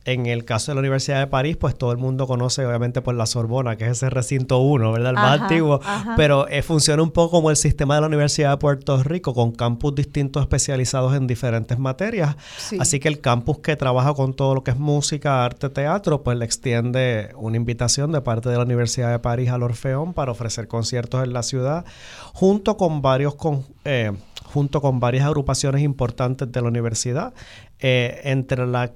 en 0.03 0.26
el 0.26 0.45
caso 0.45 0.72
de 0.72 0.76
la 0.76 0.80
Universidad 0.80 1.19
de 1.19 1.28
París, 1.28 1.57
pues 1.57 1.78
todo 1.78 1.91
el 1.91 1.99
mundo 1.99 2.26
conoce 2.26 2.65
obviamente 2.65 3.02
por 3.02 3.14
la 3.14 3.28
Sorbona, 3.28 3.76
que 3.76 3.86
es 3.86 3.91
ese 3.91 4.10
recinto 4.10 4.57
1, 4.57 4.91
¿verdad? 4.91 5.11
El 5.11 5.15
más 5.15 5.41
antiguo, 5.41 5.80
pero 6.18 6.48
eh, 6.48 6.64
funciona 6.64 7.03
un 7.03 7.11
poco 7.11 7.38
como 7.38 7.52
el 7.52 7.56
sistema 7.56 7.95
de 7.95 8.02
la 8.02 8.07
Universidad 8.07 8.52
de 8.52 8.57
Puerto 8.57 9.02
Rico, 9.03 9.34
con 9.34 9.52
campus 9.52 9.94
distintos 9.94 10.41
especializados 10.41 11.15
en 11.15 11.28
diferentes 11.28 11.78
materias. 11.78 12.36
Así 12.80 12.99
que 12.99 13.10
el 13.10 13.22
campus 13.22 13.60
que 13.60 13.76
trabaja 13.76 14.14
con 14.15 14.34
todo 14.34 14.56
lo 14.56 14.64
que 14.64 14.72
es 14.72 14.78
música, 14.78 15.45
arte, 15.45 15.69
teatro, 15.69 16.23
pues 16.23 16.36
le 16.38 16.45
extiende 16.45 17.30
una 17.36 17.57
invitación 17.57 18.11
de 18.11 18.22
parte 18.22 18.49
de 18.49 18.57
la 18.57 18.64
Universidad 18.64 19.11
de 19.11 19.19
París 19.19 19.52
al 19.52 19.61
Orfeón 19.61 20.14
para 20.14 20.32
ofrecer 20.32 20.68
conciertos 20.68 21.23
en 21.23 21.34
la 21.34 21.44
ciudad, 21.44 21.86
junto 22.34 22.76
con 22.76 23.02
varios... 23.02 23.36
Con, 23.36 23.65
eh, 23.86 24.11
junto 24.52 24.82
con 24.82 24.99
varias 24.99 25.26
agrupaciones 25.26 25.82
importantes 25.82 26.52
de 26.52 26.61
la 26.61 26.68
universidad, 26.68 27.34
eh, 27.80 28.19
entre 28.26 28.68
la 28.68 28.91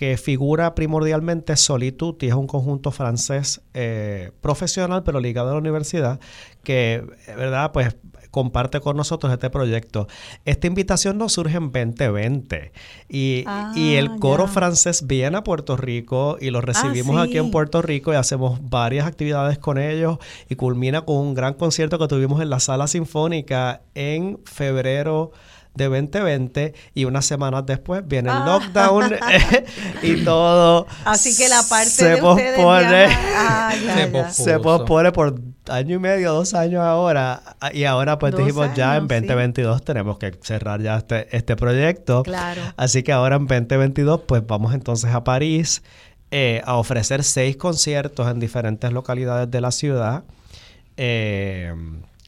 que 0.00 0.16
figura 0.16 0.74
primordialmente 0.74 1.58
Solituti, 1.58 2.28
es 2.28 2.32
un 2.32 2.46
conjunto 2.46 2.90
francés 2.90 3.60
eh, 3.74 4.32
profesional, 4.40 5.02
pero 5.02 5.20
ligado 5.20 5.50
a 5.50 5.52
la 5.52 5.58
universidad, 5.58 6.20
que, 6.62 7.04
¿verdad? 7.26 7.70
Pues 7.72 7.94
comparte 8.30 8.80
con 8.80 8.96
nosotros 8.96 9.30
este 9.30 9.50
proyecto. 9.50 10.08
Esta 10.46 10.66
invitación 10.66 11.18
nos 11.18 11.34
surge 11.34 11.58
en 11.58 11.70
2020 11.70 12.72
y, 13.10 13.44
Ah, 13.46 13.72
y 13.76 13.96
el 13.96 14.16
coro 14.16 14.48
francés 14.48 15.06
viene 15.06 15.36
a 15.36 15.44
Puerto 15.44 15.76
Rico 15.76 16.38
y 16.40 16.48
lo 16.48 16.62
recibimos 16.62 17.20
aquí 17.20 17.36
en. 17.36 17.50
Puerto 17.50 17.82
Rico 17.82 18.10
y 18.14 18.16
hacemos 18.16 18.58
varias 18.70 19.06
actividades 19.06 19.58
con 19.58 19.76
ellos 19.76 20.16
y 20.48 20.54
culmina 20.54 21.02
con 21.02 21.16
un 21.16 21.34
gran 21.34 21.52
concierto 21.52 21.98
que 21.98 22.08
tuvimos 22.08 22.40
en 22.40 22.48
la 22.48 22.58
sala 22.58 22.86
sinfónica 22.86 23.82
en 23.94 24.40
febrero 24.46 25.32
de 25.74 25.84
2020 25.84 26.74
y 26.94 27.04
unas 27.04 27.24
semanas 27.24 27.64
después 27.66 28.06
viene 28.06 28.28
el 28.30 28.36
Ah. 28.36 28.44
lockdown 28.46 29.14
y 30.02 30.24
todo 30.24 30.86
Así 31.04 31.36
que 31.36 31.48
la 31.48 31.62
parte 31.62 31.86
se 31.90 32.08
de 32.10 32.16
pospone. 32.18 33.06
ah, 33.36 33.72
ya, 33.86 33.94
Se 33.94 34.00
ya. 34.06 34.12
pospuso. 34.12 34.44
se 34.44 34.58
pospone 34.58 35.12
por 35.12 35.40
año 35.68 35.96
y 35.96 35.98
medio, 35.98 36.32
dos 36.32 36.54
años 36.54 36.82
ahora. 36.82 37.40
Ah, 37.60 37.70
Y 37.72 37.84
ahora 37.84 38.18
pues 38.18 38.32
Dos 38.32 38.40
dijimos 38.40 38.68
ya 38.74 38.96
en 38.96 39.04
años, 39.04 39.08
sí. 39.20 39.26
2022 39.26 39.84
tenemos 39.84 40.18
que 40.18 40.32
cerrar 40.42 40.82
ya 40.82 40.96
este, 40.96 41.34
este 41.36 41.54
proyecto. 41.56 42.24
Claro. 42.24 42.60
Así 42.76 43.02
que 43.02 43.12
ahora 43.12 43.36
en 43.36 43.46
2022 43.46 44.22
pues 44.26 44.44
vamos 44.46 44.74
entonces 44.74 45.14
a 45.14 45.22
París 45.24 45.82
eh, 46.32 46.62
a 46.64 46.76
ofrecer 46.76 47.22
seis 47.24 47.56
conciertos 47.56 48.28
en 48.30 48.40
diferentes 48.40 48.92
localidades 48.92 49.50
de 49.50 49.60
la 49.60 49.70
ciudad. 49.70 50.24
eh, 50.96 51.72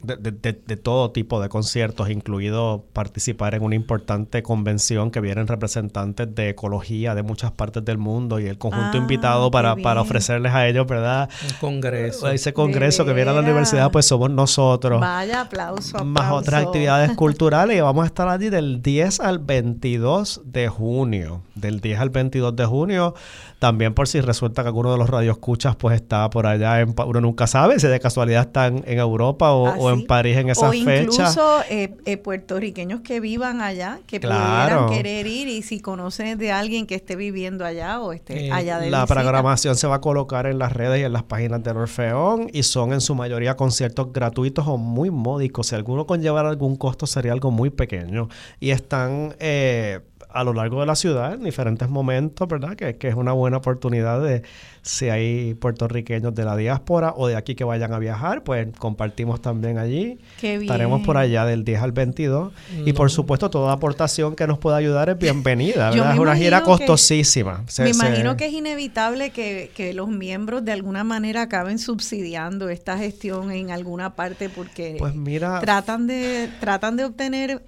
de- 0.02 0.16
de- 0.32 0.52
de 0.66 0.76
todo 0.76 1.10
tipo 1.10 1.40
de 1.40 1.48
conciertos, 1.48 2.10
incluido 2.10 2.84
participar 2.92 3.54
en 3.54 3.62
una 3.62 3.74
importante 3.74 4.42
convención 4.42 5.10
que 5.10 5.20
vienen 5.20 5.46
representantes 5.46 6.34
de 6.34 6.50
ecología 6.50 7.14
de 7.14 7.22
muchas 7.22 7.50
partes 7.52 7.84
del 7.84 7.98
mundo 7.98 8.38
y 8.40 8.46
el 8.46 8.58
conjunto 8.58 8.90
Ah, 8.94 8.96
invitado 8.96 9.50
para, 9.50 9.76
para 9.76 10.00
ofrecerles 10.00 10.52
a 10.52 10.66
ellos, 10.66 10.86
¿verdad? 10.86 11.28
Un 11.48 11.56
congreso. 11.60 12.28
Ese 12.30 12.52
congreso 12.52 13.04
que 13.04 13.12
viene 13.12 13.30
a 13.30 13.34
la 13.34 13.40
universidad, 13.40 13.90
pues 13.90 14.06
somos 14.06 14.30
nosotros. 14.30 15.00
Vaya, 15.00 15.42
aplauso, 15.42 16.04
Más 16.04 16.24
aplauso. 16.24 16.34
otras 16.40 16.64
actividades 16.66 17.12
culturales 17.12 17.76
y 17.76 17.80
vamos 17.80 18.04
a 18.04 18.06
estar 18.06 18.28
allí 18.28 18.48
del 18.50 18.82
10 18.82 19.20
al 19.20 19.38
22 19.38 20.40
de 20.44 20.68
junio. 20.68 21.42
Del 21.54 21.80
10 21.80 22.00
al 22.00 22.10
22 22.10 22.56
de 22.56 22.64
junio. 22.64 23.14
También 23.58 23.94
por 23.94 24.08
si 24.08 24.20
resulta 24.20 24.62
que 24.62 24.68
alguno 24.68 24.90
de 24.90 24.98
los 24.98 25.08
radioescuchas 25.08 25.76
pues 25.76 25.94
está 25.94 26.28
por 26.30 26.46
allá. 26.46 26.80
En, 26.80 26.94
Pa- 26.94 27.04
uno 27.04 27.20
nunca 27.20 27.46
sabe 27.46 27.78
si 27.78 27.86
de 27.86 28.00
casualidad 28.00 28.42
están 28.46 28.82
en 28.86 28.98
Europa 28.98 29.52
o, 29.52 29.68
o 29.70 29.90
en 29.90 29.91
sí. 30.01 30.06
París 30.06 30.36
en 30.36 30.48
esas 30.51 30.64
o 30.69 30.73
fechas. 30.73 31.01
incluso 31.02 31.60
eh, 31.70 31.94
eh, 32.05 32.16
puertorriqueños 32.16 33.01
que 33.02 33.20
vivan 33.20 33.60
allá, 33.60 34.01
que 34.06 34.20
Claro. 34.20 34.86
pudieran 34.86 35.02
querer 35.02 35.27
ir 35.27 35.48
y 35.48 35.62
si 35.62 35.81
conocen 35.81 36.39
de 36.39 36.52
alguien 36.52 36.86
que 36.86 36.94
esté 36.94 37.16
viviendo 37.16 37.64
allá 37.64 38.01
o 38.01 38.12
esté 38.12 38.47
Eh, 38.47 38.52
allá 38.52 38.78
de 38.78 38.90
La 38.90 39.02
visita. 39.02 39.14
programación 39.14 39.77
se 39.77 39.86
va 39.86 39.97
a 39.97 40.01
colocar 40.01 40.47
en 40.47 40.59
las 40.59 40.73
redes 40.73 41.01
y 41.01 41.05
en 41.05 41.12
las 41.12 41.23
páginas 41.23 41.62
del 41.62 41.77
Orfeón 41.77 42.48
y 42.52 42.62
son 42.62 42.93
en 42.93 43.01
su 43.01 43.14
mayoría 43.14 43.56
conciertos 43.56 44.12
gratuitos 44.12 44.66
o 44.66 44.77
muy 44.78 45.10
módicos. 45.10 45.66
Si 45.69 45.74
alguno 45.74 46.06
conllevara 46.06 46.48
algún 46.48 46.77
costo 46.77 47.06
sería 47.06 47.32
algo 47.32 47.51
muy 47.51 47.70
pequeño. 47.70 48.28
Y 48.60 48.70
están 48.70 49.35
eh, 49.39 50.01
a 50.34 50.44
lo 50.44 50.52
largo 50.52 50.80
de 50.80 50.86
la 50.86 50.94
ciudad 50.96 51.34
en 51.34 51.44
diferentes 51.44 51.88
momentos, 51.88 52.48
¿verdad? 52.48 52.74
Que, 52.76 52.96
que 52.96 53.09
es 53.09 53.14
una 53.14 53.32
buena 53.32 53.59
oportunidad 53.59 54.20
de 54.22 54.42
si 54.82 55.09
hay 55.10 55.54
puertorriqueños 55.54 56.34
de 56.34 56.44
la 56.44 56.56
diáspora 56.56 57.14
o 57.16 57.28
de 57.28 57.36
aquí 57.36 57.54
que 57.54 57.64
vayan 57.64 57.92
a 57.92 57.98
viajar, 57.98 58.42
pues 58.42 58.66
compartimos 58.78 59.40
también 59.40 59.78
allí. 59.78 60.18
Qué 60.40 60.56
Estaremos 60.56 61.02
por 61.06 61.16
bien. 61.16 61.24
allá 61.30 61.44
del 61.44 61.64
10 61.64 61.82
al 61.82 61.92
22 61.92 62.52
y 62.84 62.92
por 62.92 63.10
supuesto 63.10 63.48
toda 63.50 63.72
aportación 63.72 64.34
que 64.34 64.46
nos 64.46 64.59
pueda 64.59 64.76
ayudar 64.76 65.09
es 65.10 65.18
bienvenida, 65.18 65.90
¿verdad? 65.90 66.14
Es 66.14 66.18
una 66.18 66.34
gira 66.36 66.60
que- 66.60 66.64
costosísima. 66.66 67.62
Se- 67.68 67.82
Me 67.84 67.94
se- 67.94 68.04
imagino 68.06 68.36
que 68.36 68.46
es 68.46 68.52
inevitable 68.52 69.30
que, 69.30 69.70
que 69.76 69.92
los 69.94 70.09
miembros 70.09 70.64
de 70.64 70.72
alguna 70.72 71.04
manera 71.04 71.42
acaben 71.42 71.78
subsidiando 71.78 72.68
esta 72.68 72.98
gestión 72.98 73.50
en 73.52 73.70
alguna 73.70 74.14
parte 74.16 74.48
porque 74.48 74.96
Pues 74.98 75.14
mira, 75.14 75.60
tratan 75.60 76.06
de 76.06 76.48
tratan 76.60 76.96
de 76.96 77.04
obtener 77.04 77.62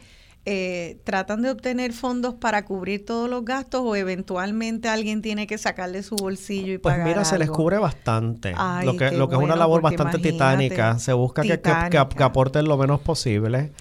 eh, 0.46 0.98
tratan 1.04 1.40
de 1.42 1.50
obtener 1.50 1.92
fondos 1.94 2.34
para 2.34 2.64
cubrir 2.66 3.04
todos 3.06 3.30
los 3.30 3.44
gastos 3.44 3.80
o 3.82 3.96
eventualmente 3.96 4.88
alguien 4.88 5.22
tiene 5.22 5.46
que 5.46 5.56
sacarle 5.56 6.02
su 6.02 6.16
bolsillo 6.16 6.74
y 6.74 6.78
Pues 6.78 6.94
pagar 6.94 7.08
mira, 7.08 7.24
se 7.24 7.38
les 7.38 7.50
cubre 7.50 7.78
bastante. 7.78 8.52
Ay, 8.56 8.84
lo 8.86 8.96
que, 8.96 9.10
lo 9.10 9.28
que 9.28 9.36
es 9.36 9.40
una 9.42 9.56
labor 9.56 9.80
bastante 9.80 10.18
titánica. 10.18 10.98
Se 10.98 11.12
busca 11.14 11.42
que, 11.42 11.60
que- 11.60 11.72
que, 11.90 12.22
aporten 12.22 12.66
lo 12.66 12.76
menos 12.76 13.00
posible. 13.00 13.72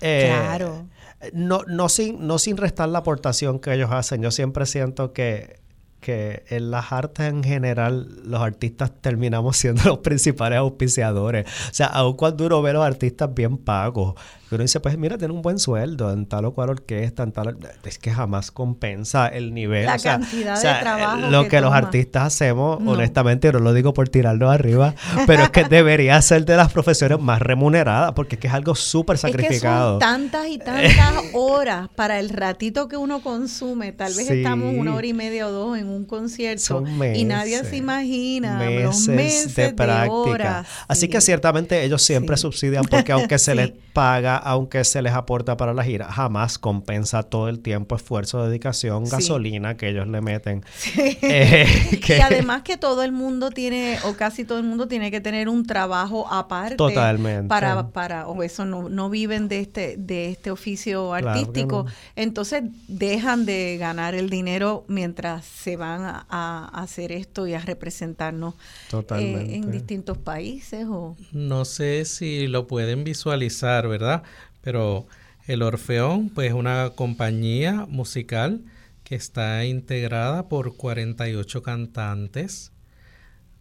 Eh, 0.00 0.32
Claro. 0.34 0.86
No, 1.34 1.60
no, 1.66 1.90
sin, 1.90 2.26
no 2.26 2.38
sin 2.38 2.56
restar 2.56 2.88
la 2.88 3.00
aportación 3.00 3.58
que 3.58 3.74
ellos 3.74 3.90
hacen. 3.92 4.22
Yo 4.22 4.30
siempre 4.30 4.64
siento 4.64 5.12
que, 5.12 5.59
que 6.00 6.44
en 6.48 6.70
las 6.70 6.92
artes 6.92 7.26
en 7.28 7.44
general 7.44 8.08
los 8.24 8.40
artistas 8.40 8.90
terminamos 9.00 9.56
siendo 9.56 9.82
los 9.86 9.98
principales 9.98 10.58
auspiciadores. 10.58 11.46
O 11.46 11.74
sea, 11.74 11.86
aun 11.86 12.16
cuando 12.16 12.46
uno 12.46 12.62
ve 12.62 12.70
a 12.70 12.74
los 12.74 12.84
artistas 12.84 13.32
bien 13.34 13.58
pagos, 13.58 14.14
que 14.48 14.56
uno 14.56 14.62
dice, 14.62 14.80
pues 14.80 14.98
mira, 14.98 15.16
tiene 15.16 15.32
un 15.32 15.42
buen 15.42 15.60
sueldo 15.60 16.12
en 16.12 16.26
tal 16.26 16.44
o 16.46 16.52
cual 16.52 16.70
orquesta, 16.70 17.22
en 17.22 17.30
tal... 17.30 17.56
Es 17.84 17.98
que 18.00 18.10
jamás 18.10 18.50
compensa 18.50 19.28
el 19.28 19.54
nivel. 19.54 19.86
La 19.86 19.94
o 19.94 19.98
sea, 20.00 20.18
cantidad 20.18 20.58
o 20.58 20.60
de 20.60 20.74
trabajo 20.80 21.30
Lo 21.30 21.42
que 21.44 21.48
que, 21.50 21.60
los 21.60 21.72
artistas 21.72 22.24
hacemos, 22.24 22.80
No. 22.80 22.90
honestamente, 22.92 23.52
no 23.52 23.60
lo 23.60 23.72
digo 23.72 23.94
por 23.94 24.08
tirarlo 24.08 24.50
arriba, 24.50 24.94
pero 25.28 25.44
es 25.44 25.50
que 25.50 25.62
debería 25.68 26.20
ser 26.20 26.44
de 26.46 26.56
las 26.56 26.72
profesiones 26.72 27.20
más 27.20 27.40
remuneradas, 27.40 28.12
porque 28.14 28.34
es 28.34 28.40
que 28.40 28.48
es 28.48 28.52
algo 28.54 28.74
súper 28.74 29.14
Es 29.14 29.22
que 29.22 29.28
son 29.30 29.40
sacrificado. 29.40 29.98
tantas 29.98 30.48
y 30.48 30.58
tantas 30.64 31.14
horas 31.32 31.88
para 31.94 32.18
el 32.18 32.28
ratito 32.30 32.88
que 32.88 32.96
uno 32.96 33.22
consume. 33.22 33.92
Tal 33.92 34.12
vez 34.14 34.26
Sí. 34.26 34.38
estamos 34.38 34.74
una 34.76 34.96
hora 34.96 35.06
y 35.06 35.14
media 35.14 35.46
o 35.46 35.52
dos 35.52 35.78
en 35.78 35.89
un 35.94 36.04
concierto 36.04 36.62
Son 36.62 36.86
y 37.14 37.24
nadie 37.24 37.56
meses, 37.56 37.68
se 37.68 37.76
imagina 37.76 38.56
meses, 38.58 38.82
los 38.84 39.08
meses 39.08 39.54
de 39.56 39.72
práctica. 39.72 40.12
horas. 40.12 40.66
Así 40.88 41.02
Sí. 41.02 41.08
que 41.08 41.20
ciertamente 41.20 41.82
ellos 41.84 42.02
siempre 42.02 42.36
Sí. 42.36 42.42
subsidian 42.42 42.84
porque 42.84 43.12
aunque 43.12 43.38
se 43.38 43.50
Sí. 43.52 43.56
les 43.56 43.72
paga, 43.92 44.36
aunque 44.36 44.84
se 44.84 45.02
les 45.02 45.12
aporta 45.12 45.56
para 45.56 45.74
la 45.74 45.82
gira, 45.84 46.10
jamás 46.10 46.58
compensa 46.58 47.22
todo 47.24 47.48
el 47.48 47.58
tiempo, 47.60 47.96
esfuerzo, 47.96 48.46
dedicación, 48.46 49.04
gasolina 49.04 49.76
que 49.76 49.88
ellos 49.88 50.06
le 50.08 50.20
meten. 50.20 50.64
Eh, 51.22 51.66
que- 52.04 52.18
Y 52.18 52.20
además 52.20 52.62
que 52.62 52.76
todo 52.76 53.02
el 53.02 53.12
mundo 53.12 53.50
tiene, 53.50 53.98
o 54.04 54.14
casi 54.14 54.44
todo 54.44 54.58
el 54.58 54.64
mundo 54.64 54.88
tiene 54.88 55.10
que 55.10 55.20
tener 55.20 55.48
un 55.48 55.66
trabajo 55.66 56.26
aparte. 56.32 56.76
Totalmente. 56.76 57.48
Para, 57.48 57.88
para, 57.88 58.26
o 58.28 58.42
eso 58.42 58.64
no, 58.64 58.88
no 58.88 59.10
viven 59.10 59.48
de 59.48 59.60
este, 59.60 59.96
de 59.98 60.30
este 60.30 60.50
oficio 60.50 61.08
Claro 61.10 61.28
artístico. 61.30 61.84
no. 61.84 61.92
Entonces 62.16 62.62
dejan 62.88 63.44
de 63.46 63.76
ganar 63.78 64.14
el 64.14 64.30
dinero 64.30 64.84
mientras 64.88 65.44
se 65.44 65.76
van 65.80 66.02
a, 66.02 66.26
a 66.28 66.66
hacer 66.80 67.10
esto 67.10 67.48
y 67.48 67.54
a 67.54 67.60
representarnos 67.60 68.54
eh, 68.92 69.46
en 69.50 69.72
distintos 69.72 70.16
países. 70.18 70.86
O, 70.88 71.16
No 71.32 71.64
sé 71.64 72.04
si 72.04 72.46
lo 72.46 72.68
pueden 72.68 73.02
visualizar, 73.02 73.88
¿verdad? 73.88 74.22
Pero 74.60 75.08
el 75.48 75.62
Orfeón, 75.62 76.28
pues 76.28 76.50
es 76.50 76.54
una 76.54 76.92
compañía 76.94 77.86
musical 77.88 78.62
que 79.02 79.16
está 79.16 79.64
integrada 79.64 80.48
por 80.48 80.76
48 80.76 81.62
cantantes, 81.62 82.70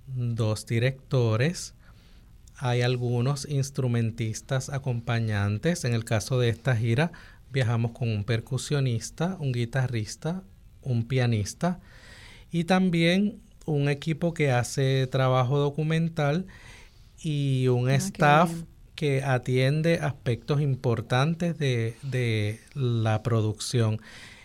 dos 0.06 0.68
directores, 0.68 1.74
hay 2.62 2.82
algunos 2.82 3.48
instrumentistas 3.50 4.70
acompañantes. 4.70 5.86
En 5.86 5.94
el 5.94 6.04
caso 6.04 6.40
de 6.40 6.50
esta 6.50 6.76
gira, 6.76 7.12
viajamos 7.52 7.92
con 7.92 8.10
un 8.10 8.26
percusionista, 8.26 9.38
un 9.40 9.54
guitarrista, 9.54 10.44
un 10.82 11.08
pianista 11.08 11.80
y 12.52 12.64
también 12.64 13.40
un 13.66 13.90
equipo 13.90 14.34
que 14.34 14.52
hace 14.52 15.08
trabajo 15.08 15.58
documental 15.58 16.48
y 17.22 17.68
un 17.68 17.88
qué 17.88 17.96
staff 17.96 18.52
que 18.96 19.24
atiende 19.24 20.00
aspectos 20.00 20.62
importantes 20.62 21.58
de, 21.58 21.96
de 22.04 22.60
la 22.74 23.24
producción. 23.24 24.02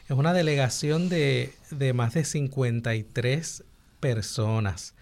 Es 0.08 0.16
una 0.16 0.32
delegación 0.32 1.08
de, 1.08 1.52
de 1.70 1.92
más 1.92 2.14
de 2.14 2.24
53 2.24 3.64
personas. 4.00 4.94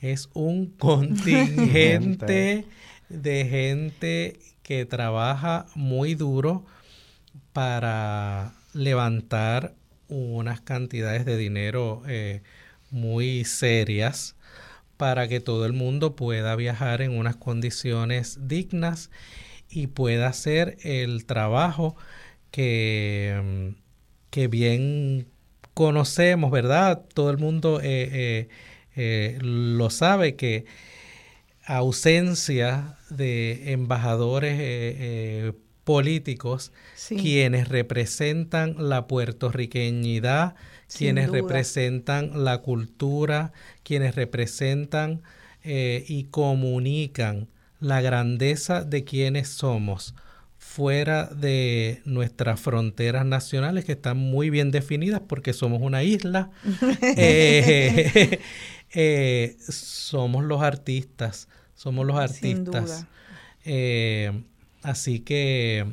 Es 0.00 0.28
un 0.34 0.66
contingente 0.78 2.64
de 3.08 3.44
gente 3.46 4.38
que 4.62 4.84
trabaja 4.84 5.66
muy 5.74 6.14
duro 6.14 6.64
para 7.52 8.52
levantar 8.74 9.74
unas 10.08 10.60
cantidades 10.60 11.24
de 11.24 11.36
dinero 11.36 12.02
eh, 12.06 12.42
muy 12.90 13.44
serias 13.44 14.36
para 14.96 15.28
que 15.28 15.40
todo 15.40 15.66
el 15.66 15.72
mundo 15.72 16.16
pueda 16.16 16.56
viajar 16.56 17.02
en 17.02 17.16
unas 17.16 17.36
condiciones 17.36 18.38
dignas 18.48 19.10
y 19.68 19.88
pueda 19.88 20.28
hacer 20.28 20.78
el 20.82 21.26
trabajo 21.26 21.96
que, 22.50 23.40
mm, 23.42 23.80
que 24.30 24.48
bien 24.48 25.28
conocemos, 25.74 26.50
¿verdad? 26.50 27.04
Todo 27.14 27.30
el 27.30 27.38
mundo 27.38 27.80
eh, 27.82 28.48
eh, 28.96 29.38
lo 29.42 29.90
sabe 29.90 30.36
que 30.36 30.64
ausencia 31.66 32.96
de 33.10 33.72
embajadores 33.72 35.54
políticos 35.86 36.72
Sí. 36.96 37.16
quienes 37.16 37.68
representan 37.68 38.74
la 38.76 39.06
puertorriqueñidad 39.06 40.56
quienes 40.94 41.30
representan 41.30 42.44
la 42.44 42.58
cultura, 42.58 43.52
quienes 43.82 44.14
representan 44.14 45.22
eh, 45.62 46.04
y 46.06 46.24
comunican 46.24 47.48
la 47.80 48.00
grandeza 48.00 48.84
de 48.84 49.04
quienes 49.04 49.48
somos 49.48 50.14
fuera 50.58 51.26
de 51.26 52.02
nuestras 52.04 52.60
fronteras 52.60 53.24
nacionales 53.24 53.84
que 53.84 53.92
están 53.92 54.16
muy 54.16 54.50
bien 54.50 54.70
definidas 54.70 55.22
porque 55.26 55.52
somos 55.52 55.80
una 55.82 56.02
isla. 56.02 56.50
Eh, 57.16 58.40
eh, 58.94 59.56
somos 59.68 60.44
los 60.44 60.62
artistas, 60.62 61.48
somos 61.74 62.06
los 62.06 62.16
artistas. 62.16 63.06
Así 64.86 65.18
que 65.18 65.84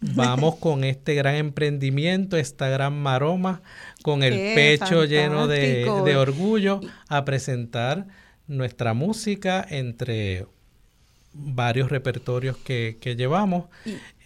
vamos 0.00 0.56
con 0.56 0.84
este 0.84 1.14
gran 1.14 1.36
emprendimiento, 1.36 2.36
esta 2.36 2.68
gran 2.68 3.00
maroma, 3.00 3.62
con 4.02 4.22
el 4.22 4.54
pecho 4.54 5.04
lleno 5.04 5.46
de, 5.48 6.16
orgullo 6.16 6.80
a 7.08 7.24
presentar 7.24 8.06
nuestra 8.46 8.92
música 8.92 9.64
entre 9.68 10.46
varios 11.32 11.90
repertorios 11.90 12.58
que, 12.58 12.98
llevamos. 13.16 13.64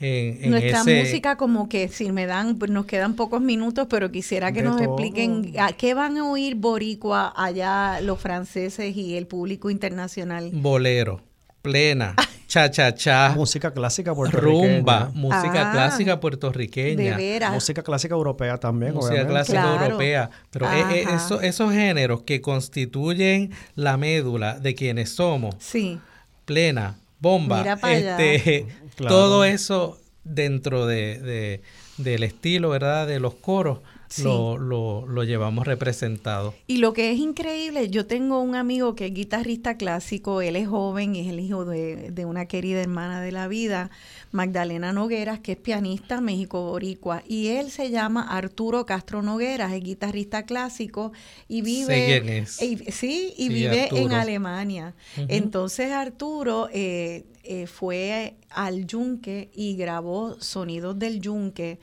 En, 0.01 0.51
nuestra 0.51 0.83
música 0.83 1.37
como 1.37 1.69
que 1.69 1.89
si 1.89 2.11
me 2.11 2.27
dan, 2.27 2.59
nos 2.69 2.87
quedan 2.87 3.15
pocos 3.15 3.41
minutos, 3.41 3.87
pero 3.89 4.11
quisiera 4.11 4.51
que 4.51 4.63
nos 4.63 4.81
expliquen 4.81 5.55
a 5.57 5.73
qué 5.73 5.95
van 5.95 6.17
a 6.17 6.29
oír 6.29 6.57
boricua 6.57 7.33
allá 7.37 8.01
los 8.01 8.21
franceses 8.21 8.97
y 8.97 9.17
el 9.17 9.29
público 9.29 9.71
internacional. 9.71 10.51
Bolero, 10.53 11.21
plena. 11.63 12.17
cha 12.57 12.71
cha 12.71 12.95
cha, 12.95 13.35
música 13.37 13.71
clásica 13.71 14.15
puertorriqueña, 14.15 14.79
rumba, 14.79 15.11
música 15.13 15.69
ah, 15.69 15.73
clásica 15.73 16.19
puertorriqueña, 16.21 17.19
música 17.51 17.83
clásica 17.83 18.15
europea 18.15 18.57
también, 18.57 18.95
música 18.95 19.27
clásica 19.27 19.75
europea, 19.75 20.31
pero 20.51 20.67
e, 20.73 21.03
e, 21.03 21.07
esos 21.49 21.73
géneros 21.73 22.23
que 22.23 22.41
constituyen 22.41 23.51
la 23.75 23.99
médula 23.99 24.59
de 24.59 24.75
quienes 24.75 25.11
somos, 25.11 25.55
sí, 25.59 26.01
plena, 26.47 26.97
bomba, 27.21 27.79
este, 27.91 28.67
todo 28.97 29.45
eso 29.45 30.01
dentro 30.25 30.87
de, 30.87 31.61
del 31.99 32.23
estilo, 32.23 32.71
verdad, 32.71 33.07
de 33.07 33.21
los 33.21 33.35
coros 33.35 33.81
lo, 34.23 34.59
lo, 35.07 35.25
llevamos 35.25 35.67
representado. 35.67 36.55
Y 36.67 36.79
lo 36.79 36.93
que 36.93 37.13
es 37.13 37.19
increíble, 37.19 37.91
yo 37.91 38.07
tengo 38.07 38.41
un 38.41 38.55
amigo 38.55 38.95
que 38.95 39.07
es 39.07 39.15
guitarrista 39.15 39.77
clásico, 39.77 40.43
él 40.43 40.57
es 40.57 40.69
joven, 40.69 41.17
es 41.17 41.29
el 41.29 41.41
hijo 41.41 41.65
de, 41.65 42.25
una 42.25 42.47
querida 42.47 42.81
hermana 42.81 43.21
de 43.21 43.33
la 43.33 43.49
vida, 43.49 43.91
Magdalena 44.33 44.93
Nogueras, 44.93 45.41
que 45.41 45.53
es 45.53 45.59
pianista 45.59 46.21
México-Boricua, 46.21 47.23
y 47.27 47.49
él 47.49 47.71
se 47.71 47.91
llama 47.91 48.23
Arturo 48.23 48.87
Castro 48.87 49.23
Nogueras, 49.23 49.73
es 49.73 49.83
guitarrista 49.83 50.45
clásico 50.45 51.13
y 51.49 51.63
vive, 51.63 52.47
sí, 52.47 53.35
y 53.37 53.49
vive 53.49 53.89
en 53.93 54.13
Alemania. 54.13 54.95
Entonces 55.29 55.93
Arturo 55.93 56.69
eh, 56.73 57.25
eh, 57.45 57.67
fue 57.67 58.35
al 58.51 58.87
yunque 58.87 59.51
y 59.55 59.77
grabó 59.77 60.37
sonidos 60.41 60.99
del 60.99 61.21
yunque 61.21 61.79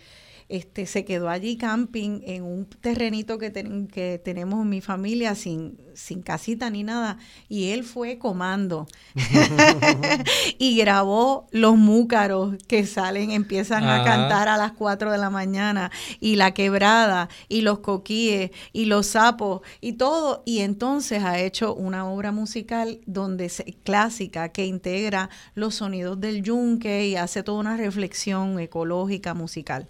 este, 0.54 0.86
se 0.86 1.04
quedó 1.04 1.30
allí 1.30 1.58
camping 1.58 2.22
en 2.26 2.44
un 2.44 2.68
terrenito 2.68 3.40
que, 3.40 3.52
que 3.92 4.22
tenemos 4.24 4.62
en 4.62 4.70
mi 4.70 4.82
familia 4.82 5.34
sin, 5.34 5.80
sin 5.96 6.22
casita 6.22 6.70
ni 6.70 6.84
nada. 6.84 7.18
Y 7.50 7.72
él 7.72 7.84
fue 7.84 8.20
comando 8.20 8.86
y 10.60 10.78
grabó 10.78 11.48
los 11.50 11.76
múcaros 11.76 12.56
que 12.68 12.86
salen, 12.86 13.32
empiezan 13.32 13.84
a 13.86 14.04
cantar 14.04 14.48
a 14.48 14.58
las 14.58 14.74
4 14.74 15.12
de 15.12 15.18
la 15.18 15.32
mañana 15.32 15.90
y 16.20 16.36
la 16.36 16.54
quebrada 16.54 17.30
y 17.50 17.62
los 17.62 17.80
coquíes 17.80 18.52
y 18.74 18.86
los 18.86 19.08
sapos 19.08 19.62
y 19.82 19.94
todo. 19.94 20.44
Y 20.46 20.60
entonces 20.60 21.24
ha 21.24 21.40
hecho 21.40 21.74
una 21.74 22.08
obra 22.08 22.32
musical 22.32 23.00
donde 23.08 23.52
clásica 23.84 24.50
que 24.50 24.68
integra 24.68 25.32
los 25.56 25.74
sonidos 25.74 26.20
del 26.20 26.44
yunque 26.44 27.08
y 27.08 27.16
hace 27.16 27.42
toda 27.42 27.60
una 27.60 27.76
reflexión 27.76 28.60
ecológica 28.60 29.34
musical. 29.34 29.90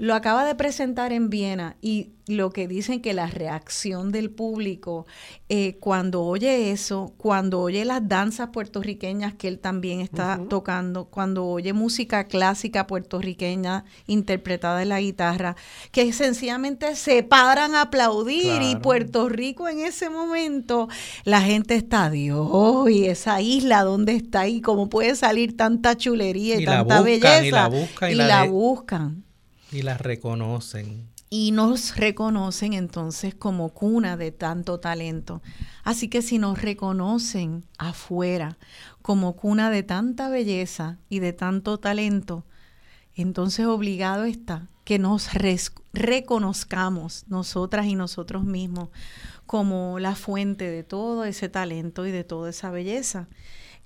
Lo 0.00 0.14
acaba 0.14 0.46
de 0.46 0.54
presentar 0.54 1.12
en 1.12 1.28
Viena 1.28 1.76
y 1.82 2.12
lo 2.26 2.54
que 2.54 2.66
dicen 2.66 3.02
que 3.02 3.12
la 3.12 3.26
reacción 3.26 4.12
del 4.12 4.30
público 4.30 5.04
eh, 5.50 5.76
cuando 5.78 6.22
oye 6.22 6.70
eso, 6.70 7.12
cuando 7.18 7.60
oye 7.60 7.84
las 7.84 8.08
danzas 8.08 8.48
puertorriqueñas 8.48 9.34
que 9.34 9.46
él 9.46 9.58
también 9.58 10.00
está 10.00 10.40
tocando, 10.48 11.04
cuando 11.04 11.44
oye 11.46 11.74
música 11.74 12.24
clásica 12.24 12.86
puertorriqueña 12.86 13.84
interpretada 14.06 14.80
en 14.80 14.88
la 14.88 15.02
guitarra, 15.02 15.54
que 15.92 16.10
sencillamente 16.14 16.96
se 16.96 17.22
paran 17.22 17.74
a 17.74 17.82
aplaudir 17.82 18.62
y 18.62 18.76
Puerto 18.76 19.28
Rico 19.28 19.68
en 19.68 19.80
ese 19.80 20.08
momento, 20.08 20.88
la 21.24 21.42
gente 21.42 21.74
está, 21.74 22.08
Dios, 22.08 22.88
y 22.88 23.04
esa 23.04 23.42
isla, 23.42 23.82
¿dónde 23.82 24.16
está? 24.16 24.48
Y 24.48 24.62
cómo 24.62 24.88
puede 24.88 25.14
salir 25.14 25.58
tanta 25.58 25.94
chulería 25.94 26.58
y, 26.58 26.64
tanta 26.64 27.02
belleza. 27.02 27.44
Y 27.44 27.50
la 27.50 27.68
buscan. 27.68 28.10
Y, 28.10 28.14
la 28.14 28.44
buscan. 28.44 29.29
Y 29.72 29.82
las 29.82 30.00
reconocen. 30.00 31.08
Y 31.28 31.52
nos 31.52 31.96
reconocen 31.96 32.72
entonces 32.72 33.34
como 33.34 33.68
cuna 33.68 34.16
de 34.16 34.32
tanto 34.32 34.80
talento. 34.80 35.42
Así 35.84 36.08
que 36.08 36.22
si 36.22 36.38
nos 36.38 36.60
reconocen 36.60 37.64
afuera 37.78 38.58
como 39.02 39.36
cuna 39.36 39.70
de 39.70 39.84
tanta 39.84 40.28
belleza 40.28 40.98
y 41.08 41.20
de 41.20 41.32
tanto 41.32 41.78
talento, 41.78 42.44
entonces 43.14 43.66
obligado 43.66 44.24
está 44.24 44.68
que 44.84 44.98
nos 44.98 45.28
reconozcamos 45.92 47.24
nosotras 47.28 47.86
y 47.86 47.94
nosotros 47.94 48.42
mismos 48.42 48.88
como 49.46 50.00
la 50.00 50.16
fuente 50.16 50.68
de 50.68 50.82
todo 50.82 51.24
ese 51.24 51.48
talento 51.48 52.06
y 52.06 52.10
de 52.10 52.24
toda 52.24 52.50
esa 52.50 52.70
belleza. 52.70 53.28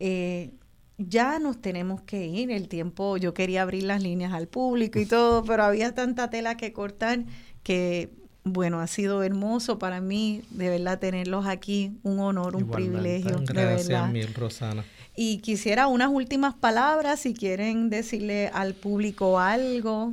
Eh, 0.01 0.55
ya 0.99 1.39
nos 1.39 1.61
tenemos 1.61 2.03
que 2.03 2.27
ir. 2.27 2.51
El 2.51 2.69
tiempo, 2.69 3.17
yo 3.17 3.35
quería 3.35 3.63
abrir 3.63 3.85
las 3.85 4.03
líneas 4.03 4.33
al 4.33 4.47
público 4.49 4.99
y 4.99 5.07
todo, 5.07 5.43
pero 5.45 5.65
había 5.65 5.95
tanta 5.95 6.31
tela 6.31 6.57
que 6.57 6.73
cortar 6.73 7.25
que, 7.63 8.11
bueno, 8.45 8.81
ha 8.81 8.87
sido 8.87 9.23
hermoso 9.23 9.79
para 9.79 10.01
mí, 10.01 10.43
de 10.51 10.69
verdad, 10.69 10.99
tenerlos 10.99 11.47
aquí. 11.47 11.93
Un 12.03 12.21
honor, 12.21 12.57
un 12.57 12.71
privilegio. 12.71 13.41
Gracias 13.45 14.13
mil, 14.13 14.33
Rosana. 14.35 14.85
Y 15.17 15.39
quisiera 15.39 15.87
unas 15.87 16.11
últimas 16.11 16.55
palabras, 16.55 17.21
si 17.21 17.35
quieren 17.35 17.89
decirle 17.89 18.49
al 18.53 18.75
público 18.75 19.39
algo. 19.39 20.13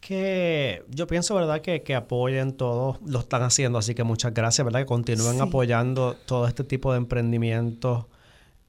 Que 0.00 0.82
yo 0.88 1.06
pienso, 1.06 1.34
¿verdad?, 1.34 1.60
que, 1.60 1.82
que 1.82 1.94
apoyen 1.94 2.52
todo, 2.54 2.98
lo 3.04 3.20
están 3.20 3.42
haciendo, 3.42 3.78
así 3.78 3.94
que 3.94 4.02
muchas 4.02 4.32
gracias, 4.32 4.64
¿verdad?, 4.64 4.80
que 4.80 4.86
continúen 4.86 5.40
apoyando 5.42 6.16
todo 6.24 6.48
este 6.48 6.64
tipo 6.64 6.92
de 6.92 6.98
emprendimientos 6.98 8.06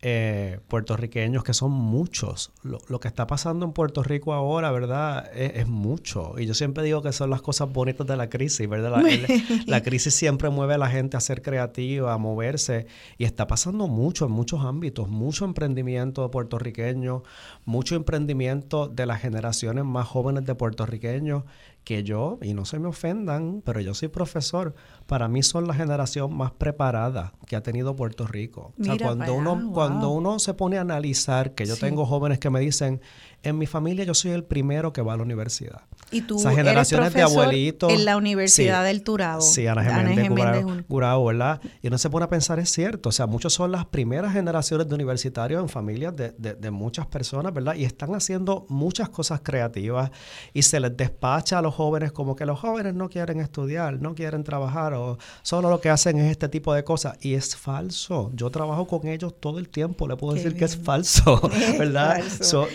eh, 0.03 0.59
puertorriqueños, 0.67 1.43
que 1.43 1.53
son 1.53 1.71
muchos. 1.71 2.51
Lo, 2.63 2.99
que 2.99 3.07
está 3.07 3.27
pasando 3.27 3.65
en 3.67 3.71
Puerto 3.71 4.01
Rico 4.01 4.33
ahora, 4.33 4.71
¿verdad? 4.71 5.29
Es, 5.35 5.67
mucho. 5.67 6.39
Y 6.39 6.47
yo 6.47 6.55
siempre 6.55 6.83
digo 6.83 7.03
que 7.03 7.11
son 7.11 7.29
las 7.29 7.43
cosas 7.43 7.71
bonitas 7.71 8.07
de 8.07 8.17
la 8.17 8.27
crisis, 8.27 8.67
¿verdad? 8.67 9.01
La, 9.67 9.83
crisis 9.83 10.15
siempre 10.15 10.49
mueve 10.49 10.73
a 10.73 10.77
la 10.79 10.89
gente 10.89 11.17
a 11.17 11.19
ser 11.19 11.43
creativa, 11.43 12.13
a 12.13 12.17
moverse. 12.17 12.87
Y 13.19 13.25
está 13.25 13.45
pasando 13.45 13.87
mucho 13.87 14.25
en 14.25 14.31
muchos 14.31 14.61
ámbitos. 14.61 15.07
Mucho 15.07 15.45
emprendimiento 15.45 16.31
puertorriqueño, 16.31 17.21
mucho 17.65 17.95
emprendimiento 17.95 18.87
de 18.87 19.05
las 19.05 19.21
generaciones 19.21 19.85
más 19.85 20.07
jóvenes 20.07 20.45
de 20.45 20.55
puertorriqueños 20.55 21.43
que 21.83 22.03
yo, 22.03 22.37
y 22.41 22.53
no 22.53 22.65
se 22.65 22.77
me 22.79 22.87
ofendan, 22.87 23.61
pero 23.65 23.79
yo 23.79 23.93
soy 23.93 24.07
profesor, 24.07 24.75
para 25.07 25.27
mí 25.27 25.41
son 25.41 25.67
la 25.67 25.73
generación 25.73 26.35
más 26.35 26.51
preparada 26.51 27.33
que 27.47 27.55
ha 27.55 27.63
tenido 27.63 27.95
Puerto 27.95 28.27
Rico. 28.27 28.73
o 28.79 28.83
sea, 28.83 28.97
cuando 28.97 29.33
uno, 29.33 29.71
cuando 29.73 30.09
uno 30.09 30.37
se 30.39 30.53
pone 30.53 30.77
a 30.77 30.81
analizar, 30.81 31.55
que 31.55 31.65
yo 31.65 31.75
tengo 31.75 32.05
jóvenes 32.05 32.39
que 32.39 32.49
me 32.49 32.59
dicen, 32.59 33.01
en 33.43 33.57
mi 33.57 33.65
familia 33.65 34.05
yo 34.05 34.13
soy 34.13 34.31
el 34.31 34.43
primero 34.43 34.93
que 34.93 35.01
va 35.01 35.13
a 35.13 35.17
la 35.17 35.23
universidad. 35.23 35.81
Y 36.11 36.21
tú 36.21 36.37
Esas 36.37 36.55
generaciones 36.55 37.13
de 37.13 37.21
abuelitos. 37.21 37.91
En 37.91 38.03
la 38.05 38.17
Universidad 38.17 38.83
del 38.83 39.01
Turabo. 39.01 39.41
Sí, 39.41 39.65
Ana 39.65 39.83
Jiménez, 39.83 40.65
Gurao, 40.87 41.25
¿verdad? 41.25 41.61
Y 41.81 41.87
uno 41.87 41.97
se 41.97 42.09
pone 42.09 42.25
a 42.25 42.29
pensar, 42.29 42.59
es 42.59 42.69
cierto. 42.69 43.09
O 43.09 43.11
sea, 43.11 43.27
muchos 43.27 43.53
son 43.53 43.71
las 43.71 43.85
primeras 43.85 44.33
generaciones 44.33 44.89
de 44.89 44.95
universitarios 44.95 45.61
en 45.61 45.69
familias 45.69 46.13
de, 46.15 46.31
de, 46.31 46.71
muchas 46.71 47.07
personas, 47.07 47.53
¿verdad? 47.53 47.75
Y 47.75 47.85
están 47.85 48.13
haciendo 48.13 48.65
muchas 48.67 49.09
cosas 49.09 49.39
creativas 49.41 50.11
y 50.53 50.63
se 50.63 50.79
les 50.79 50.95
despacha 50.95 51.59
a 51.59 51.61
los 51.61 51.73
jóvenes 51.73 52.11
como 52.11 52.35
que 52.35 52.45
los 52.45 52.59
jóvenes 52.59 52.93
no 52.93 53.09
quieren 53.09 53.39
estudiar, 53.39 54.01
no 54.01 54.13
quieren 54.13 54.43
trabajar 54.43 54.93
o 54.93 55.17
solo 55.43 55.69
lo 55.69 55.79
que 55.79 55.89
hacen 55.89 56.19
es 56.19 56.31
este 56.31 56.49
tipo 56.49 56.73
de 56.73 56.83
cosas. 56.83 57.17
Y 57.21 57.35
es 57.35 57.55
falso. 57.55 58.31
Yo 58.35 58.49
trabajo 58.49 58.85
con 58.85 59.07
ellos 59.07 59.33
todo 59.39 59.59
el 59.59 59.69
tiempo. 59.69 60.07
Le 60.07 60.17
puedo 60.17 60.33
decir 60.33 60.55
que 60.55 60.65
es 60.65 60.75
falso, 60.75 61.41
¿verdad? 61.79 62.21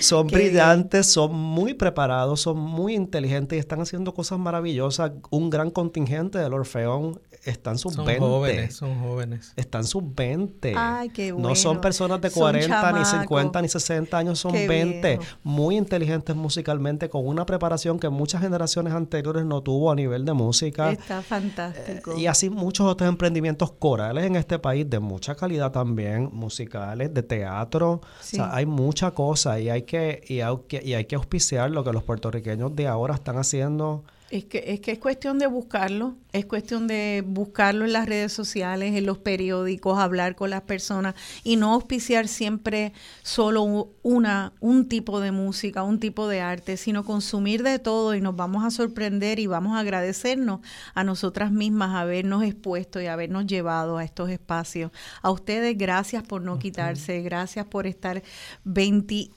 son 0.01 0.27
brillantes 0.27 0.56
brillantes, 0.57 1.07
son 1.07 1.35
muy 1.35 1.75
preparados, 1.75 2.41
son 2.41 2.59
muy 2.59 2.95
inteligentes 2.95 3.57
y 3.57 3.61
están 3.61 3.81
haciendo 3.81 4.15
cosas 4.15 4.39
maravillosas. 4.39 5.13
Un 5.31 5.51
gran 5.51 5.71
contingente 5.71 6.39
del 6.39 6.55
Orfeón 6.55 7.21
están 7.47 7.79
sus 7.79 7.95
son 7.95 8.05
20. 8.07 8.21
jóvenes, 8.25 8.75
son 8.77 9.01
jóvenes. 9.01 9.53
Están 9.57 9.85
sus 9.85 10.03
20. 10.15 10.75
Ay, 10.77 11.09
qué 11.11 11.33
No 11.33 11.55
son 11.55 11.71
bueno. 11.75 11.81
personas 11.81 12.21
de 12.21 12.31
Son 12.31 12.41
40, 12.43 12.67
ni 12.93 13.03
chamacos. 13.03 13.21
50, 13.21 13.63
ni 13.63 13.69
60 13.69 14.19
años, 14.19 14.39
son 14.39 14.53
Qué 14.53 14.69
20. 14.69 15.09
bien. 15.17 15.21
Muy 15.43 15.77
inteligentes 15.77 16.35
musicalmente, 16.37 17.09
con 17.09 17.27
una 17.27 17.47
preparación 17.47 17.99
que 17.99 18.09
muchas 18.09 18.41
generaciones 18.43 18.93
anteriores 18.93 19.45
no 19.45 19.63
tuvo 19.63 19.91
a 19.91 19.95
nivel 19.95 20.25
de 20.25 20.33
música. 20.33 20.91
Está 20.93 21.23
fantástico. 21.23 22.17
Y 22.17 22.27
así 22.27 22.51
muchos 22.51 22.87
otros 22.87 23.09
emprendimientos 23.09 23.73
corales 23.73 24.25
en 24.25 24.37
este 24.37 24.59
país 24.59 24.89
de 24.89 24.99
mucha 25.01 25.35
calidad 25.35 25.73
también, 25.73 26.31
musicales, 26.33 27.13
de 27.15 27.23
teatro. 27.23 28.01
Sí. 28.21 28.37
O 28.37 28.45
sea, 28.45 28.55
hay 28.55 28.67
mucha 28.67 29.13
cosa 29.13 29.59
y 29.61 29.69
hay 29.71 29.83
que 29.83 30.23
y 30.27 30.41
hay 30.41 30.57
que, 30.69 30.83
y 30.85 30.95
hay 30.95 31.05
que 31.05 31.15
auspiciar 31.17 31.71
lo 31.71 31.85
que 31.85 31.93
los 31.93 32.03
puertorriqueños 32.03 32.75
de 32.75 32.87
ahora 32.87 33.15
están 33.15 33.37
haciendo. 33.39 34.05
Es 34.29 34.45
que, 34.45 34.65
es 34.67 34.81
que 34.81 34.91
es 34.91 34.99
cuestión 34.99 35.39
de 35.39 35.47
buscarlo, 35.47 36.17
es 36.33 36.47
cuestión 36.47 36.89
de 36.89 37.23
buscarlo 37.25 37.85
en 37.85 37.93
las 37.93 38.07
redes 38.07 38.33
sociales, 38.33 38.97
en 38.97 39.07
los 39.07 39.19
periódicos, 39.19 40.01
hablar 40.01 40.35
con 40.35 40.51
las 40.51 40.63
personas 40.63 41.15
y 41.45 41.55
no 41.55 41.73
auspiciar 41.75 42.27
siempre 42.27 42.93
solo 43.23 43.93
una, 44.03 44.53
un 44.59 44.89
tipo 44.89 45.21
de 45.21 45.31
música, 45.31 45.85
un 45.85 46.01
tipo 46.01 46.27
de 46.27 46.41
arte, 46.41 46.77
sino 46.77 47.05
consumir 47.05 47.63
de 47.63 47.79
todo 47.79 48.17
y 48.17 48.21
nos 48.21 48.35
vamos 48.35 48.65
a 48.65 48.73
sorprender 48.73 49.39
y 49.39 49.47
vamos 49.47 49.77
a 49.77 49.81
agradecernos 49.81 50.59
a 50.95 51.05
nosotras 51.05 51.53
mismas 51.53 51.95
habernos 51.95 52.43
expuesto 52.43 53.01
y 53.01 53.07
habernos 53.07 53.47
llevado 53.47 53.97
a 53.97 54.03
estos 54.03 54.31
espacios. 54.31 54.91
A 55.23 55.31
ustedes, 55.31 55.79
gracias 55.79 56.25
por 56.25 56.43
no 56.43 56.59
quitarse, 56.59 57.23
gracias 57.23 57.65
por 57.67 57.87
estar 57.87 58.25
20 58.65 59.31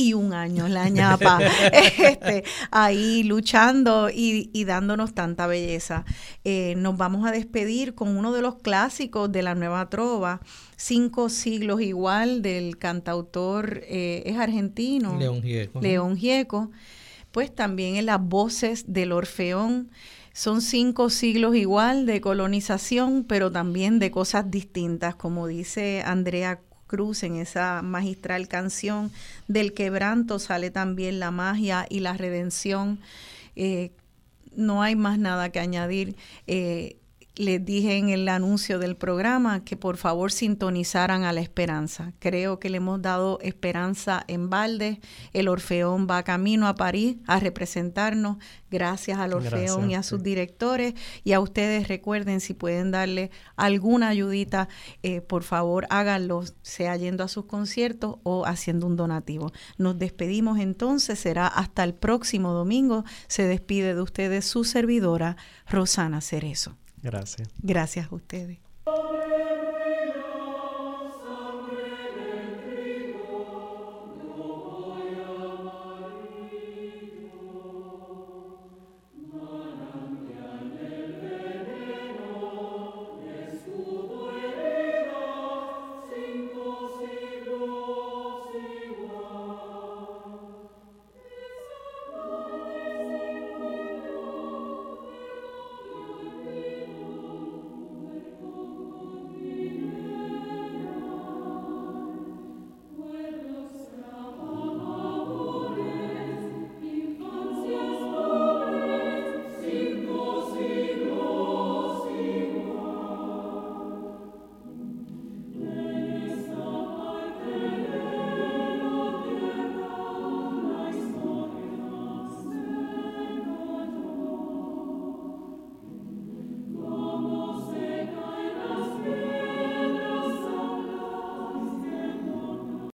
y 0.00 0.14
un 0.14 0.32
año 0.32 0.66
la 0.68 0.88
ñapa 0.88 1.38
este, 1.72 2.44
ahí 2.70 3.22
luchando 3.22 4.08
y, 4.08 4.50
y 4.52 4.64
dándonos 4.64 5.14
tanta 5.14 5.46
belleza. 5.46 6.04
Eh, 6.44 6.74
nos 6.78 6.96
vamos 6.96 7.26
a 7.26 7.32
despedir 7.32 7.94
con 7.94 8.16
uno 8.16 8.32
de 8.32 8.40
los 8.40 8.56
clásicos 8.56 9.30
de 9.30 9.42
la 9.42 9.54
nueva 9.54 9.88
trova, 9.90 10.40
Cinco 10.82 11.28
siglos 11.28 11.82
igual, 11.82 12.40
del 12.40 12.78
cantautor, 12.78 13.82
eh, 13.84 14.22
es 14.24 14.38
argentino. 14.38 15.18
León 15.18 15.42
Gieco. 15.42 15.78
León 15.82 16.16
Gieco. 16.16 16.70
Pues 17.32 17.54
también 17.54 17.96
en 17.96 18.06
las 18.06 18.18
voces 18.18 18.90
del 18.90 19.12
Orfeón. 19.12 19.90
Son 20.32 20.62
cinco 20.62 21.10
siglos 21.10 21.54
igual 21.54 22.06
de 22.06 22.22
colonización, 22.22 23.24
pero 23.24 23.52
también 23.52 23.98
de 23.98 24.10
cosas 24.10 24.50
distintas, 24.50 25.16
como 25.16 25.46
dice 25.46 26.02
Andrea 26.06 26.60
Cruz 26.90 27.22
en 27.22 27.36
esa 27.36 27.82
magistral 27.82 28.48
canción. 28.48 29.12
Del 29.46 29.74
quebranto 29.74 30.40
sale 30.40 30.72
también 30.72 31.20
la 31.20 31.30
magia 31.30 31.86
y 31.88 32.00
la 32.00 32.14
redención. 32.14 32.98
Eh, 33.54 33.92
no 34.56 34.82
hay 34.82 34.96
más 34.96 35.16
nada 35.16 35.50
que 35.50 35.60
añadir. 35.60 36.16
Eh, 36.48 36.96
les 37.36 37.64
dije 37.64 37.96
en 37.96 38.10
el 38.10 38.28
anuncio 38.28 38.78
del 38.78 38.96
programa 38.96 39.64
que 39.64 39.76
por 39.76 39.96
favor 39.96 40.32
sintonizaran 40.32 41.24
a 41.24 41.32
la 41.32 41.40
esperanza. 41.40 42.12
Creo 42.18 42.58
que 42.58 42.70
le 42.70 42.78
hemos 42.78 43.00
dado 43.00 43.38
esperanza 43.40 44.24
en 44.26 44.50
balde. 44.50 45.00
El 45.32 45.48
Orfeón 45.48 46.06
va 46.10 46.22
camino 46.22 46.66
a 46.66 46.74
París 46.74 47.16
a 47.26 47.38
representarnos. 47.40 48.38
Gracias 48.70 49.18
al 49.18 49.32
Orfeón 49.32 49.60
Gracias, 49.60 49.90
y 49.90 49.94
a 49.94 50.02
sus 50.02 50.22
directores. 50.22 50.94
Y 51.24 51.32
a 51.32 51.40
ustedes 51.40 51.88
recuerden, 51.88 52.40
si 52.40 52.54
pueden 52.54 52.90
darle 52.90 53.30
alguna 53.56 54.08
ayudita, 54.08 54.68
eh, 55.02 55.20
por 55.20 55.42
favor 55.42 55.86
háganlo, 55.90 56.44
sea 56.62 56.96
yendo 56.96 57.24
a 57.24 57.28
sus 57.28 57.46
conciertos 57.46 58.16
o 58.22 58.44
haciendo 58.44 58.86
un 58.86 58.96
donativo. 58.96 59.52
Nos 59.78 59.98
despedimos 59.98 60.58
entonces, 60.58 61.18
será 61.18 61.46
hasta 61.46 61.84
el 61.84 61.94
próximo 61.94 62.52
domingo. 62.52 63.04
Se 63.28 63.44
despide 63.44 63.94
de 63.94 64.02
ustedes 64.02 64.44
su 64.44 64.64
servidora, 64.64 65.36
Rosana 65.66 66.20
Cerezo. 66.20 66.79
Gracias. 67.02 67.48
Gracias 67.62 68.10
a 68.10 68.14
ustedes. 68.14 68.58